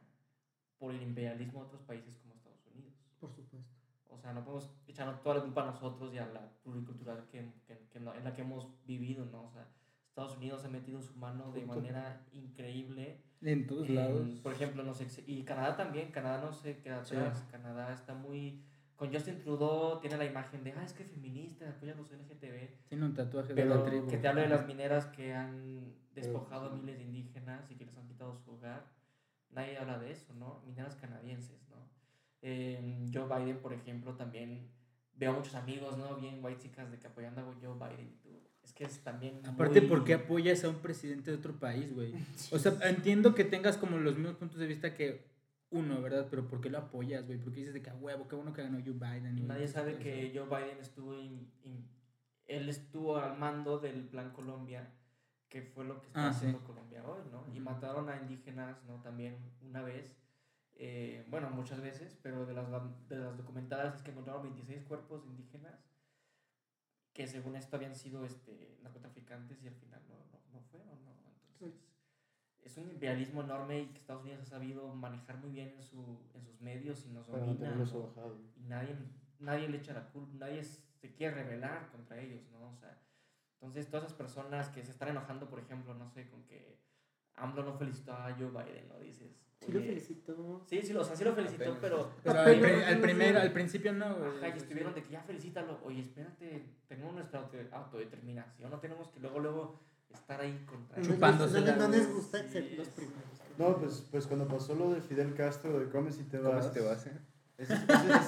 por 0.77 0.93
el 0.93 1.01
imperialismo 1.01 1.59
de 1.61 1.65
otros 1.67 1.81
países 1.83 2.17
como 2.17 2.33
Estados 2.35 2.65
Unidos. 2.73 2.93
Por 3.19 3.31
supuesto. 3.31 3.69
O 4.09 4.17
sea, 4.17 4.33
no 4.33 4.43
podemos 4.43 4.71
echarnos 4.87 5.21
toda 5.21 5.35
la 5.35 5.41
culpa 5.43 5.63
a 5.63 5.71
nosotros 5.71 6.13
y 6.13 6.17
a 6.17 6.25
la 6.27 6.49
pluricultural 6.63 7.27
que, 7.29 7.51
que- 7.65 7.87
que 7.89 7.99
no- 7.99 8.13
en 8.13 8.23
la 8.23 8.33
que 8.33 8.41
hemos 8.41 8.67
vivido, 8.85 9.25
¿no? 9.25 9.45
O 9.45 9.51
sea, 9.51 9.67
Estados 10.11 10.35
Unidos 10.35 10.65
ha 10.65 10.67
metido 10.67 11.01
su 11.01 11.15
mano 11.15 11.51
de 11.53 11.65
manera 11.65 12.21
increíble. 12.33 13.21
En 13.41 13.65
todos 13.65 13.89
lados. 13.89 14.27
Por 14.43 14.51
ejemplo, 14.51 14.83
no 14.83 14.93
sé, 14.93 15.07
y 15.25 15.43
Canadá 15.43 15.77
también, 15.77 16.11
Canadá 16.11 16.41
no 16.41 16.51
se 16.51 16.77
queda 16.81 17.03
Sí. 17.03 17.15
atrás. 17.15 17.47
Canadá 17.49 17.93
está 17.93 18.13
muy... 18.13 18.61
Con 18.97 19.11
Justin 19.11 19.39
Trudeau 19.39 19.99
tiene 20.01 20.17
la 20.17 20.25
imagen 20.25 20.63
de, 20.65 20.73
ah, 20.73 20.83
es 20.83 20.91
que 20.93 21.05
feminista, 21.05 21.67
apoya 21.69 21.93
a 21.93 21.95
los 21.95 22.11
LGTB. 22.11 22.87
Tiene 22.89 23.05
un 23.05 23.13
tatuaje 23.13 23.53
de 23.53 23.65
la 23.65 23.75
Pero 23.75 23.85
tribu. 23.85 24.07
que 24.07 24.17
te 24.17 24.27
hable 24.27 24.41
de 24.41 24.49
las 24.49 24.67
mineras 24.67 25.05
que 25.07 25.33
han 25.33 25.95
despojado 26.13 26.69
a 26.69 26.75
miles 26.75 26.97
de 26.97 27.03
indígenas 27.05 27.71
y 27.71 27.75
que 27.75 27.85
les 27.85 27.97
han 27.97 28.05
quitado 28.05 28.35
su 28.35 28.51
hogar. 28.51 28.85
Nadie 29.49 29.77
habla 29.77 29.97
de 29.97 30.11
eso, 30.11 30.33
¿no? 30.35 30.61
Mineras 30.67 30.95
canadienses, 30.97 31.67
¿no? 31.69 31.77
Eh, 32.41 33.07
Joe 33.13 33.25
Biden, 33.27 33.59
por 33.59 33.71
ejemplo, 33.73 34.13
también 34.15 34.69
veo 35.15 35.33
muchos 35.33 35.55
amigos, 35.55 35.97
¿no? 35.97 36.15
Bien 36.17 36.43
white 36.43 36.61
chicas 36.61 36.91
de 36.91 36.99
que 36.99 37.07
apoyando 37.07 37.41
a 37.41 37.45
Joe 37.45 37.73
Biden 37.75 38.07
y 38.07 38.17
tú. 38.21 38.29
Es 38.63 38.73
que 38.73 38.83
es 38.83 38.99
también. 39.03 39.41
Aparte, 39.45 39.81
muy- 39.81 39.89
¿por 39.89 40.03
qué 40.03 40.13
apoyas 40.13 40.63
a 40.63 40.69
un 40.69 40.75
presidente 40.77 41.31
de 41.31 41.37
otro 41.37 41.53
país, 41.59 41.93
güey? 41.93 42.13
O 42.51 42.59
sea, 42.59 42.77
entiendo 42.89 43.33
que 43.35 43.43
tengas 43.43 43.77
como 43.77 43.97
los 43.97 44.15
mismos 44.17 44.35
puntos 44.37 44.59
de 44.59 44.67
vista 44.67 44.93
que 44.93 45.29
uno, 45.71 46.01
¿verdad? 46.01 46.27
Pero 46.29 46.47
¿por 46.47 46.61
qué 46.61 46.69
lo 46.69 46.77
apoyas, 46.79 47.25
güey? 47.25 47.39
Porque 47.39 47.59
dices 47.61 47.73
de 47.73 47.81
que 47.81 47.89
a 47.89 47.95
huevo, 47.95 48.27
qué 48.27 48.35
bueno 48.35 48.53
que 48.53 48.61
ganó 48.61 48.79
Joe 48.83 48.93
Biden. 48.93 49.37
Y 49.37 49.41
nadie 49.43 49.67
sabe 49.67 49.97
que 49.97 50.31
Joe 50.35 50.45
Biden 50.45 50.77
estuvo. 50.79 51.13
in- 51.13 51.49
in- 51.63 51.87
él 52.45 52.67
estuvo 52.67 53.17
al 53.17 53.37
mando 53.37 53.79
del 53.79 54.03
Plan 54.09 54.31
Colombia, 54.31 54.91
que 55.47 55.61
fue 55.61 55.85
lo 55.85 56.01
que 56.01 56.07
está 56.07 56.27
Ah, 56.27 56.33
sí. 56.33 56.37
haciendo 56.39 56.63
Colombia 56.65 57.01
hoy, 57.07 57.21
¿no? 57.31 57.45
Y 57.55 57.59
mataron 57.61 58.09
a 58.09 58.17
indígenas, 58.17 58.83
¿no? 58.85 59.01
También 59.01 59.37
una 59.61 59.81
vez. 59.81 60.17
eh, 60.83 61.25
bueno, 61.29 61.49
muchas 61.51 61.79
veces, 61.79 62.17
pero 62.23 62.45
de 62.47 62.53
las, 62.55 62.65
de 63.07 63.15
las 63.17 63.37
documentadas 63.37 63.95
es 63.97 64.01
que 64.01 64.09
encontraron 64.11 64.41
26 64.41 64.83
cuerpos 64.85 65.23
indígenas 65.27 65.75
que 67.13 67.27
según 67.27 67.55
esto 67.55 67.75
habían 67.75 67.95
sido 67.95 68.25
este, 68.25 68.77
narcotraficantes 68.81 69.61
y 69.63 69.67
al 69.67 69.75
final 69.75 70.01
no, 70.07 70.15
no, 70.15 70.39
no 70.53 70.61
fueron, 70.71 71.03
¿no? 71.03 71.11
Entonces, 71.53 71.79
es 72.61 72.77
un 72.77 72.89
imperialismo 72.89 73.41
enorme 73.41 73.81
y 73.81 73.87
que 73.87 73.99
Estados 73.99 74.23
Unidos 74.23 74.41
ha 74.41 74.45
sabido 74.45 74.93
manejar 74.95 75.37
muy 75.37 75.51
bien 75.51 75.73
en, 75.75 75.83
su, 75.83 76.19
en 76.33 76.43
sus 76.43 76.61
medios 76.61 77.05
y 77.05 77.09
nos 77.09 77.27
Para 77.27 77.45
domina. 77.45 77.75
¿no? 77.75 77.83
y 78.55 78.63
nadie, 78.63 78.95
nadie 79.39 79.67
le 79.67 79.77
echa 79.77 79.93
la 79.93 80.09
culpa, 80.09 80.45
nadie 80.45 80.63
se 80.63 81.13
quiere 81.15 81.35
rebelar 81.35 81.89
contra 81.91 82.19
ellos, 82.19 82.43
¿no? 82.51 82.69
O 82.69 82.75
sea, 82.75 82.97
entonces 83.55 83.89
todas 83.89 84.05
esas 84.05 84.17
personas 84.17 84.69
que 84.69 84.83
se 84.83 84.91
están 84.91 85.09
enojando, 85.09 85.49
por 85.49 85.59
ejemplo, 85.59 85.93
no 85.95 86.07
sé, 86.09 86.29
con 86.29 86.43
que 86.45 86.79
AMLO 87.37 87.63
no 87.63 87.73
felicitó 87.77 88.13
a 88.13 88.31
Joe 88.37 88.49
Biden, 88.49 88.87
¿no? 88.89 88.99
Dices, 88.99 89.29
Sí 89.65 89.71
lo 89.71 89.79
felicitó. 89.79 90.61
Sí, 90.65 90.81
sí, 90.81 90.91
lo- 90.93 91.01
o 91.01 91.03
sea, 91.03 91.15
sí 91.15 91.23
lo 91.23 91.33
felicitó, 91.33 91.63
Apenas. 91.65 91.79
pero... 91.81 92.09
Pero 92.23 92.39
al, 92.39 92.45
pri- 92.59 92.83
al 92.83 92.99
cuenta. 92.99 93.41
al 93.43 93.51
principio 93.53 93.93
no, 93.93 94.15
güey. 94.15 94.37
Ajá, 94.37 94.47
y 94.47 94.57
estuvieron 94.57 94.95
de 94.95 95.03
que 95.03 95.09
ya 95.11 95.21
felicítalo. 95.21 95.79
Oye, 95.83 96.01
espérate, 96.01 96.65
tenemos 96.87 97.13
nuestra 97.13 97.41
auto- 97.41 97.57
autodeterminación, 97.71 98.71
no 98.71 98.79
tenemos 98.79 99.07
que 99.09 99.19
luego, 99.19 99.39
luego 99.39 99.79
estar 100.11 100.41
ahí 100.41 100.65
contra 100.65 101.01
Chupándose 101.01 101.61
no, 101.61 101.75
no 101.75 101.87
les 101.89 102.11
gusta 102.11 102.41
Sí, 102.43 102.49
ser 102.49 102.73
los 102.77 102.87
primeros. 102.89 103.21
No, 103.59 103.77
pues, 103.77 104.07
pues 104.09 104.25
cuando 104.25 104.47
pasó 104.47 104.73
lo 104.73 104.93
de 104.95 105.01
Fidel 105.01 105.35
Castro 105.35 105.79
de 105.79 105.89
Come 105.89 106.11
si 106.11 106.23
te 106.23 106.39
vas. 106.39 106.65
¿Cómo 106.65 106.73
se 106.73 106.79
te 106.79 106.85
vas, 106.85 107.05
eh? 107.05 107.19
Esa 107.59 107.75
es, 107.75 107.81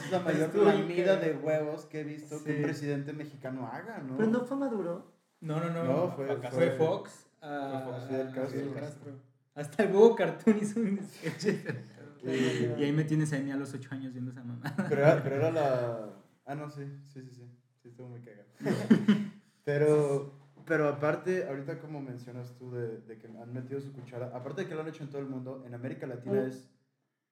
es- 0.06 0.12
la 0.12 0.20
mayor 0.24 0.52
que- 0.52 1.04
de 1.04 1.34
huevos 1.38 1.86
que 1.86 2.02
he 2.02 2.04
visto 2.04 2.44
que 2.44 2.52
Sí. 2.52 2.58
un 2.58 2.64
presidente 2.64 3.12
mexicano 3.14 3.68
haga, 3.68 3.98
¿no? 3.98 4.18
Pero 4.18 4.30
no 4.30 4.42
fue 4.46 4.56
Maduro. 4.58 5.12
No, 5.42 5.60
no, 5.60 5.72
no. 5.72 5.84
No, 5.84 6.12
fue- 6.16 6.28
fue, 6.38 6.50
fue- 6.52 6.72
Fox 6.78 7.26
a 7.44 7.82
fue 7.84 7.94
Fox, 7.94 8.08
Fidel 8.08 8.28
a 8.28 8.32
Castro. 8.32 8.60
Fidel 8.60 8.74
Castro. 8.74 9.12
Hasta 9.56 9.84
el 9.84 9.92
huevo 9.94 10.16
cartoon 10.16 10.58
hizo 10.62 10.80
un 10.80 11.00
sketch. 11.04 11.48
Y- 12.26 12.80
y 12.80 12.84
ahí 12.86 12.94
me 12.94 13.04
tienes 13.04 13.34
a 13.34 13.40
mí 13.40 13.52
a 13.52 13.58
los 13.58 13.74
8 13.74 13.90
años 13.92 14.14
viendo 14.14 14.32
esa 14.32 14.42
mamá. 14.46 14.62
Pero 14.88 15.02
era, 15.02 15.22
pero 15.22 15.36
era 15.36 15.52
la. 15.52 16.10
Ah, 16.46 16.56
no, 16.56 16.70
sí, 16.72 16.86
sí, 17.10 17.22
sí, 17.22 17.30
sí. 17.36 17.46
Sí, 17.82 17.90
estuvo 17.90 18.08
muy 18.08 18.22
cagado. 18.22 18.48
pero, 19.66 20.32
pero 20.66 20.88
aparte, 20.88 21.46
ahorita 21.46 21.80
como 21.80 22.02
mencionas 22.02 22.54
tú 22.58 22.72
de, 22.72 23.00
de 23.02 23.18
que 23.18 23.28
han 23.28 23.54
metido 23.54 23.82
su 23.82 23.92
cuchara, 23.92 24.32
aparte 24.34 24.62
de 24.62 24.68
que 24.70 24.74
lo 24.76 24.82
han 24.82 24.88
hecho 24.88 25.04
en 25.04 25.10
todo 25.10 25.22
el 25.22 25.28
mundo, 25.28 25.64
en 25.66 25.74
América 25.74 26.08
Latina 26.08 26.46
es 26.48 26.70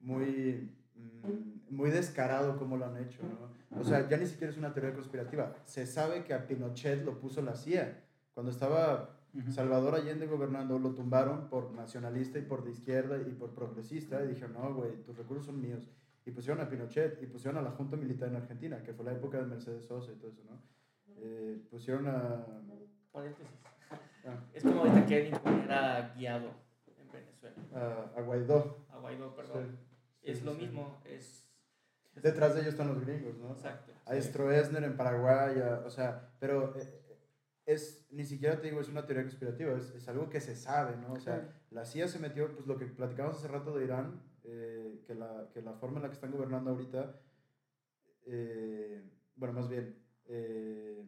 muy, 0.01 0.75
mm, 0.95 1.73
muy 1.73 1.89
descarado 1.89 2.57
como 2.57 2.75
lo 2.75 2.85
han 2.85 2.97
hecho, 2.97 3.21
¿no? 3.23 3.79
O 3.79 3.85
sea, 3.85 4.09
ya 4.09 4.17
ni 4.17 4.25
siquiera 4.25 4.51
es 4.51 4.57
una 4.57 4.73
teoría 4.73 4.93
conspirativa. 4.93 5.55
Se 5.63 5.85
sabe 5.85 6.25
que 6.25 6.33
a 6.33 6.45
Pinochet 6.47 7.05
lo 7.05 7.17
puso 7.17 7.41
la 7.41 7.55
CIA. 7.55 8.03
Cuando 8.33 8.51
estaba 8.51 9.20
Salvador 9.49 9.95
Allende 9.95 10.27
gobernando, 10.27 10.77
lo 10.79 10.91
tumbaron 10.93 11.47
por 11.49 11.71
nacionalista 11.71 12.37
y 12.39 12.41
por 12.43 12.63
de 12.63 12.71
izquierda 12.71 13.17
y 13.17 13.31
por 13.33 13.53
progresista. 13.53 14.23
Y 14.23 14.29
dijeron, 14.29 14.53
no, 14.53 14.73
güey, 14.73 15.01
tus 15.03 15.17
recursos 15.17 15.45
son 15.45 15.61
míos. 15.61 15.89
Y 16.25 16.31
pusieron 16.31 16.61
a 16.61 16.69
Pinochet 16.69 17.21
y 17.23 17.25
pusieron 17.27 17.57
a 17.57 17.61
la 17.61 17.71
Junta 17.71 17.95
Militar 17.97 18.29
en 18.29 18.35
Argentina, 18.35 18.83
que 18.83 18.93
fue 18.93 19.05
la 19.05 19.13
época 19.13 19.37
de 19.39 19.45
Mercedes 19.45 19.85
Sosa 19.85 20.11
y 20.11 20.15
todo 20.15 20.31
eso, 20.31 20.43
¿no? 20.43 20.61
Eh, 21.17 21.61
pusieron 21.69 22.07
a... 22.07 22.45
Paréntesis. 23.11 23.53
Ah, 24.25 24.37
Es 24.53 24.63
como 24.63 24.81
ahorita 24.81 25.05
que 25.05 25.27
Edwin 25.27 25.35
era 25.65 26.13
guiado 26.15 26.51
en 26.99 27.11
Venezuela. 27.11 27.55
a, 27.73 28.19
a 28.19 28.21
Guaidó. 28.21 28.85
A 28.89 28.97
Guaidó, 28.99 29.35
perdón. 29.35 29.67
Sí, 30.21 30.29
es 30.31 30.39
sí, 30.39 30.45
lo 30.45 30.53
sí. 30.53 30.61
mismo, 30.61 31.01
es... 31.05 31.47
Detrás 32.21 32.53
de 32.53 32.61
ellos 32.61 32.73
están 32.73 32.89
los 32.89 32.99
gringos, 33.05 33.37
¿no? 33.37 33.51
Exacto. 33.51 33.93
A 34.05 34.15
Stroessner 34.21 34.83
en 34.83 34.95
Paraguay, 34.97 35.59
a- 35.61 35.81
o 35.85 35.89
sea, 35.89 36.29
pero 36.39 36.75
eh, 36.77 37.00
es, 37.65 38.07
ni 38.11 38.25
siquiera 38.25 38.59
te 38.59 38.67
digo, 38.67 38.81
es 38.81 38.89
una 38.89 39.05
teoría 39.05 39.23
conspirativa, 39.23 39.77
es, 39.77 39.91
es 39.91 40.07
algo 40.07 40.29
que 40.29 40.39
se 40.41 40.55
sabe, 40.55 40.97
¿no? 40.97 41.13
O 41.13 41.19
sea, 41.19 41.39
Claro. 41.41 41.53
la 41.71 41.85
CIA 41.85 42.07
se 42.07 42.19
metió, 42.19 42.51
pues 42.53 42.65
lo 42.67 42.77
que 42.77 42.85
platicamos 42.87 43.37
hace 43.37 43.47
rato 43.47 43.77
de 43.77 43.85
Irán, 43.85 44.21
eh, 44.43 45.03
que, 45.05 45.13
la, 45.15 45.49
que 45.53 45.61
la 45.61 45.73
forma 45.73 45.97
en 45.97 46.03
la 46.03 46.09
que 46.09 46.15
están 46.15 46.31
gobernando 46.31 46.71
ahorita, 46.71 47.19
eh, 48.25 49.03
bueno, 49.35 49.53
más 49.53 49.69
bien, 49.69 49.95
eh, 50.25 51.05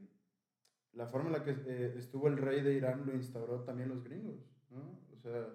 la 0.94 1.08
forma 1.08 1.28
en 1.28 1.34
la 1.34 1.44
que 1.44 1.52
eh, 1.66 1.94
estuvo 1.98 2.28
el 2.28 2.38
rey 2.38 2.62
de 2.62 2.74
Irán 2.74 3.06
lo 3.06 3.14
instauró 3.14 3.64
también 3.64 3.90
los 3.90 4.04
gringos, 4.04 4.52
¿no? 4.70 5.00
O 5.12 5.18
sea, 5.18 5.48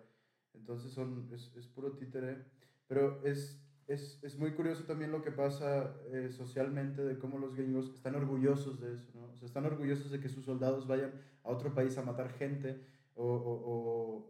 entonces 0.55 0.93
son, 0.93 1.29
es, 1.33 1.55
es 1.57 1.67
puro 1.69 1.93
títere, 1.93 2.45
pero 2.87 3.23
es, 3.25 3.61
es, 3.89 4.23
es 4.23 4.39
muy 4.39 4.53
curioso 4.53 4.85
también 4.85 5.11
lo 5.11 5.23
que 5.23 5.33
pasa 5.33 5.95
eh, 6.13 6.29
socialmente 6.31 7.03
de 7.05 7.19
cómo 7.19 7.39
los 7.39 7.55
gringos 7.57 7.91
están 7.95 8.15
orgullosos 8.15 8.81
de 8.81 8.95
eso, 8.95 9.11
¿no? 9.15 9.25
O 9.33 9.37
sea, 9.37 9.47
están 9.47 9.65
orgullosos 9.67 10.11
de 10.11 10.21
que 10.21 10.29
sus 10.29 10.45
soldados 10.45 10.87
vayan 10.87 11.13
a 11.43 11.49
otro 11.51 11.75
país 11.75 11.97
a 11.99 12.03
matar 12.03 12.31
gente 12.31 12.81
o, 13.15 13.25
o, 13.25 13.53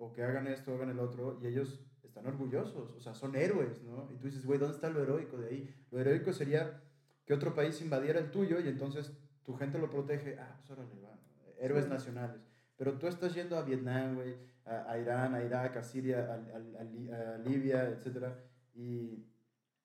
o, 0.01 0.07
o 0.07 0.13
que 0.13 0.23
hagan 0.23 0.47
esto, 0.47 0.73
hagan 0.75 0.91
el 0.91 0.99
otro, 1.01 1.39
y 1.43 1.47
ellos 1.49 1.85
están 2.03 2.27
orgullosos, 2.27 2.95
o 2.95 3.01
sea, 3.01 3.15
son 3.15 3.35
héroes, 3.37 3.83
¿no? 3.83 4.09
Y 4.13 4.17
tú 4.17 4.27
dices, 4.29 4.47
güey, 4.47 4.59
¿dónde 4.59 4.75
está 4.77 4.89
lo 4.91 5.03
heroico 5.03 5.37
de 5.37 5.49
ahí? 5.49 5.75
Lo 5.91 5.99
heroico 6.01 6.33
sería 6.33 6.81
que 7.27 7.35
otro 7.35 7.55
país 7.55 7.83
invadiera 7.83 8.19
el 8.21 8.31
tuyo 8.31 8.61
y 8.61 8.69
entonces 8.69 9.13
tu 9.45 9.55
gente 9.55 9.79
lo 9.79 9.91
protege, 9.91 10.39
ah, 10.39 10.55
pues 10.57 10.71
órale, 10.71 11.01
va, 11.03 11.19
héroes 11.61 11.85
Sí. 11.85 11.91
nacionales. 11.91 12.41
Pero 12.77 12.93
tú 12.97 13.09
estás 13.09 13.35
yendo 13.35 13.59
a 13.59 13.63
Vietnam, 13.63 14.15
güey, 14.15 14.37
a, 14.65 14.91
a 14.91 14.99
Irán, 14.99 15.35
a 15.35 15.43
Irak, 15.43 15.77
a 15.77 15.83
Siria, 15.83 16.21
a, 16.31 16.35
a- 16.35 16.81
a 16.81 16.85
Li- 16.85 17.11
a 17.11 17.39
Libia, 17.39 17.89
etc. 17.91 18.29
Y, 18.75 19.27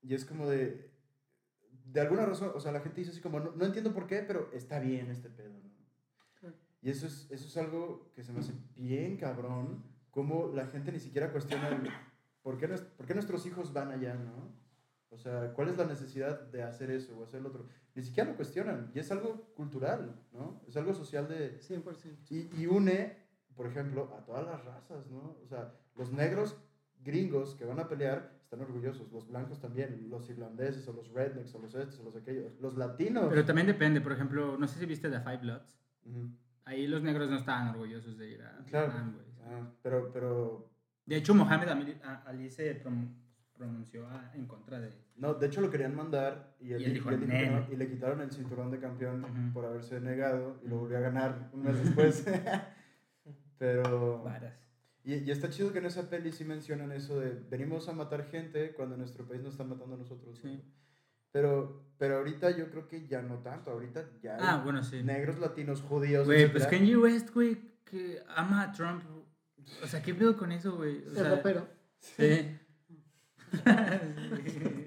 y 0.04 0.14
es 0.14 0.26
como 0.26 0.50
de, 0.50 0.92
de 1.86 2.02
alguna 2.02 2.26
razón, 2.26 2.52
o 2.54 2.60
sea, 2.60 2.72
la 2.72 2.82
gente 2.82 3.02
dice 3.02 3.12
así 3.12 3.22
como, 3.22 3.40
no, 3.40 3.52
no 3.56 3.66
entiendo 3.66 3.94
por 3.94 4.08
qué, 4.08 4.24
pero 4.28 4.50
está 4.54 4.80
bien 4.80 5.10
este 5.10 5.30
pedo, 5.30 5.54
¿no? 5.54 5.72
Claro. 6.40 6.56
Y 6.82 6.90
eso 6.90 7.08
es, 7.08 7.28
eso 7.32 7.48
es 7.48 7.58
algo 7.58 8.12
que 8.14 8.24
se 8.24 8.34
me 8.34 8.40
hace 8.40 8.54
bien 8.76 9.18
cabrón, 9.18 9.84
como 10.12 10.52
la 10.54 10.68
gente 10.68 10.92
ni 10.92 11.00
siquiera 11.00 11.32
cuestiona 11.32 11.70
el, 11.70 11.90
¿por 12.42 12.58
qué, 12.58 12.68
por 12.68 13.06
qué 13.06 13.14
nuestros 13.14 13.46
hijos 13.46 13.74
van 13.74 13.92
allá, 13.92 14.14
no? 14.14 14.54
O 15.10 15.18
sea, 15.18 15.54
¿cuál 15.54 15.70
es 15.70 15.78
la 15.78 15.86
necesidad 15.86 16.42
de 16.52 16.64
hacer 16.64 16.90
eso 16.90 17.18
o 17.18 17.24
hacer 17.24 17.42
lo 17.42 17.50
otro? 17.50 17.68
Ni 17.94 18.02
siquiera 18.02 18.32
lo 18.32 18.36
cuestionan. 18.36 18.92
Y 18.96 19.00
es 19.00 19.12
algo 19.12 19.54
cultural, 19.54 20.20
¿no? 20.32 20.64
Es 20.68 20.76
algo 20.76 20.94
social 20.96 21.28
de... 21.28 21.60
100%. 21.60 22.18
Y, 22.32 22.62
y 22.62 22.66
une, 22.66 23.16
por 23.56 23.68
ejemplo, 23.68 24.12
a 24.18 24.26
todas 24.26 24.44
las 24.44 24.66
razas, 24.66 25.06
¿no? 25.12 25.38
O 25.44 25.48
sea, 25.48 25.72
los 25.96 26.12
negros 26.12 26.58
gringos 27.04 27.54
que 27.54 27.66
van 27.66 27.80
a 27.80 27.88
pelear 27.88 28.43
están 28.54 28.68
orgullosos, 28.68 29.12
los 29.12 29.28
blancos 29.28 29.60
también, 29.60 30.08
los 30.10 30.30
irlandeses 30.30 30.88
o 30.88 30.94
los 30.94 31.12
rednecks 31.12 31.54
o 31.56 31.60
los 31.60 31.74
estos 31.76 32.00
o 32.00 32.04
los 32.04 32.16
aquellos, 32.16 32.52
los 32.62 32.78
latinos. 32.78 33.26
Pero 33.30 33.46
también 33.46 33.68
depende, 33.68 34.00
por 34.02 34.12
ejemplo, 34.12 34.58
no 34.58 34.68
sé 34.68 34.80
si 34.80 34.86
viste 34.86 35.10
The 35.10 35.20
Five 35.20 35.38
Bloods. 35.38 35.78
Ahí 36.66 36.88
los 36.88 37.02
negros 37.04 37.30
no 37.30 37.38
estaban 37.38 37.70
orgullosos 37.70 38.18
de 38.18 38.30
ir 38.32 38.42
a 38.44 38.64
Claro. 38.66 38.88
Vietnam, 38.88 39.14
güey. 39.14 39.26
Ah, 39.46 39.68
pero, 39.82 40.12
pero, 40.14 40.70
De 41.06 41.18
hecho, 41.18 41.34
Mohamed 41.36 41.68
Ali, 42.26 42.50
se 42.50 42.82
pronunció 43.56 44.08
a- 44.08 44.32
en 44.36 44.46
contra 44.48 44.80
de... 44.80 44.92
no, 45.18 45.34
de 45.34 45.48
hecho 45.48 45.60
lo 45.62 45.70
querían 45.70 45.96
mandar 45.96 46.56
y, 46.60 46.72
él, 46.74 46.82
Y 46.82 46.86
él 46.86 46.90
di- 46.92 46.94
dijo, 47.00 47.12
y 47.12 47.14
él 47.16 47.20
dijo 47.22 47.32
que 47.32 47.38
"Nel". 47.38 47.52
no, 47.68 47.74
y 47.74 47.76
le 47.76 47.90
quitaron 47.90 48.22
el 48.22 48.32
cinturón 48.32 48.72
de 48.72 48.80
campeón 48.80 49.52
por 49.54 49.66
haberse 49.66 50.00
negado 50.00 50.60
y 50.64 50.68
lo 50.70 50.78
volvió 50.80 50.98
a 50.98 51.02
ganar 51.02 51.50
un 51.54 51.64
mes 51.64 51.84
después. 51.84 52.26
pero... 53.58 54.22
Varas. 54.24 54.54
Y, 55.06 55.16
y 55.16 55.32
está 55.32 55.50
chido 55.50 55.74
que 55.74 55.80
en 55.80 55.86
esa 55.86 56.10
peli 56.10 56.32
sí 56.32 56.46
mencionan 56.46 56.92
eso 56.92 57.20
de 57.20 57.32
venimos 57.50 57.90
a 57.90 57.94
matar 57.94 58.26
gente 58.26 58.74
cuando 58.74 58.96
nuestro 58.98 59.26
país 59.28 59.42
nos 59.42 59.54
están 59.54 59.70
matando 59.70 59.96
a 59.96 59.98
nosotros. 59.98 60.42
¿no? 60.44 60.50
Sí. 60.50 60.64
Pero, 61.32 61.88
pero 61.98 62.18
ahorita 62.18 62.52
yo 62.52 62.70
creo 62.70 62.88
que 62.88 63.08
ya 63.08 63.22
no 63.22 63.40
tanto. 63.40 63.72
Ahorita 63.72 64.06
ya 64.22 64.36
hay 64.36 64.40
Ah, 64.42 64.62
bueno, 64.64 64.84
sí. 64.84 65.04
negros, 65.04 65.40
latinos, 65.40 65.82
judíos. 65.82 66.26
Güey, 66.26 66.52
pues. 66.52 66.68
Kanye 66.68 66.96
West, 66.96 67.32
güey, 67.34 67.58
que 67.84 68.22
ama 68.36 68.62
a 68.64 68.72
Trump. 68.72 69.04
O 69.84 69.88
sea, 69.88 70.02
¿qué 70.02 70.14
pedo 70.14 70.38
con 70.38 70.52
eso, 70.52 70.76
güey? 70.78 71.04
O 71.08 71.14
sea, 71.14 71.24
rapero. 71.36 71.68
Sí. 72.00 72.58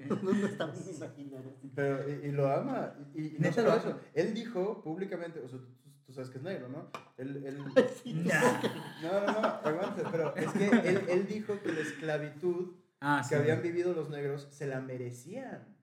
No, 0.09 0.33
no 0.33 0.47
estamos 0.47 0.87
imaginando. 0.95 1.55
Pero, 1.75 2.09
y, 2.09 2.27
y 2.27 2.31
lo 2.31 2.51
ama. 2.51 2.93
Y, 3.13 3.35
y- 3.35 3.39
no 3.39 3.51
solo 3.51 3.69
lo 3.69 3.75
eso. 3.77 3.99
Él 4.13 4.33
dijo 4.33 4.81
públicamente, 4.83 5.39
o 5.39 5.47
sea, 5.47 5.59
tú, 6.07 6.13
sabes 6.13 6.29
que 6.31 6.37
es 6.39 6.43
negro, 6.43 6.69
¿no? 6.69 6.89
Él, 7.17 7.43
él- 7.45 7.57
Nah. 8.25 8.61
no, 9.03 9.21
no, 9.27 9.41
no, 9.41 9.47
aguante, 9.47 10.03
pero 10.09 10.35
es 10.35 10.51
que 10.53 10.67
él, 10.67 11.01
él 11.09 11.27
dijo 11.27 11.59
que 11.61 11.71
la 11.73 11.81
esclavitud 11.81 12.73
Ah, 12.99 13.21
sí. 13.23 13.29
que 13.29 13.35
habían 13.35 13.61
vivido 13.61 13.93
los 13.93 14.09
negros 14.09 14.47
se 14.49 14.65
la 14.65 14.79
merecían. 14.79 15.75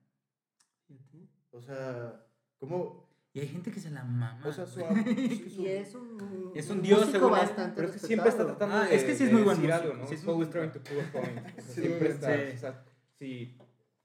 O 1.52 1.60
sea, 1.60 2.26
¿cómo? 2.58 3.08
Y 3.32 3.40
hay 3.40 3.48
gente 3.48 3.70
que 3.70 3.80
se 3.80 3.90
la 3.90 4.02
mama. 4.04 4.40
O 4.44 4.52
sea, 4.52 4.66
su, 4.66 4.80
su- 4.80 5.50
su- 5.50 5.62
Y 5.62 5.66
es 5.68 5.94
un, 5.94 6.52
Es 6.54 6.70
un 6.70 6.82
dios, 6.82 7.00
músico 7.00 7.18
según 7.18 7.30
bastante 7.32 7.76
Pero 7.76 7.88
es 7.88 7.94
que 8.00 8.06
siempre 8.06 8.30
está 8.30 8.46
tratando 8.46 8.74
Ah, 8.76 8.84
de, 8.86 8.94
es 8.96 9.04
que 9.04 9.14
sí 9.14 9.24
es 9.24 9.28
de 9.28 9.34
muy 9.34 9.42
buen 9.42 9.56
decir 9.60 9.70
músico, 9.70 9.90
algo, 9.92 10.02
¿no? 10.02 10.06
sí 10.08 10.14
es 10.14 10.20
It's 10.24 10.34
muy 10.34 10.46
trying 10.46 10.72
to 10.72 10.80
prove 10.82 11.02
a 11.02 11.12
point. 11.12 11.38
O 11.58 11.60
sea, 11.62 11.74
Sí, 11.74 11.80
siempre 11.82 12.08
sí. 12.08 12.14
está, 12.14 12.54
o 12.54 12.58
sea, 12.58 12.84
si 13.18 13.58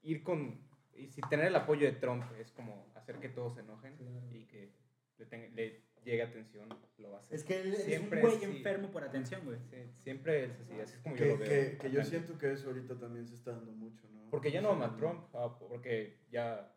ir 0.04 0.24
con, 0.24 0.62
y 0.96 1.08
si 1.10 1.22
tener 1.22 1.46
el 1.48 1.56
apoyo 1.56 1.86
de 1.88 1.94
Trump 1.94 2.24
es 2.40 2.52
como 2.52 2.92
hacer 2.96 3.20
que 3.20 3.30
todos 3.30 3.54
se 3.56 3.62
enojen 3.62 3.96
y 4.32 4.46
que 4.46 4.76
le, 5.18 5.26
tenga- 5.26 5.50
le 5.54 5.89
llegue 6.04 6.24
atención, 6.24 6.70
lo 6.98 7.12
va 7.12 7.18
a 7.18 7.20
hacer. 7.22 7.36
Es 7.36 7.44
que 7.44 7.62
él 7.62 7.74
es 7.74 7.80
un 7.80 7.86
siempre 7.86 8.22
güey 8.22 8.44
enfermo 8.44 8.90
por 8.92 9.04
atención, 9.04 9.42
güey. 9.46 9.60
Sí, 9.70 9.78
siempre 9.94 10.46
es 10.46 10.60
así, 10.60 10.74
así 10.80 10.94
es 10.96 11.00
como 11.02 11.16
yo 11.16 11.24
que, 11.26 11.30
lo 11.32 11.38
veo. 11.38 11.50
que, 11.50 11.78
que 11.78 11.92
yo 11.92 12.04
siento 12.04 12.38
que 12.38 12.52
eso 12.54 12.68
ahorita 12.68 12.96
también 13.00 13.28
se 13.28 13.36
está 13.36 13.52
dando 13.52 13.72
mucho, 13.72 14.08
¿no? 14.12 14.30
Porque 14.30 14.52
ya 14.52 14.62
no 14.62 14.72
ama 14.72 14.86
a 14.88 14.96
Trump, 14.98 15.24
ah, 15.34 15.58
porque 15.60 16.20
ya 16.32 16.72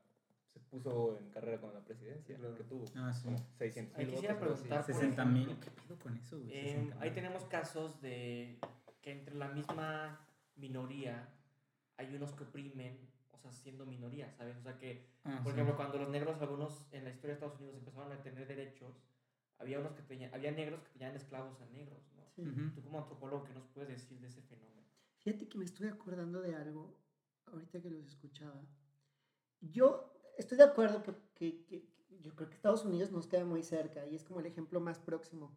se 0.53 0.61
puso 0.61 1.19
en 1.19 1.31
carrera 1.31 1.61
con 1.61 1.73
la 1.73 1.81
presidencia, 1.85 2.37
Claro. 2.37 2.55
que 2.55 2.65
tuvo 2.65 2.85
Ah, 2.97 3.13
sí. 3.13 3.25
como 3.25 3.39
600 3.59 3.99
Ahí 3.99 4.05
mil 4.07 4.15
quisiera 4.15 4.35
votos. 4.35 4.49
preguntar, 4.61 4.85
por 4.87 4.95
60 4.95 5.25
mil. 5.25 5.49
¿Qué 5.61 5.71
pedo 5.71 5.99
con 5.99 6.17
eso, 6.17 6.39
güey? 6.39 6.53
Eh, 6.53 6.63
60 6.75 6.97
ahí 7.01 7.11
tenemos 7.13 7.45
casos 7.45 8.01
de 8.03 8.59
que 9.01 9.13
entre 9.13 9.35
la 9.35 9.49
misma 9.49 10.21
minoría 10.57 11.29
hay 11.97 12.15
unos 12.15 12.33
que 12.33 12.45
oprimen, 12.45 12.99
o 13.33 13.39
sea, 13.39 13.51
siendo 13.53 13.85
minoría, 13.87 14.31
¿sabes? 14.33 14.57
O 14.57 14.63
sea 14.63 14.77
que, 14.79 15.07
Ah, 15.25 15.41
por 15.43 15.53
sí. 15.53 15.57
ejemplo, 15.59 15.77
cuando 15.77 15.99
los 15.99 16.09
negros, 16.11 16.41
algunos 16.41 16.87
en 16.93 17.05
la 17.05 17.11
historia 17.11 17.29
de 17.29 17.35
Estados 17.35 17.59
Unidos 17.61 17.77
empezaron 17.79 18.13
a 18.13 18.23
tener 18.23 18.47
derechos, 18.47 18.95
había 19.63 19.79
unos 19.81 19.93
que 19.95 20.03
tenían, 20.03 20.33
había 20.35 20.51
negros 20.51 20.81
que 20.83 20.91
tenían 20.91 21.15
esclavos 21.15 21.61
a 21.61 21.67
negros, 21.67 22.01
¿no? 22.17 22.23
Sí. 22.37 22.43
Ujú. 22.43 22.71
Tú 22.75 22.83
como 22.83 22.99
antropólogo, 22.99 23.45
¿qué 23.45 23.55
nos 23.55 23.67
puedes 23.69 23.89
decir 23.89 24.21
de 24.21 24.27
ese 24.27 24.43
fenómeno? 24.43 24.83
Fíjate 25.19 25.49
que 25.49 25.59
me 25.59 25.65
estoy 25.65 25.89
acordando 25.89 26.41
de 26.41 26.55
algo 26.55 26.97
ahorita 27.47 27.81
que 27.81 27.91
los 27.91 28.05
escuchaba. 28.07 28.61
Yo 29.61 30.13
estoy 30.37 30.59
de 30.59 30.65
acuerdo 30.65 31.03
que, 31.03 31.15
que- 31.35 31.65
que- 31.67 31.89
yo 32.21 32.35
creo 32.35 32.49
que 32.49 32.55
Estados 32.57 32.85
Unidos 32.85 33.11
nos 33.11 33.27
queda 33.27 33.45
muy 33.45 33.63
cerca 33.63 34.07
y 34.07 34.15
es 34.17 34.25
como 34.25 34.41
el 34.41 34.47
ejemplo 34.47 34.81
más 34.81 34.99
próximo. 34.99 35.57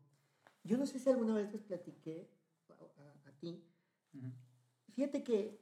Yo 0.64 0.78
no 0.78 0.86
sé 0.86 1.00
si 1.00 1.10
alguna 1.10 1.36
vez 1.36 1.52
les 1.52 1.62
platiqué 1.64 2.30
a, 2.70 2.74
a- 2.74 3.30
a 3.30 3.32
ti. 3.40 3.64
Ujú. 4.14 4.32
Fíjate 4.94 5.24
que 5.24 5.60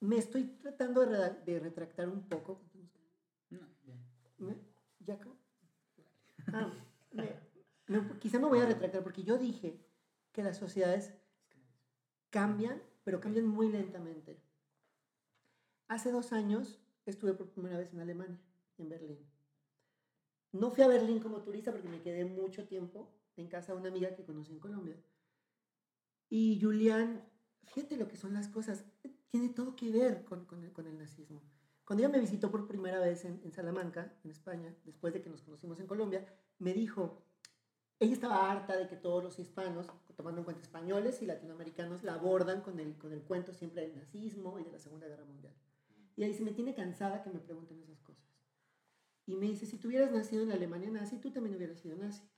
me 0.00 0.16
estoy 0.18 0.44
tratando 0.44 1.04
de, 1.06 1.30
de 1.44 1.60
retractar 1.60 2.08
un 2.08 2.22
poco. 2.28 2.60
No, 3.50 3.60
bien. 3.84 3.98
¿Me- 4.38 4.58
¿Ya 5.00 5.14
acabó? 5.14 5.36
Ah, 6.52 6.72
me- 7.12 7.51
quizá 8.18 8.38
me 8.38 8.46
voy 8.46 8.60
a 8.60 8.66
retractar 8.66 9.02
porque 9.02 9.22
yo 9.22 9.38
dije 9.38 9.80
que 10.32 10.42
las 10.42 10.56
sociedades 10.56 11.12
cambian, 12.30 12.82
pero 13.04 13.20
cambian 13.20 13.46
muy 13.46 13.68
lentamente. 13.68 14.40
Hace 15.88 16.10
dos 16.10 16.32
años 16.32 16.80
estuve 17.04 17.34
por 17.34 17.50
primera 17.50 17.78
vez 17.78 17.92
en 17.92 18.00
Alemania, 18.00 18.40
en 18.78 18.88
Berlín. 18.88 19.18
No 20.52 20.70
fui 20.70 20.84
a 20.84 20.88
Berlín 20.88 21.20
como 21.20 21.42
turista 21.42 21.72
porque 21.72 21.88
me 21.88 22.02
quedé 22.02 22.24
mucho 22.24 22.66
tiempo 22.66 23.12
en 23.36 23.48
casa 23.48 23.72
de 23.72 23.78
una 23.78 23.88
amiga 23.88 24.14
que 24.14 24.24
conocí 24.24 24.52
en 24.52 24.60
Colombia. 24.60 24.96
Y 26.28 26.60
Julián 26.60 27.22
fíjate 27.72 27.96
lo 27.96 28.08
que 28.08 28.16
son 28.16 28.34
las 28.34 28.48
cosas, 28.48 28.84
tiene 29.30 29.48
todo 29.48 29.76
que 29.76 29.90
ver 29.90 30.24
con, 30.24 30.44
con 30.44 30.62
el, 30.64 30.72
con 30.72 30.86
el 30.86 30.98
nazismo. 30.98 31.42
Cuando 31.84 32.04
ella 32.04 32.12
me 32.12 32.20
visitó 32.20 32.50
por 32.50 32.66
primera 32.66 33.00
vez 33.00 33.24
en, 33.24 33.40
en 33.44 33.52
Salamanca, 33.52 34.14
en 34.24 34.30
España, 34.30 34.74
después 34.84 35.12
de 35.12 35.22
que 35.22 35.30
nos 35.30 35.42
conocimos 35.42 35.80
en 35.80 35.86
Colombia, 35.86 36.24
me 36.58 36.72
dijo, 36.72 37.22
ella 38.02 38.14
estaba 38.14 38.50
harta 38.50 38.76
de 38.76 38.88
que 38.88 38.96
todos 38.96 39.22
los 39.22 39.38
hispanos, 39.38 39.86
tomando 40.16 40.40
en 40.40 40.44
cuenta 40.44 40.62
españoles 40.62 41.22
y 41.22 41.26
latinoamericanos, 41.26 42.02
la 42.02 42.14
abordan 42.14 42.60
con 42.60 42.80
el, 42.80 42.98
con 42.98 43.12
el 43.12 43.22
cuento 43.22 43.54
siempre 43.54 43.82
del 43.82 43.94
nazismo 43.94 44.58
y 44.58 44.64
de 44.64 44.72
la 44.72 44.78
Segunda 44.80 45.06
Guerra 45.06 45.24
Mundial. 45.24 45.54
Y 46.16 46.24
ahí 46.24 46.30
dice, 46.30 46.42
me 46.42 46.52
tiene 46.52 46.74
cansada 46.74 47.22
que 47.22 47.30
me 47.30 47.38
pregunten 47.38 47.80
esas 47.80 48.00
cosas. 48.02 48.24
Y 49.24 49.36
me 49.36 49.46
dice, 49.46 49.66
si 49.66 49.78
tú 49.78 49.86
hubieras 49.86 50.10
nacido 50.10 50.42
en 50.42 50.48
la 50.48 50.56
Alemania 50.56 50.90
nazi, 50.90 51.18
tú 51.18 51.30
también 51.30 51.54
hubieras 51.54 51.78
sido 51.78 51.96
nazi. 51.96 52.28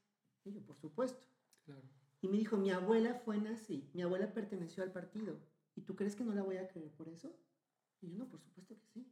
Y 0.44 0.52
yo, 0.52 0.60
por 0.60 0.76
supuesto. 0.76 1.26
Claro. 1.64 1.88
Y 2.20 2.28
me 2.28 2.36
dijo, 2.36 2.58
mi 2.58 2.70
abuela 2.70 3.14
fue 3.14 3.38
nazi, 3.38 3.88
mi 3.94 4.02
abuela 4.02 4.34
perteneció 4.34 4.82
al 4.82 4.92
partido. 4.92 5.40
¿Y 5.74 5.80
tú 5.80 5.96
crees 5.96 6.14
que 6.14 6.24
no 6.24 6.34
la 6.34 6.42
voy 6.42 6.58
a 6.58 6.68
creer 6.68 6.90
por 6.92 7.08
eso? 7.08 7.34
Y 8.02 8.10
yo, 8.10 8.18
no, 8.18 8.28
por 8.28 8.40
supuesto 8.40 8.76
que 8.78 8.86
sí. 8.86 9.10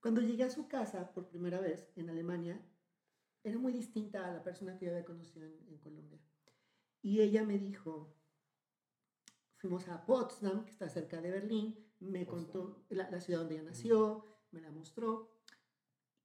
Cuando 0.00 0.20
llegué 0.20 0.42
a 0.42 0.50
su 0.50 0.66
casa 0.66 1.12
por 1.12 1.28
primera 1.28 1.60
vez 1.60 1.88
en 1.94 2.10
Alemania, 2.10 2.60
era 3.44 3.58
muy 3.58 3.72
distinta 3.72 4.26
a 4.26 4.32
la 4.32 4.42
persona 4.42 4.76
que 4.76 4.86
yo 4.86 4.90
había 4.92 5.04
conocido 5.04 5.44
en, 5.46 5.54
en 5.68 5.78
Colombia. 5.78 6.18
Y 7.02 7.20
ella 7.20 7.44
me 7.44 7.58
dijo, 7.58 8.14
fuimos 9.58 9.88
a 9.88 10.04
Potsdam, 10.04 10.64
que 10.64 10.70
está 10.72 10.88
cerca 10.88 11.20
de 11.20 11.30
Berlín, 11.30 11.78
me 12.00 12.26
contó 12.26 12.84
la, 12.88 13.10
la 13.10 13.20
ciudad 13.20 13.40
donde 13.40 13.54
ella 13.56 13.64
nació, 13.64 14.24
me 14.50 14.60
la 14.60 14.70
mostró, 14.70 15.30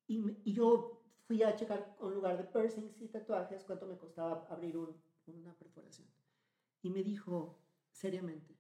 y, 0.08 0.20
me- 0.20 0.38
y 0.44 0.54
yo 0.54 1.04
fui 1.28 1.44
a 1.44 1.56
checar 1.56 1.96
un 2.00 2.14
lugar 2.14 2.38
de 2.38 2.44
piercings 2.46 3.00
y 3.02 3.08
tatuajes 3.10 3.64
cuánto 3.66 3.86
me 3.86 3.98
costaba 3.98 4.48
abrir 4.50 4.78
un- 4.78 4.96
una 5.28 5.54
perforación. 5.54 6.08
Y 6.82 6.90
me 6.90 7.04
dijo, 7.04 7.60
seriamente, 7.92 8.58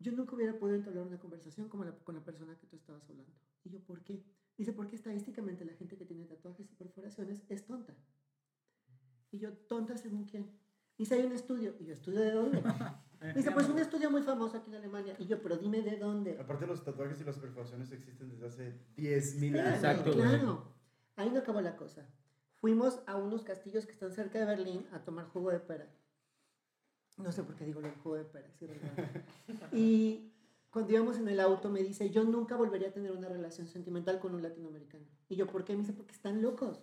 yo 0.00 0.12
nunca 0.12 0.34
hubiera 0.34 0.58
podido 0.58 0.76
entablar 0.76 1.06
una 1.06 1.18
conversación 1.18 1.68
como 1.68 1.84
la- 1.84 1.96
con 2.04 2.14
la 2.14 2.24
persona 2.24 2.58
que 2.58 2.66
tú 2.66 2.76
estabas 2.76 3.08
hablando. 3.08 3.32
Y 3.64 3.70
yo, 3.70 3.80
¿por 3.80 4.02
qué? 4.02 4.22
Dice, 4.56 4.72
porque 4.72 4.96
estadísticamente 4.96 5.64
la 5.64 5.72
gente 5.74 5.96
que 5.96 6.04
tiene 6.04 6.24
tatuajes 6.26 6.70
y 6.70 6.74
perforaciones 6.74 7.42
es 7.48 7.66
tonta. 7.66 7.94
Y 9.30 9.38
yo, 9.38 9.52
tonta 9.52 9.96
según 9.96 10.24
quién. 10.26 10.48
Dice, 10.96 11.16
hay 11.16 11.24
un 11.24 11.32
estudio. 11.32 11.74
Y 11.80 11.86
yo, 11.86 11.92
¿estudio 11.94 12.20
de 12.20 12.30
dónde? 12.30 12.62
Dice, 13.34 13.50
pues 13.50 13.68
un 13.68 13.78
estudio 13.78 14.10
muy 14.10 14.22
famoso 14.22 14.58
aquí 14.58 14.70
en 14.70 14.76
Alemania. 14.76 15.16
Y 15.18 15.26
yo, 15.26 15.42
pero 15.42 15.56
dime 15.56 15.80
de 15.82 15.96
dónde. 15.96 16.38
Aparte 16.38 16.66
los 16.66 16.84
tatuajes 16.84 17.20
y 17.20 17.24
las 17.24 17.38
perforaciones 17.38 17.90
existen 17.90 18.28
desde 18.28 18.46
hace 18.46 18.80
10.000 18.96 19.52
Claro, 19.52 19.68
años. 19.68 19.76
Exacto, 19.76 20.12
claro. 20.12 20.74
Ahí 21.16 21.30
no 21.30 21.38
acabó 21.38 21.60
la 21.60 21.74
cosa. 21.76 22.06
Fuimos 22.56 23.02
a 23.06 23.16
unos 23.16 23.42
castillos 23.42 23.86
que 23.86 23.92
están 23.92 24.12
cerca 24.12 24.38
de 24.38 24.44
Berlín 24.44 24.86
a 24.92 25.02
tomar 25.04 25.26
jugo 25.26 25.50
de 25.50 25.60
pera. 25.60 25.88
No 27.16 27.32
sé 27.32 27.42
por 27.44 27.54
qué 27.56 27.64
digo 27.64 27.80
del 27.80 27.94
jugo 27.96 28.16
de 28.16 28.24
pera. 28.24 28.50
sí, 28.58 28.66
y 29.72 30.33
cuando 30.74 30.92
íbamos 30.92 31.18
en 31.18 31.28
el 31.28 31.38
auto 31.38 31.70
me 31.70 31.84
dice, 31.84 32.10
yo 32.10 32.24
nunca 32.24 32.56
volvería 32.56 32.88
a 32.88 32.92
tener 32.92 33.12
una 33.12 33.28
relación 33.28 33.68
sentimental 33.68 34.18
con 34.18 34.34
un 34.34 34.42
latinoamericano. 34.42 35.06
Y 35.28 35.36
yo, 35.36 35.46
¿por 35.46 35.64
qué? 35.64 35.74
Me 35.74 35.82
dice, 35.82 35.92
porque 35.92 36.10
están 36.10 36.42
locos. 36.42 36.82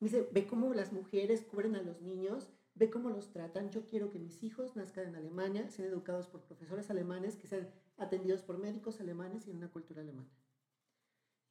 Me 0.00 0.08
dice, 0.08 0.28
ve 0.32 0.48
cómo 0.48 0.74
las 0.74 0.92
mujeres 0.92 1.42
cubren 1.42 1.76
a 1.76 1.82
los 1.82 2.02
niños, 2.02 2.50
ve 2.74 2.90
cómo 2.90 3.08
los 3.08 3.30
tratan. 3.30 3.70
Yo 3.70 3.86
quiero 3.86 4.10
que 4.10 4.18
mis 4.18 4.42
hijos 4.42 4.74
nazcan 4.74 5.06
en 5.06 5.14
Alemania, 5.14 5.70
sean 5.70 5.86
educados 5.86 6.26
por 6.26 6.40
profesores 6.40 6.90
alemanes, 6.90 7.36
que 7.36 7.46
sean 7.46 7.70
atendidos 7.98 8.42
por 8.42 8.58
médicos 8.58 9.00
alemanes 9.00 9.46
y 9.46 9.52
en 9.52 9.58
una 9.58 9.70
cultura 9.70 10.02
alemana. 10.02 10.28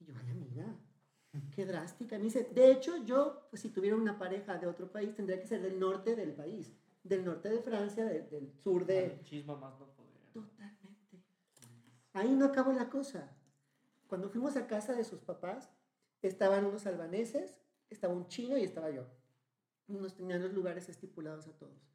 Y 0.01 0.03
yo, 0.03 0.15
ay, 0.19 0.31
amiga, 0.31 0.75
qué 1.55 1.65
drástica. 1.65 2.17
Me 2.17 2.25
dice, 2.25 2.43
de 2.43 2.73
hecho, 2.73 3.05
yo, 3.05 3.47
pues 3.51 3.61
si 3.61 3.69
tuviera 3.69 3.95
una 3.95 4.19
pareja 4.19 4.57
de 4.57 4.67
otro 4.67 4.91
país, 4.91 5.15
tendría 5.15 5.39
que 5.39 5.47
ser 5.47 5.61
del 5.61 5.79
norte 5.79 6.17
del 6.17 6.33
país, 6.33 6.73
del 7.05 7.23
norte 7.23 7.47
de 7.47 7.59
Francia, 7.59 8.03
del, 8.03 8.29
del 8.29 8.51
sur 8.51 8.85
de... 8.85 9.21
Chisma 9.23 9.55
más 9.55 9.79
no 9.79 9.85
poder. 9.95 10.11
Totalmente. 10.33 10.78
Ahí 12.13 12.33
no 12.33 12.45
acabó 12.45 12.71
la 12.73 12.89
cosa. 12.89 13.35
Cuando 14.07 14.29
fuimos 14.29 14.55
a 14.55 14.67
casa 14.67 14.93
de 14.93 15.03
sus 15.03 15.19
papás, 15.19 15.69
estaban 16.21 16.65
unos 16.65 16.85
albaneses, 16.87 17.55
estaba 17.89 18.13
un 18.13 18.27
chino 18.27 18.57
y 18.57 18.63
estaba 18.63 18.89
yo. 18.89 19.05
Nos 19.87 20.15
tenían 20.15 20.41
los 20.41 20.53
lugares 20.53 20.89
estipulados 20.89 21.47
a 21.47 21.57
todos. 21.57 21.89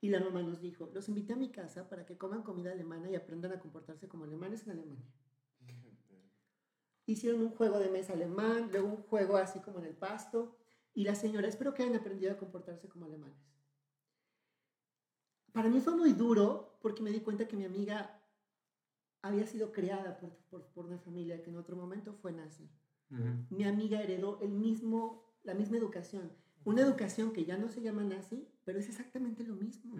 Y 0.00 0.10
la 0.10 0.20
mamá 0.20 0.42
nos 0.42 0.60
dijo, 0.60 0.90
los 0.94 1.08
invité 1.08 1.32
a 1.32 1.36
mi 1.36 1.50
casa 1.50 1.88
para 1.88 2.06
que 2.06 2.16
coman 2.16 2.42
comida 2.42 2.72
alemana 2.72 3.10
y 3.10 3.16
aprendan 3.16 3.52
a 3.52 3.58
comportarse 3.58 4.08
como 4.08 4.24
alemanes 4.24 4.64
en 4.64 4.72
Alemania. 4.72 5.10
Hicieron 7.06 7.42
un 7.42 7.50
juego 7.50 7.78
de 7.78 7.90
mesa 7.90 8.12
alemán, 8.12 8.68
luego 8.70 8.88
un 8.88 9.02
juego 9.02 9.36
así 9.36 9.60
como 9.60 9.80
en 9.80 9.86
el 9.86 9.96
pasto. 9.96 10.56
Y 10.94 11.04
la 11.04 11.14
señora, 11.14 11.48
espero 11.48 11.74
que 11.74 11.82
hayan 11.82 11.96
aprendido 11.96 12.32
a 12.32 12.36
comportarse 12.36 12.88
como 12.88 13.06
alemanes. 13.06 13.36
Para 15.52 15.68
mí 15.68 15.80
fue 15.80 15.96
muy 15.96 16.12
duro 16.12 16.78
porque 16.80 17.02
me 17.02 17.10
di 17.10 17.20
cuenta 17.20 17.48
que 17.48 17.56
mi 17.56 17.64
amiga 17.64 18.17
había 19.22 19.46
sido 19.46 19.72
creada 19.72 20.18
por, 20.18 20.30
por- 20.50 20.66
por 20.68 20.86
una 20.86 20.98
familia 20.98 21.42
que 21.42 21.50
en 21.50 21.56
otro 21.56 21.76
momento 21.76 22.12
fue 22.14 22.32
nazi. 22.32 22.68
Mi 23.50 23.64
amiga 23.64 24.02
heredó 24.02 24.40
el 24.42 24.50
mismo, 24.52 25.34
la 25.42 25.54
misma 25.54 25.76
educación. 25.78 26.30
Una 26.64 26.82
educación 26.82 27.32
que 27.32 27.44
ya 27.44 27.56
no 27.56 27.68
se 27.68 27.80
llama 27.80 28.04
nazi, 28.04 28.46
pero 28.64 28.78
es 28.78 28.88
exactamente 28.88 29.44
lo 29.44 29.54
mismo. 29.56 29.94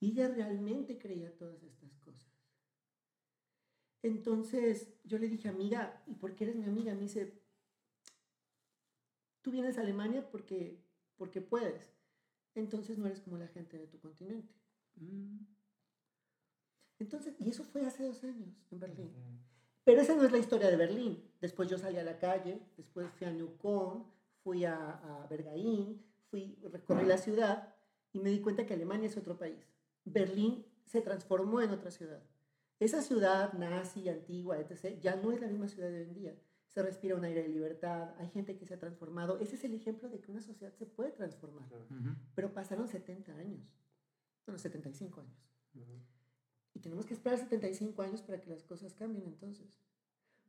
Y 0.00 0.10
ella 0.12 0.28
realmente 0.28 0.98
creía 0.98 1.36
todas 1.36 1.62
estas 1.62 1.94
cosas. 1.98 2.26
Entonces 4.02 4.94
yo 5.04 5.18
le 5.18 5.28
dije, 5.28 5.48
amiga, 5.48 6.02
¿y 6.06 6.14
por 6.14 6.34
qué 6.34 6.44
eres 6.44 6.56
mi 6.56 6.64
amiga? 6.64 6.94
Me 6.94 7.02
dice, 7.02 7.42
tú 9.42 9.50
vienes 9.50 9.78
a 9.78 9.80
Alemania 9.82 10.28
porque, 10.30 10.84
porque 11.16 11.40
puedes. 11.40 11.92
Entonces 12.54 12.98
no 12.98 13.06
eres 13.06 13.20
como 13.20 13.36
la 13.36 13.48
gente 13.48 13.76
de 13.78 13.86
tu 13.86 13.98
continente. 13.98 14.54
Mm. 14.96 15.38
Entonces, 16.98 17.34
y 17.38 17.50
eso 17.50 17.64
fue 17.64 17.84
hace 17.86 18.04
dos 18.04 18.22
años 18.24 18.54
en 18.70 18.80
Berlín. 18.80 19.10
Pero 19.84 20.00
esa 20.00 20.14
no 20.14 20.24
es 20.24 20.32
la 20.32 20.38
historia 20.38 20.70
de 20.70 20.76
Berlín. 20.76 21.22
Después 21.40 21.68
yo 21.68 21.78
salí 21.78 21.98
a 21.98 22.02
la 22.02 22.18
calle, 22.18 22.60
después 22.76 23.08
fui 23.16 23.26
a 23.26 23.30
Neukölln, 23.30 24.04
fui 24.42 24.64
a, 24.64 24.74
a 24.74 25.26
Bergaín, 25.28 26.02
fui, 26.30 26.58
recorrí 26.72 27.06
la 27.06 27.18
ciudad 27.18 27.74
y 28.12 28.20
me 28.20 28.30
di 28.30 28.40
cuenta 28.40 28.66
que 28.66 28.74
Alemania 28.74 29.08
es 29.08 29.16
otro 29.16 29.36
país. 29.36 29.58
Berlín 30.04 30.64
se 30.84 31.02
transformó 31.02 31.60
en 31.60 31.70
otra 31.70 31.90
ciudad. 31.90 32.22
Esa 32.78 33.02
ciudad 33.02 33.52
nazi, 33.54 34.08
antigua, 34.08 34.58
etc., 34.58 35.00
ya 35.00 35.16
no 35.16 35.32
es 35.32 35.40
la 35.40 35.48
misma 35.48 35.68
ciudad 35.68 35.88
de 35.88 35.96
hoy 35.96 36.02
en 36.02 36.14
día. 36.14 36.34
Se 36.68 36.82
respira 36.82 37.16
un 37.16 37.24
aire 37.24 37.42
de 37.42 37.48
libertad, 37.48 38.14
hay 38.18 38.28
gente 38.28 38.56
que 38.56 38.66
se 38.66 38.74
ha 38.74 38.78
transformado. 38.78 39.38
Ese 39.38 39.56
es 39.56 39.64
el 39.64 39.74
ejemplo 39.74 40.08
de 40.08 40.20
que 40.20 40.30
una 40.30 40.42
sociedad 40.42 40.72
se 40.74 40.84
puede 40.84 41.10
transformar. 41.10 41.68
Pero 42.34 42.52
pasaron 42.52 42.86
70 42.86 43.32
años, 43.32 43.60
bueno, 44.44 44.58
75 44.58 45.20
años. 45.20 45.38
Y 46.76 46.78
tenemos 46.78 47.06
que 47.06 47.14
esperar 47.14 47.38
75 47.38 48.02
años 48.02 48.20
para 48.20 48.38
que 48.38 48.50
las 48.50 48.62
cosas 48.62 48.92
cambien 48.92 49.24
entonces. 49.26 49.78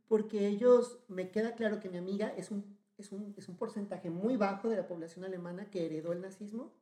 Porque 0.10 0.46
ellos, 0.50 1.00
me 1.08 1.32
queda 1.32 1.56
claro 1.56 1.80
que 1.80 1.90
mi 1.90 1.98
amiga 1.98 2.28
es 2.36 2.52
un, 2.52 2.78
es 2.98 3.14
un, 3.14 3.34
es 3.38 3.48
un 3.48 3.56
porcentaje 3.56 4.10
muy 4.10 4.36
bajo 4.36 4.68
de 4.68 4.76
la 4.76 4.88
población 4.90 5.24
alemana 5.24 5.70
que 5.72 5.86
heredó 5.86 6.12
el 6.12 6.20
nazismo, 6.20 6.74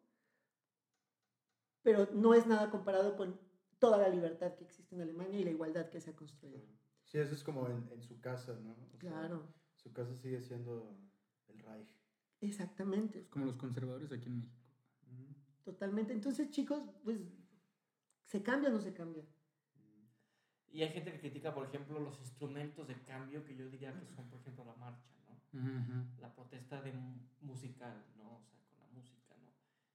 pero 1.83 2.07
no 2.11 2.33
es 2.33 2.47
nada 2.47 2.71
comparado 2.71 3.15
con 3.15 3.39
toda 3.77 3.99
la 3.99 4.09
libertad 4.09 4.55
que 4.55 4.63
existe 4.63 4.95
en 4.95 5.01
Alemania 5.01 5.39
y 5.39 5.43
la 5.43 5.51
igualdad 5.51 5.89
que 5.91 6.01
se 6.01 6.09
ha 6.09 6.15
construido. 6.15 6.65
Sí, 7.03 7.19
eso 7.19 7.35
es 7.35 7.43
como 7.43 7.67
en, 7.69 7.87
en 7.91 8.01
su 8.01 8.19
casa, 8.19 8.55
¿no? 8.63 8.71
O 8.71 8.87
sea, 8.87 8.99
Claro, 8.99 9.43
su 9.75 9.93
casa 9.93 10.15
sigue 10.15 10.41
siendo 10.41 10.97
el 11.49 11.59
Reich. 11.59 11.95
exactamente, 12.41 13.19
Pues 13.19 13.29
como 13.29 13.45
los 13.45 13.57
conservadores 13.57 14.11
aquí 14.11 14.27
en 14.27 14.37
México. 14.39 14.59
totalmente. 15.63 16.13
Entonces, 16.13 16.49
chicos, 16.49 16.81
pues, 17.03 17.21
¿se 18.25 18.41
cambia 18.41 18.69
o 18.69 18.73
no 18.73 18.81
se 18.81 18.91
cambia? 18.93 19.23
Y 20.75 20.83
hay 20.83 20.89
gente 20.89 21.11
que 21.13 21.19
critica, 21.21 21.53
por 21.53 21.65
ejemplo, 21.65 21.99
los 21.99 22.19
instrumentos 22.19 22.85
de 22.87 22.95
cambio 23.03 23.45
que 23.45 23.55
yo 23.55 23.69
diría 23.69 23.93
que 23.97 24.05
son, 24.13 24.27
por 24.29 24.41
ejemplo, 24.41 24.65
la 24.65 24.75
marcha, 24.75 25.07
¿no? 25.25 25.59
Ujú. 25.61 26.05
La 26.19 26.33
protesta 26.35 26.81
de 26.81 26.91
mu- 26.91 27.21
musical, 27.41 27.95
¿no? 28.17 28.35
O 28.35 28.41
sea, 28.43 28.59
con 28.67 28.79
la 28.79 28.87
música, 28.93 29.33
¿no? 29.37 29.51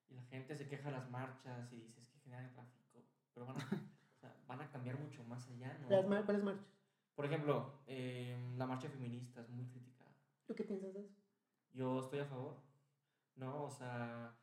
Y 0.08 0.14
la 0.14 0.22
gente 0.24 0.56
se 0.56 0.66
queja 0.68 0.88
de 0.90 0.96
las 0.96 1.10
marchas 1.10 1.70
y 1.74 1.76
dices 1.82 2.08
que 2.08 2.18
generan 2.20 2.50
tráfico, 2.54 3.04
pero 3.34 3.44
van 3.46 3.56
a, 3.60 3.64
o 3.64 4.18
sea, 4.20 4.34
van 4.48 4.60
a 4.62 4.70
cambiar 4.70 4.98
mucho 4.98 5.22
más 5.24 5.46
allá, 5.50 5.76
¿no? 5.82 5.90
Las 5.90 6.06
mar- 6.06 6.24
¿Cuáles 6.24 6.42
marchas? 6.44 6.66
Por 7.14 7.26
ejemplo, 7.26 7.82
eh, 7.86 8.38
la 8.56 8.66
marcha 8.66 8.88
feminista 8.88 9.42
es 9.42 9.50
muy 9.50 9.66
criticada. 9.66 10.10
¿Tú 10.46 10.54
qué 10.54 10.64
piensas 10.64 10.94
de 10.94 11.00
eso? 11.00 11.14
Yo 11.74 12.00
estoy 12.00 12.20
a 12.20 12.24
favor, 12.24 12.56
¿no? 13.36 13.64
O 13.64 13.70
sea, 13.70 14.34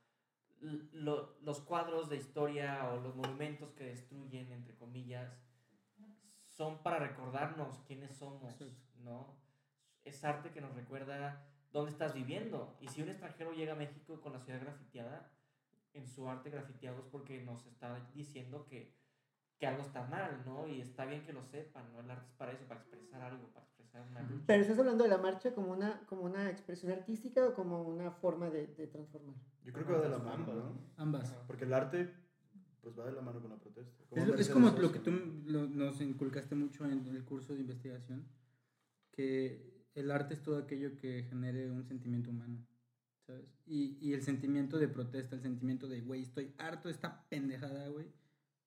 lo- 0.61 1.35
los 1.41 1.61
cuadros 1.61 2.09
de 2.09 2.17
historia 2.17 2.91
o 2.91 2.99
los 3.01 3.15
monumentos 3.15 3.71
que 3.73 3.85
destruyen, 3.85 4.51
entre 4.51 4.75
comillas, 4.75 5.35
son 6.57 6.81
para 6.81 6.97
recordarnos 6.97 7.79
quiénes 7.87 8.11
somos, 8.15 8.51
Exacto. 8.51 8.65
¿no? 9.03 9.37
Es 10.03 10.23
arte 10.23 10.49
que 10.49 10.59
nos 10.59 10.73
recuerda 10.73 11.45
dónde 11.71 11.91
estás 11.91 12.13
viviendo. 12.15 12.75
Y 12.81 12.87
si 12.87 13.03
un 13.03 13.09
extranjero 13.09 13.51
llega 13.51 13.73
a 13.73 13.75
México 13.75 14.19
con 14.21 14.33
la 14.33 14.39
ciudad 14.39 14.59
grafiteada, 14.59 15.31
en 15.93 16.07
su 16.07 16.27
arte 16.27 16.49
grafiteado 16.49 16.99
es 16.99 17.05
porque 17.05 17.43
nos 17.43 17.65
está 17.67 17.99
diciendo 18.13 18.65
que, 18.65 18.95
que 19.59 19.67
algo 19.67 19.83
está 19.83 20.03
mal, 20.07 20.43
¿no? 20.45 20.67
Y 20.67 20.81
está 20.81 21.05
bien 21.05 21.23
que 21.23 21.33
lo 21.33 21.43
sepan, 21.43 21.91
¿no? 21.93 21.99
El 21.99 22.09
arte 22.09 22.27
es 22.27 22.33
para 22.33 22.51
eso, 22.51 22.65
para 22.67 22.79
expresar 22.79 23.21
algo, 23.21 23.47
para 23.53 23.65
expresar 23.65 24.01
una 24.09 24.21
lucha. 24.23 24.43
Pero 24.47 24.61
estás 24.61 24.79
hablando 24.79 25.03
de 25.03 25.09
la 25.09 25.17
marcha 25.17 25.53
como 25.53 25.71
una, 25.71 26.01
como 26.07 26.23
una 26.23 26.49
expresión 26.49 26.91
artística 26.91 27.45
o 27.45 27.53
como 27.53 27.83
una 27.83 28.11
forma 28.11 28.49
de, 28.49 28.67
de 28.67 28.87
transformar. 28.87 29.35
Yo 29.63 29.73
creo 29.73 29.85
que 29.85 29.93
va 29.93 29.99
de 29.99 30.09
la 30.09 30.15
Ambas. 30.15 30.55
¿no? 30.55 30.79
Ambas. 30.97 31.33
Porque 31.45 31.65
el 31.65 31.73
arte, 31.73 32.13
pues 32.87 32.97
va 32.97 33.05
de 33.05 33.11
la 33.11 33.21
mano 33.21 33.41
con 33.41 33.49
la 33.49 33.57
protesta. 33.57 34.01
Es, 34.11 34.25
lo- 34.25 34.35
es 34.35 34.49
como 34.49 34.69
lo 34.69 34.91
que 34.93 34.99
tú 34.99 35.11
lo- 35.45 35.67
nos 35.67 35.99
inculcaste 35.99 36.55
mucho 36.55 36.85
en 36.85 37.05
el 37.05 37.25
curso 37.25 37.53
de 37.53 37.59
investigación, 37.59 38.25
que 39.11 39.85
el 39.93 40.09
arte 40.11 40.35
es 40.35 40.41
todo 40.41 40.57
aquello 40.57 40.95
que 40.95 41.23
genere 41.23 41.69
un 41.69 41.83
sentimiento 41.83 42.29
humano, 42.29 42.65
¿sabes? 43.25 43.45
Y, 43.65 43.97
y 43.99 44.13
el 44.13 44.21
sentimiento 44.21 44.77
de 44.77 44.87
protesta, 44.87 45.35
el 45.35 45.41
sentimiento 45.41 45.87
de, 45.89 45.99
güey, 46.01 46.21
estoy 46.21 46.53
harto 46.57 46.87
de 46.87 46.93
esta 46.93 47.27
pendejada, 47.27 47.89
güey, 47.89 48.07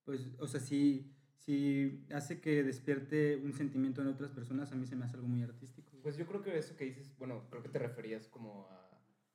pues, 0.05 0.29
o 0.39 0.47
sea, 0.47 0.61
si, 0.61 1.11
si 1.37 2.05
hace 2.13 2.41
que 2.43 2.63
despierte 2.63 3.37
un 3.37 3.55
sentimiento 3.55 4.03
en 4.03 4.09
otras 4.09 4.31
personas, 4.33 4.71
a 4.73 4.75
mí 4.75 4.87
se 4.87 4.97
me 4.97 5.07
hace 5.07 5.17
algo 5.17 5.29
muy 5.29 5.43
artístico. 5.43 5.93
Pues 6.03 6.17
yo 6.19 6.27
creo 6.27 6.43
que 6.43 6.59
eso 6.59 6.77
que 6.77 6.85
dices, 6.85 7.17
bueno, 7.17 7.47
creo 7.49 7.63
que 7.63 7.69
te 7.71 7.79
referías 7.79 8.27
como 8.29 8.67
a 8.71 8.91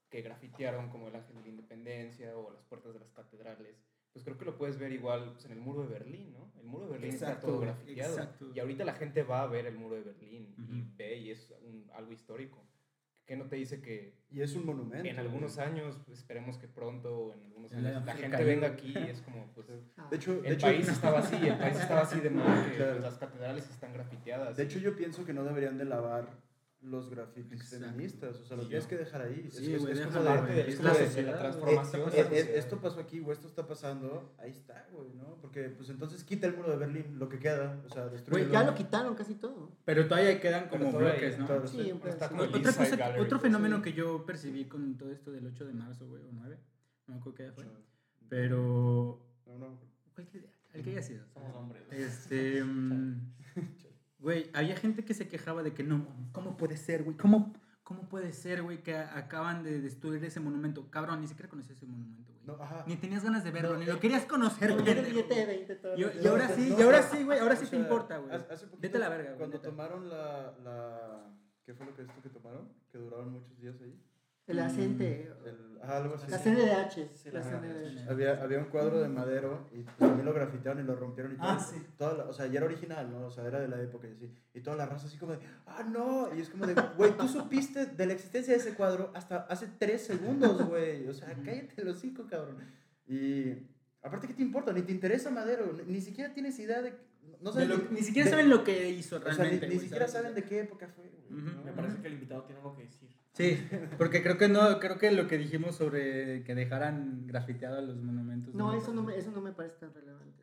que 0.09 0.21
grafitearon 0.21 0.89
como 0.89 1.07
el 1.07 1.15
Ángel 1.15 1.35
de 1.37 1.41
la 1.41 1.47
Independencia 1.49 2.37
o 2.37 2.51
las 2.53 2.63
puertas 2.65 2.93
de 2.93 2.99
las 2.99 3.11
catedrales. 3.11 3.75
Pues 4.15 4.23
creo 4.23 4.37
que 4.37 4.45
lo 4.45 4.57
puedes 4.57 4.77
ver 4.79 4.93
igual 4.93 5.33
pues, 5.33 5.43
en 5.43 5.51
el 5.51 5.59
muro 5.59 5.81
de 5.81 5.87
Berlín, 5.89 6.31
¿no? 6.31 6.49
El 6.57 6.67
muro 6.67 6.85
de 6.85 6.93
Berlín 6.93 7.09
está 7.09 7.25
Exacto, 7.25 7.47
todo 7.47 7.57
güey, 7.57 7.67
grafiteado. 7.67 8.13
exacto. 8.13 8.51
Y 8.55 8.59
ahorita 8.61 8.85
la 8.85 8.93
gente 8.93 9.23
va 9.23 9.41
a 9.41 9.47
ver 9.47 9.65
el 9.65 9.75
muro 9.75 9.95
de 9.95 10.03
Berlín 10.03 10.55
y 10.57 10.61
Ujú. 10.61 10.87
ve 10.95 11.17
y 11.17 11.31
es 11.31 11.53
un- 11.63 11.91
algo 11.93 12.13
histórico. 12.13 12.65
¿Qué 13.25 13.35
no 13.35 13.47
te 13.47 13.57
dice 13.57 13.81
que 13.81 14.13
Y 14.31 14.39
es 14.39 14.55
un 14.55 14.65
monumento. 14.65 15.05
en 15.05 15.19
algunos 15.19 15.57
años, 15.57 15.99
pues, 16.05 16.19
esperemos 16.19 16.57
que 16.57 16.69
pronto 16.69 17.13
o 17.17 17.33
en 17.33 17.43
algunos 17.43 17.73
años 17.73 17.83
la 17.91 17.97
Ángel 17.97 18.15
gente 18.15 18.37
cayó. 18.37 18.47
venga 18.47 18.67
aquí 18.67 18.93
y 18.97 19.09
es 19.09 19.21
como, 19.21 19.47
pues, 19.53 19.67
Ah, 19.97 20.07
De 20.09 20.15
hecho, 20.15 20.41
de 20.41 20.47
el 20.47 20.53
hecho, 20.53 20.67
país 20.67 20.87
estaba 20.87 21.19
así, 21.19 21.35
el 21.35 21.57
país 21.57 21.75
estaba 21.77 22.01
así 22.01 22.19
de 22.21 22.29
mal 22.29 22.69
que 22.71 22.77
Claro. 22.77 22.91
pues, 22.93 23.03
las 23.03 23.17
catedrales 23.17 23.69
están 23.69 23.91
grafiteadas. 23.91 24.55
de 24.55 24.63
y- 24.63 24.65
hecho, 24.65 24.79
yo 24.79 24.95
pienso 24.95 25.25
que 25.25 25.33
no 25.33 25.43
deberían 25.43 25.77
de 25.77 25.83
lavar 25.83 26.29
los 26.85 27.09
grafitis 27.09 27.61
Exacto. 27.61 27.85
feministas. 27.87 28.35
O 28.37 28.45
sea, 28.45 28.57
lo 28.57 28.63
Y 28.63 28.67
tienes 28.67 28.83
yo. 28.85 28.89
que 28.89 28.97
dejar 28.97 29.21
ahí. 29.23 29.49
Sí, 29.51 29.73
es, 29.73 29.81
güey, 29.81 29.93
es 29.93 30.01
como 30.05 30.19
de- 30.19 30.25
parte 30.25 30.53
de- 30.53 30.61
güey, 30.61 30.69
es 30.69 30.75
como 30.77 30.87
la 30.89 30.93
de- 30.93 31.05
la 31.23 31.29
güey. 31.31 31.39
transformación 31.39 32.09
Eh, 32.09 32.13
eh, 32.15 32.27
eh, 32.31 32.51
esto 32.57 32.79
pasó 32.79 32.99
aquí 32.99 33.19
o 33.19 33.31
esto 33.31 33.47
está 33.47 33.65
pasando, 33.67 34.33
ahí 34.37 34.51
está, 34.51 34.87
güey, 34.91 35.09
¿no? 35.15 35.37
Porque 35.41 35.69
pues 35.69 35.89
entonces 35.89 36.23
quita 36.23 36.47
el 36.47 36.55
muro 36.55 36.69
de 36.71 36.77
Berlín, 36.77 37.17
lo 37.17 37.27
que 37.27 37.39
queda, 37.39 37.81
o 37.85 37.89
sea, 37.89 38.03
Güey, 38.03 38.13
destruye. 38.15 38.49
ya 38.51 38.63
lo 38.63 38.75
quitaron 38.75 39.15
casi 39.15 39.35
todo. 39.35 39.71
Pero 39.83 40.07
todavía 40.07 40.39
quedan 40.39 40.69
como 40.69 40.91
bloques, 40.91 41.39
¿no? 41.39 41.67
Sí, 41.67 41.83
sí. 41.83 41.91
un 41.91 42.07
Está 42.07 42.29
como 42.29 42.43
Otra 42.43 42.61
cosa, 42.61 42.95
Gallery, 42.95 43.19
otro 43.19 43.39
pues, 43.39 43.41
fenómeno 43.41 43.77
sí. 43.77 43.81
que 43.83 43.93
yo 43.93 44.25
percibí 44.25 44.65
con 44.65 44.95
todo 44.97 45.11
esto 45.11 45.31
del 45.31 45.45
8 45.47 45.65
de 45.65 45.73
marzo, 45.73 46.07
güey, 46.07 46.21
o 46.23 46.29
9, 46.31 46.57
no 47.07 47.15
me 47.15 47.19
acuerdo 47.19 47.35
qué 47.37 47.43
día 47.43 47.51
fue, 47.53 47.65
pero, 48.29 49.19
No, 49.47 49.57
no. 49.57 49.79
cualquier 50.13 50.43
día, 50.43 50.51
el 50.73 50.83
que 50.83 50.89
haya 50.91 51.01
sido. 51.03 51.23
Somos 51.33 51.55
hombres. 51.55 51.83
Este, 51.91 52.63
mm, 52.63 53.34
güey, 54.25 54.49
había 54.53 54.75
gente 54.75 55.05
que 55.05 55.13
se 55.13 55.27
quejaba 55.27 55.61
de 55.61 55.75
que 55.75 55.83
no, 55.83 56.07
¿cómo 56.31 56.57
puede 56.57 56.77
ser, 56.77 57.03
güey? 57.03 57.15
¿Cómo, 57.15 57.53
¿Cómo 57.83 58.09
puede 58.09 58.33
ser, 58.33 58.63
güey, 58.63 58.81
que 58.81 58.97
acaban 58.97 59.61
de 59.61 59.79
destruir 59.79 60.25
ese 60.25 60.39
monumento? 60.39 60.89
Cabrón, 60.89 61.21
ni 61.21 61.27
siquiera 61.27 61.47
conocías 61.47 61.77
ese 61.77 61.85
monumento, 61.85 62.33
güey. 62.33 62.43
No, 62.47 62.63
ajá. 62.63 62.83
Ni 62.87 62.95
tenías 62.95 63.23
ganas 63.23 63.43
de 63.43 63.51
verlo, 63.51 63.73
No, 63.73 63.77
ni 63.77 63.85
eh, 63.85 63.93
lo 63.93 63.99
querías 63.99 64.25
conocer, 64.25 64.75
pendejo. 64.75 65.03
billete 65.03 65.35
de 65.35 65.45
20 65.45 65.75
todos 65.75 65.99
Y, 65.99 66.27
ahora 66.27 66.49
sí, 66.49 66.69
No, 66.71 66.79
y 66.79 66.81
ahora 66.81 67.03
sí, 67.03 67.23
güey, 67.23 67.37
ahora 67.37 67.53
o 67.53 67.57
sí 67.57 67.67
te 67.67 67.75
importa, 67.75 68.17
güey. 68.17 68.35
Vete 68.79 68.97
a 68.97 68.99
la 68.99 69.09
verga, 69.09 69.25
güey. 69.25 69.37
Cuando 69.37 69.61
tomaron 69.61 70.09
la, 70.09 70.55
la... 70.63 71.31
¿Qué 71.63 71.75
fue 71.75 71.85
lo 71.85 71.95
que 71.95 72.01
esto 72.01 72.19
que 72.23 72.29
tomaron? 72.29 72.67
Que 72.91 72.97
duraron 72.97 73.31
muchos 73.31 73.59
días 73.59 73.75
ahí. 73.79 73.95
El 74.47 74.59
acente. 74.59 75.31
El, 75.45 75.79
ajá, 75.81 75.97
algo 75.97 76.15
así. 76.15 76.29
La 76.29 76.37
CNDH. 76.37 77.09
Sí, 77.15 77.31
la 77.31 77.41
CNDH. 77.41 78.07
Había, 78.09 78.43
había 78.43 78.59
un 78.59 78.65
cuadro 78.65 78.99
de 79.01 79.07
madero 79.07 79.67
y 79.73 79.81
también 79.97 80.25
lo 80.25 80.33
grafitearon 80.33 80.83
y 80.83 80.85
lo 80.87 80.95
rompieron 80.95 81.33
y 81.33 81.37
todo. 81.37 81.47
Ah, 81.47 81.59
sí. 81.59 81.81
toda 81.97 82.13
la- 82.13 82.23
o 82.25 82.33
sea, 82.33 82.45
ya 82.47 82.57
era 82.57 82.65
original, 82.67 83.09
¿no? 83.11 83.25
O 83.25 83.31
sea, 83.31 83.45
era 83.45 83.59
de 83.59 83.67
la 83.67 83.81
época 83.81 84.07
y 84.07 84.11
así. 84.11 84.31
Y 84.53 84.61
toda 84.61 84.75
la 84.77 84.85
raza 84.85 85.07
así 85.07 85.17
como 85.17 85.31
de, 85.33 85.39
ah, 85.65 85.83
no. 85.91 86.29
Y 86.35 86.41
es 86.41 86.49
como 86.49 86.67
de, 86.67 86.75
güey, 86.97 87.17
tú 87.17 87.27
supiste 87.27 87.87
de 87.87 88.05
la 88.05 88.13
existencia 88.13 88.53
de 88.53 88.59
ese 88.59 88.73
cuadro 88.75 89.11
hasta 89.15 89.37
hace 89.49 89.67
tres 89.79 90.05
segundos, 90.05 90.61
güey. 90.67 91.07
O 91.07 91.13
sea, 91.13 91.33
cállate 91.43 91.81
el 91.81 91.87
hocico, 91.87 92.27
cabrón. 92.27 92.57
Y 93.07 93.51
aparte, 94.03 94.27
¿qué 94.27 94.33
te 94.35 94.41
importa? 94.43 94.71
Ni 94.73 94.83
te 94.83 94.91
interesa 94.91 95.29
Madero. 95.31 95.73
Ni, 95.73 95.93
ni 95.93 96.01
siquiera 96.01 96.33
tienes 96.33 96.57
idea 96.59 96.81
de... 96.83 96.93
No 97.41 97.51
lo- 97.51 97.77
ni, 97.91 98.01
siquiera 98.01 98.25
de- 98.25 98.31
saben 98.31 98.49
lo 98.49 98.63
que 98.63 98.89
hizo 98.89 99.17
o 99.17 99.19
sea, 99.19 99.31
ni, 99.31 99.37
realmente. 99.57 99.79
siquiera 99.79 100.07
saben 100.07 100.33
de 100.35 100.43
qué 100.43 100.59
época 100.61 100.87
fue. 100.87 101.11
Me 101.29 101.71
parece 101.73 101.99
que 101.99 102.07
el 102.07 102.13
invitado 102.13 102.43
tiene 102.43 102.61
algo 102.61 102.75
que 102.75 102.83
decir. 102.83 103.09
Sí, 103.35 103.67
porque 103.97 104.23
creo 104.23 104.37
que 104.37 104.47
no, 104.47 104.79
creo 104.79 104.97
que 104.97 105.11
lo 105.11 105.27
que 105.27 105.37
dijimos 105.37 105.75
sobre 105.75 106.43
que 106.45 106.55
dejaran 106.55 107.27
grafiteado 107.27 107.79
a 107.79 107.81
los 107.81 107.97
monumentos. 107.97 108.55
No, 108.55 108.71
me 108.71 108.77
eso 108.77 108.93
no, 108.93 109.01
me, 109.01 109.07
parece. 109.11 109.27
eso 109.27 109.31
no 109.35 109.41
me 109.41 109.51
parece 109.51 109.75
tan 109.75 109.93
relevante. 109.93 110.41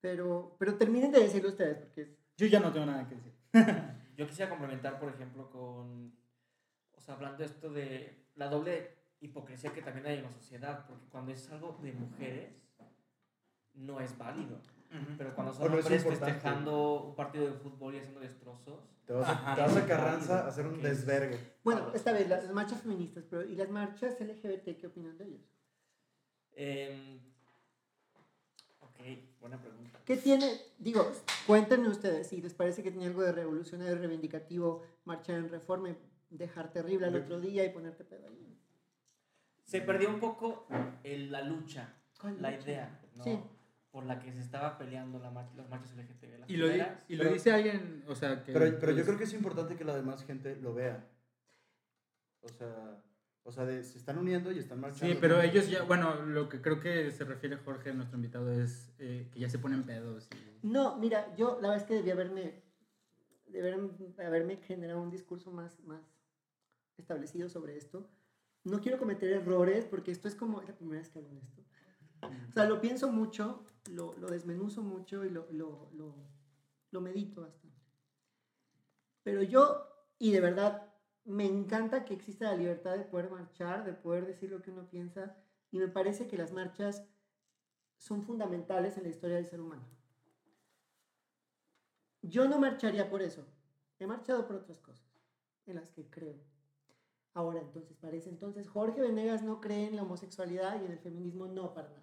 Pero, 0.00 0.56
pero 0.58 0.76
terminen 0.76 1.12
de 1.12 1.20
decirlo 1.20 1.50
ustedes, 1.50 1.76
porque 1.76 2.00
es- 2.02 2.16
Yo 2.38 2.46
ya 2.46 2.58
no 2.58 2.72
tengo 2.72 2.86
nada 2.86 3.06
que 3.06 3.16
decir. 3.16 3.32
Yo 4.16 4.26
quisiera 4.26 4.48
complementar, 4.48 4.98
por 4.98 5.10
ejemplo, 5.10 5.50
con. 5.50 6.14
O 6.92 7.00
sea, 7.00 7.14
hablando 7.16 7.44
esto 7.44 7.70
de 7.70 8.24
la 8.36 8.48
doble 8.48 8.96
hipocresía 9.20 9.72
que 9.74 9.82
también 9.82 10.06
hay 10.06 10.16
en 10.18 10.24
la 10.24 10.32
sociedad, 10.32 10.86
porque 10.86 11.06
cuando 11.10 11.32
es 11.32 11.50
algo 11.50 11.78
de 11.82 11.92
mujeres, 11.92 12.50
no 13.74 14.00
es 14.00 14.16
válido. 14.16 14.58
Pero 15.18 15.34
cuando 15.34 15.54
son 15.54 15.70
no 15.72 15.78
es 15.78 15.84
hombres 15.86 16.04
festejando 16.04 17.02
un 17.04 17.14
partido 17.14 17.46
de 17.46 17.52
fútbol 17.54 17.94
y 17.94 17.98
haciendo 17.98 18.20
destrozos, 18.20 18.80
Te 19.06 19.12
vas 19.14 19.28
a, 19.28 19.32
Ajá. 19.32 19.54
te 19.54 19.60
vas 19.62 19.76
a 19.76 19.86
Carranza 19.86 20.44
a 20.44 20.48
hacer 20.48 20.66
un 20.66 20.74
¿Qué 20.78 20.88
es? 20.88 20.98
desvergue. 21.06 21.38
Bueno, 21.64 21.90
esta 21.94 22.12
vez 22.12 22.28
las, 22.28 22.50
marchas 22.52 22.82
feministas, 22.82 23.24
pero 23.28 23.42
¿y 23.44 23.54
las 23.56 23.68
marchas 23.70 24.20
LGBT 24.20 24.76
qué 24.78 24.86
opinan 24.86 25.16
de 25.18 25.24
ellas? 25.26 25.40
Em, 26.54 27.18
ok, 28.80 28.98
buena 29.40 29.60
pregunta. 29.60 29.98
¿Qué 30.04 30.16
tiene? 30.16 30.52
Digo, 30.78 31.10
cuéntenme 31.46 31.88
ustedes 31.88 32.28
si 32.28 32.40
les 32.42 32.54
parece 32.54 32.82
que 32.82 32.90
tiene 32.90 33.06
algo 33.06 33.22
de 33.22 33.32
revolucionario, 33.32 33.96
reivindicativo, 33.96 34.82
marchar 35.04 35.36
en 35.36 35.48
reforma, 35.48 35.88
y 36.30 36.36
dejar 36.36 36.70
terrible 36.72 37.06
al 37.06 37.16
otro 37.16 37.40
día 37.40 37.64
y 37.64 37.70
ponerte 37.70 38.04
pedo 38.04 38.26
ahí. 38.28 38.58
Se 39.64 39.80
perdió 39.80 40.08
un 40.10 40.20
poco 40.20 40.66
el- 41.02 41.30
la 41.32 41.42
lucha, 41.42 41.94
¿Cuál 42.20 42.40
la 42.40 42.50
lucha? 42.50 42.62
idea, 42.64 43.00
¿no? 43.16 43.24
Sí. 43.24 43.38
Por 43.92 44.04
la 44.06 44.18
que 44.18 44.32
se 44.32 44.40
estaba 44.40 44.78
peleando 44.78 45.18
la 45.20 45.30
mar- 45.30 45.50
las 45.54 45.68
marchas 45.68 45.92
LGTB. 45.94 46.38
Las 46.40 46.50
Y 46.50 46.56
lo, 46.56 46.66
primeras, 46.66 47.04
y 47.08 47.14
lo 47.16 47.22
Pero- 47.24 47.34
dice 47.34 47.52
alguien, 47.52 48.02
o 48.08 48.14
sea, 48.14 48.42
que... 48.42 48.52
Pero, 48.52 48.64
pero 48.80 48.92
yo 48.92 48.96
pues, 48.96 49.06
creo 49.06 49.18
que 49.18 49.24
es 49.24 49.34
importante 49.34 49.76
que 49.76 49.84
la 49.84 49.94
demás 49.94 50.24
gente 50.24 50.56
lo 50.56 50.72
vea. 50.74 51.06
O 52.40 52.48
sea, 52.48 53.02
o 53.44 53.52
sea 53.52 53.66
de, 53.66 53.84
se 53.84 53.98
están 53.98 54.16
uniendo 54.18 54.50
y 54.50 54.58
están 54.58 54.80
marchando. 54.80 55.12
Sí, 55.12 55.18
pero 55.20 55.40
ellos 55.42 55.68
ya, 55.68 55.82
bueno, 55.82 56.14
lo 56.24 56.48
que 56.48 56.62
creo 56.62 56.80
que 56.80 57.10
se 57.10 57.24
refiere 57.24 57.56
Jorge, 57.58 57.92
nuestro 57.92 58.16
invitado, 58.16 58.50
es 58.50 58.92
eh, 58.98 59.28
que 59.30 59.38
ya 59.40 59.50
se 59.50 59.58
ponen 59.58 59.84
pedos. 59.84 60.26
y- 60.62 60.66
No, 60.66 60.96
mira, 60.98 61.34
yo 61.36 61.58
la 61.60 61.68
verdad 61.68 61.76
es 61.76 61.84
que 61.84 61.94
debí 61.94 62.10
haberme, 62.10 62.62
de 63.48 63.60
haber- 63.60 63.90
haberme 64.26 64.56
generado 64.56 65.02
un 65.02 65.10
discurso 65.10 65.50
más, 65.52 65.78
más 65.80 66.02
establecido 66.96 67.50
sobre 67.50 67.76
esto. 67.76 68.08
No 68.64 68.80
quiero 68.80 68.96
cometer 68.98 69.28
errores 69.32 69.84
porque 69.84 70.12
esto 70.12 70.28
es 70.28 70.34
como 70.34 70.62
es 70.62 70.68
la 70.68 70.74
primera 70.76 71.00
vez 71.00 71.10
que 71.10 71.18
hablo 71.18 71.30
de 71.30 71.40
esto. 71.40 71.62
O 72.48 72.52
sea, 72.52 72.64
lo 72.66 72.80
pienso 72.80 73.10
mucho, 73.10 73.64
lo, 73.90 74.12
desmenuzo 74.14 74.82
mucho 74.82 75.24
y 75.24 75.30
lo, 75.30 75.46
lo 75.50 77.00
medito 77.00 77.42
bastante. 77.42 77.82
Pero 79.22 79.42
yo, 79.42 79.86
y 80.18 80.32
de 80.32 80.40
verdad, 80.40 80.92
me 81.24 81.46
encanta 81.46 82.04
que 82.04 82.14
exista 82.14 82.46
la 82.46 82.56
libertad 82.56 82.96
de 82.96 83.04
poder 83.04 83.30
marchar, 83.30 83.84
de 83.84 83.92
poder 83.92 84.26
decir 84.26 84.50
lo 84.50 84.62
que 84.62 84.70
uno 84.70 84.88
piensa, 84.88 85.36
y 85.70 85.78
me 85.78 85.88
parece 85.88 86.26
que 86.26 86.36
las 86.36 86.52
marchas 86.52 87.04
son 87.96 88.22
fundamentales 88.22 88.96
en 88.96 89.04
la 89.04 89.10
historia 89.10 89.36
del 89.36 89.46
ser 89.46 89.60
humano. 89.60 89.84
Yo 92.22 92.48
no 92.48 92.58
marcharía 92.58 93.08
por 93.08 93.22
eso. 93.22 93.44
He 93.98 94.06
marchado 94.06 94.46
por 94.46 94.56
otras 94.56 94.80
cosas 94.80 95.06
en 95.66 95.76
las 95.76 95.90
que 95.90 96.08
creo. 96.10 96.40
Ahora, 97.34 97.60
entonces, 97.60 97.96
parece 97.96 98.28
entonces, 98.28 98.68
Jorge 98.68 99.00
Venegas 99.00 99.42
no 99.42 99.60
cree 99.60 99.86
en 99.86 99.96
la 99.96 100.02
homosexualidad 100.02 100.80
y 100.80 100.84
en 100.84 100.92
el 100.92 100.98
feminismo, 100.98 101.46
no, 101.46 101.72
para 101.72 101.88
nada. 101.88 102.01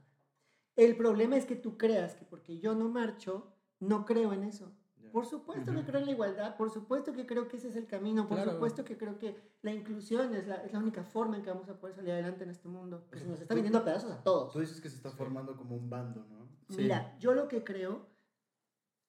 El 0.86 0.96
problema 0.96 1.36
es 1.38 1.46
que 1.46 1.56
tú 1.56 1.78
creas 1.78 2.16
que 2.16 2.26
porque 2.26 2.60
yo 2.60 2.74
no 2.76 2.88
marcho, 2.90 3.52
no 3.80 4.06
creo 4.06 4.32
en 4.34 4.44
eso. 4.44 4.72
Por 5.12 5.26
supuesto 5.26 5.74
que 5.74 5.84
creo 5.84 6.00
en 6.00 6.06
la 6.06 6.12
igualdad, 6.12 6.56
por 6.56 6.70
supuesto 6.70 7.14
que 7.14 7.26
creo 7.26 7.48
que 7.48 7.58
ese 7.58 7.70
es 7.70 7.76
el 7.76 7.88
camino, 7.88 8.28
por 8.28 8.38
Claro. 8.38 8.52
supuesto 8.54 8.86
que 8.86 8.96
creo 8.96 9.18
que 9.18 9.36
la 9.64 9.74
inclusión 9.74 10.36
es 10.36 10.48
la, 10.48 10.58
es 10.64 10.72
la 10.72 10.78
única 10.80 11.04
forma 11.04 11.36
en 11.38 11.42
que 11.44 11.50
vamos 11.50 11.68
a 11.68 11.80
poder 11.80 11.96
salir 11.96 12.12
adelante 12.12 12.44
en 12.44 12.52
este 12.52 12.68
mundo, 12.68 13.08
que 13.10 13.16
O 13.16 13.20
se 13.20 13.26
sea, 13.26 13.32
nos 13.32 13.42
está 13.42 13.56
viniendo 13.56 13.80
a 13.80 13.84
pedazos 13.84 14.12
a 14.12 14.22
todos. 14.24 14.54
Tú 14.54 14.60
dices 14.60 14.80
que 14.80 14.90
se 14.90 14.98
está 14.98 15.10
formando 15.12 15.58
como 15.58 15.76
un 15.76 15.90
bando, 15.90 16.26
¿no? 16.30 16.48
Sí. 16.70 16.84
Mira, 16.84 17.18
yo 17.20 17.34
lo 17.34 17.48
que 17.48 17.64
creo 17.64 18.06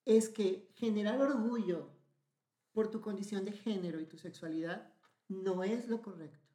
es 0.07 0.31
que 0.31 0.71
generar 0.75 1.21
orgullo 1.21 1.91
por 2.73 2.89
tu 2.91 3.01
condición 3.03 3.45
de 3.45 3.53
género 3.53 4.01
y 4.01 4.07
tu 4.07 4.17
sexualidad 4.17 4.93
no 5.29 5.63
es 5.63 5.87
lo 5.89 6.01
correcto. 6.03 6.49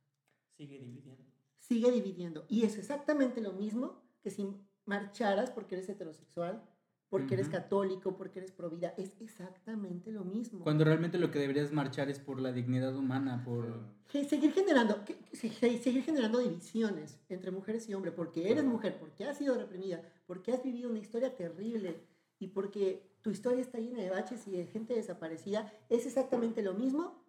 sigue 0.57 0.79
dividiendo. 0.79 1.23
Sigue 1.59 1.91
dividiendo. 1.91 2.45
Y 2.49 2.63
es 2.65 2.77
exactamente 2.77 3.41
lo 3.41 3.53
mismo 3.53 4.01
que 4.21 4.31
si 4.31 4.47
marcharas 4.86 5.52
porque 5.52 5.76
eres 5.76 5.90
heterosexual, 5.90 6.64
porque 7.10 7.36
eres 7.36 7.48
Ujú. 7.48 7.57
católico, 7.57 8.18
porque 8.18 8.40
eres 8.40 8.52
provida. 8.52 8.94
Es 8.98 9.16
exactamente 9.22 10.12
lo 10.12 10.24
mismo. 10.24 10.64
Cuando 10.64 10.84
realmente 10.84 11.18
lo 11.18 11.32
que 11.32 11.40
deberías 11.40 11.72
marchar 11.72 12.10
es 12.10 12.20
por 12.20 12.40
la 12.40 12.52
dignidad 12.52 12.95
humana, 12.95 13.44
por... 13.44 13.80
Seguir 14.12 14.53
generando, 14.53 15.03
seguir 15.34 16.03
generando 16.03 16.40
divisiones 16.40 17.20
entre 17.30 17.52
mujeres 17.52 17.88
y 17.90 17.94
hombres, 17.94 18.14
porque 18.14 18.52
eres 18.52 18.64
mujer, 18.64 18.98
porque 18.99 19.26
has 19.26 19.38
sido 19.38 19.56
reprimida, 19.56 20.02
porque 20.26 20.53
has 20.53 20.64
vivido 20.64 20.90
una 20.90 20.99
historia 20.99 21.36
terrible 21.36 22.02
y 22.40 22.48
porque 22.48 23.16
tu 23.22 23.30
historia 23.32 23.62
está 23.62 23.80
llena 23.80 24.02
de 24.02 24.10
baches 24.10 24.48
y 24.48 24.52
de 24.52 24.68
gente 24.68 24.94
desaparecida, 24.94 25.72
es 25.90 26.06
exactamente 26.06 26.62
lo 26.62 26.74
mismo 26.74 27.24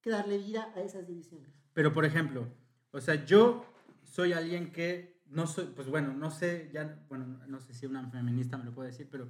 que 0.00 0.10
darle 0.10 0.38
vida 0.38 0.72
a 0.74 0.80
esas 0.82 1.06
divisiones. 1.06 1.48
Pero, 1.72 1.92
por 1.92 2.04
ejemplo, 2.04 2.46
o 2.92 3.00
sea, 3.00 3.24
yo 3.24 3.64
soy 4.02 4.32
alguien 4.32 4.72
que 4.72 5.13
no 5.34 5.46
soy, 5.46 5.66
pues 5.74 5.88
bueno, 5.88 6.14
no 6.14 6.30
sé, 6.30 6.70
ya, 6.72 7.04
bueno, 7.08 7.40
no 7.46 7.60
sé 7.60 7.74
si 7.74 7.86
una 7.86 8.08
feminista 8.10 8.56
me 8.56 8.64
lo 8.64 8.72
puede 8.72 8.90
decir, 8.90 9.08
pero 9.10 9.28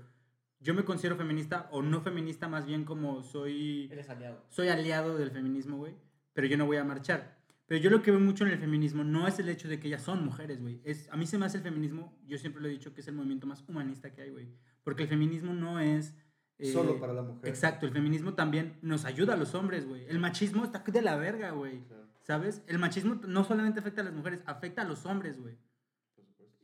yo 0.60 0.74
me 0.74 0.84
considero 0.84 1.16
feminista 1.16 1.68
o 1.72 1.82
no 1.82 2.00
feminista, 2.00 2.48
más 2.48 2.64
bien 2.66 2.84
como 2.84 3.22
soy, 3.22 3.88
Eres 3.90 4.08
aliado. 4.08 4.44
soy 4.48 4.68
aliado 4.68 5.16
del 5.18 5.30
feminismo, 5.30 5.76
güey, 5.76 5.94
pero 6.32 6.46
yo 6.46 6.56
no 6.56 6.66
voy 6.66 6.76
a 6.76 6.84
marchar. 6.84 7.42
Pero 7.66 7.80
yo 7.80 7.88
lo 7.88 8.02
que 8.02 8.10
veo 8.10 8.20
mucho 8.20 8.44
en 8.44 8.52
el 8.52 8.58
feminismo 8.58 9.04
no 9.04 9.26
es 9.26 9.38
el 9.38 9.48
hecho 9.48 9.68
de 9.68 9.80
que 9.80 9.88
ellas 9.88 10.02
son 10.02 10.22
mujeres, 10.22 10.60
güey. 10.60 10.82
Es, 10.84 11.08
a 11.10 11.16
mí 11.16 11.26
se 11.26 11.38
me 11.38 11.46
hace 11.46 11.56
el 11.56 11.62
feminismo, 11.62 12.14
yo 12.26 12.36
siempre 12.36 12.60
lo 12.60 12.68
he 12.68 12.70
dicho, 12.70 12.92
que 12.92 13.00
es 13.00 13.08
el 13.08 13.14
movimiento 13.14 13.46
más 13.46 13.64
humanista 13.66 14.12
que 14.12 14.20
hay, 14.20 14.30
güey. 14.30 14.48
Porque 14.82 15.04
el 15.04 15.08
feminismo 15.08 15.54
no 15.54 15.80
es... 15.80 16.14
eh, 16.58 16.70
Solo 16.70 17.00
para 17.00 17.14
la 17.14 17.22
mujer. 17.22 17.48
Exacto, 17.48 17.86
el 17.86 17.92
feminismo 17.92 18.34
también 18.34 18.78
nos 18.82 19.06
ayuda 19.06 19.32
a 19.32 19.36
los 19.38 19.54
hombres, 19.54 19.88
güey. 19.88 20.04
El 20.08 20.18
machismo 20.18 20.62
está 20.62 20.80
de 20.80 21.00
la 21.02 21.16
verga, 21.16 21.52
güey. 21.52 21.80
Claro, 21.84 22.04
¿Sabes? 22.20 22.62
El 22.66 22.78
machismo 22.78 23.14
no 23.26 23.44
solamente 23.44 23.80
afecta 23.80 24.02
a 24.02 24.04
las 24.04 24.12
mujeres, 24.14 24.40
afecta 24.44 24.82
a 24.82 24.84
los 24.84 25.06
hombres, 25.06 25.40
güey. 25.40 25.56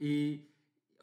Y, 0.01 0.49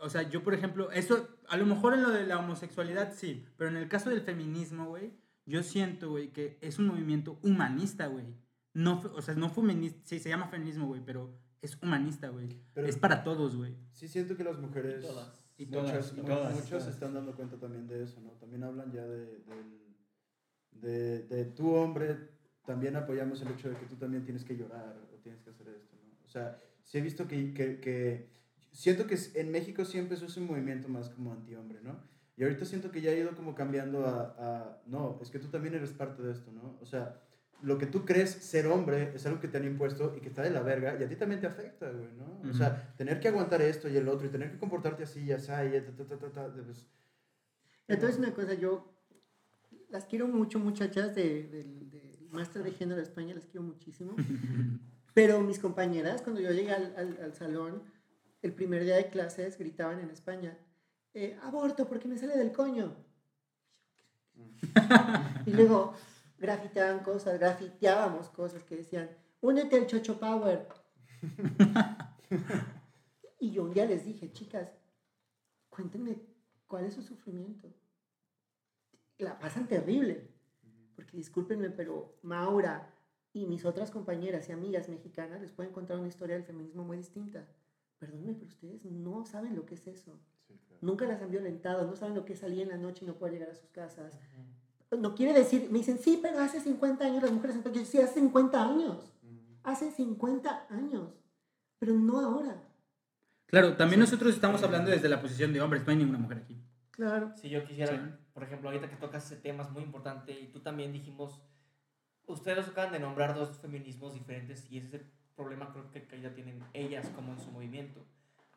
o 0.01 0.09
sea, 0.09 0.23
yo, 0.29 0.43
por 0.43 0.53
ejemplo, 0.53 0.91
eso, 0.91 1.29
a 1.47 1.55
lo 1.55 1.65
mejor 1.65 1.93
en 1.93 2.03
lo 2.03 2.09
de 2.09 2.25
la 2.27 2.39
homosexualidad 2.39 3.13
sí, 3.13 3.45
pero 3.55 3.69
en 3.69 3.77
el 3.77 3.87
caso 3.87 4.09
del 4.09 4.21
feminismo, 4.21 4.87
güey, 4.87 5.13
yo 5.45 5.63
siento, 5.63 6.09
güey, 6.09 6.33
que 6.33 6.57
es 6.61 6.77
un 6.79 6.87
movimiento 6.87 7.39
humanista, 7.43 8.07
güey. 8.07 8.25
No, 8.73 8.99
o 9.15 9.21
sea, 9.21 9.35
no 9.35 9.49
feminista, 9.49 9.99
sí, 10.03 10.19
se 10.19 10.27
llama 10.29 10.47
feminismo, 10.49 10.87
güey, 10.87 11.01
pero 11.05 11.33
es 11.61 11.77
humanista, 11.81 12.27
güey. 12.29 12.49
Es 12.75 12.97
para 12.97 13.23
todos, 13.23 13.55
güey. 13.55 13.75
Sí 13.91 14.07
siento 14.09 14.35
que 14.35 14.43
las 14.43 14.57
mujeres... 14.59 15.01
todas. 15.05 15.45
Y 15.59 15.65
muchas, 15.65 15.85
todas, 15.91 16.11
y 16.13 16.21
mu- 16.21 16.27
todas, 16.27 16.53
muchas 16.53 16.69
todas. 16.69 16.83
se 16.83 16.89
están 16.91 17.13
dando 17.15 17.35
cuenta 17.35 17.57
también 17.57 17.87
de 17.87 18.03
eso, 18.03 18.19
¿no? 18.21 18.31
También 18.33 18.63
hablan 18.63 18.91
ya 18.91 19.03
de, 19.07 19.25
del- 19.39 19.95
de, 20.71 21.23
de 21.23 21.45
tu 21.45 21.73
hombre, 21.73 22.15
también 22.65 22.95
apoyamos 22.95 23.41
el 23.41 23.47
hecho 23.49 23.69
de 23.69 23.75
que 23.77 23.85
tú 23.87 23.95
también 23.95 24.23
tienes 24.23 24.43
que 24.43 24.55
llorar 24.55 24.95
o 25.11 25.17
tienes 25.17 25.41
que 25.41 25.49
hacer 25.49 25.67
esto, 25.69 25.95
¿no? 25.95 26.25
O 26.25 26.29
sea, 26.29 26.57
sí 26.83 26.99
he 26.99 27.01
visto 27.01 27.27
que, 27.27 27.53
que, 27.55 27.79
que 27.79 28.29
siento 28.77 29.07
que 29.07 29.17
en 29.33 29.51
México 29.51 29.83
siempre 29.85 30.15
es 30.17 30.37
un 30.37 30.45
movimiento 30.45 30.87
más 30.87 31.09
como 31.09 31.31
antihombre, 31.33 31.79
¿no? 31.81 31.99
Y 32.37 32.43
ahorita 32.43 32.65
siento 32.65 32.91
que 32.91 33.01
ya 33.01 33.09
ha 33.11 33.15
ido 33.15 33.35
como 33.35 33.55
cambiando 33.55 34.05
a, 34.05 34.35
a, 34.37 34.81
no, 34.85 35.17
es 35.21 35.29
que 35.31 35.39
tú 35.39 35.47
también 35.47 35.73
eres 35.73 35.91
parte 35.91 36.21
de 36.21 36.31
esto, 36.31 36.51
¿no? 36.51 36.77
O 36.81 36.85
sea, 36.85 37.19
lo 37.63 37.79
que 37.79 37.87
tú 37.87 38.05
crees 38.05 38.29
ser 38.29 38.67
hombre 38.67 39.11
es 39.15 39.25
algo 39.25 39.39
que 39.39 39.47
te 39.47 39.57
han 39.57 39.65
impuesto 39.65 40.13
y 40.15 40.21
que 40.21 40.27
está 40.29 40.43
de 40.43 40.51
la 40.51 40.61
verga 40.61 40.95
y 40.99 41.03
a 41.03 41.09
ti 41.09 41.15
también 41.15 41.41
te 41.41 41.47
afecta, 41.47 41.89
güey, 41.89 42.11
¿no? 42.15 42.25
O 42.41 42.49
Ujú. 42.49 42.53
sea, 42.53 42.93
tener 42.95 43.19
que 43.19 43.29
aguantar 43.29 43.63
esto 43.63 43.89
y 43.89 43.97
el 43.97 44.07
otro 44.07 44.27
y 44.27 44.29
tener 44.29 44.51
que 44.51 44.59
comportarte 44.59 45.01
así 45.03 45.21
y 45.23 45.31
así 45.31 45.51
y 45.51 45.81
ta, 45.81 45.91
ta, 45.97 46.05
ta, 46.05 46.17
ta, 46.19 46.29
ta, 46.31 46.53
pues, 46.63 46.85
Entonces, 47.87 48.19
una 48.19 48.33
cosa, 48.35 48.53
yo 48.53 48.93
las 49.89 50.05
quiero 50.05 50.27
mucho, 50.27 50.59
muchachas 50.59 51.15
de- 51.15 51.47
del, 51.47 51.89
del 51.89 52.27
máster 52.29 52.61
de 52.61 52.71
género 52.73 52.97
de 52.97 53.03
España, 53.03 53.33
las 53.33 53.45
quiero 53.47 53.63
muchísimo. 53.65 54.15
Pero 55.15 55.41
mis 55.41 55.57
compañeras, 55.57 56.21
cuando 56.21 56.39
yo 56.41 56.51
llegué 56.51 56.71
al, 56.73 56.93
al- 56.95 57.19
al 57.23 57.33
salón, 57.33 57.81
el 58.41 58.53
primer 58.53 58.83
día 58.83 58.95
de 58.95 59.09
clases 59.09 59.57
gritaban 59.57 59.99
en 59.99 60.09
España, 60.09 60.57
eh, 61.13 61.37
aborto 61.43 61.87
porque 61.87 62.07
me 62.07 62.17
sale 62.17 62.37
del 62.37 62.51
coño. 62.51 62.95
Y 65.45 65.51
luego 65.51 65.93
grafiteaban 66.37 66.99
cosas, 66.99 67.39
grafiteábamos 67.39 68.29
cosas 68.29 68.63
que 68.63 68.75
decían, 68.75 69.09
únete 69.41 69.77
al 69.77 69.87
Chocho 69.87 70.19
Power. 70.19 70.67
y 73.39 73.51
yo 73.51 73.63
un 73.63 73.73
día 73.73 73.85
les 73.85 74.05
dije, 74.05 74.31
chicas, 74.31 74.69
cuéntenme 75.69 76.21
cuál 76.67 76.85
es 76.85 76.93
su 76.93 77.01
sufrimiento. 77.01 77.73
La 79.17 79.39
pasan 79.39 79.67
terrible. 79.67 80.29
Porque 80.95 81.17
discúlpenme, 81.17 81.69
pero 81.69 82.17
Maura 82.23 82.91
y 83.33 83.45
mis 83.45 83.65
otras 83.65 83.91
compañeras 83.91 84.49
y 84.49 84.51
amigas 84.51 84.89
mexicanas 84.89 85.41
les 85.41 85.51
pueden 85.51 85.71
contar 85.71 85.97
una 85.97 86.07
historia 86.07 86.35
del 86.35 86.45
feminismo 86.45 86.83
muy 86.83 86.97
distinta. 86.97 87.47
Perdónenme, 87.99 88.33
pero 88.33 88.47
ustedes 88.47 88.85
no 88.85 89.25
saben 89.25 89.55
lo 89.55 89.65
que 89.65 89.75
es 89.75 89.87
eso. 89.87 90.19
sí, 90.47 90.53
claro. 90.67 90.79
Nunca 90.81 91.05
las 91.05 91.21
han 91.21 91.31
violentado, 91.31 91.85
no 91.87 91.95
saben 91.95 92.15
lo 92.15 92.25
que 92.25 92.33
es 92.33 92.39
salir 92.39 92.61
en 92.61 92.69
la 92.69 92.77
noche 92.77 93.03
y 93.03 93.07
no 93.07 93.15
poder 93.15 93.33
llegar 93.33 93.49
a 93.49 93.55
sus 93.55 93.69
casas. 93.69 94.13
No 94.97 95.15
quiere 95.15 95.33
decir, 95.33 95.67
me 95.71 95.79
dicen, 95.79 95.97
sí, 95.99 96.19
pero 96.21 96.39
hace 96.39 96.61
50 96.61 97.03
años 97.05 97.21
las 97.23 97.31
mujeres, 97.31 97.57
yo 97.73 97.85
sí, 97.85 97.99
hace 97.99 98.19
50 98.21 98.63
años, 98.69 99.11
hace 99.63 99.91
50 99.91 100.67
años, 100.69 101.09
pero 101.79 101.93
no 101.93 102.19
ahora. 102.21 102.63
Claro, 103.47 103.75
también 103.75 103.99
nosotros 103.99 104.33
estamos 104.33 104.61
hablando 104.63 104.91
desde 104.91 105.09
la 105.09 105.21
posición 105.21 105.51
de 105.51 105.61
hombres, 105.61 105.83
no 105.85 105.91
hay 105.91 105.97
ninguna 105.97 106.19
mujer 106.19 106.37
aquí. 106.39 106.57
Claro. 106.91 107.33
Si 107.35 107.49
yo 107.49 107.65
quisiera, 107.65 107.91
Sí. 107.93 107.99
por 108.33 108.43
ejemplo, 108.43 108.69
ahorita 108.69 108.89
que 108.89 108.95
tocas 108.95 109.25
ese 109.25 109.35
tema 109.41 109.63
es 109.63 109.71
muy 109.71 109.83
importante 109.83 110.39
y 110.39 110.47
tú 110.47 110.61
también 110.61 110.93
dijimos, 110.93 111.41
ustedes 112.25 112.67
acaban 112.67 112.91
de 112.93 112.99
nombrar 112.99 113.35
dos 113.35 113.57
feminismos 113.57 114.13
diferentes 114.13 114.69
y 114.71 114.77
ese 114.77 114.87
es 114.87 114.93
el 114.95 115.11
problema 115.37 115.71
creo 115.71 115.89
que, 115.91 116.21
ya 116.21 116.33
tienen 116.33 116.61
ellas 116.73 117.07
como 117.15 117.31
en 117.31 117.39
su 117.39 117.51
movimiento. 117.51 118.05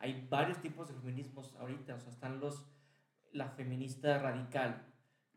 Hay 0.01 0.27
varios 0.29 0.61
tipos 0.61 0.89
de 0.89 0.95
feminismos 0.95 1.55
ahorita, 1.57 1.95
o 1.95 2.01
sea, 2.01 2.11
están 2.11 2.41
los, 2.41 2.67
la 3.33 3.51
feminista 3.51 4.19
radical, 4.19 4.83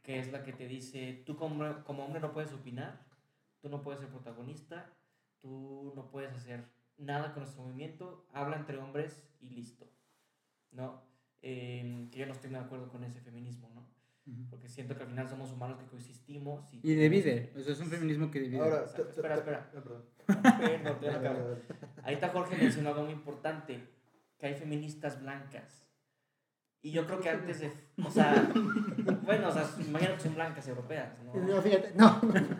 que 0.01 0.19
es 0.19 0.31
la 0.31 0.43
que 0.43 0.53
te 0.53 0.67
dice, 0.67 1.21
tú 1.25 1.35
como, 1.35 1.83
como 1.83 2.05
hombre 2.05 2.21
no 2.21 2.31
puedes 2.31 2.53
opinar, 2.53 3.05
tú 3.61 3.69
no 3.69 3.81
puedes 3.81 3.99
ser 3.99 4.09
protagonista, 4.09 4.91
tú 5.41 5.93
no 5.95 6.09
puedes 6.09 6.33
hacer 6.33 6.65
nada 6.97 7.33
con 7.33 7.43
nuestro 7.43 7.63
movimiento, 7.63 8.25
habla 8.33 8.55
entre 8.55 8.77
hombres 8.77 9.29
y 9.41 9.49
listo, 9.49 9.85
¿no? 10.71 11.03
Eh, 11.41 12.07
que 12.09 12.19
yo 12.19 12.25
no 12.25 12.31
estoy 12.31 12.49
de 12.49 12.57
acuerdo 12.57 12.89
con 12.89 13.03
ese 13.03 13.19
feminismo, 13.19 13.69
¿no? 13.75 13.92
Porque 14.49 14.69
siento 14.69 14.95
que 14.95 15.03
al 15.03 15.09
final 15.09 15.27
somos 15.27 15.51
humanos 15.51 15.77
que 15.79 15.85
coexistimos. 15.85 16.73
Y, 16.73 16.91
Y 16.91 16.95
divide, 16.95 17.51
o 17.57 17.59
sea, 17.61 17.73
es 17.73 17.79
un 17.79 17.89
feminismo 17.89 18.31
que 18.31 18.39
divide. 18.39 18.61
Ahora, 18.61 18.85
Espera, 18.85 19.35
espera, 19.35 19.69
perdón. 19.71 20.05
Dale. 21.01 21.61
Ahorita 22.03 22.29
Jorge 22.29 22.55
mencionó 22.55 22.89
algo 22.89 23.03
muy 23.03 23.11
importante, 23.13 23.83
que 24.37 24.45
hay 24.47 24.55
feministas 24.55 25.21
blancas. 25.21 25.85
Y 26.81 26.91
yo 26.91 27.05
creo 27.05 27.19
que 27.19 27.29
antes 27.29 27.59
de... 27.61 27.71
O 28.03 28.09
sea, 28.11 28.51
bueno, 29.23 29.49
o 29.49 29.51
sea, 29.51 29.69
imagino 29.85 30.15
que 30.15 30.19
son 30.21 30.35
blancas 30.35 30.67
europeas, 30.67 31.13
¿no? 31.23 31.33
No, 31.35 31.61
fíjate, 31.61 31.93
no. 31.95 32.19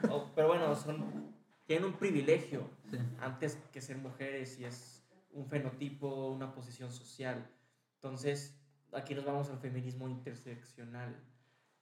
O- 0.10 0.32
pero 0.36 0.48
bueno, 0.48 0.74
son, 0.76 1.34
tienen 1.66 1.86
un 1.86 1.94
privilegio 1.94 2.70
Sí. 2.92 2.98
antes 3.20 3.58
que 3.72 3.82
ser 3.82 3.98
mujeres 3.98 4.60
y 4.60 4.66
es 4.66 5.04
un 5.32 5.48
fenotipo, 5.48 6.28
una 6.32 6.54
posición 6.54 6.92
social. 6.92 7.50
Entonces, 7.96 8.56
aquí 8.94 9.16
nos 9.16 9.26
vamos 9.26 9.50
al 9.50 9.58
feminismo 9.60 10.08
interseccional, 10.08 11.16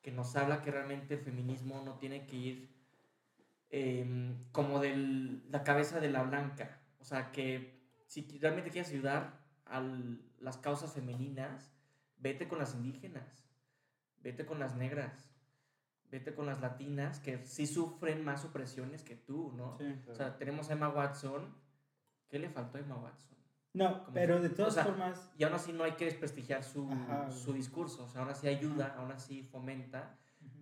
que 0.01 0.11
nos 0.11 0.35
habla 0.35 0.61
que 0.61 0.71
realmente 0.71 1.15
el 1.15 1.19
feminismo 1.21 1.81
no 1.83 1.95
tiene 1.95 2.25
que 2.25 2.35
ir 2.35 2.69
em, 3.69 4.37
como 4.51 4.79
de 4.79 4.95
la 5.49 5.63
cabeza 5.63 5.99
de 5.99 6.09
la 6.09 6.23
blanca. 6.23 6.79
O 6.99 7.03
sea, 7.03 7.31
que 7.31 7.81
si 8.07 8.21
realmente 8.39 8.71
quieres 8.71 8.91
ayudar 8.91 9.39
a 9.65 9.81
las 10.39 10.57
causas 10.57 10.93
femeninas, 10.93 11.71
vete 12.17 12.47
con 12.47 12.59
las 12.59 12.73
indígenas, 12.73 13.47
vete 14.19 14.45
con 14.45 14.59
las 14.59 14.75
negras, 14.75 15.31
vete 16.09 16.33
con 16.35 16.45
las 16.45 16.59
latinas, 16.61 17.19
que 17.19 17.45
sí 17.45 17.65
sufren 17.65 18.23
más 18.23 18.43
opresiones 18.43 19.03
que 19.03 19.15
tú, 19.15 19.53
¿no? 19.55 19.77
Sí. 19.77 19.95
O 20.09 20.13
sea, 20.15 20.37
tenemos 20.37 20.69
a 20.69 20.73
Emma 20.73 20.89
Watson. 20.89 21.55
¿Qué 22.27 22.39
le 22.39 22.49
faltó 22.49 22.77
a 22.77 22.81
Emma 22.81 22.95
Watson? 22.95 23.37
No, 23.73 24.03
Como 24.03 24.13
pero 24.13 24.37
si- 24.37 24.43
de 24.43 24.49
todas 24.49 24.71
o 24.71 24.75
sea, 24.75 24.83
formas, 24.85 25.31
Y 25.37 25.43
aún 25.43 25.53
así 25.53 25.71
no 25.71 25.83
hay 25.83 25.93
que 25.93 26.05
desprestigiar 26.05 26.63
su, 26.63 26.89
Ajá. 26.91 27.31
su 27.31 27.53
discurso. 27.53 28.03
O 28.03 28.07
sea, 28.09 28.21
aún 28.21 28.29
así 28.31 28.47
ayuda, 28.47 28.95
aún 28.97 29.11
así 29.11 29.43
fomenta. 29.43 30.17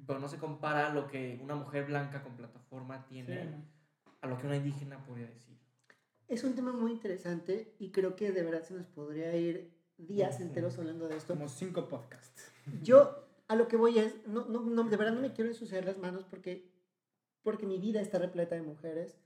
Pero 0.05 0.19
no 0.19 0.27
se 0.27 0.37
compara 0.37 0.87
a 0.87 0.93
lo 0.93 1.07
que 1.07 1.39
una 1.41 1.55
mujer 1.55 1.85
blanca 1.85 2.21
con 2.23 2.35
plataforma 2.35 3.05
tiene 3.05 3.43
Sí, 3.43 3.49
a 4.21 4.27
lo 4.27 4.37
que 4.37 4.47
una 4.47 4.55
indígena 4.57 5.03
podría 5.05 5.27
decir. 5.27 5.57
Es 6.27 6.43
un 6.43 6.53
tema 6.55 6.71
muy 6.71 6.91
interesante 6.91 7.75
y 7.79 7.91
creo 7.91 8.15
que 8.15 8.31
de 8.31 8.43
verdad 8.43 8.63
se 8.63 8.73
nos 8.75 8.85
podría 8.87 9.35
ir 9.35 9.71
días 9.97 10.39
enteros 10.39 10.77
hablando 10.77 11.07
de 11.07 11.17
esto. 11.17 11.33
como 11.33 11.47
cinco 11.49 11.87
podcasts. 11.87 12.51
Yo 12.83 13.25
a 13.47 13.55
lo 13.55 13.67
que 13.67 13.77
voy 13.77 13.97
es, 13.99 14.27
no, 14.27 14.45
no, 14.45 14.61
no, 14.61 14.83
de 14.83 14.97
verdad 14.97 15.13
no 15.13 15.21
me 15.21 15.33
quiero 15.33 15.49
ensuciar 15.49 15.85
las 15.85 15.97
manos 15.97 16.23
porque, 16.25 16.71
porque 17.41 17.65
mi 17.65 17.77
vida 17.79 17.99
está 18.01 18.19
repleta 18.19 18.55
de 18.55 18.61
mujeres. 18.61 19.17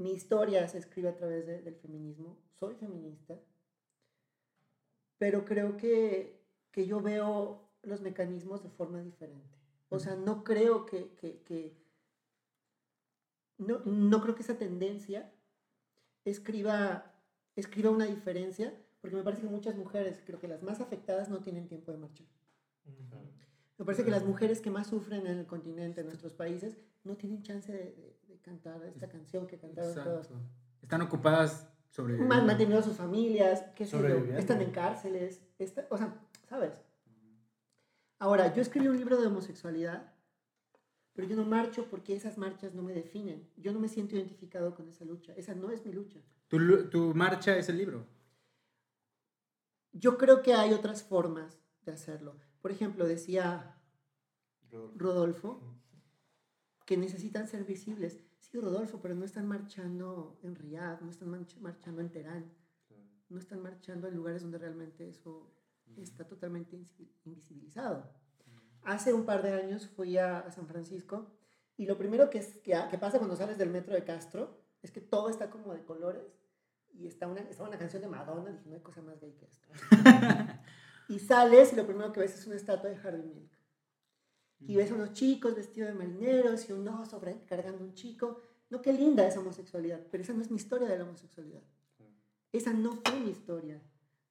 Mi 0.00 0.12
historia 0.12 0.66
se 0.66 0.78
escribe 0.78 1.10
a 1.10 1.14
través 1.14 1.46
de- 1.46 1.60
del 1.60 1.74
feminismo. 1.76 2.38
Soy 2.58 2.74
feminista. 2.74 3.38
Pero 5.18 5.44
creo 5.44 5.76
que, 5.76 6.40
que 6.72 6.86
yo 6.86 7.00
veo 7.02 7.68
los 7.82 8.00
mecanismos 8.00 8.62
de 8.62 8.70
forma 8.70 9.02
diferente. 9.02 9.58
O 9.90 9.98
sea, 9.98 10.16
no 10.16 10.42
creo 10.42 10.86
que, 10.86 11.10
que, 11.16 11.42
que- 11.42 11.76
no, 13.58 13.80
no 13.84 14.22
creo 14.22 14.34
que 14.34 14.40
esa 14.42 14.56
tendencia 14.56 15.30
escriba, 16.24 17.12
escriba 17.54 17.90
una 17.90 18.06
diferencia, 18.06 18.72
porque 19.02 19.16
me 19.16 19.22
parece 19.22 19.42
que 19.42 19.48
muchas 19.48 19.76
mujeres, 19.76 20.22
creo 20.24 20.40
que 20.40 20.48
las 20.48 20.62
más 20.62 20.80
afectadas 20.80 21.28
no 21.28 21.40
tienen 21.42 21.68
tiempo 21.68 21.92
de 21.92 21.98
marchar. 21.98 22.26
Me 23.76 23.84
parece 23.84 24.04
que 24.04 24.10
las 24.10 24.24
mujeres 24.24 24.60
que 24.62 24.70
más 24.70 24.86
sufren 24.86 25.26
en 25.26 25.38
el 25.40 25.46
continente, 25.46 26.00
en 26.00 26.06
nuestros 26.06 26.32
países, 26.32 26.78
no 27.04 27.16
tienen 27.18 27.42
chance 27.42 27.70
de, 27.70 28.09
cantar 28.42 28.82
esta 28.84 29.08
canción 29.08 29.46
que 29.46 29.58
cantaron 29.58 29.94
todas. 29.94 30.26
Exacto. 30.26 30.44
Están 30.82 31.02
ocupadas 31.02 31.68
sobre... 31.90 32.16
Man- 32.18 32.46
manteniendo 32.46 32.78
a 32.78 32.82
sus 32.82 32.96
familias, 32.96 33.64
qué 33.76 33.84
sé 33.86 33.98
yo, 33.98 34.36
están 34.38 34.60
en 34.62 34.70
cárceles, 34.70 35.42
está- 35.58 35.86
o 35.90 35.96
sea, 35.98 36.14
¿sabes? 36.48 36.72
Ahora, 38.18 38.52
yo 38.54 38.60
escribí 38.62 38.86
un 38.88 38.96
libro 38.98 39.20
de 39.20 39.26
homosexualidad, 39.28 40.12
pero 41.14 41.26
yo 41.26 41.36
no 41.36 41.44
marcho 41.44 41.86
porque 41.90 42.14
esas 42.14 42.38
marchas 42.38 42.74
no 42.74 42.82
me 42.82 42.92
definen. 42.92 43.48
Yo 43.56 43.72
no 43.72 43.80
me 43.80 43.88
siento 43.88 44.14
identificado 44.16 44.74
con 44.74 44.88
esa 44.88 45.04
lucha. 45.04 45.32
Esa 45.34 45.54
no 45.54 45.70
es 45.70 45.84
mi 45.84 45.92
lucha. 45.92 46.20
Tu, 46.48 46.88
tu 46.90 47.14
marcha 47.14 47.56
es 47.56 47.68
el 47.68 47.78
libro. 47.78 48.06
yo 49.92 50.18
creo 50.18 50.42
que 50.42 50.54
hay 50.54 50.72
otras 50.72 51.02
formas 51.02 51.60
de 51.82 51.92
hacerlo. 51.92 52.36
Por 52.60 52.70
ejemplo, 52.70 53.06
decía. 53.06 53.76
Rodolfo 54.96 55.60
que 56.86 56.96
necesitan 56.96 57.48
ser 57.48 57.64
visibles. 57.64 58.20
Sí, 58.50 58.58
Rodolfo, 58.60 59.00
pero 59.00 59.14
no 59.14 59.24
están 59.24 59.46
marchando 59.46 60.38
en 60.42 60.56
Riyadh, 60.56 61.00
no 61.02 61.10
están 61.10 61.28
march- 61.30 61.58
marchando 61.60 62.00
en 62.00 62.10
Teherán, 62.10 62.52
Claro. 62.88 63.02
no 63.28 63.38
están 63.38 63.62
marchando 63.62 64.08
en 64.08 64.16
lugares 64.16 64.42
donde 64.42 64.58
realmente 64.58 65.08
eso 65.08 65.52
está 65.96 66.26
totalmente 66.26 66.76
invisibilizado. 67.24 68.10
Hace 68.82 69.12
un 69.12 69.24
par 69.24 69.42
de 69.42 69.52
años 69.52 69.86
fui 69.88 70.16
a, 70.18 70.38
a 70.40 70.50
San 70.50 70.66
Francisco 70.66 71.30
y 71.76 71.86
lo 71.86 71.96
primero 71.98 72.28
que, 72.30 72.38
es, 72.38 72.56
que, 72.58 72.74
que 72.90 72.98
pasa 72.98 73.18
cuando 73.18 73.36
sales 73.36 73.58
del 73.58 73.70
metro 73.70 73.94
de 73.94 74.04
Castro 74.04 74.58
es 74.82 74.90
que 74.90 75.00
todo 75.00 75.28
está 75.28 75.50
como 75.50 75.72
de 75.74 75.84
colores 75.84 76.24
y 76.92 77.06
está 77.06 77.28
una, 77.28 77.40
estaba 77.42 77.68
una 77.68 77.78
canción 77.78 78.02
de 78.02 78.08
Madonna, 78.08 78.50
dije, 78.50 78.68
no 78.68 78.74
hay 78.74 78.80
cosa 78.82 79.00
más 79.02 79.20
gay 79.20 79.32
que 79.34 79.44
esto. 79.44 79.68
y 81.08 81.18
sales 81.18 81.72
y 81.72 81.76
lo 81.76 81.86
primero 81.86 82.12
que 82.12 82.20
ves 82.20 82.34
es 82.38 82.46
una 82.46 82.56
estatua 82.56 82.90
de 82.90 82.96
Harvey 82.96 83.22
Milk. 83.22 83.52
Y 84.66 84.76
ves 84.76 84.90
unos 84.90 85.12
chicos 85.12 85.54
vestidos 85.56 85.88
de 85.88 85.94
marineros 85.94 86.68
y 86.68 86.72
un 86.72 86.86
oso 86.88 87.20
cargando 87.48 87.82
un 87.82 87.94
chico. 87.94 88.40
No, 88.68 88.80
qué 88.82 88.92
linda 88.92 89.26
esa 89.26 89.40
homosexualidad, 89.40 90.00
pero 90.10 90.22
esa 90.22 90.32
no 90.32 90.42
es 90.42 90.50
mi 90.50 90.56
historia 90.56 90.88
de 90.88 90.98
la 90.98 91.04
homosexualidad. 91.04 91.62
Esa 92.52 92.72
no 92.72 92.92
fue 93.04 93.20
mi 93.20 93.30
historia. 93.30 93.80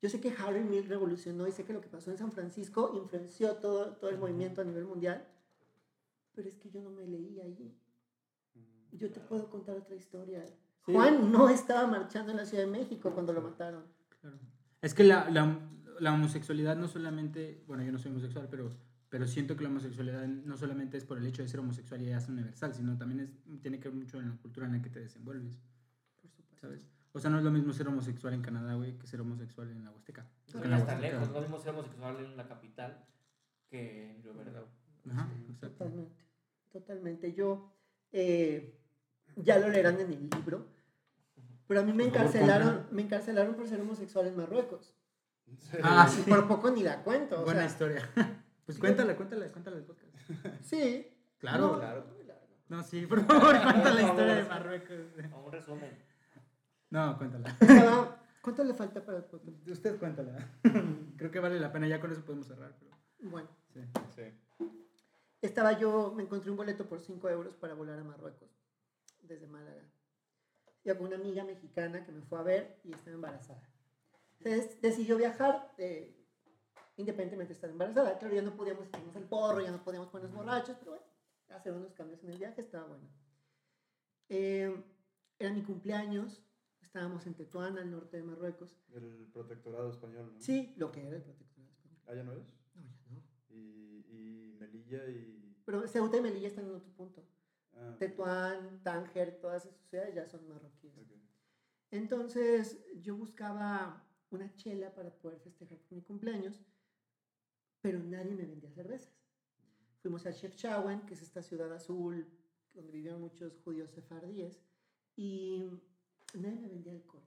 Yo 0.01 0.10
sé 0.10 0.22
que 0.22 0.31
Harvey 0.31 0.64
Milk 0.64 0.88
revolucionó 0.88 1.47
y 1.47 1.51
sé 1.51 1.65
que 1.65 1.73
lo 1.73 1.81
que 1.81 1.89
pasó 1.89 2.11
en 2.11 2.18
San 2.18 2.31
Francisco 2.31 2.91
influenció 2.95 3.56
todo, 3.56 3.97
todo 3.97 4.10
el 4.10 4.18
movimiento 4.18 4.61
a 4.61 4.64
nivel 4.64 4.85
mundial, 4.85 5.27
pero 6.34 6.47
es 6.47 6.56
que 6.56 6.69
yo 6.69 6.81
no 6.81 6.89
me 6.89 7.06
leí 7.06 7.39
allí. 7.41 7.76
Yo 8.91 9.11
te 9.11 9.19
puedo 9.19 9.49
contar 9.49 9.77
otra 9.77 9.95
historia. 9.95 10.45
Sí. 10.85 10.93
Juan 10.93 11.31
no 11.31 11.49
estaba 11.49 11.85
marchando 11.85 12.31
en 12.31 12.38
la 12.38 12.45
Ciudad 12.45 12.64
de 12.64 12.72
México 12.72 13.11
cuando 13.14 13.34
lo 13.34 13.41
mataron. 13.41 13.84
Claro. 14.22 14.39
Es 14.81 14.93
que 14.93 15.03
la, 15.03 15.30
la, 15.30 15.60
la 15.99 16.14
homosexualidad 16.14 16.77
no 16.77 16.88
solamente, 16.88 17.64
bueno, 17.68 17.84
yo 17.84 17.91
no 17.91 17.99
soy 17.99 18.11
homosexual, 18.11 18.47
pero, 18.49 18.72
pero 19.10 19.27
siento 19.27 19.56
que 19.56 19.64
la 19.64 19.69
homosexualidad 19.69 20.27
no 20.27 20.56
solamente 20.56 20.98
es 20.98 21.03
por 21.03 21.18
el 21.18 21.26
hecho 21.26 21.41
de 21.41 21.48
ser 21.49 21.60
homosexual 21.60 22.02
y 22.02 22.11
es 22.11 22.27
universal, 22.27 22.73
sino 22.73 22.98
también 22.98 23.22
es, 23.22 23.31
tiene 23.61 23.80
que 23.80 23.90
ver 23.90 23.98
mucho 23.98 24.19
en 24.19 24.30
la 24.30 24.36
cultura 24.38 24.68
en 24.68 24.73
la 24.73 24.81
que 24.81 24.90
te 24.90 24.99
desenvuelves, 24.99 25.60
Por 26.22 26.30
supuesto. 26.31 26.68
¿sabes? 26.68 26.88
O 27.11 27.19
sea, 27.19 27.31
no 27.31 27.40
es 27.40 27.44
lo 27.44 27.49
mismo 27.49 27.73
ser 27.73 27.88
homosexual 27.88 28.34
en 28.36 28.41
Canadá, 28.41 28.76
güey, 28.76 28.98
que 28.98 29.07
ser 29.07 29.19
homosexual 29.22 29.72
en 29.72 29.84
la 29.84 29.91
Huasteca. 29.91 30.30
No 30.53 30.64
En 30.64 30.69
la 30.69 30.77
Huasteca. 30.77 30.99
lejos, 30.99 31.31
no 31.31 31.41
mismo 31.41 31.60
ser 31.60 31.73
homosexual 31.73 32.18
en 32.23 32.38
la 32.38 32.48
capital 32.48 33.03
que 33.68 34.11
en 34.11 34.23
Río 34.23 34.36
Verde. 34.36 34.60
Ajá, 35.10 35.27
exacto. 35.49 35.77
Totalmente, 35.86 36.23
totalmente. 36.72 37.34
Yo, 37.34 37.73
eh, 38.11 38.80
ya 39.38 39.57
lo 39.57 39.69
leerán 39.69 39.99
en 39.99 40.11
el 40.14 40.30
libro, 40.30 40.68
pero 41.68 41.80
a 41.80 41.84
mí 41.84 41.94
me 41.94 42.03
encarcelaron, 42.03 42.86
me 42.91 43.02
encarcelaron 43.02 43.56
por 43.56 43.68
ser 43.68 43.81
homosexual 43.81 44.27
en 44.27 44.38
Marruecos. 44.38 44.95
Ah, 45.81 46.07
sí. 46.07 46.22
por 46.30 46.48
poco 46.48 46.69
ni 46.69 46.84
la 46.84 47.02
cuento. 47.03 47.41
o 47.41 47.44
Buena 47.44 47.61
sea, 47.61 47.69
historia. 47.72 48.10
Pues 48.70 48.78
cuéntala, 48.78 49.16
cuéntala, 49.16 49.52
cuéntala 49.52 49.78
del 49.78 49.86
podcast. 49.86 50.14
Sí. 50.62 51.08
Claro. 51.40 51.72
No, 51.74 51.80
Claro. 51.80 52.06
No, 52.68 52.84
sí, 52.84 53.08
por 53.08 53.26
favor, 53.26 53.60
cuenta 53.64 53.91
la 53.91 54.02
historia 54.04 54.36
de 54.36 54.44
Marruecos. 54.44 55.00
A 55.34 55.38
un 55.38 55.52
resumen. 55.52 56.06
No, 56.91 57.18
cuéntala. 57.18 57.58
¿Cuánto 58.44 58.64
le 58.64 58.76
falta 58.76 59.04
para 59.04 59.18
el 59.18 59.24
podcast? 59.24 59.68
Usted 59.68 59.98
cuéntala. 59.98 60.52
Creo 61.18 61.32
que 61.32 61.40
vale 61.40 61.60
la 61.60 61.72
pena, 61.72 61.88
ya 61.88 62.00
con 62.00 62.12
eso 62.12 62.24
podemos 62.24 62.46
cerrar. 62.46 62.76
Pero... 62.80 62.91
Bueno, 63.32 63.50
Sí. 63.74 63.82
Sí. 64.16 64.68
estaba 65.41 65.72
yo, 65.80 66.14
me 66.16 66.22
encontré 66.22 66.52
un 66.52 66.58
boleto 66.58 66.88
por 66.88 67.00
5 67.00 67.28
euros 67.28 67.56
para 67.56 67.74
volar 67.74 67.98
a 67.98 68.04
Marruecos, 68.04 68.52
desde 69.24 69.48
Málaga. 69.48 69.82
Iba 70.84 70.96
con 70.96 71.08
una 71.08 71.16
amiga 71.16 71.44
mexicana 71.44 72.06
que 72.06 72.12
me 72.12 72.22
fue 72.22 72.38
a 72.38 72.44
ver 72.44 72.80
y 72.84 72.94
estaba 72.94 73.16
embarazada. 73.16 73.64
Entonces 74.40 74.80
decidió 74.80 75.18
viajar, 75.18 75.74
eh, 75.80 76.19
independientemente 77.00 77.54
de 77.54 77.56
estar 77.56 77.70
embarazada. 77.70 78.20
Claro, 78.20 78.36
ya 78.36 78.42
no 78.42 78.56
podíamos 78.56 78.86
echarnos 78.88 79.16
el 79.16 79.24
porro, 79.24 79.62
ya 79.62 79.72
no 79.72 79.84
podíamos 79.84 80.10
ponernos 80.10 80.36
borrachos, 80.36 80.76
pero 80.78 80.92
bueno, 80.92 81.06
hacer 81.50 81.74
unos 81.74 81.94
cambios 81.94 82.22
en 82.24 82.32
el 82.32 82.38
viaje 82.38 82.62
estaba 82.62 82.86
bueno. 82.88 83.08
Eh, 84.28 84.84
era 85.40 85.54
mi 85.54 85.64
cumpleaños, 85.64 86.44
estábamos 86.82 87.26
en 87.26 87.36
Tetuán, 87.36 87.78
al 87.78 87.90
norte 87.90 88.18
de 88.18 88.24
Marruecos. 88.24 88.78
El 88.94 89.30
protectorado 89.32 89.90
español, 89.90 90.34
¿no? 90.34 90.42
Sí, 90.42 90.74
lo 90.78 90.92
que 90.92 91.08
era 91.08 91.16
el 91.16 91.24
protectorado 91.24 91.72
español. 91.72 92.00
¿Ah, 92.06 92.14
ya 92.14 92.24
no 92.24 92.34
es? 92.34 92.46
No, 92.76 92.82
ya 92.84 93.12
no. 93.12 93.24
Y, 93.50 94.06
y 94.10 94.58
Melilla 94.60 95.08
y... 95.08 95.56
Pero 95.66 95.88
Ceuta 95.88 96.18
y 96.18 96.22
Melilla 96.22 96.50
están 96.50 96.66
en 96.66 96.76
otro 96.76 96.92
punto. 96.92 97.24
Ah, 97.76 97.96
Tetuán, 97.98 98.84
Tánger, 98.84 99.40
todas 99.40 99.66
esas 99.66 99.80
ciudades 99.88 100.16
ya 100.16 100.28
son 100.28 100.48
marroquíes. 100.50 100.98
ok. 100.98 101.12
Entonces 101.92 102.84
yo 103.02 103.16
buscaba 103.16 104.06
una 104.32 104.54
chela 104.56 104.94
para 104.94 105.10
poder 105.10 105.40
festejar 105.40 105.80
mi 105.90 106.02
cumpleaños, 106.02 106.62
pero 107.81 107.99
nadie 107.99 108.35
me 108.35 108.45
vendía 108.45 108.72
cervezas. 108.72 109.14
Fuimos 110.01 110.26
a 110.26 110.34
Chefchaouen, 110.34 111.01
que 111.01 111.14
es 111.14 111.22
esta 111.22 111.41
ciudad 111.41 111.72
azul 111.73 112.27
donde 112.73 112.91
vivían 112.91 113.19
muchos 113.19 113.57
judíos 113.60 113.91
sefardíes, 113.91 114.61
y 115.15 115.64
nadie 116.34 116.60
me 116.60 116.69
vendía 116.69 116.93
alcohol. 116.93 117.23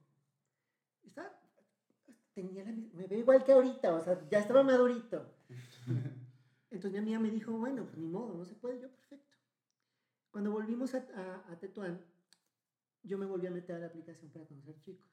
Estaba, 1.03 1.31
tenía 2.33 2.63
la 2.63 2.71
me 2.71 3.07
veo 3.07 3.19
igual 3.19 3.43
que 3.43 3.51
ahorita, 3.51 3.93
o 3.93 4.01
sea, 4.01 4.27
ya 4.29 4.39
estaba 4.39 4.63
madurito. 4.63 5.25
Entonces 6.71 6.91
mi 6.91 6.97
amiga 6.97 7.19
me 7.19 7.29
dijo, 7.29 7.51
bueno, 7.51 7.85
pues 7.85 7.97
ni 7.97 8.07
modo, 8.07 8.33
no 8.33 8.45
se 8.45 8.55
puede, 8.55 8.79
yo 8.79 8.89
perfecto. 8.89 9.37
Cuando 10.31 10.51
volvimos 10.51 10.95
a, 10.95 11.05
a, 11.15 11.51
a 11.51 11.59
Tetuán, 11.59 12.01
yo 13.03 13.17
me 13.19 13.27
volví 13.27 13.45
a 13.45 13.51
meter 13.51 13.75
a 13.75 13.79
la 13.79 13.87
aplicación 13.87 14.31
para 14.31 14.45
conocer 14.45 14.79
chicos. 14.79 15.12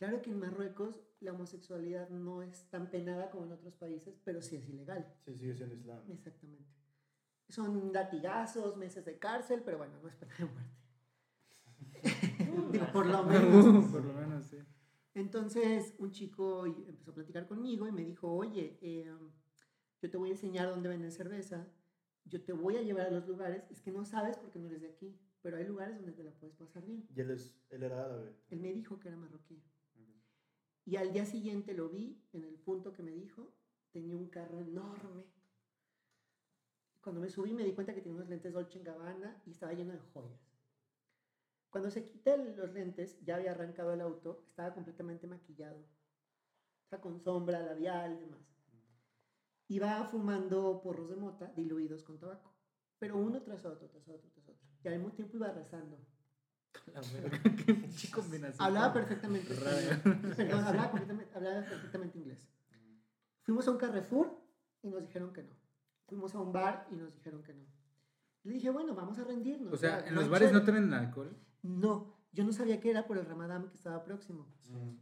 Claro 0.00 0.22
que 0.22 0.30
en 0.30 0.38
Marruecos 0.38 0.98
la 1.20 1.34
homosexualidad 1.34 2.08
no 2.08 2.42
es 2.42 2.70
tan 2.70 2.90
penada 2.90 3.28
como 3.28 3.44
en 3.44 3.52
otros 3.52 3.74
países, 3.74 4.18
pero 4.24 4.40
sí 4.40 4.56
es 4.56 4.66
ilegal. 4.66 5.06
Sí, 5.26 5.36
sigue 5.36 5.54
siendo 5.54 5.74
Islam. 5.74 6.02
Exactamente. 6.10 6.64
Son 7.50 7.92
latigazos, 7.92 8.78
meses 8.78 9.04
de 9.04 9.18
cárcel, 9.18 9.60
pero 9.62 9.76
bueno, 9.76 10.00
no 10.00 10.08
es 10.08 10.14
pena 10.16 10.34
de 10.38 10.44
muerte. 10.46 10.80
Digo, 12.72 12.86
por 12.94 13.04
lo 13.04 13.22
menos. 13.26 13.92
Por 13.92 14.02
lo 14.02 14.14
menos, 14.14 14.46
sí. 14.46 14.56
Entonces, 15.12 15.94
un 15.98 16.12
chico 16.12 16.64
empezó 16.64 17.10
a 17.10 17.14
platicar 17.14 17.46
conmigo 17.46 17.86
y 17.86 17.92
me 17.92 18.02
dijo, 18.02 18.32
oye, 18.32 18.78
eh, 18.80 19.14
yo 20.00 20.10
te 20.10 20.16
voy 20.16 20.30
a 20.30 20.32
enseñar 20.32 20.70
dónde 20.70 20.88
venden 20.88 21.12
cerveza, 21.12 21.68
yo 22.24 22.42
te 22.42 22.54
voy 22.54 22.78
a 22.78 22.82
llevar 22.82 23.08
a 23.08 23.10
los 23.10 23.28
lugares, 23.28 23.64
es 23.70 23.82
que 23.82 23.92
no 23.92 24.06
sabes 24.06 24.38
porque 24.38 24.58
no 24.58 24.68
eres 24.68 24.80
de 24.80 24.88
aquí, 24.88 25.20
pero 25.42 25.58
hay 25.58 25.64
lugares 25.66 25.96
donde 25.96 26.12
te 26.12 26.24
la 26.24 26.30
puedes 26.30 26.56
pasar 26.56 26.86
bien. 26.86 27.06
Y 27.14 27.20
él, 27.20 27.32
es, 27.32 27.54
él 27.68 27.82
era 27.82 28.02
árabe. 28.02 28.34
Él 28.48 28.60
me 28.60 28.72
dijo 28.72 28.98
que 28.98 29.08
era 29.08 29.18
marroquí. 29.18 29.62
Y 30.90 30.96
al 30.96 31.12
día 31.12 31.24
siguiente 31.24 31.72
lo 31.72 31.88
vi 31.88 32.20
en 32.32 32.42
el 32.42 32.58
punto 32.58 32.92
que 32.92 33.04
me 33.04 33.12
dijo, 33.12 33.54
tenía 33.92 34.16
un 34.16 34.28
carro 34.28 34.58
enorme. 34.58 35.22
Cuando 37.00 37.20
me 37.20 37.30
subí 37.30 37.54
me 37.54 37.62
di 37.62 37.74
cuenta 37.74 37.94
que 37.94 38.00
tenía 38.00 38.16
unos 38.16 38.28
lentes 38.28 38.52
Dolce 38.52 38.80
Gabbana 38.80 39.40
y 39.46 39.52
estaba 39.52 39.72
lleno 39.72 39.92
de 39.92 40.00
joyas. 40.00 40.40
Cuando 41.70 41.92
se 41.92 42.08
quita 42.08 42.34
el- 42.34 42.56
los 42.56 42.72
lentes, 42.72 43.24
ya 43.24 43.36
había 43.36 43.52
arrancado 43.52 43.92
el 43.92 44.00
auto, 44.00 44.42
estaba 44.48 44.74
completamente 44.74 45.28
maquillado. 45.28 45.78
O 45.78 46.88
sea, 46.88 47.00
con 47.00 47.20
sombra, 47.20 47.60
labial 47.60 48.14
y 48.14 48.20
demás. 48.22 48.40
Iba 49.68 50.04
fumando 50.06 50.80
porros 50.82 51.08
de 51.08 51.14
mota 51.14 51.52
diluidos 51.54 52.02
con 52.02 52.18
tabaco. 52.18 52.52
Pero 52.98 53.16
uno 53.16 53.40
tras 53.44 53.64
otro, 53.64 53.88
tras 53.88 54.08
otro, 54.08 54.28
tras 54.32 54.48
otro. 54.48 54.68
Y 54.82 54.88
al 54.88 54.98
mismo 54.98 55.12
tiempo 55.12 55.36
iba 55.36 55.52
rezando. 55.52 56.04
La 56.94 57.00
verga, 57.00 57.40
qué 57.42 57.74
pinche 57.74 58.10
combinación. 58.10 58.66
Hablaba 58.66 58.92
perfectamente 58.92 59.54
Raro. 59.54 59.76
español. 59.78 60.34
Perdón, 60.36 60.64
hablaba, 60.64 60.90
completamente- 60.90 61.34
hablaba 61.36 61.60
perfectamente 61.66 62.18
inglés. 62.18 62.38
Fuimos 63.42 63.66
a 63.66 63.70
un 63.72 63.78
Carrefour 63.78 64.38
y 64.82 64.88
nos 64.88 65.02
dijeron 65.02 65.32
que 65.32 65.42
no. 65.42 65.54
Fuimos 66.06 66.34
a 66.34 66.40
un 66.40 66.52
bar 66.52 66.86
y 66.90 66.96
nos 66.96 67.12
dijeron 67.14 67.42
que 67.42 67.54
no. 67.54 67.64
Le 68.44 68.52
dije, 68.54 68.70
bueno, 68.70 68.94
vamos 68.94 69.18
a 69.18 69.24
rendirnos. 69.24 69.72
O 69.72 69.76
sea, 69.76 70.00
ya, 70.00 70.08
en 70.08 70.14
no 70.14 70.20
los 70.22 70.30
bares 70.30 70.52
no 70.52 70.60
chela". 70.60 70.66
te 70.66 70.72
venden 70.72 70.94
alcohol. 70.94 71.36
No, 71.62 72.16
yo 72.32 72.44
no 72.44 72.52
sabía 72.52 72.80
que 72.80 72.90
era 72.90 73.06
por 73.06 73.18
el 73.18 73.26
Ramadán 73.26 73.68
que 73.68 73.76
estaba 73.76 74.02
próximo. 74.04 74.46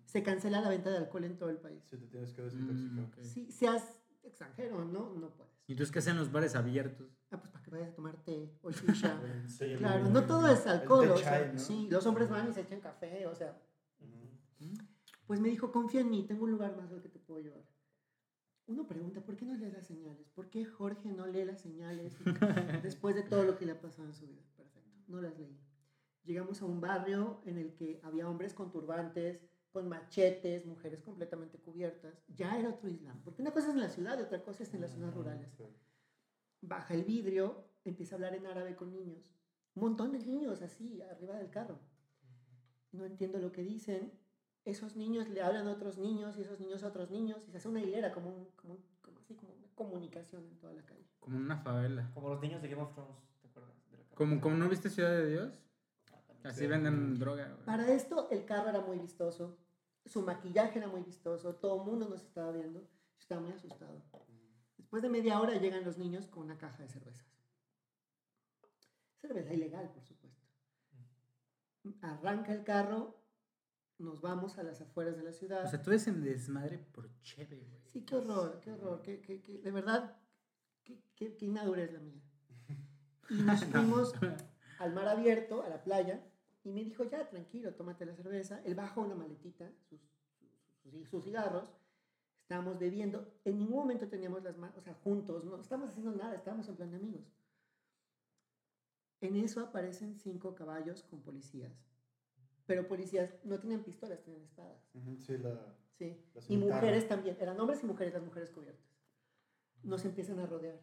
Se 0.07 0.23
cancela 0.23 0.61
la 0.61 0.69
venta 0.70 0.90
de 0.90 0.97
alcohol 0.99 1.24
en 1.24 1.39
todo 1.39 1.51
el 1.51 1.59
país. 1.59 1.82
Sí, 1.89 1.97
te 1.99 2.07
tienes 2.07 2.32
que 2.32 2.43
Mm, 2.43 2.45
desintoxicar. 2.69 3.24
Si 3.24 3.53
seas 3.53 3.85
extranjero, 4.23 4.85
no, 4.85 5.15
no 5.15 5.31
puedes. 5.31 5.57
¿Y 5.69 5.73
entonces 5.73 5.93
qué 5.93 5.99
hacen 5.99 6.16
los 6.16 6.32
bares 6.32 6.55
abiertos? 6.57 7.07
Ah, 7.31 7.39
pues 7.39 7.53
para 7.53 7.62
que 7.62 7.70
vayas 7.70 7.90
a 7.90 7.95
tomar 7.95 8.16
té 8.24 8.59
o 8.62 8.70
shisha. 8.70 9.20
Sí, 9.47 9.74
claro, 9.77 10.09
no 10.09 10.27
todo 10.27 10.49
es 10.49 10.66
alcohol. 10.66 11.11
o 11.11 11.16
sea, 11.19 11.43
chai, 11.43 11.53
¿no? 11.53 11.59
Sí, 11.59 11.89
los 11.90 12.07
hombres 12.07 12.31
van 12.31 12.49
y 12.49 12.55
se 12.55 12.62
echan 12.62 12.81
café, 12.81 13.27
o 13.27 13.35
sea. 13.35 13.61
Pues 15.27 15.40
me 15.40 15.51
dijo, 15.51 15.70
confía 15.70 16.01
en 16.01 16.09
mí, 16.09 16.27
tengo 16.27 16.45
un 16.45 16.53
lugar 16.53 16.74
más 16.74 16.90
al 16.90 17.03
que 17.03 17.11
te 17.11 17.19
puedo 17.19 17.43
llevar. 17.43 17.62
Uno 18.66 18.86
pregunta, 18.86 19.20
¿por 19.20 19.36
qué 19.36 19.45
no 19.45 19.55
lee 19.57 19.70
las 19.70 19.86
señales? 19.86 20.31
¿Por 20.31 20.49
qué 20.49 20.65
Jorge 20.65 21.12
no 21.12 21.27
lee 21.27 21.45
las 21.45 21.61
señales 21.61 22.16
después 22.82 23.15
de 23.15 23.23
todo 23.23 23.45
lo 23.45 23.59
que 23.59 23.66
le 23.66 23.73
ha 23.73 23.81
pasado 23.81 24.09
en 24.09 24.15
su 24.15 24.27
vida? 24.27 24.40
Perfecto, 24.57 24.99
no 25.07 25.20
las 25.20 25.39
leí. 25.39 25.61
Llegamos 26.24 26.62
a 26.62 26.65
un 26.65 26.81
barrio 26.81 27.43
en 27.45 27.59
el 27.59 27.74
que 27.74 28.01
había 28.03 28.27
hombres 28.27 28.55
con 28.55 28.70
turbantes, 28.70 29.43
con 29.73 29.89
machetes, 29.89 30.66
mujeres 30.66 31.03
completamente 31.03 31.59
cubiertas. 31.59 32.15
Ya 32.28 32.59
era 32.59 32.70
otro 32.70 32.89
Islam. 32.89 33.20
Porque 33.24 33.43
una 33.43 33.53
cosa 33.53 33.69
es 33.69 33.74
en 33.74 33.81
la 33.81 33.89
ciudad 33.89 34.19
y 34.19 34.23
otra 34.23 34.43
cosa 34.43 34.62
es 34.62 34.73
en 34.74 34.81
las 34.81 34.93
zonas 34.93 35.15
rurales. 35.15 35.49
Baja 36.61 36.95
el 36.95 37.05
vidrio, 37.05 37.65
empieza 37.85 38.15
a 38.15 38.16
hablar 38.16 38.35
en 38.35 38.47
árabe 38.47 38.74
con 38.74 38.93
niños. 38.93 39.24
Un 39.74 39.82
montón 39.82 40.12
de 40.12 40.19
niños 40.19 40.62
así, 40.62 41.01
arriba 41.03 41.36
del 41.36 41.51
carro. 41.51 41.78
No 42.93 43.05
entiendo 43.05 43.39
lo 43.39 43.53
que 43.53 43.62
dicen. 43.62 44.12
esos 44.65 44.97
niños 44.97 45.28
le 45.31 45.40
hablan 45.40 45.66
a 45.66 45.70
otros 45.73 45.97
niños 45.97 46.36
y 46.36 46.43
esos 46.43 46.61
niños 46.61 46.82
a 46.82 46.89
otros 46.89 47.11
niños 47.11 47.43
y 47.49 47.51
se 47.53 47.57
hace 47.57 47.69
una 47.69 47.81
hilera 47.81 48.12
como, 48.12 48.28
un- 48.28 48.51
como, 48.57 48.74
un- 48.74 48.85
como 49.01 49.19
así, 49.19 49.35
como 49.35 49.55
una 49.55 49.66
comunicación 49.74 50.45
en 50.45 50.59
toda 50.59 50.74
la 50.74 50.85
calle. 50.85 51.07
Como 51.20 51.39
una 51.39 51.57
favela. 51.57 52.11
Como 52.12 52.28
los 52.28 52.40
niños 52.43 52.61
de 52.61 52.69
Game 52.69 52.82
of 52.82 52.93
Thrones, 52.93 53.16
¿te 53.40 53.49
acuerdas? 53.49 53.73
De 53.90 53.97
la 53.97 54.05
Como, 54.15 54.40
como 54.43 54.57
no 54.57 54.69
viste 54.69 54.90
Ciudad 54.90 55.11
de 55.16 55.31
Dios. 55.31 55.62
Así 56.44 56.66
venden 56.66 57.19
droga, 57.19 57.48
güey. 57.48 57.65
Para 57.66 57.93
esto, 57.93 58.28
el 58.31 58.44
carro 58.44 58.69
era 58.70 58.81
muy 58.81 58.98
vistoso, 58.98 59.59
su 60.06 60.23
maquillaje 60.23 60.78
era 60.78 60.89
muy 60.89 61.02
vistoso, 61.02 61.55
todo 61.56 61.81
el 61.82 61.86
mundo 61.90 62.09
nos 62.09 62.23
estaba 62.23 62.52
viendo. 62.52 62.81
Yo 62.81 62.89
estaba 63.20 63.40
muy 63.40 63.52
asustado. 63.52 64.02
Después 64.77 65.02
de 65.02 65.09
media 65.09 65.40
hora 65.40 65.55
llegan 65.56 65.85
los 65.85 65.98
niños 65.98 66.27
con 66.28 66.44
una 66.44 66.56
caja 66.56 66.82
de 66.82 66.89
cervezas. 66.89 67.27
Cerveza 69.20 69.52
ilegal, 69.52 69.90
por 69.93 70.05
supuesto. 70.05 70.47
Arranca 72.02 72.52
el 72.52 72.65
carro, 72.65 73.20
nos 73.98 74.20
vamos 74.20 74.59
a 74.59 74.62
las 74.62 74.81
afueras 74.81 75.16
de 75.16 75.23
la 75.24 75.32
ciudad. 75.32 75.65
O 75.65 75.69
sea, 75.69 75.82
tú 75.82 75.90
eres 75.90 76.06
en 76.06 76.23
desmadre 76.23 76.78
por 76.78 77.10
chévere, 77.23 77.65
güey. 77.65 77.81
Sí, 77.93 78.02
qué 78.05 78.15
horror, 78.16 78.60
qué 78.60 78.73
horror, 78.73 79.02
qué, 79.02 79.20
qué- 79.20 79.43
qué- 79.43 79.59
de 79.59 79.70
verdad, 79.73 80.16
qué, 80.85 81.02
qué, 81.16 81.36
qué 81.36 81.44
inmadurez 81.47 81.93
la 81.93 81.98
mía. 82.01 82.23
Y 83.31 83.35
nos 83.43 83.65
fuimos 83.65 84.15
al 84.78 84.92
mar 84.92 85.09
abierto, 85.09 85.62
a 85.62 85.68
la 85.68 85.82
playa, 85.82 86.22
y 86.64 86.70
me 86.70 86.84
dijo, 86.84 87.05
ya, 87.05 87.28
tranquilo, 87.28 87.74
tómate 87.74 88.05
la 88.05 88.14
cerveza. 88.14 88.60
Él 88.64 88.74
bajó 88.74 89.02
una 89.02 89.14
maletita, 89.14 89.70
sus, 89.88 90.00
sus, 91.09 91.24
cigarros, 91.24 91.72
estábamos 92.42 92.78
bebiendo, 92.78 93.32
en 93.44 93.59
ningún 93.59 93.76
momento 93.76 94.09
teníamos 94.09 94.42
las 94.42 94.56
manos, 94.56 94.76
o 94.76 94.80
sea, 94.80 94.94
juntos, 94.94 95.44
no 95.44 95.60
estábamos 95.60 95.90
haciendo 95.90 96.12
nada, 96.12 96.34
estábamos 96.34 96.68
en 96.68 96.76
plan 96.76 96.90
de 96.90 96.96
amigos. 96.96 97.26
En 99.20 99.36
eso 99.36 99.60
aparecen 99.60 100.16
cinco 100.16 100.55
caballos 100.55 101.02
con 101.02 101.22
policías, 101.22 101.72
pero 102.66 102.86
policías 102.86 103.34
no 103.44 103.59
tenían 103.59 103.82
pistolas, 103.82 104.22
tenían 104.22 104.42
espadas. 104.42 104.80
Sí, 105.18 105.38
la... 105.38 105.74
Sí. 105.98 106.16
Y 106.48 106.56
mujeres 106.56 107.09
también. 107.09 107.36
Eran 107.40 107.59
hombres 107.59 107.82
y 107.82 107.86
mujeres, 107.86 108.14
las 108.14 108.22
mujeres 108.22 108.50
cubiertas. 108.50 108.86
Nos 109.82 110.05
empiezan 110.05 110.38
a 110.38 110.46
rodear. 110.46 110.78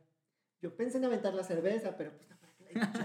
Yo 0.62 0.76
pensé 0.76 0.98
en 0.98 1.06
aventar 1.06 1.34
la 1.34 1.44
cerveza, 1.44 1.96
pero 1.96 2.12
pues 2.12 2.30
no, 2.30 2.36
¿para 2.38 2.45
qué 2.45 2.45
la 2.45 2.45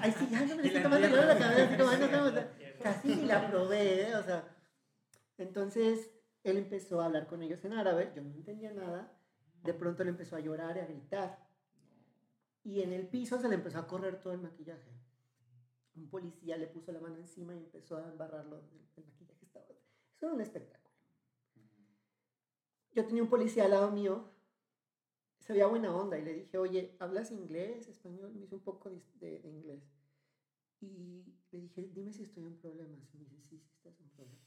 Ay, 0.01 0.13
sí, 0.13 0.29
ya 0.31 0.45
no 0.45 0.57
me 0.57 0.67
estoy 0.67 0.83
tomando 0.83 1.09
la 1.09 1.39
cabeza, 1.39 1.65
así 1.65 1.77
como, 1.77 1.91
"Ay, 1.91 2.01
no, 2.01 2.09
no, 2.11 2.31
no". 2.31 2.41
Casi 2.83 3.09
ni 3.15 3.27
la 3.27 3.51
probé, 3.51 4.09
¿eh? 4.09 4.17
O 4.17 4.23
sea. 4.23 4.57
Entonces, 5.39 6.11
él 6.45 6.57
empezó 6.57 7.01
a 7.01 7.07
hablar 7.07 7.27
con 7.27 7.43
ellos 7.43 7.65
en 7.65 7.75
árabe, 7.75 8.13
yo 8.15 8.23
no 8.23 8.31
entendía 8.35 8.73
nada. 8.73 9.17
De 9.63 9.75
pronto 9.75 10.03
él 10.03 10.09
empezó 10.09 10.37
a 10.37 10.41
llorar 10.41 10.77
y 10.77 10.81
a 10.81 10.87
gritar. 10.87 11.47
Y 12.65 12.83
en 12.83 12.93
el 12.93 13.07
piso 13.09 13.39
se 13.41 13.49
le 13.49 13.55
empezó 13.55 13.79
a 13.79 13.87
correr 13.87 14.21
todo 14.21 14.33
el 14.33 14.41
maquillaje. 14.41 14.91
Un 15.95 16.09
policía 16.09 16.57
le 16.57 16.67
puso 16.67 16.93
la 16.93 17.01
mano 17.01 17.17
encima 17.17 17.55
y 17.55 17.59
empezó 17.59 17.97
a 17.97 18.09
embarrarlo. 18.09 18.63
El 18.97 19.05
maquillaje 19.05 19.45
estaba. 19.45 19.67
Eso 19.67 20.27
era 20.27 20.35
un 20.35 20.41
espectáculo. 20.41 20.95
Yo 22.93 23.07
tenía 23.07 23.23
un 23.23 23.29
policía 23.31 23.65
al 23.65 23.71
lado 23.71 23.91
mío, 23.93 24.31
se 25.41 25.53
veía 25.53 25.67
buena 25.67 25.95
onda 25.95 26.19
y 26.19 26.23
le 26.25 26.35
dije, 26.35 26.59
oye, 26.59 26.97
¿hablas 27.01 27.31
inglés, 27.33 27.89
español? 27.89 28.33
Me 28.35 28.45
hizo 28.45 28.57
un 28.57 28.63
poco 28.63 28.91
de, 28.91 29.01
de- 29.21 29.41
de 29.41 29.49
inglés. 29.49 29.83
Y 30.81 31.25
le 31.51 31.61
dije, 31.61 31.89
dime 31.93 32.13
si 32.13 32.23
estoy 32.23 32.45
en 32.47 32.57
problemas. 32.57 33.13
Y 33.15 33.19
me 33.19 33.25
dice, 33.25 33.41
sí, 33.43 33.59
sí 33.59 33.71
estás 33.77 33.99
en 34.01 34.09
problemas. 34.11 34.47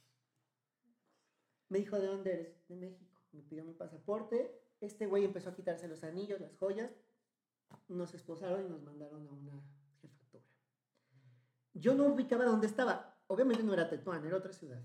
Me 1.70 1.80
dijo, 1.80 2.00
¿de 2.00 2.08
dónde 2.08 2.34
eres? 2.34 2.68
De 2.68 2.76
México. 2.76 3.20
Me 3.32 3.42
pidió 3.42 3.64
mi 3.66 3.74
pasaporte. 3.74 4.52
Este 4.80 5.06
güey 5.08 5.26
empezó 5.26 5.50
a 5.50 5.56
quitarse 5.56 5.88
los 5.88 6.04
anillos, 6.04 6.40
las 6.40 6.56
joyas. 6.58 6.92
Nos 7.88 8.14
esposaron 8.14 8.66
y 8.66 8.70
nos 8.70 8.82
mandaron 8.84 9.28
a 9.28 9.32
una 9.32 9.64
jefatura. 10.02 10.44
Yo 11.74 11.96
no 11.96 12.06
ubicaba 12.08 12.46
dónde 12.46 12.68
estaba. 12.68 13.18
Obviamente 13.28 13.64
no 13.64 13.74
era 13.74 13.90
Tetuán, 13.90 14.26
era 14.26 14.38
otra 14.38 14.54
ciudad. 14.54 14.84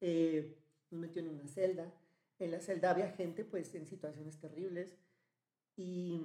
Eh, 0.00 0.56
nos 0.90 1.00
metió 1.00 1.22
en 1.22 1.28
una 1.30 1.46
celda. 1.48 1.92
En 2.38 2.50
la 2.50 2.60
celda 2.60 2.90
había 2.90 3.10
gente 3.10 3.44
pues 3.44 3.74
en 3.74 3.86
situaciones 3.86 4.38
terribles 4.40 4.96
y 5.76 6.20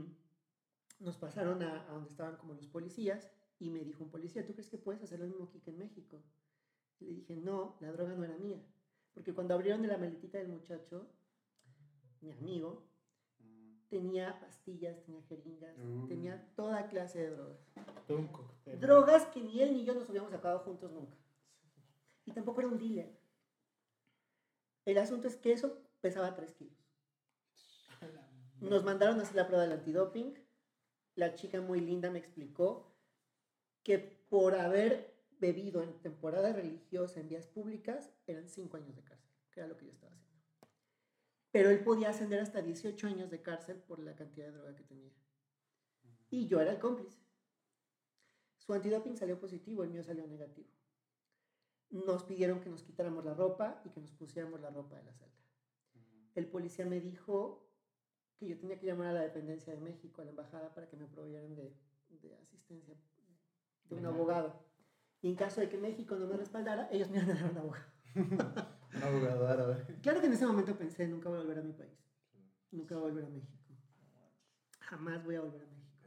nos 1.00 1.18
pasaron 1.18 1.62
a, 1.64 1.88
a 1.88 1.92
donde 1.92 2.10
estaban 2.10 2.38
como 2.38 2.54
los 2.54 2.68
policías 2.68 3.32
y 3.60 3.70
me 3.70 3.80
dijo 3.84 4.04
un 4.04 4.10
policía, 4.12 4.46
¿tú 4.46 4.54
crees 4.54 4.70
que 4.70 4.78
puedes 4.78 5.02
hacer 5.04 5.20
lo 5.20 5.26
mismo 5.28 5.46
aquí 5.46 5.60
que 5.60 5.72
en 5.72 5.78
México? 5.80 6.22
Y 7.00 7.06
le 7.06 7.14
dije, 7.14 7.36
no, 7.36 7.78
la 7.80 7.92
droga 7.92 8.14
no 8.14 8.24
era 8.24 8.38
mía. 8.38 8.62
Porque 9.14 9.34
cuando 9.34 9.54
abrieron 9.54 9.82
de 9.82 9.88
la 9.88 9.98
maletita 9.98 10.38
del 10.38 10.48
muchacho, 10.50 11.08
mi 12.22 12.32
amigo, 12.32 12.84
tenía 13.90 14.40
pastillas, 14.40 15.02
tenía 15.04 15.22
jeringas, 15.24 15.78
Mm. 15.78 16.08
tenía 16.08 16.54
toda 16.56 16.88
clase 16.88 17.20
de 17.20 17.30
drogas. 17.32 17.60
Todo 18.08 18.18
un 18.18 18.28
cóctel. 18.28 18.80
Drogas 18.80 19.26
que 19.28 19.42
ni 19.42 19.62
él 19.62 19.74
ni 19.74 19.86
yo 19.86 19.94
nos 19.96 20.10
hubiéramos 20.10 20.32
sacado 20.32 20.60
juntos 20.60 20.92
nunca. 20.92 21.18
Y 22.26 22.32
tampoco 22.32 22.60
era 22.62 22.70
un 22.70 22.78
dealer. 22.78 23.18
El 24.86 24.98
asunto 24.98 25.28
es 25.28 25.36
que 25.38 25.52
eso 25.54 25.82
pesaba 26.02 26.36
3 26.36 26.54
kilos. 26.54 26.78
Nos 28.60 28.84
mandaron 28.84 29.20
a 29.20 29.24
hacer 29.24 29.36
la 29.36 29.48
prueba 29.48 29.64
del 29.64 29.74
antidoping. 29.74 30.34
La 31.16 31.36
chica 31.36 31.62
muy 31.62 31.80
linda 31.80 32.10
me 32.10 32.20
explicó 32.20 32.96
que 33.84 34.00
por 34.00 34.56
haber 34.56 35.16
bebido 35.40 35.84
en 35.84 36.00
temporada 36.02 36.52
religiosa 36.52 37.20
en 37.20 37.30
vías 37.30 37.48
públicas 37.48 38.12
eran 38.26 38.50
5 38.50 38.78
años 38.78 38.96
de 38.96 39.04
cárcel, 39.04 39.32
que 39.52 39.60
era 39.60 39.70
lo 39.70 39.78
que 39.78 39.86
yo 39.86 39.92
estaba 39.92 40.14
haciendo. 40.16 40.44
Pero 41.52 41.70
él 41.70 41.84
podía 41.84 42.10
ascender 42.10 42.40
hasta 42.40 42.62
18 42.62 43.08
años 43.08 43.30
de 43.30 43.42
cárcel 43.42 43.78
por 43.78 44.00
la 44.00 44.16
cantidad 44.16 44.48
de 44.48 44.54
droga 44.54 44.76
que 44.76 44.84
tenía. 44.84 45.14
Y 46.30 46.48
yo 46.48 46.60
era 46.60 46.72
el 46.72 46.80
cómplice. 46.80 47.20
Su 48.58 48.74
antidoping 48.74 49.16
salió 49.16 49.40
positivo, 49.40 49.84
el 49.84 49.90
mío 49.90 50.04
salió 50.04 50.28
negativo. 50.28 50.70
Nos 51.90 52.24
pidieron 52.24 52.60
que 52.60 52.70
nos 52.70 52.84
quitáramos 52.84 53.24
la 53.24 53.34
ropa 53.34 53.82
y 53.86 53.90
que 53.92 54.02
nos 54.02 54.12
pusiéramos 54.12 54.60
la 54.60 54.72
ropa 54.72 54.98
de 54.98 55.04
la 55.04 55.14
celda. 55.14 55.46
El 56.36 56.48
policía 56.48 56.86
me 56.86 57.00
dijo 57.00 57.67
que 58.38 58.48
yo 58.48 58.58
tenía 58.58 58.80
que 58.80 58.86
llamar 58.86 59.08
a 59.08 59.14
la 59.14 59.22
dependencia 59.22 59.74
de 59.74 59.80
México, 59.80 60.22
a 60.22 60.26
la 60.26 60.32
embajada, 60.32 60.74
para 60.74 60.88
que 60.88 60.96
me 60.96 61.08
provieran 61.08 61.56
de, 61.56 61.74
de 62.10 62.36
asistencia 62.36 62.96
de 63.90 63.96
un 63.96 64.06
Ajá. 64.06 64.16
abogado. 64.16 64.54
Y 65.22 65.30
en 65.30 65.36
caso 65.36 65.62
de 65.62 65.70
que 65.70 65.78
México 65.78 66.16
no 66.16 66.28
me 66.28 66.38
respaldara, 66.38 66.88
ellos 66.92 67.10
me 67.10 67.18
iban 67.18 67.32
a 67.32 67.42
dar 67.42 67.52
un 67.52 67.58
abogado. 67.58 67.86
Un 68.96 69.04
abogado 69.04 69.48
árabe. 69.48 69.86
Claro 70.02 70.22
que 70.22 70.28
en 70.28 70.34
ese 70.34 70.48
momento 70.48 70.76
pensé, 70.76 71.08
nunca 71.08 71.30
voy 71.30 71.40
a 71.40 71.42
volver 71.42 71.60
a 71.60 71.62
mi 71.62 71.74
país. 71.74 71.92
Nunca 72.72 72.96
voy 72.96 73.04
a 73.04 73.08
volver 73.10 73.26
a 73.26 73.30
México. 73.30 73.58
Jamás 74.80 75.24
voy 75.26 75.36
a 75.36 75.42
volver 75.42 75.62
a 75.62 75.66
México. 75.66 75.98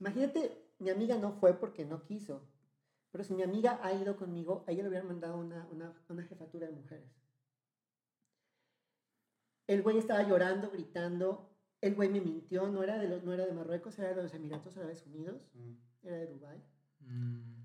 Imagínate, 0.00 0.72
mi 0.78 0.90
amiga 0.90 1.16
no 1.16 1.32
fue 1.32 1.54
porque 1.54 1.84
no 1.84 2.02
quiso. 2.02 2.42
Pero 3.12 3.24
si 3.24 3.34
mi 3.34 3.42
amiga 3.42 3.78
ha 3.82 3.92
ido 3.92 4.16
conmigo, 4.16 4.64
a 4.66 4.72
ella 4.72 4.82
le 4.82 4.88
hubieran 4.88 5.06
mandado 5.06 5.36
una, 5.38 5.66
una, 5.70 5.94
una 6.08 6.22
jefatura 6.24 6.66
de 6.66 6.72
mujeres. 6.72 7.08
El 9.72 9.82
güey 9.82 9.98
estaba 9.98 10.22
llorando, 10.22 10.70
gritando. 10.70 11.48
El 11.80 11.94
güey 11.94 12.08
me 12.10 12.20
mintió, 12.20 12.68
no 12.68 12.82
era 12.82 12.98
de, 12.98 13.08
los, 13.08 13.24
no 13.24 13.32
era 13.32 13.46
de 13.46 13.52
Marruecos, 13.52 13.98
era 13.98 14.14
de 14.14 14.22
los 14.22 14.34
Emiratos 14.34 14.76
Árabes 14.76 15.04
Unidos, 15.06 15.40
Mm. 15.54 15.72
era 16.06 16.16
de 16.16 16.26
Dubái. 16.26 16.62
Mm. 17.00 17.64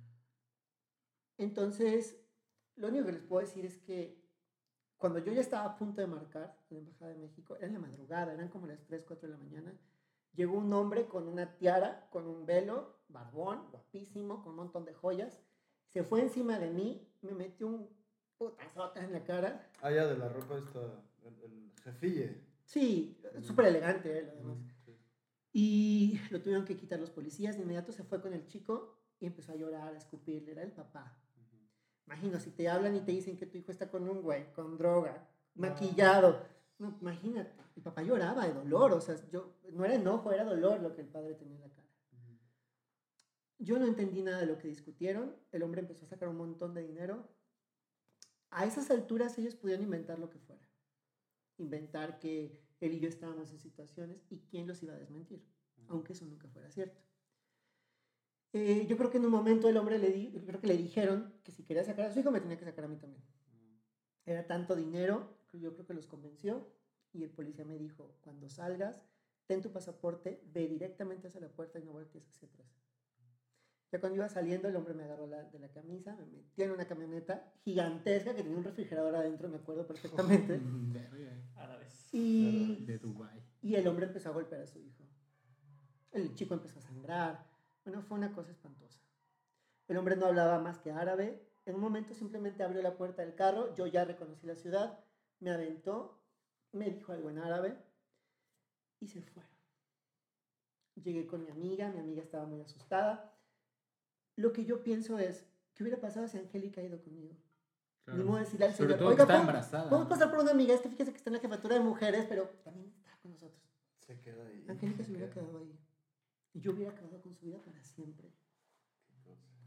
Entonces, 1.37 2.19
lo 2.75 2.87
único 2.87 3.05
que 3.05 3.11
les 3.11 3.21
puedo 3.21 3.45
decir 3.45 3.65
es 3.65 3.77
que 3.77 4.25
cuando 4.97 5.19
yo 5.19 5.31
ya 5.31 5.41
estaba 5.41 5.65
a 5.65 5.77
punto 5.77 6.01
de 6.01 6.07
marcar 6.07 6.57
en 6.69 6.77
la 6.77 6.79
Embajada 6.79 7.11
de 7.11 7.17
México, 7.19 7.55
era 7.57 7.67
en 7.67 7.73
la 7.73 7.79
madrugada, 7.79 8.33
eran 8.33 8.47
como 8.49 8.65
las 8.67 8.83
3, 8.85 9.03
4 9.05 9.27
de 9.27 9.33
la 9.35 9.39
mañana, 9.39 9.77
llegó 10.33 10.57
un 10.57 10.71
hombre 10.73 11.07
con 11.07 11.27
una 11.27 11.57
tiara, 11.57 12.07
con 12.09 12.25
un 12.27 12.45
velo, 12.45 13.01
barbón, 13.09 13.69
guapísimo, 13.71 14.41
con 14.41 14.51
un 14.51 14.55
montón 14.57 14.85
de 14.85 14.93
joyas, 14.93 15.39
se 15.87 16.03
fue 16.03 16.21
encima 16.21 16.57
de 16.57 16.71
mí, 16.71 17.07
me 17.21 17.33
metió 17.33 17.67
un 17.67 17.89
putazote 18.37 18.99
en 19.01 19.13
la 19.13 19.23
cara. 19.23 19.69
Ah, 19.81 19.91
ya, 19.91 20.07
de 20.07 20.17
la 20.17 20.29
ropa 20.29 20.57
está 20.57 20.79
el, 21.27 21.43
el 21.43 21.71
jefille. 21.83 22.41
Sí, 22.65 23.21
súper 23.41 23.67
elegante 23.67 24.19
él, 24.19 24.29
además. 24.29 24.57
Sí. 24.85 24.97
Y 25.53 26.19
lo 26.31 26.41
tuvieron 26.41 26.65
que 26.65 26.77
quitar 26.77 26.99
los 26.99 27.09
policías, 27.09 27.55
de 27.55 27.63
inmediato 27.63 27.91
se 27.91 28.03
fue 28.03 28.21
con 28.21 28.33
el 28.33 28.45
chico 28.45 28.97
y 29.19 29.25
empezó 29.25 29.53
a 29.53 29.55
llorar, 29.55 29.93
a 29.93 29.97
escupirle, 29.97 30.51
era 30.51 30.63
el 30.63 30.71
papá. 30.71 31.17
Imagino, 32.05 32.39
si 32.39 32.51
te 32.51 32.69
hablan 32.69 32.95
y 32.95 33.01
te 33.01 33.11
dicen 33.11 33.37
que 33.37 33.45
tu 33.45 33.57
hijo 33.57 33.71
está 33.71 33.89
con 33.89 34.07
un 34.07 34.21
güey, 34.21 34.51
con 34.53 34.77
droga, 34.77 35.27
maquillado. 35.55 36.45
No, 36.79 36.97
imagínate, 37.01 37.51
el 37.75 37.83
papá 37.83 38.01
lloraba 38.01 38.47
de 38.47 38.53
dolor, 38.53 38.93
o 38.93 39.01
sea, 39.01 39.15
yo, 39.29 39.57
no 39.71 39.83
era 39.83 39.95
enojo, 39.95 40.31
era 40.31 40.45
dolor 40.45 40.79
lo 40.81 40.93
que 40.93 41.01
el 41.01 41.07
padre 41.07 41.33
tenía 41.33 41.55
en 41.55 41.61
la 41.61 41.69
cara. 41.69 41.87
Yo 43.59 43.79
no 43.79 43.87
entendí 43.87 44.21
nada 44.21 44.39
de 44.39 44.45
lo 44.45 44.57
que 44.57 44.67
discutieron, 44.67 45.35
el 45.51 45.63
hombre 45.63 45.81
empezó 45.81 46.05
a 46.05 46.09
sacar 46.09 46.29
un 46.29 46.37
montón 46.37 46.73
de 46.73 46.83
dinero. 46.83 47.27
A 48.51 48.65
esas 48.65 48.91
alturas 48.91 49.37
ellos 49.39 49.55
pudieron 49.55 49.83
inventar 49.83 50.19
lo 50.19 50.29
que 50.29 50.37
fuera. 50.37 50.66
Inventar 51.57 52.19
que 52.19 52.59
él 52.79 52.93
y 52.93 52.99
yo 52.99 53.09
estábamos 53.09 53.51
en 53.51 53.59
situaciones 53.59 54.25
y 54.29 54.39
quién 54.49 54.67
los 54.67 54.81
iba 54.83 54.93
a 54.93 54.97
desmentir, 54.97 55.43
aunque 55.87 56.13
eso 56.13 56.25
nunca 56.25 56.47
fuera 56.49 56.69
cierto. 56.71 57.01
Eh, 58.53 58.85
yo 58.87 58.97
creo 58.97 59.09
que 59.11 59.17
en 59.17 59.25
un 59.25 59.31
momento 59.31 59.69
el 59.69 59.77
hombre 59.77 59.99
le, 59.99 60.11
di- 60.11 60.31
creo 60.31 60.59
que 60.59 60.67
le 60.67 60.77
dijeron 60.77 61.39
que 61.43 61.51
si 61.51 61.63
quería 61.63 61.83
sacar 61.83 62.05
a 62.05 62.11
su 62.11 62.19
hijo 62.19 62.31
me 62.31 62.41
tenía 62.41 62.57
que 62.57 62.65
sacar 62.65 62.85
a 62.85 62.87
mí 62.87 62.97
también. 62.97 63.23
Era 64.25 64.45
tanto 64.45 64.75
dinero, 64.75 65.39
que 65.47 65.59
yo 65.59 65.73
creo 65.73 65.87
que 65.87 65.93
los 65.95 66.05
convenció 66.07 66.71
y 67.13 67.23
el 67.23 67.31
policía 67.31 67.65
me 67.65 67.77
dijo, 67.79 68.19
cuando 68.21 68.47
salgas, 68.49 69.07
ten 69.47 69.61
tu 69.61 69.71
pasaporte, 69.71 70.43
ve 70.45 70.67
directamente 70.67 71.27
hacia 71.27 71.41
la 71.41 71.49
puerta 71.55 71.79
y 71.79 71.83
no 71.83 71.93
voltees 71.93 72.27
hacia 72.29 72.47
atrás. 72.47 72.86
Ya 73.91 73.99
cuando 74.01 74.17
iba 74.17 74.27
saliendo, 74.27 74.67
el 74.67 74.75
hombre 74.75 74.93
me 74.93 75.03
agarró 75.03 75.27
la- 75.27 75.43
de 75.43 75.59
la 75.59 75.69
camisa, 75.69 76.13
me 76.15 76.25
metió 76.25 76.65
en 76.65 76.71
una 76.71 76.85
camioneta 76.87 77.53
gigantesca 77.63 78.35
que 78.35 78.43
tenía 78.43 78.57
un 78.57 78.63
refrigerador 78.65 79.15
adentro, 79.15 79.47
me 79.47 79.57
acuerdo 79.57 79.87
perfectamente. 79.87 80.57
Mm, 80.57 80.93
verga, 80.93 81.31
Árabes. 81.55 82.09
Y, 82.13 82.85
De 82.85 82.97
Dubai. 82.99 83.41
y 83.61 83.75
el 83.75 83.87
hombre 83.87 84.07
empezó 84.07 84.29
a 84.29 84.33
golpear 84.33 84.61
a 84.61 84.67
su 84.67 84.79
hijo. 84.79 85.03
El 86.11 86.35
chico 86.35 86.53
empezó 86.53 86.79
a 86.79 86.81
sangrar. 86.81 87.47
Bueno, 87.85 88.01
fue 88.01 88.17
una 88.17 88.33
cosa 88.33 88.51
espantosa. 88.51 88.99
El 89.87 89.97
hombre 89.97 90.15
no 90.17 90.25
hablaba 90.25 90.59
más 90.59 90.79
que 90.79 90.91
árabe. 90.91 91.41
En 91.65 91.75
un 91.75 91.81
momento 91.81 92.13
simplemente 92.13 92.63
abrió 92.63 92.81
la 92.81 92.97
puerta 92.97 93.21
del 93.21 93.35
carro. 93.35 93.73
Yo 93.75 93.87
ya 93.87 94.03
reconocí 94.03 94.45
la 94.47 94.55
ciudad. 94.55 94.99
Me 95.39 95.51
aventó. 95.51 96.21
Me 96.73 96.89
dijo 96.89 97.11
algo 97.13 97.29
en 97.29 97.37
árabe. 97.39 97.77
Y 98.99 99.07
se 99.07 99.21
fueron. 99.21 99.51
Llegué 100.95 101.27
con 101.27 101.43
mi 101.43 101.51
amiga. 101.51 101.89
Mi 101.89 101.99
amiga 101.99 102.21
estaba 102.21 102.45
muy 102.45 102.61
asustada. 102.61 103.36
Lo 104.37 104.53
que 104.53 104.63
yo 104.65 104.81
pienso 104.83 105.19
es, 105.19 105.45
¿qué 105.73 105.83
hubiera 105.83 105.99
pasado 105.99 106.27
si 106.27 106.37
Angélica 106.37 106.79
ha 106.79 106.83
ido 106.85 107.01
conmigo? 107.01 107.35
Ni 108.07 108.23
modo 108.23 108.37
de 108.37 108.43
decirle 108.45 108.67
al 108.67 108.73
Sobre 108.73 108.93
señor, 108.93 108.99
todo 108.99 109.07
que 109.09 109.13
"Oiga, 109.13 109.23
está 109.23 109.33
¿puedo- 109.33 109.41
embarazada. 109.41 109.89
Podemos 109.89 110.07
pasar 110.09 110.29
por 110.31 110.39
una 110.39 110.51
amiga, 110.51 110.73
es 110.73 110.79
que 110.79 110.89
fíjese 110.89 111.11
que 111.11 111.17
está 111.17 111.29
en 111.29 111.33
la 111.33 111.39
jefatura 111.41 111.75
de 111.75 111.81
mujeres, 111.81 112.25
pero 112.29 112.47
también 112.63 112.87
está 112.95 113.17
con 113.21 113.31
nosotros. 113.31 113.61
Se 113.99 114.21
queda 114.21 114.47
ahí. 114.47 114.65
Angélica 114.69 115.03
se 115.03 115.11
hubiera 115.11 115.29
queda. 115.29 115.43
quedado 115.43 115.57
ahí. 115.59 115.77
Y 116.53 116.61
yo 116.61 116.71
hubiera 116.71 116.91
acabado 116.91 117.21
con 117.21 117.35
su 117.35 117.45
vida 117.45 117.59
para 117.61 117.83
siempre. 117.83 118.31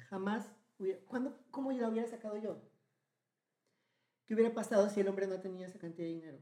Jamás 0.09 0.51
hubiera... 0.79 1.01
¿cuándo, 1.07 1.37
¿Cómo 1.51 1.71
la 1.73 1.89
hubiera 1.89 2.09
sacado 2.09 2.39
yo? 2.39 2.63
¿Qué 4.27 4.35
hubiera 4.35 4.55
pasado 4.55 4.89
si 4.89 5.01
el 5.01 5.09
hombre 5.09 5.27
no 5.27 5.41
tenía 5.41 5.67
esa 5.67 5.79
cantidad 5.79 6.07
de 6.09 6.15
dinero? 6.15 6.39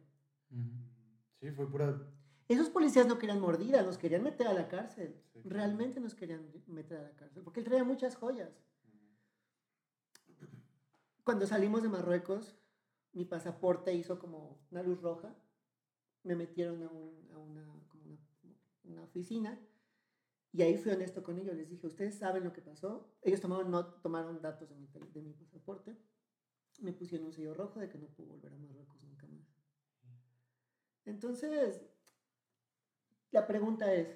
Sí, 1.40 1.50
fue 1.50 1.68
pura. 1.70 1.98
Esos 2.48 2.70
policías 2.70 3.06
no 3.06 3.18
querían 3.18 3.40
mordida, 3.40 3.82
nos 3.82 3.98
querían 3.98 4.22
meter 4.22 4.46
a 4.48 4.54
la 4.54 4.68
cárcel. 4.68 5.14
Sí, 5.32 5.42
claro. 5.42 5.50
Realmente 5.50 6.00
nos 6.00 6.14
querían 6.14 6.50
meter 6.66 6.98
a 6.98 7.02
la 7.02 7.14
cárcel, 7.14 7.42
porque 7.42 7.60
él 7.60 7.66
traía 7.66 7.84
muchas 7.84 8.16
joyas. 8.16 8.50
Cuando 11.24 11.46
salimos 11.46 11.82
de 11.82 11.90
Marruecos, 11.90 12.56
mi 13.12 13.24
pasaporte 13.26 13.92
hizo 13.94 14.18
como 14.18 14.66
una 14.70 14.82
luz 14.82 15.00
roja. 15.02 15.34
Me 16.22 16.34
metieron 16.36 16.82
a, 16.82 16.88
un- 16.88 17.28
a 17.32 17.38
una, 17.38 17.64
como 17.88 18.04
una, 18.04 18.18
una 18.84 19.02
oficina 19.02 19.58
y 20.52 20.62
ahí 20.62 20.78
fui 20.78 20.92
honesto 20.92 21.22
con 21.22 21.38
ellos. 21.38 21.54
Les 21.54 21.68
dije, 21.68 21.86
¿ustedes 21.86 22.18
saben 22.18 22.44
lo 22.44 22.52
que 22.54 22.62
pasó? 22.62 23.14
Ellos 23.22 23.40
tomaron, 23.40 23.70
no, 23.70 23.86
tomaron 24.00 24.40
datos 24.40 24.68
de 24.70 24.76
mi, 24.76 24.86
tel- 24.88 25.12
de 25.12 25.20
mi 25.22 25.34
pasaporte. 25.34 25.96
Me 26.80 26.92
pusieron 26.92 27.26
un 27.26 27.32
sello 27.32 27.52
rojo 27.54 27.78
de 27.80 27.88
que 27.90 27.98
no 27.98 28.06
puedo 28.08 28.30
volver 28.30 28.54
a 28.54 28.58
Marruecos 28.58 29.02
nunca 29.02 29.26
más. 29.26 29.46
Entonces, 31.04 31.82
la 33.30 33.46
pregunta 33.46 33.92
es, 33.92 34.08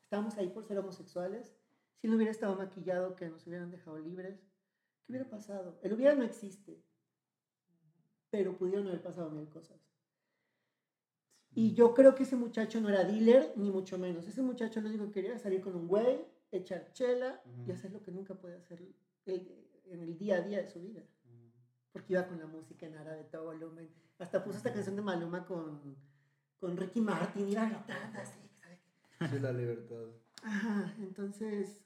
¿estamos 0.00 0.36
ahí 0.36 0.48
por 0.48 0.64
ser 0.64 0.78
homosexuales? 0.78 1.56
Si 2.00 2.08
no 2.08 2.16
hubiera 2.16 2.30
estado 2.30 2.56
maquillado, 2.56 3.16
que 3.16 3.28
nos 3.28 3.46
hubieran 3.46 3.70
dejado 3.70 3.98
libres, 3.98 4.40
¿qué 5.04 5.12
hubiera 5.12 5.28
pasado? 5.28 5.78
El 5.82 5.92
hubiera 5.92 6.14
no 6.14 6.22
existe, 6.22 6.82
pero 8.30 8.56
pudieron 8.56 8.86
haber 8.86 9.02
pasado 9.02 9.30
mil 9.30 9.48
cosas. 9.48 9.78
Y 11.52 11.74
yo 11.74 11.94
creo 11.94 12.14
que 12.14 12.22
ese 12.22 12.36
muchacho 12.36 12.80
no 12.80 12.88
era 12.88 13.04
dealer, 13.04 13.52
ni 13.56 13.70
mucho 13.70 13.98
menos. 13.98 14.26
Ese 14.26 14.40
muchacho 14.40 14.80
lo 14.80 14.88
único 14.88 15.06
que 15.06 15.12
quería 15.12 15.30
era 15.30 15.38
salir 15.38 15.60
con 15.60 15.74
un 15.74 15.88
güey, 15.88 16.24
echar 16.52 16.92
chela 16.92 17.42
y 17.66 17.72
hacer 17.72 17.90
lo 17.92 18.02
que 18.02 18.12
nunca 18.12 18.34
puede 18.34 18.56
hacer 18.56 18.80
en 19.26 20.00
el 20.00 20.16
día 20.16 20.36
a 20.36 20.40
día 20.42 20.58
de 20.58 20.68
su 20.68 20.80
vida. 20.80 21.02
Porque 21.92 22.12
iba 22.12 22.26
con 22.28 22.38
la 22.38 22.46
música 22.46 22.86
en 22.86 22.96
árabe, 22.96 23.24
todo 23.24 23.46
volumen. 23.46 23.90
Hasta 24.18 24.44
puso 24.44 24.58
esta 24.58 24.72
canción 24.72 24.94
de 24.94 25.02
Maluma 25.02 25.44
con, 25.44 25.96
con 26.60 26.76
Ricky 26.76 27.00
Martin, 27.00 27.48
iba 27.48 27.64
gritando 27.64 28.20
así. 28.20 28.49
Sí, 29.28 29.38
la 29.38 29.52
libertad. 29.52 30.06
Ajá, 30.42 30.96
entonces 31.00 31.84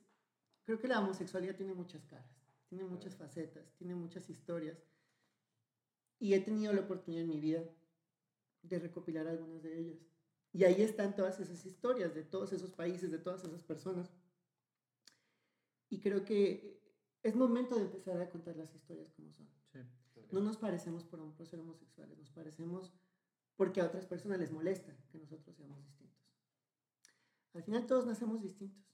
creo 0.65 0.79
que 0.79 0.89
la 0.89 1.01
homosexualidad 1.01 1.57
tiene 1.57 1.75
muchas 1.75 2.05
caras, 2.07 2.31
tiene 2.69 2.85
muchas 2.85 3.17
facetas, 3.17 3.75
tiene 3.75 3.95
muchas 3.95 4.31
historias. 4.31 4.79
Y 6.21 6.35
he 6.35 6.41
tenido 6.41 6.73
la 6.73 6.83
oportunidad 6.83 7.25
en 7.25 7.29
mi 7.29 7.41
vida 7.41 7.65
de 8.63 8.79
recopilar 8.79 9.27
algunas 9.27 9.63
de 9.63 9.79
ellas. 9.79 9.99
Y 10.53 10.63
ahí 10.65 10.81
están 10.83 11.17
todas 11.17 11.41
esas 11.41 11.67
historias 11.67 12.15
de 12.15 12.23
todos 12.23 12.53
esos 12.53 12.73
países, 12.73 13.11
de 13.11 13.19
todas 13.19 13.43
esas 13.45 13.63
personas. 13.65 14.09
Y 15.91 16.01
creo 16.01 16.25
que 16.25 16.81
es 17.23 17.35
momento 17.35 17.75
de 17.75 17.83
empezar 17.83 18.21
a 18.21 18.31
contar 18.31 18.57
las 18.57 18.73
historias 18.75 19.11
como 19.11 19.33
son. 19.33 19.49
Sí. 19.73 19.81
No 20.31 20.41
nos 20.41 20.57
parecemos 20.57 21.05
por, 21.05 21.21
por 21.35 21.47
ser 21.47 21.59
homosexuales, 21.59 22.17
nos 22.17 22.31
parecemos 22.31 22.93
porque 23.57 23.81
a 23.81 23.87
otras 23.87 24.07
personas 24.07 24.39
les 24.39 24.53
molesta 24.53 24.97
que 25.11 25.19
nosotros 25.19 25.57
seamos 25.57 25.83
distintos. 25.85 26.24
Al 27.55 27.63
final 27.63 27.87
todos 27.87 28.07
nacemos 28.07 28.43
distintos. 28.43 28.85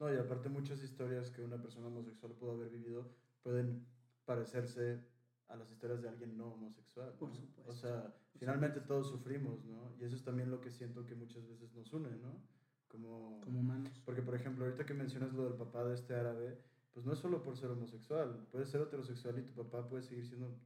No, 0.00 0.12
y 0.12 0.16
aparte 0.16 0.48
muchas 0.48 0.82
historias 0.82 1.30
que 1.30 1.42
una 1.42 1.60
persona 1.60 1.88
homosexual 1.88 2.32
pudo 2.32 2.52
haber 2.52 2.68
vivido 2.70 3.10
pueden 3.42 3.86
parecerse 4.24 5.04
a 5.48 5.56
las 5.56 5.70
historias 5.70 6.02
de 6.02 6.08
alguien 6.08 6.36
no 6.36 6.52
homosexual. 6.52 7.12
Por 7.18 7.32
supuesto, 7.32 7.70
O 7.70 7.74
sea, 7.74 8.14
finalmente 8.36 8.80
todos 8.80 9.08
sufrimos, 9.08 9.64
¿no? 9.64 9.94
Y 9.98 10.04
eso 10.04 10.14
es 10.14 10.22
también 10.22 10.50
lo 10.50 10.60
que 10.60 10.70
siento 10.70 11.06
que 11.06 11.14
muchas 11.14 11.48
veces 11.48 11.72
nos 11.72 11.92
une, 11.92 12.10
¿no? 12.16 12.42
Como, 12.86 13.40
Como 13.42 13.60
humanos. 13.60 14.00
Porque, 14.04 14.22
por 14.22 14.34
ejemplo, 14.34 14.64
ahorita 14.64 14.84
que 14.84 14.94
mencionas 14.94 15.32
lo 15.32 15.44
del 15.44 15.54
papá 15.54 15.84
de 15.84 15.94
este 15.94 16.14
árabe, 16.14 16.58
pues 16.92 17.06
no 17.06 17.12
es 17.12 17.18
solo 17.18 17.42
por 17.42 17.56
ser 17.56 17.70
homosexual, 17.70 18.46
puedes 18.50 18.68
ser 18.68 18.80
heterosexual 18.82 19.38
y 19.38 19.42
tu 19.42 19.54
papá 19.54 19.88
puede 19.88 20.02
seguir 20.02 20.26
siendo 20.26 20.58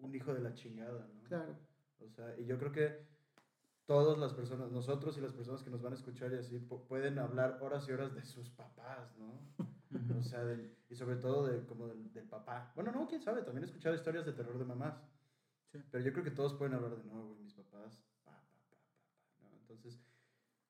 un 0.00 0.14
hijo 0.14 0.34
de 0.34 0.40
la 0.40 0.54
chingada, 0.54 1.08
¿no? 1.14 1.22
Claro. 1.24 1.56
O 2.00 2.08
sea, 2.08 2.38
y 2.38 2.44
yo 2.44 2.58
creo 2.58 2.72
que 2.72 3.06
todas 3.86 4.18
las 4.18 4.32
personas, 4.34 4.70
nosotros 4.72 5.16
y 5.16 5.20
las 5.20 5.32
personas 5.32 5.62
que 5.62 5.70
nos 5.70 5.80
van 5.80 5.92
a 5.92 5.96
escuchar 5.96 6.32
y 6.32 6.36
así, 6.36 6.58
pu- 6.58 6.86
pueden 6.86 7.18
hablar 7.18 7.58
horas 7.62 7.88
y 7.88 7.92
horas 7.92 8.14
de 8.14 8.24
sus 8.24 8.50
papás, 8.50 9.16
¿no? 9.16 9.40
O 10.18 10.22
sea, 10.22 10.44
del- 10.44 10.74
y 10.90 10.96
sobre 10.96 11.16
todo 11.16 11.46
de, 11.46 11.64
como 11.66 11.86
del, 11.86 12.12
del 12.12 12.28
papá. 12.28 12.72
Bueno, 12.74 12.90
no, 12.92 13.06
quién 13.08 13.22
sabe, 13.22 13.42
también 13.42 13.62
he 13.64 13.66
escuchado 13.66 13.94
historias 13.94 14.26
de 14.26 14.32
terror 14.32 14.58
de 14.58 14.64
mamás. 14.64 15.00
Sí. 15.72 15.78
Pero 15.90 16.04
yo 16.04 16.12
creo 16.12 16.24
que 16.24 16.30
todos 16.32 16.54
pueden 16.54 16.74
hablar 16.74 16.96
de, 16.96 17.04
no, 17.04 17.26
güey, 17.28 17.38
mis 17.40 17.54
papás, 17.54 18.02
pa, 18.24 18.32
pa, 18.32 18.40
pa, 18.40 18.76
pa, 18.76 18.76
pa", 18.98 19.44
¿no? 19.44 19.56
Entonces, 19.60 20.00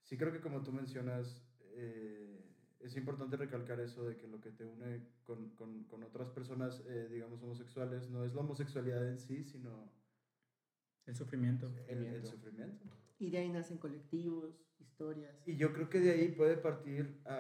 sí 0.02 0.16
creo 0.16 0.32
que 0.32 0.40
como 0.40 0.62
tú 0.62 0.72
mencionas, 0.72 1.42
eh, 1.74 2.42
es 2.80 2.96
importante 2.96 3.36
recalcar 3.36 3.80
eso 3.80 4.04
de 4.04 4.16
que 4.16 4.28
lo 4.28 4.40
que 4.40 4.52
te 4.52 4.64
une 4.66 5.08
con, 5.24 5.50
con, 5.56 5.84
con 5.84 6.02
otras 6.04 6.30
personas, 6.30 6.82
eh, 6.86 7.08
digamos, 7.10 7.42
homosexuales, 7.42 8.08
no 8.10 8.24
es 8.24 8.34
la 8.34 8.42
homosexualidad 8.42 9.08
en 9.08 9.18
sí, 9.18 9.42
sino 9.44 9.90
El 11.06 11.16
sufrimiento. 11.16 11.72
el, 11.88 12.04
el 12.06 12.26
Sufrimiento. 12.26 12.84
Y 13.18 13.30
de 13.30 13.38
ahí 13.38 13.48
nacen 13.48 13.78
colectivos, 13.78 14.54
historias. 14.80 15.34
Y 15.46 15.56
yo 15.56 15.72
creo 15.72 15.88
que 15.90 16.00
de 16.00 16.10
ahí 16.12 16.28
puede 16.28 16.56
partir 16.56 17.20
a, 17.26 17.34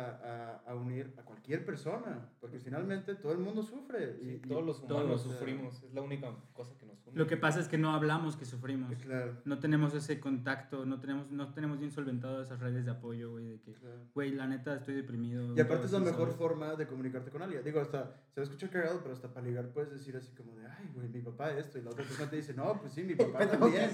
a, 0.66 0.70
a 0.70 0.74
unir 0.74 1.14
a 1.16 1.22
cualquier 1.22 1.64
persona, 1.64 2.28
porque 2.40 2.58
finalmente 2.58 3.14
todo 3.14 3.32
el 3.32 3.38
mundo 3.38 3.62
sufre. 3.62 4.14
Sí, 4.20 4.40
y, 4.44 4.48
todos 4.48 4.64
los 4.64 4.86
todos 4.86 4.90
humanos 5.02 5.24
los- 5.26 5.34
sufrimos, 5.34 5.82
es 5.82 5.94
la 5.94 6.02
única 6.02 6.34
cosa 6.52 6.76
que 6.78 6.84
nos 6.86 7.04
une. 7.06 7.16
Lo 7.16 7.26
que 7.26 7.36
pasa 7.36 7.60
es 7.60 7.68
que 7.68 7.78
no 7.78 7.92
hablamos 7.94 8.36
que 8.36 8.44
sufrimos. 8.44 8.94
Claro, 9.02 9.40
No 9.44 9.58
tenemos 9.58 9.94
ese 9.94 10.20
contacto, 10.20 10.84
no 10.84 11.00
tenemos, 11.00 11.30
no 11.30 11.52
tenemos 11.54 11.78
bien 11.78 11.90
solventado 11.90 12.42
esas 12.42 12.60
redes 12.60 12.84
de 12.84 12.90
apoyo, 12.90 13.30
güey, 13.32 13.46
de 13.48 13.60
que, 13.60 13.72
claro. 13.72 14.00
güey, 14.14 14.32
la 14.32 14.46
neta 14.46 14.74
estoy 14.76 14.94
deprimido. 14.94 15.56
Y 15.56 15.60
aparte 15.60 15.86
es 15.86 15.92
la 15.92 16.00
mejor 16.00 16.26
¿sabes? 16.28 16.36
forma 16.36 16.74
de 16.74 16.86
comunicarte 16.86 17.30
con 17.30 17.42
alguien. 17.42 17.64
Digo, 17.64 17.80
hasta 17.80 18.14
se 18.34 18.40
va 18.40 18.42
a 18.42 18.44
escuchar 18.44 18.70
cagado, 18.70 19.00
pero 19.02 19.14
hasta 19.14 19.32
para 19.32 19.46
ligar 19.46 19.68
puedes 19.68 19.90
decir 19.90 20.14
así 20.16 20.30
como 20.34 20.54
de, 20.56 20.66
ay, 20.66 20.90
güey, 20.94 21.08
mi 21.08 21.20
papá 21.22 21.52
esto. 21.52 21.78
Y 21.78 21.82
la 21.82 21.90
otra 21.90 22.04
persona 22.04 22.28
te 22.28 22.36
dice, 22.36 22.52
no, 22.54 22.78
pues 22.80 22.92
sí, 22.92 23.02
mi 23.02 23.14
papá 23.16 23.48
también. 23.48 23.90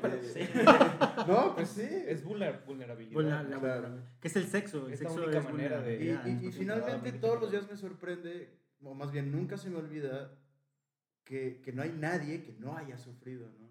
pero 0.00 0.14
Eh, 0.34 0.50
no, 1.28 1.54
pues 1.54 1.68
sí. 1.68 1.82
Es 2.06 2.24
vulner- 2.24 2.64
vulnerabilidad. 2.86 3.44
Vulner- 3.44 3.48
¿no? 3.50 3.60
Claro. 3.60 4.02
Que 4.20 4.28
es 4.28 4.36
el 4.36 4.46
sexo. 4.46 4.86
El 4.86 4.92
Es 4.94 5.00
la 5.02 5.08
sexo 5.10 5.24
única 5.24 5.38
es 5.38 5.44
manera 5.44 5.80
de- 5.82 5.94
Y, 5.94 5.98
vulnerabilidad, 5.98 6.26
y- 6.26 6.44
y 6.44 6.46
¿no? 6.46 6.52
finalmente 6.52 7.12
todos 7.12 7.40
los 7.40 7.50
días 7.50 7.70
me 7.70 7.76
sorprende, 7.76 8.58
o 8.82 8.94
más 8.94 9.10
bien 9.12 9.30
nunca 9.32 9.56
se 9.56 9.70
me 9.70 9.76
olvida, 9.76 10.38
que, 11.24 11.60
que 11.62 11.72
no 11.72 11.82
hay 11.82 11.92
nadie 11.92 12.42
que 12.42 12.52
no 12.54 12.76
haya 12.76 12.98
sufrido, 12.98 13.48
¿no? 13.58 13.70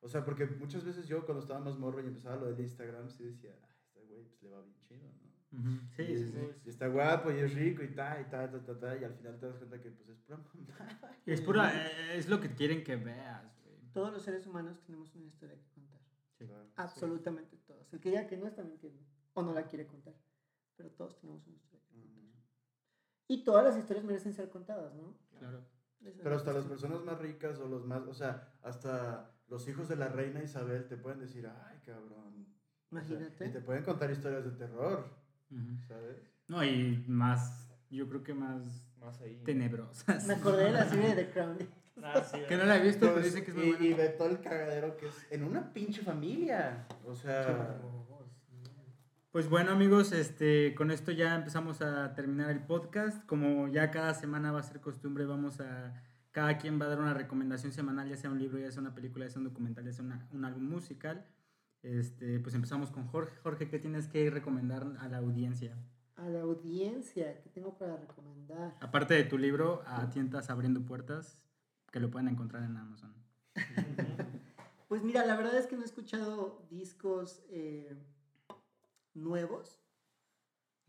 O 0.00 0.08
sea, 0.08 0.24
porque 0.24 0.46
muchas 0.46 0.84
veces 0.84 1.06
yo 1.06 1.24
cuando 1.24 1.40
estaba 1.42 1.60
más 1.60 1.78
morro 1.78 2.02
y 2.02 2.06
empezaba 2.06 2.36
lo 2.36 2.46
del 2.46 2.58
Instagram, 2.60 3.10
sí 3.10 3.24
decía, 3.24 3.52
ay, 3.62 3.76
este 3.84 4.00
güey 4.06 4.24
pues, 4.24 4.42
le 4.42 4.48
va 4.50 4.62
bien 4.62 4.74
chido, 4.82 5.08
¿no? 5.12 5.30
Ujú, 5.58 5.80
Sí, 5.96 6.02
y, 6.02 6.16
sí, 6.16 6.28
sí. 6.32 6.38
y 6.64 6.68
está 6.70 6.86
guapo 6.88 7.30
y 7.32 7.38
es 7.38 7.54
rico 7.54 7.82
y 7.82 7.88
ta, 7.88 8.20
y 8.20 8.24
ta, 8.30 8.50
ta, 8.50 8.62
ta, 8.64 8.78
ta, 8.78 8.96
y 8.96 9.04
al 9.04 9.14
final 9.14 9.38
te 9.38 9.46
das 9.46 9.56
cuenta 9.56 9.80
que 9.80 9.90
pues 9.90 10.08
es 10.08 10.18
pura 10.20 10.38
mamada. 10.38 11.16
Y 11.26 11.32
es 11.32 11.40
pura, 11.40 11.72
eh, 11.86 12.16
es 12.18 12.28
lo 12.28 12.40
que 12.40 12.50
quieren 12.54 12.82
que 12.84 12.96
veas, 12.96 13.60
güey. 13.64 13.76
todos 13.92 14.12
los 14.12 14.22
seres 14.22 14.46
humanos 14.46 14.80
tenemos 14.86 15.14
una 15.14 15.26
historia. 15.26 15.58
Sí. 16.40 16.46
Claro, 16.46 16.64
sí. 16.66 16.72
Absolutamente 16.76 17.56
todos. 17.58 17.92
El 17.92 18.00
que 18.00 18.08
diga 18.10 18.26
que 18.26 18.36
no 18.38 18.46
está 18.46 18.62
mintiendo 18.62 19.02
o 19.34 19.42
no 19.42 19.52
la 19.52 19.66
quiere 19.66 19.86
contar. 19.86 20.14
Pero 20.76 20.90
todos 20.92 21.18
tenemos 21.20 21.46
una 21.46 21.56
historia 21.56 21.84
que 21.86 21.94
contar. 22.00 22.20
Y 23.28 23.44
todas 23.44 23.64
las 23.64 23.76
historias 23.76 24.04
merecen 24.04 24.32
ser 24.34 24.48
contadas, 24.48 24.94
¿no? 24.94 25.16
Claro. 25.38 25.64
Esa 26.02 26.22
Pero 26.22 26.36
hasta 26.36 26.52
las 26.54 26.64
personas 26.64 27.02
más 27.04 27.18
ricas 27.18 27.58
o 27.58 27.68
los 27.68 27.84
más, 27.86 28.02
o 28.08 28.14
sea, 28.14 28.54
hasta 28.62 29.30
los 29.48 29.68
hijos 29.68 29.86
de 29.88 29.96
la 29.96 30.08
reina 30.08 30.42
Isabel 30.42 30.88
te 30.88 30.96
pueden 30.96 31.20
decir, 31.20 31.46
ay, 31.46 31.78
cabrón. 31.84 32.46
O 32.90 32.94
sea, 32.96 33.02
Imagínate. 33.02 33.46
y 33.46 33.52
te 33.52 33.60
pueden 33.60 33.84
contar 33.84 34.10
historias 34.10 34.44
de 34.44 34.52
terror. 34.52 35.04
¿sabes? 35.86 36.22
No, 36.48 36.64
y 36.64 37.04
más, 37.06 37.70
yo 37.90 38.08
creo 38.08 38.22
que 38.22 38.32
más 38.34 38.62
Más 38.98 39.20
ahí. 39.20 39.42
tenebrosas. 39.44 40.26
Me 40.26 40.34
acordé 40.34 40.64
de 40.64 40.72
la 40.72 40.88
serie 40.88 41.14
de 41.14 41.24
The 41.24 41.30
Crown. 41.32 41.58
Ah, 42.02 42.22
sí, 42.24 42.38
Que 42.48 42.56
no 42.56 42.64
la 42.64 42.76
he 42.76 42.80
visto, 42.82 43.06
pero 43.12 43.20
dicen 43.24 43.44
que 43.44 43.50
es 43.50 43.56
muy 43.56 43.66
y, 43.66 43.70
buena. 43.70 43.84
y 43.86 43.94
ve 43.94 44.08
todo 44.10 44.28
el 44.28 44.40
cagadero 44.40 44.96
que 44.96 45.08
es 45.08 45.26
en 45.30 45.44
una 45.44 45.72
pinche 45.72 46.02
familia. 46.02 46.86
O 47.06 47.14
sea, 47.14 47.78
Pues 49.30 49.48
bueno 49.48 49.70
amigos, 49.70 50.12
este, 50.12 50.74
con 50.74 50.90
esto 50.90 51.12
ya 51.12 51.36
empezamos 51.36 51.82
a 51.82 52.14
terminar 52.14 52.50
el 52.50 52.60
podcast. 52.60 53.24
Como 53.26 53.68
ya 53.68 53.90
cada 53.90 54.14
semana 54.14 54.50
va 54.52 54.60
a 54.60 54.62
ser 54.64 54.80
costumbre, 54.80 55.24
vamos 55.24 55.60
a, 55.60 55.94
cada 56.32 56.58
quien 56.58 56.80
va 56.80 56.86
a 56.86 56.88
dar 56.88 56.98
una 57.00 57.14
recomendación 57.14 57.72
semanal, 57.72 58.08
ya 58.08 58.16
sea 58.16 58.30
un 58.30 58.38
libro, 58.40 58.58
ya 58.58 58.70
sea 58.72 58.80
una 58.80 58.94
película, 58.94 59.26
ya 59.26 59.30
sea 59.30 59.38
un 59.40 59.44
documental, 59.48 59.84
ya 59.84 59.92
sea 59.92 60.04
una- 60.04 60.26
un 60.32 60.44
álbum 60.44 60.64
musical. 60.64 61.24
Este, 61.82 62.40
pues 62.40 62.54
empezamos 62.54 62.90
con 62.90 63.06
Jorge. 63.06 63.36
Jorge, 63.42 63.68
¿qué 63.68 63.78
tienes 63.78 64.08
que 64.08 64.28
recomendar 64.30 64.84
a 64.98 65.08
la 65.08 65.18
audiencia? 65.18 65.76
A 66.16 66.28
la 66.28 66.40
audiencia, 66.40 67.40
¿qué 67.40 67.48
tengo 67.50 67.78
para 67.78 67.96
recomendar? 67.96 68.74
Aparte 68.80 69.14
de 69.14 69.24
tu 69.24 69.38
libro, 69.38 69.82
a 69.86 70.10
Tientas 70.10 70.50
Abriendo 70.50 70.82
Puertas, 70.84 71.38
que 71.90 72.00
lo 72.00 72.10
pueden 72.10 72.28
encontrar 72.28 72.62
en 72.64 72.76
Amazon. 72.76 73.14
Pues 74.88 75.04
mira, 75.04 75.24
la 75.24 75.36
verdad 75.36 75.56
es 75.56 75.68
que 75.68 75.76
no 75.76 75.82
he 75.82 75.84
escuchado 75.84 76.66
discos 76.68 77.44
eh, 77.50 77.96
nuevos. 79.14 79.80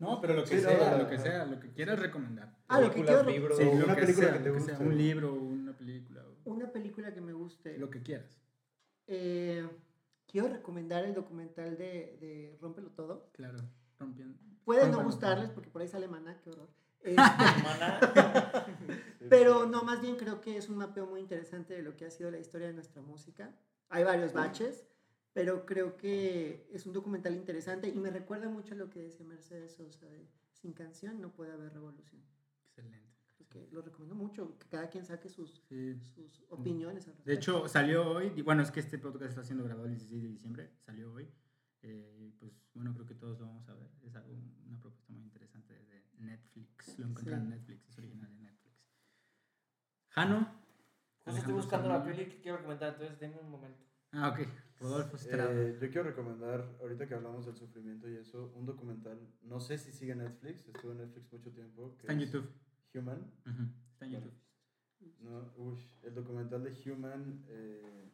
No, 0.00 0.20
pero 0.20 0.34
lo 0.34 0.42
que 0.42 0.56
Sí, 0.56 0.60
sea, 0.60 0.90
no, 0.90 0.98
lo 0.98 1.08
que 1.08 1.18
sea, 1.18 1.44
lo 1.44 1.60
que 1.60 1.70
quieras 1.70 2.00
recomendar. 2.00 2.56
Ah, 2.66 2.80
lo 2.80 2.88
que 2.90 2.94
Películas, 2.94 3.22
quiero- 3.22 3.38
libros. 3.38 3.58
Sí, 3.58 3.64
lo 3.64 3.70
una 3.84 3.94
que 3.94 4.00
película 4.00 4.26
sea, 4.28 4.36
que 4.38 4.42
te 4.42 4.50
guste. 4.50 4.76
un 4.76 4.98
libro, 4.98 5.32
una 5.34 5.72
película, 5.76 6.24
o 6.44 6.50
Una 6.52 6.72
película 6.72 7.14
que 7.14 7.20
me 7.20 7.32
guste. 7.32 7.78
lo 7.78 7.90
que 7.90 8.02
quieras. 8.02 8.40
Eh, 9.06 9.68
quiero 10.26 10.48
recomendar 10.48 11.04
el 11.04 11.14
documental 11.14 11.78
de, 11.78 12.16
de 12.20 12.58
Rómpelo 12.60 12.90
Todo. 12.90 13.30
Claro, 13.34 13.58
rompiendo. 14.00 14.36
Puede 14.64 14.88
no 14.90 15.04
gustarles 15.04 15.46
Todo. 15.46 15.54
porque 15.54 15.70
por 15.70 15.82
ahí 15.82 15.86
sale 15.86 16.08
Maná, 16.08 16.40
qué 16.42 16.50
horror. 16.50 16.68
Pero 19.28 19.66
no, 19.66 19.82
más 19.82 20.00
bien 20.00 20.16
creo 20.16 20.40
que 20.40 20.56
es 20.56 20.68
un 20.68 20.76
mapeo 20.76 21.06
muy 21.06 21.20
interesante 21.20 21.74
de 21.74 21.82
lo 21.82 21.96
que 21.96 22.04
ha 22.04 22.10
sido 22.10 22.30
la 22.30 22.38
historia 22.38 22.68
de 22.68 22.74
nuestra 22.74 23.02
música. 23.02 23.54
Hay 23.88 24.04
varios 24.04 24.32
baches, 24.32 24.86
pero 25.32 25.66
creo 25.66 25.96
que 25.96 26.68
es 26.72 26.86
un 26.86 26.92
documental 26.92 27.34
interesante 27.34 27.88
y 27.88 27.98
me 27.98 28.10
recuerda 28.10 28.48
mucho 28.48 28.74
a 28.74 28.76
lo 28.76 28.90
que 28.90 29.00
decía 29.02 29.24
Mercedes 29.26 29.74
Sosa 29.74 30.06
de 30.06 30.26
sin 30.52 30.72
canción 30.72 31.20
no 31.20 31.32
puede 31.32 31.52
haber 31.52 31.72
revolución. 31.72 32.22
Excelente. 32.66 33.00
Que 33.50 33.68
lo 33.70 33.82
recomiendo 33.82 34.14
mucho, 34.14 34.56
que 34.58 34.66
cada 34.68 34.88
quien 34.88 35.04
saque 35.04 35.28
sus, 35.28 35.62
Sí. 35.68 35.94
sus 36.14 36.42
opiniones 36.48 37.06
al 37.08 37.22
De 37.24 37.34
hecho, 37.34 37.68
salió 37.68 38.08
hoy, 38.10 38.32
y 38.34 38.40
bueno, 38.42 38.62
es 38.62 38.70
que 38.70 38.80
este 38.80 38.96
podcast 38.98 39.24
está 39.24 39.44
siendo 39.44 39.64
grabado 39.64 39.86
el 39.86 39.92
16 39.92 40.22
de 40.22 40.28
diciembre, 40.28 40.70
salió 40.80 41.12
hoy. 41.12 41.28
eh, 41.82 42.32
pues 42.38 42.52
bueno, 42.74 42.94
creo 42.94 43.04
que 43.06 43.14
todos 43.16 43.40
lo 43.40 43.46
vamos 43.46 43.68
a 43.68 43.74
ver. 43.74 43.90
Es 44.04 44.14
algo, 44.14 44.32
una 44.68 44.78
propuesta 44.80 45.12
muy 45.12 45.22
interesante 45.24 45.74
desde 45.74 45.91
Netflix. 46.26 46.98
Lo 46.98 47.06
encuentran 47.06 47.40
Sí. 47.40 47.44
en 47.44 47.50
Netflix, 47.50 47.88
es 47.88 47.98
original 47.98 48.34
de 48.36 48.42
Netflix. 48.42 48.74
Jano. 50.10 50.62
justo 51.24 51.38
estoy 51.38 51.54
buscando 51.54 51.88
la 51.88 52.04
peli 52.04 52.26
que 52.26 52.40
quiero 52.40 52.58
recomendar, 52.58 52.92
entonces 52.94 53.18
denme 53.20 53.38
un 53.40 53.50
momento. 53.50 53.84
Ah, 54.12 54.28
ok. 54.30 54.46
Rodolfo 54.80 55.16
Estrada. 55.16 55.52
Eh, 55.52 55.78
yo 55.80 55.88
quiero 55.90 56.02
recomendar, 56.04 56.76
ahorita 56.80 57.06
que 57.06 57.14
hablamos 57.14 57.46
del 57.46 57.54
sufrimiento 57.56 58.08
y 58.10 58.16
eso, 58.16 58.52
un 58.56 58.66
documental, 58.66 59.18
no 59.42 59.60
sé 59.60 59.78
si 59.78 59.92
sigue 59.92 60.14
Netflix, 60.14 60.66
estuvo 60.66 60.92
en 60.92 60.98
Netflix 60.98 61.32
mucho 61.32 61.50
tiempo. 61.52 61.94
que 61.96 62.00
está 62.02 62.12
en 62.12 62.20
es 62.20 62.32
YouTube. 62.32 62.50
Human. 62.94 63.32
Está 63.92 64.04
en 64.04 64.10
Bueno, 64.12 64.26
YouTube. 64.26 65.14
No, 65.20 65.52
uy, 65.56 65.78
el 66.02 66.14
documental 66.14 66.62
de 66.64 66.90
Human, 66.92 67.44
eh, 67.48 68.10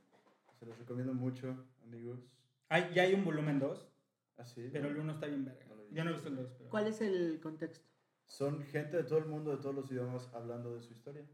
se 0.58 0.66
los 0.66 0.78
recomiendo 0.78 1.14
mucho, 1.14 1.66
amigos. 1.82 2.20
Hay, 2.68 2.92
ya 2.94 3.02
hay 3.02 3.14
un 3.14 3.24
volumen 3.24 3.58
2, 3.58 3.88
Así. 4.36 4.68
pero 4.72 4.88
el 4.88 4.98
1 4.98 5.12
está 5.12 5.26
bien 5.26 5.44
verga. 5.46 5.64
No 5.66 5.82
Yo 5.90 6.04
no 6.04 6.10
he 6.10 6.12
visto 6.12 6.28
el 6.28 6.36
2, 6.36 6.50
pero... 6.58 6.70
¿Cuál 6.70 6.86
es 6.86 7.00
el 7.00 7.40
contexto? 7.40 7.86
Son 8.28 8.62
gente 8.62 8.98
de 8.98 9.04
todo 9.04 9.18
el 9.18 9.26
mundo, 9.26 9.50
de 9.50 9.56
todos 9.56 9.74
los 9.74 9.90
idiomas, 9.90 10.30
hablando 10.34 10.74
de 10.74 10.82
su 10.82 10.92
historia. 10.92 11.26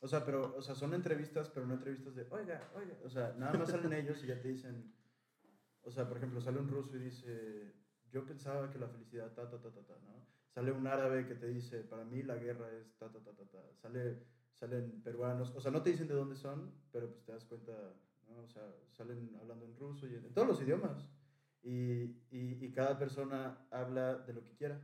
O 0.00 0.08
sea, 0.08 0.24
pero, 0.24 0.54
o 0.56 0.62
sea, 0.62 0.74
son 0.74 0.92
entrevistas, 0.94 1.50
pero 1.50 1.66
no 1.66 1.74
entrevistas 1.74 2.14
de, 2.14 2.26
oiga, 2.30 2.70
oiga. 2.74 2.96
O 3.04 3.08
sea, 3.08 3.34
nada 3.38 3.56
más 3.58 3.70
salen 3.70 3.92
ellos 3.92 4.22
y 4.24 4.26
ya 4.26 4.40
te 4.40 4.48
dicen, 4.48 4.94
o 5.82 5.90
sea, 5.90 6.08
por 6.08 6.16
ejemplo, 6.16 6.40
sale 6.40 6.58
un 6.58 6.68
ruso 6.68 6.96
y 6.96 7.00
dice, 7.00 7.74
yo 8.10 8.26
pensaba 8.26 8.70
que 8.70 8.78
la 8.78 8.88
felicidad, 8.88 9.32
ta, 9.32 9.48
ta, 9.48 9.60
ta, 9.60 9.70
ta, 9.70 9.82
ta, 9.82 9.98
¿no? 10.02 10.26
Sale 10.48 10.72
un 10.72 10.86
árabe 10.86 11.26
que 11.26 11.34
te 11.34 11.46
dice, 11.46 11.84
para 11.84 12.04
mí 12.04 12.22
la 12.22 12.36
guerra 12.36 12.70
es 12.72 12.96
ta, 12.96 13.10
ta, 13.10 13.20
ta, 13.20 13.32
ta, 13.32 13.44
ta. 13.44 13.58
Sale, 13.76 14.24
salen 14.52 15.02
peruanos, 15.02 15.54
o 15.54 15.60
sea, 15.60 15.70
no 15.70 15.82
te 15.82 15.90
dicen 15.90 16.08
de 16.08 16.14
dónde 16.14 16.34
son, 16.34 16.72
pero 16.90 17.10
pues 17.10 17.24
te 17.24 17.32
das 17.32 17.44
cuenta, 17.44 17.72
¿no? 18.26 18.42
O 18.42 18.48
sea, 18.48 18.62
salen 18.90 19.36
hablando 19.40 19.66
en 19.66 19.76
ruso 19.76 20.06
y 20.08 20.16
en, 20.16 20.24
en 20.24 20.34
todos 20.34 20.48
los 20.48 20.62
idiomas. 20.62 21.06
Y, 21.62 22.02
y, 22.30 22.64
y 22.64 22.72
cada 22.72 22.98
persona 22.98 23.66
habla 23.70 24.16
de 24.16 24.32
lo 24.32 24.42
que 24.42 24.54
quiera. 24.54 24.80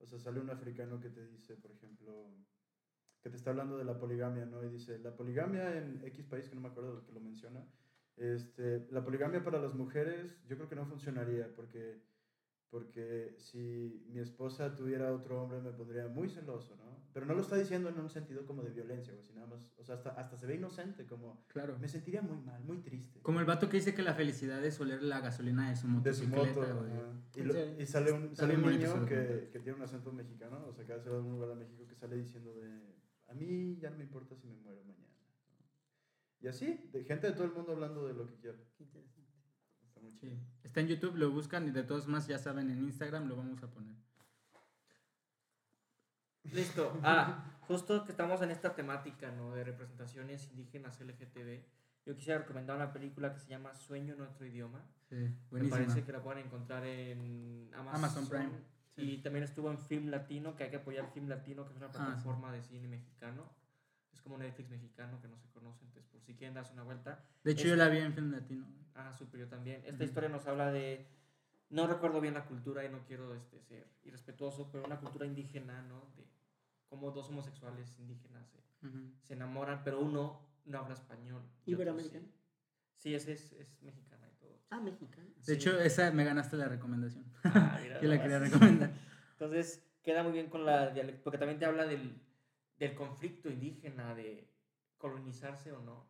O 0.00 0.06
sea, 0.06 0.18
sale 0.18 0.40
un 0.40 0.50
africano 0.50 1.00
que 1.00 1.10
te 1.10 1.26
dice, 1.26 1.56
por 1.56 1.70
ejemplo, 1.70 2.34
que 3.22 3.30
te 3.30 3.36
está 3.36 3.50
hablando 3.50 3.76
de 3.76 3.84
la 3.84 3.98
poligamia, 3.98 4.46
¿no? 4.46 4.64
Y 4.64 4.70
dice, 4.70 4.98
la 4.98 5.14
poligamia 5.14 5.76
en 5.76 6.02
X 6.04 6.24
país, 6.26 6.48
que 6.48 6.54
no 6.54 6.62
me 6.62 6.68
acuerdo 6.68 7.04
que 7.04 7.12
lo 7.12 7.20
menciona, 7.20 7.66
este, 8.16 8.86
la 8.90 9.02
poligamia 9.04 9.42
para 9.42 9.60
las 9.60 9.74
mujeres 9.74 10.42
yo 10.46 10.56
creo 10.56 10.68
que 10.68 10.76
no 10.76 10.84
funcionaría 10.84 11.54
porque, 11.54 12.02
porque 12.68 13.34
si 13.38 14.04
mi 14.08 14.20
esposa 14.20 14.74
tuviera 14.74 15.12
otro 15.12 15.42
hombre 15.42 15.60
me 15.60 15.72
pondría 15.72 16.06
muy 16.08 16.28
celoso, 16.28 16.76
¿no? 16.76 16.89
Pero 17.12 17.26
no 17.26 17.34
lo 17.34 17.40
está 17.40 17.56
diciendo 17.56 17.88
en 17.88 17.98
un 17.98 18.08
sentido 18.08 18.46
como 18.46 18.62
de 18.62 18.70
violencia, 18.70 19.12
o 19.12 19.34
nada 19.34 19.46
más, 19.48 19.60
o 19.78 19.82
sea, 19.84 19.96
hasta, 19.96 20.10
hasta 20.10 20.36
se 20.36 20.46
ve 20.46 20.54
inocente, 20.54 21.06
como, 21.06 21.44
Claro. 21.48 21.76
me 21.78 21.88
sentiría 21.88 22.22
muy 22.22 22.38
mal, 22.38 22.62
muy 22.62 22.78
triste. 22.78 23.20
Como 23.20 23.40
el 23.40 23.46
vato 23.46 23.68
que 23.68 23.78
dice 23.78 23.94
que 23.94 24.02
la 24.02 24.14
felicidad 24.14 24.64
es 24.64 24.78
oler 24.80 25.02
la 25.02 25.20
gasolina 25.20 25.68
de 25.70 25.76
su 25.76 25.88
De 26.02 26.14
su 26.14 26.28
moto. 26.28 26.54
güey. 26.54 26.92
Y, 27.34 27.40
¿En 27.40 27.48
lo- 27.48 27.80
y 27.82 27.86
sale 27.86 28.12
un, 28.12 28.34
sale 28.36 28.56
un 28.56 28.62
niño 28.70 29.04
que, 29.06 29.48
que 29.52 29.58
tiene 29.58 29.76
un 29.78 29.82
acento 29.82 30.12
mexicano, 30.12 30.64
o 30.68 30.72
sea, 30.72 30.86
que 30.86 30.92
hace 30.92 31.10
un 31.10 31.32
lugar 31.32 31.48
de 31.50 31.56
México 31.56 31.84
que 31.88 31.96
sale 31.96 32.16
diciendo 32.16 32.54
de, 32.54 32.94
a 33.28 33.34
mí 33.34 33.76
ya 33.80 33.90
no 33.90 33.96
me 33.96 34.04
importa 34.04 34.36
si 34.36 34.46
me 34.46 34.54
muero 34.56 34.82
mañana. 34.84 35.08
¿no? 35.58 35.64
Y 36.40 36.46
así, 36.48 36.88
de 36.92 37.02
gente 37.04 37.26
de 37.26 37.32
todo 37.32 37.44
el 37.44 37.52
mundo 37.52 37.72
hablando 37.72 38.06
de 38.06 38.14
lo 38.14 38.26
que 38.26 38.36
quiera. 38.36 38.56
Qué 38.76 38.84
interesante. 38.84 39.30
Está 39.82 40.00
muy 40.00 40.14
chido. 40.14 40.32
Sí. 40.36 40.40
Está 40.62 40.80
en 40.80 40.86
YouTube, 40.86 41.16
lo 41.16 41.30
buscan 41.32 41.66
y 41.66 41.70
de 41.72 41.82
todos 41.82 42.06
más 42.06 42.28
ya 42.28 42.38
saben, 42.38 42.70
en 42.70 42.84
Instagram 42.84 43.26
lo 43.28 43.34
vamos 43.36 43.62
a 43.64 43.70
poner. 43.70 43.96
Listo. 46.52 46.98
Ah, 47.02 47.44
justo 47.62 48.04
que 48.04 48.12
estamos 48.12 48.40
en 48.42 48.50
esta 48.50 48.74
temática, 48.74 49.30
¿no? 49.30 49.52
De 49.54 49.64
representaciones 49.64 50.48
indígenas 50.50 51.00
LGTB. 51.00 51.62
Yo 52.06 52.16
quisiera 52.16 52.40
recomendar 52.40 52.76
una 52.76 52.92
película 52.92 53.32
que 53.32 53.40
se 53.40 53.50
llama 53.50 53.74
Sueño 53.74 54.14
en 54.14 54.22
otro 54.22 54.46
idioma. 54.46 54.82
Sí, 55.08 55.14
Me 55.16 55.36
buenísima. 55.50 55.78
parece 55.78 56.04
que 56.04 56.12
la 56.12 56.22
pueden 56.22 56.46
encontrar 56.46 56.84
en 56.86 57.70
Amazon, 57.74 57.94
Amazon 58.04 58.28
Prime, 58.28 58.70
Y 58.96 59.18
también 59.18 59.44
estuvo 59.44 59.70
en 59.70 59.78
Film 59.78 60.08
Latino, 60.10 60.56
que 60.56 60.64
hay 60.64 60.70
que 60.70 60.76
apoyar 60.76 61.10
Film 61.12 61.28
Latino, 61.28 61.64
que 61.64 61.70
es 61.72 61.76
una 61.78 61.86
Ah, 61.86 61.90
sí. 61.92 61.98
plataforma 61.98 62.52
de 62.52 62.62
cine 62.62 62.86
mexicano. 62.88 63.44
Es 64.12 64.20
como 64.20 64.36
Netflix 64.36 64.68
mexicano 64.70 65.20
que 65.22 65.28
no 65.28 65.38
se 65.38 65.48
conoce, 65.50 65.84
entonces 65.84 66.10
por 66.10 66.20
si 66.22 66.34
quieren 66.34 66.54
darse 66.54 66.72
una 66.74 66.82
vuelta. 66.82 67.24
De 67.44 67.52
hecho, 67.52 67.62
Es- 67.62 67.70
yo 67.70 67.76
la 67.76 67.88
vi 67.88 67.98
en 67.98 68.12
film 68.12 68.30
latino. 68.32 68.66
Ah, 68.94 69.12
súper, 69.12 69.40
yo 69.40 69.48
también. 69.48 69.80
Esta 69.84 69.94
Ujú. 69.96 70.04
historia 70.04 70.28
nos 70.28 70.46
habla 70.46 70.70
de, 70.70 71.06
no 71.70 71.86
recuerdo 71.86 72.20
bien 72.20 72.34
la 72.34 72.44
cultura 72.44 72.84
y 72.84 72.88
no 72.90 72.98
quiero 73.06 73.34
este, 73.34 73.60
ser 73.62 73.86
irrespetuoso, 74.04 74.68
pero 74.70 74.84
una 74.84 74.98
cultura 75.00 75.24
indígena, 75.26 75.80
¿no? 75.82 76.12
De 76.16 76.24
cómo 76.90 77.12
dos 77.12 77.28
homosexuales 77.30 77.98
indígenas 77.98 78.46
se, 79.22 79.32
enamoran, 79.32 79.82
pero 79.84 80.00
uno 80.00 80.40
no 80.64 80.78
habla 80.78 80.94
español. 80.94 81.42
¿Iberoamericano? 81.64 82.26
Sí, 82.96 83.10
sí 83.10 83.14
ese 83.14 83.32
es, 83.32 83.52
es 83.52 83.80
mexicana 83.82 84.28
y 84.28 84.34
todo. 84.40 84.58
Ah, 84.70 84.80
mexicano. 84.80 85.28
De 85.36 85.42
Sí. 85.44 85.52
hecho, 85.52 85.78
esa 85.80 86.10
me 86.10 86.24
ganaste 86.24 86.56
la 86.56 86.68
recomendación. 86.68 87.24
Ah, 87.44 87.78
mira 87.80 88.00
Yo 88.02 88.08
la 88.08 88.20
quería 88.20 88.38
recomendar. 88.40 88.92
Entonces, 89.32 89.86
queda 90.02 90.22
muy 90.22 90.32
bien 90.32 90.50
con 90.50 90.66
la 90.66 90.90
dialecto, 90.90 91.22
porque 91.22 91.38
también 91.38 91.58
te 91.58 91.64
habla 91.66 91.86
del, 91.86 92.20
del 92.78 92.94
conflicto 92.94 93.48
indígena, 93.48 94.14
de 94.14 94.50
colonizarse 94.98 95.72
o 95.72 95.80
no, 95.80 96.06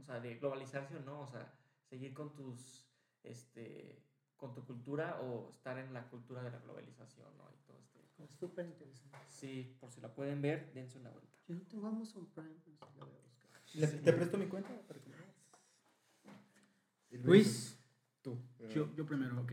o 0.00 0.04
sea, 0.04 0.20
de 0.20 0.36
globalizarse 0.36 0.96
o 0.96 1.00
no, 1.00 1.20
o 1.20 1.26
sea, 1.26 1.52
seguir 1.88 2.12
con 2.12 2.34
tus, 2.34 2.86
este, 3.22 4.02
con 4.36 4.52
tu 4.54 4.64
cultura 4.64 5.20
o 5.20 5.48
estar 5.50 5.78
en 5.78 5.92
la 5.94 6.08
cultura 6.08 6.42
de 6.42 6.50
la 6.50 6.58
globalización, 6.58 7.28
¿no? 7.38 7.50
Y 7.52 7.56
Súper 8.38 8.66
interesante. 8.66 9.18
Sí, 9.28 9.76
por 9.80 9.90
si 9.90 10.00
la 10.00 10.12
pueden 10.14 10.40
ver, 10.40 10.72
dense 10.72 10.98
una 10.98 11.10
vuelta. 11.10 11.36
Yo 11.48 11.54
no 11.54 11.62
tengo 11.62 11.86
Amazon 11.88 12.26
Prime, 12.34 12.54
pero 12.64 12.76
sí 12.78 12.98
la 12.98 13.04
voy 13.04 13.14
a 13.14 13.20
buscar. 13.22 13.50
¿Le- 13.74 13.86
¿Te 14.02 14.12
presto 14.12 14.38
mi 14.38 14.46
cuenta? 14.46 14.70
para 14.86 15.00
que 15.00 15.08
me 15.10 15.16
veas? 15.16 15.34
Y 17.10 17.18
Luis, 17.18 17.78
tú. 18.22 18.38
Eh, 18.60 18.70
Yo, 18.74 18.94
yo 18.94 19.04
primero, 19.06 19.40
ok. 19.40 19.52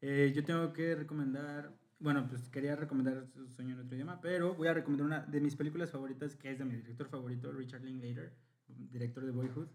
Eh, 0.00 0.32
yo 0.34 0.44
tengo 0.44 0.72
que 0.72 0.94
recomendar, 0.94 1.72
bueno, 1.98 2.26
pues 2.28 2.48
quería 2.48 2.76
recomendar 2.76 3.26
Su- 3.26 3.48
Sueño 3.48 3.74
en 3.74 3.80
otro 3.80 3.94
idioma, 3.94 4.20
pero 4.20 4.54
voy 4.54 4.68
a 4.68 4.74
recomendar 4.74 5.06
una 5.06 5.20
de 5.20 5.40
mis 5.40 5.56
películas 5.56 5.90
favoritas, 5.90 6.34
que 6.36 6.50
es 6.50 6.58
de 6.58 6.64
mi 6.64 6.76
director 6.76 7.08
favorito, 7.08 7.52
Richard 7.52 7.82
Linklater, 7.82 8.32
director 8.66 9.24
de 9.24 9.30
Boyhood. 9.32 9.68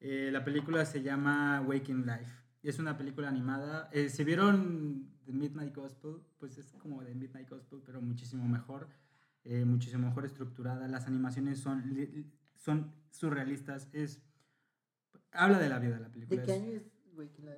Eh, 0.00 0.30
la 0.32 0.44
película 0.44 0.84
se 0.84 1.02
llama 1.02 1.60
Waking 1.62 2.04
Life. 2.06 2.43
Es 2.64 2.78
una 2.78 2.96
película 2.96 3.28
animada. 3.28 3.88
Eh, 3.92 4.08
si 4.08 4.24
vieron 4.24 5.10
The 5.26 5.32
Midnight 5.32 5.74
Gospel, 5.74 6.16
pues 6.38 6.58
es 6.58 6.72
como 6.78 7.04
The 7.04 7.14
Midnight 7.14 7.48
Gospel, 7.48 7.80
pero 7.84 8.00
muchísimo 8.00 8.48
mejor, 8.48 8.88
eh, 9.44 9.64
muchísimo 9.64 10.08
mejor 10.08 10.24
estructurada. 10.24 10.88
Las 10.88 11.06
animaciones 11.06 11.60
son, 11.60 11.84
son 12.56 12.92
surrealistas. 13.10 13.88
Es, 13.92 14.22
habla 15.30 15.58
de 15.58 15.68
la 15.68 15.78
vida 15.78 16.00
la 16.00 16.08
película. 16.10 16.40
¿De 16.40 16.46
qué 16.46 16.52
año 16.54 16.70
es 16.72 16.94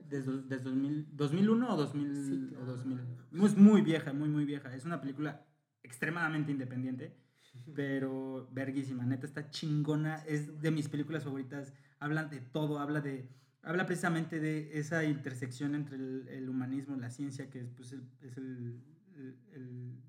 desde, 0.09 0.43
desde 0.43 0.65
2000, 0.65 1.09
2001 1.13 1.73
o 1.73 1.77
2000, 1.77 2.17
Sí, 2.17 2.47
o 2.55 2.65
claro. 2.65 2.67
2000. 2.67 3.01
Es 3.45 3.57
muy 3.57 3.83
vieja, 3.83 4.13
muy, 4.13 4.29
muy 4.29 4.45
vieja. 4.45 4.75
Es 4.75 4.85
una 4.85 5.01
película 5.01 5.47
extremadamente 5.83 6.53
independiente, 6.53 7.17
pero 7.75 8.49
verguísima. 8.53 9.05
Neta, 9.05 9.27
está 9.27 9.51
chingona. 9.51 10.17
Es 10.27 10.61
de 10.61 10.71
mis 10.71 10.89
películas 10.89 11.25
favoritas. 11.25 11.73
Hablan 11.99 12.29
de 12.29 12.41
todo, 12.41 12.79
habla 12.79 13.01
de... 13.01 13.29
habla 13.67 13.85
precisamente 13.87 14.41
de 14.41 14.79
esa 14.79 15.05
intersección 15.05 15.75
entre 15.75 15.97
el, 15.97 16.29
el 16.29 16.49
humanismo, 16.49 16.97
la 16.97 17.11
ciencia, 17.11 17.51
que 17.51 17.61
es, 17.61 17.71
pues, 17.71 17.93
el, 17.93 18.09
es 18.23 18.37
el, 18.39 18.83
el- 19.17 19.39
el- 19.53 20.03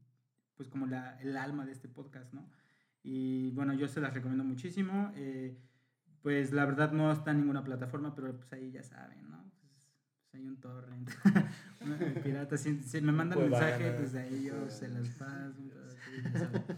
pues 0.56 0.70
como 0.70 0.88
la, 0.88 1.20
el 1.22 1.38
alma 1.38 1.66
de 1.66 1.72
este 1.72 1.88
podcast, 1.88 2.34
¿no? 2.34 2.50
Y 3.04 3.52
bueno, 3.52 3.74
yo 3.74 3.88
se 3.88 4.02
las 4.02 4.14
recomiendo 4.14 4.44
muchísimo. 4.44 5.12
eh, 5.16 5.56
pues 6.24 6.52
la 6.52 6.66
verdad 6.66 6.92
no 6.92 7.12
está 7.12 7.32
en 7.32 7.38
ninguna 7.42 7.64
plataforma, 7.64 8.14
pero 8.16 8.36
pues 8.36 8.52
ahí 8.54 8.72
ya 8.72 8.84
saben, 8.84 9.30
¿no? 9.30 9.50
Pues, 9.60 9.72
pues 10.20 10.36
hay 10.36 10.48
un 10.48 10.60
torrent. 10.60 11.10
Pirata, 12.24 12.58
si, 12.58 12.82
si 12.84 13.00
me 13.02 13.12
mandan 13.12 13.38
Pues 13.40 13.52
mensaje, 13.52 13.84
vayan 13.84 13.98
pues 14.02 14.16
ahí 14.16 14.44
yo 14.46 14.70
se 14.70 14.88
las 14.90 15.08
paso. 15.10 15.54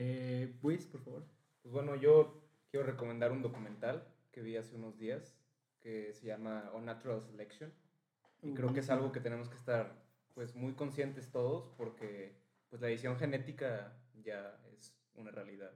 Eh, 0.00 0.56
pues, 0.60 0.86
por 0.86 1.00
favor. 1.02 1.26
Pues 1.62 1.72
bueno, 1.72 1.96
yo 1.96 2.48
quiero 2.70 2.86
recomendar 2.86 3.32
un 3.32 3.42
documental 3.42 4.06
que 4.30 4.42
vi 4.42 4.56
hace 4.56 4.76
unos 4.76 4.96
días 4.98 5.37
que 5.88 6.12
se 6.12 6.26
llama 6.26 6.70
On 6.74 6.84
Natural 6.84 7.22
Selection. 7.22 7.72
Y 8.42 8.52
creo 8.52 8.74
que 8.74 8.80
es 8.80 8.90
algo 8.90 9.10
que 9.10 9.20
tenemos 9.20 9.48
que 9.48 9.56
estar 9.56 10.04
pues 10.34 10.54
muy 10.54 10.74
conscientes 10.74 11.32
todos 11.32 11.70
porque 11.78 12.36
pues 12.68 12.82
la 12.82 12.88
edición 12.88 13.16
genética 13.16 13.96
ya 14.22 14.60
es 14.76 14.94
una 15.14 15.30
realidad 15.30 15.72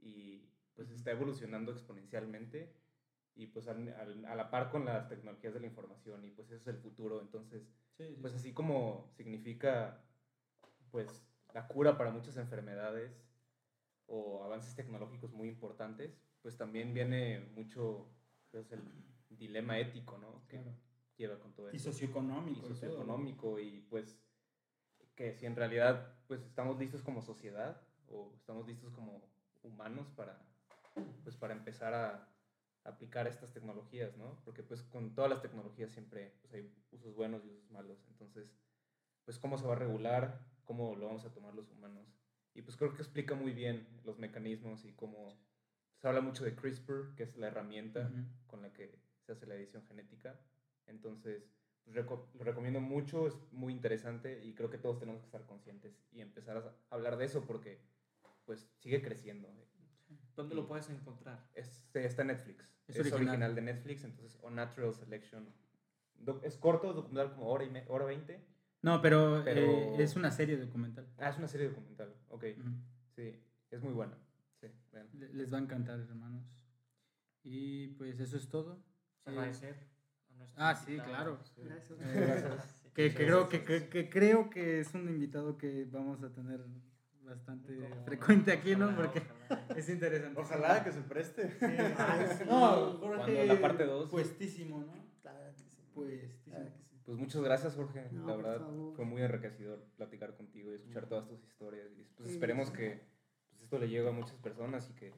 y 0.00 0.50
pues 0.74 0.90
está 0.90 1.12
evolucionando 1.12 1.70
exponencialmente 1.70 2.74
y 3.36 3.46
pues 3.46 3.68
al- 3.68 3.94
al- 3.94 4.24
a 4.24 4.34
la 4.34 4.50
par 4.50 4.70
con 4.70 4.84
las 4.84 5.08
tecnologías 5.08 5.54
de 5.54 5.60
la 5.60 5.66
información 5.68 6.24
y 6.24 6.32
pues 6.32 6.50
eso 6.50 6.56
es 6.62 6.66
el 6.66 6.82
futuro. 6.82 7.20
Entonces, 7.20 7.62
pues 8.20 8.34
así 8.34 8.52
como 8.52 9.08
significa 9.16 10.04
pues 10.90 11.24
la 11.54 11.68
cura 11.68 11.96
para 11.96 12.10
muchas 12.10 12.36
enfermedades 12.38 13.24
o 14.08 14.42
avances 14.42 14.74
tecnológicos 14.74 15.32
muy 15.32 15.48
importantes, 15.48 16.18
pues 16.42 16.56
también 16.56 16.92
viene 16.92 17.38
mucho 17.54 18.08
pues, 18.50 18.72
el 18.72 18.82
dilema 19.30 19.78
ético, 19.78 20.18
¿no? 20.18 20.46
Que 20.48 20.58
Claro. 20.58 20.72
lleva 21.16 21.38
con 21.38 21.52
todo 21.52 21.70
Y 21.72 21.76
esto. 21.76 21.92
socioeconómico. 21.92 22.50
Y 22.50 22.52
y 22.52 22.60
todo, 22.60 22.68
¿no? 22.70 22.74
socioeconómico 22.74 23.58
y 23.58 23.80
pues 23.90 24.18
que 25.14 25.34
si 25.34 25.46
en 25.46 25.56
realidad 25.56 26.14
pues 26.28 26.42
estamos 26.42 26.78
listos 26.78 27.02
como 27.02 27.22
sociedad 27.22 27.80
o 28.08 28.32
estamos 28.36 28.66
listos 28.66 28.92
como 28.92 29.28
humanos 29.62 30.08
para 30.16 30.40
pues 31.24 31.36
para 31.36 31.54
empezar 31.54 31.94
a 31.94 32.28
aplicar 32.84 33.26
estas 33.26 33.52
tecnologías, 33.52 34.16
¿no? 34.16 34.40
Porque 34.44 34.62
pues 34.62 34.82
con 34.82 35.14
todas 35.14 35.30
las 35.30 35.42
tecnologías 35.42 35.90
siempre 35.92 36.32
pues, 36.40 36.54
hay 36.54 36.72
usos 36.92 37.14
buenos 37.14 37.44
y 37.44 37.48
usos 37.50 37.70
malos, 37.70 37.98
entonces 38.08 38.48
pues 39.24 39.38
cómo 39.38 39.58
se 39.58 39.66
va 39.66 39.74
a 39.74 39.78
regular, 39.78 40.40
cómo 40.64 40.94
lo 40.96 41.06
vamos 41.06 41.24
a 41.24 41.32
tomar 41.32 41.54
los 41.54 41.70
humanos. 41.70 42.06
Y 42.54 42.62
pues 42.62 42.76
creo 42.76 42.94
que 42.94 43.02
explica 43.02 43.34
muy 43.34 43.52
bien 43.52 43.86
los 44.04 44.18
mecanismos 44.18 44.84
y 44.84 44.92
cómo 44.94 45.36
se 45.98 46.08
habla 46.08 46.20
mucho 46.20 46.44
de 46.44 46.54
CRISPR, 46.56 47.14
que 47.14 47.24
es 47.24 47.36
la 47.36 47.48
herramienta 47.48 48.10
con 48.46 48.62
la 48.62 48.72
que 48.72 48.98
se 49.28 49.32
hace 49.32 49.46
la 49.46 49.56
edición 49.56 49.84
genética. 49.86 50.40
Entonces, 50.86 51.42
pues, 51.84 51.94
reco- 51.96 52.28
lo 52.34 52.44
recomiendo 52.44 52.80
mucho, 52.80 53.26
es 53.26 53.34
muy 53.52 53.74
interesante 53.74 54.42
y 54.42 54.54
creo 54.54 54.70
que 54.70 54.78
todos 54.78 54.98
tenemos 54.98 55.20
que 55.20 55.26
estar 55.26 55.44
conscientes 55.44 56.02
y 56.12 56.22
empezar 56.22 56.56
a 56.56 56.94
hablar 56.94 57.16
de 57.18 57.26
eso 57.26 57.44
porque 57.44 57.78
pues 58.46 58.70
sigue 58.78 59.02
creciendo. 59.02 59.52
¿Dónde 60.34 60.54
lo 60.54 60.66
puedes 60.66 60.88
encontrar? 60.88 61.46
Es, 61.52 61.84
está 61.92 62.22
en 62.22 62.28
Netflix. 62.28 62.74
Es 62.86 62.96
Es, 62.96 63.00
original. 63.00 63.26
original. 63.28 63.54
de 63.54 63.60
Netflix, 63.60 64.04
entonces 64.04 64.38
On 64.42 64.54
Natural 64.54 64.94
Selection. 64.94 65.52
Do- 66.14 66.40
es 66.42 66.56
corto, 66.56 66.94
documental 66.94 67.34
como 67.34 67.48
hora 67.50 67.64
y 67.64 67.70
me- 67.70 67.84
hora 67.88 68.06
20. 68.06 68.42
No, 68.80 69.02
pero, 69.02 69.42
Pero- 69.44 69.60
eh, 69.60 70.02
es 70.02 70.16
una 70.16 70.30
serie 70.30 70.56
documental. 70.56 71.06
Ah, 71.18 71.28
es 71.28 71.36
una 71.36 71.48
serie 71.48 71.68
documental. 71.68 72.14
Ok, 72.28 72.44
Ujú. 72.58 72.70
sí, 73.16 73.38
es 73.70 73.82
muy 73.82 73.92
buena. 73.92 74.16
Sí, 74.60 74.68
Les 75.32 75.52
va 75.52 75.58
a 75.58 75.60
encantar, 75.60 76.00
hermanos. 76.00 76.46
Y 77.42 77.88
pues 77.98 78.18
eso 78.20 78.36
es 78.38 78.48
todo. 78.48 78.82
Sí. 79.24 79.30
Agradecer 79.30 79.74
a 80.30 80.36
nuestros 80.36 80.62
Ah, 80.64 80.74
sí, 80.74 80.96
claro. 80.98 81.38
Gracias. 81.56 81.98
Eh, 82.00 82.14
gracias. 82.14 82.74
que, 82.94 83.10
que 83.10 83.14
creo 83.14 83.48
que, 83.48 83.64
que- 83.64 83.88
que 83.88 84.08
creo 84.10 84.50
que 84.50 84.80
es 84.80 84.94
un 84.94 85.08
invitado 85.08 85.56
que 85.58 85.84
vamos 85.90 86.22
a 86.22 86.32
tener 86.32 86.60
bastante 87.22 87.76
Como- 87.88 88.04
frecuente 88.04 88.52
aquí, 88.52 88.74
¿no? 88.74 88.94
Porque 88.96 89.22
ojalá. 89.50 89.66
es 89.76 89.88
interesante. 89.88 90.40
Ojalá 90.40 90.82
que 90.84 90.92
se 90.92 91.00
preste. 91.02 91.50
Sí. 91.58 91.66
No, 92.46 92.98
Cuando 93.00 93.18
Jorge. 93.24 93.46
la 93.46 93.60
parte 93.60 93.84
dos. 93.84 94.08
Puestísimo, 94.10 94.80
¿no? 94.80 94.94
Claro 95.22 95.52
que 95.56 95.62
sí. 95.64 95.76
Puestísimo. 95.94 96.54
Claro 96.56 96.64
que 96.72 96.78
sí. 96.78 96.84
Pues 97.04 97.18
muchas 97.18 97.42
gracias, 97.42 97.74
Jorge. 97.74 98.08
No, 98.12 98.26
la 98.26 98.36
verdad, 98.36 98.66
fue 98.94 99.04
muy 99.04 99.22
enriquecedor 99.22 99.82
platicar 99.96 100.34
contigo 100.36 100.70
y 100.72 100.74
escuchar 100.74 101.06
todas 101.06 101.26
tus 101.28 101.42
historias. 101.44 101.86
Y 101.96 102.02
pues 102.16 102.30
esperemos 102.30 102.70
que 102.70 103.00
pues, 103.50 103.62
esto 103.62 103.78
le 103.78 103.88
llegue 103.88 104.08
a 104.08 104.12
muchas 104.12 104.36
personas 104.38 104.88
y 104.90 104.94
que 104.94 105.12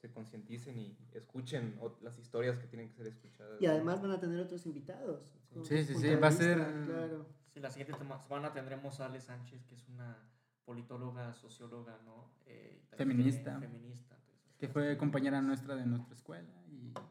se 0.00 0.10
concienticen 0.10 0.78
y 0.78 0.96
escuchen 1.12 1.78
las 2.02 2.18
historias 2.18 2.56
que 2.58 2.66
tienen 2.66 2.88
que 2.88 2.94
ser 2.94 3.06
escuchadas. 3.08 3.60
Y 3.60 3.66
además 3.66 4.00
van 4.00 4.12
a 4.12 4.20
tener 4.20 4.38
otros 4.40 4.64
invitados. 4.66 5.36
Sí, 5.64 5.84
sí, 5.84 5.94
sí, 5.94 6.14
va 6.14 6.28
a 6.28 6.32
ser- 6.32 6.58
Claro. 6.86 7.26
Sí, 7.52 7.60
la 7.60 7.70
siguiente 7.70 7.94
semana 7.98 8.52
tendremos 8.52 9.00
a 9.00 9.06
Ale 9.06 9.20
Sánchez, 9.20 9.64
que 9.64 9.74
es 9.74 9.88
una 9.88 10.16
politóloga, 10.64 11.32
socióloga, 11.34 11.98
¿no? 12.04 12.30
Eh, 12.46 12.80
Feminista. 12.96 13.56
femi- 13.56 13.60
feminista. 13.62 14.14
entonces, 14.16 14.56
Que 14.58 14.68
fue 14.68 14.96
compañera 14.96 15.40
nuestra 15.40 15.74
de 15.74 15.86
nuestra 15.86 16.14
escuela 16.14 16.48
y 16.70 16.90
pues, 16.92 17.04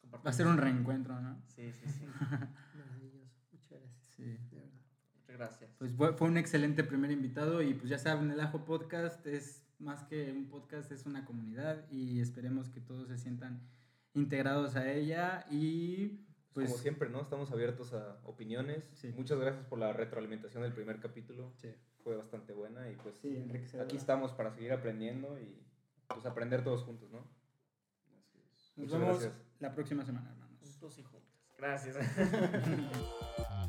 compartimos- 0.00 0.26
va 0.26 0.30
a 0.30 0.32
ser 0.32 0.46
un 0.46 0.56
reencuentro, 0.56 1.20
¿no? 1.20 1.42
Sí, 1.48 1.72
sí, 1.72 1.86
sí. 1.90 2.06
Maravilloso. 2.74 3.34
Muchas 3.52 3.70
gracias. 3.80 4.04
Sí. 4.08 4.22
De 4.24 4.56
verdad. 4.60 4.70
Muchas 5.16 5.36
gracias. 5.36 5.70
Pues 5.78 5.92
fue 5.92 6.12
fue 6.14 6.28
un 6.28 6.36
excelente 6.38 6.84
primer 6.84 7.10
invitado 7.10 7.60
y 7.62 7.74
pues 7.74 7.90
ya 7.90 7.98
saben, 7.98 8.30
el 8.30 8.40
Ajo 8.40 8.64
Podcast 8.64 9.26
es 9.26 9.62
más 9.80 10.04
que 10.04 10.30
un 10.32 10.48
podcast, 10.48 10.92
es 10.92 11.06
una 11.06 11.24
comunidad 11.24 11.88
y 11.90 12.20
esperemos 12.20 12.68
que 12.68 12.80
todos 12.80 13.08
se 13.08 13.18
sientan 13.18 13.60
integrados 14.14 14.76
a 14.76 14.90
ella 14.92 15.46
y 15.50 16.24
Pues, 16.52 16.52
pues 16.54 16.70
como 16.70 16.82
siempre, 16.82 17.08
¿no? 17.10 17.20
Estamos 17.20 17.50
abiertos 17.50 17.92
a 17.92 18.20
opiniones. 18.24 18.84
Sí. 18.94 19.12
Muchas 19.16 19.38
gracias 19.38 19.64
por 19.66 19.78
la 19.78 19.92
retroalimentación 19.92 20.62
del 20.62 20.72
primer 20.72 21.00
capítulo. 21.00 21.52
Sí. 21.56 21.68
Fue 22.02 22.16
bastante 22.16 22.52
buena 22.52 22.90
y 22.90 22.96
pues 22.96 23.14
Sí, 23.20 23.44
aquí 23.80 23.96
estamos 23.96 24.32
para 24.32 24.50
seguir 24.52 24.72
aprendiendo 24.72 25.38
y 25.40 25.62
pues 26.08 26.24
aprender 26.26 26.64
todos 26.64 26.82
juntos, 26.82 27.10
¿no? 27.10 27.18
Nos 27.18 28.76
Muchas 28.76 29.00
vemos 29.00 29.20
gracias. 29.20 29.42
la 29.60 29.74
próxima 29.74 30.04
semana, 30.04 30.30
hermanos. 30.30 30.58
Juntos 30.60 30.98
y 30.98 31.02
juntas. 31.02 31.30
Gracias. 31.58 31.96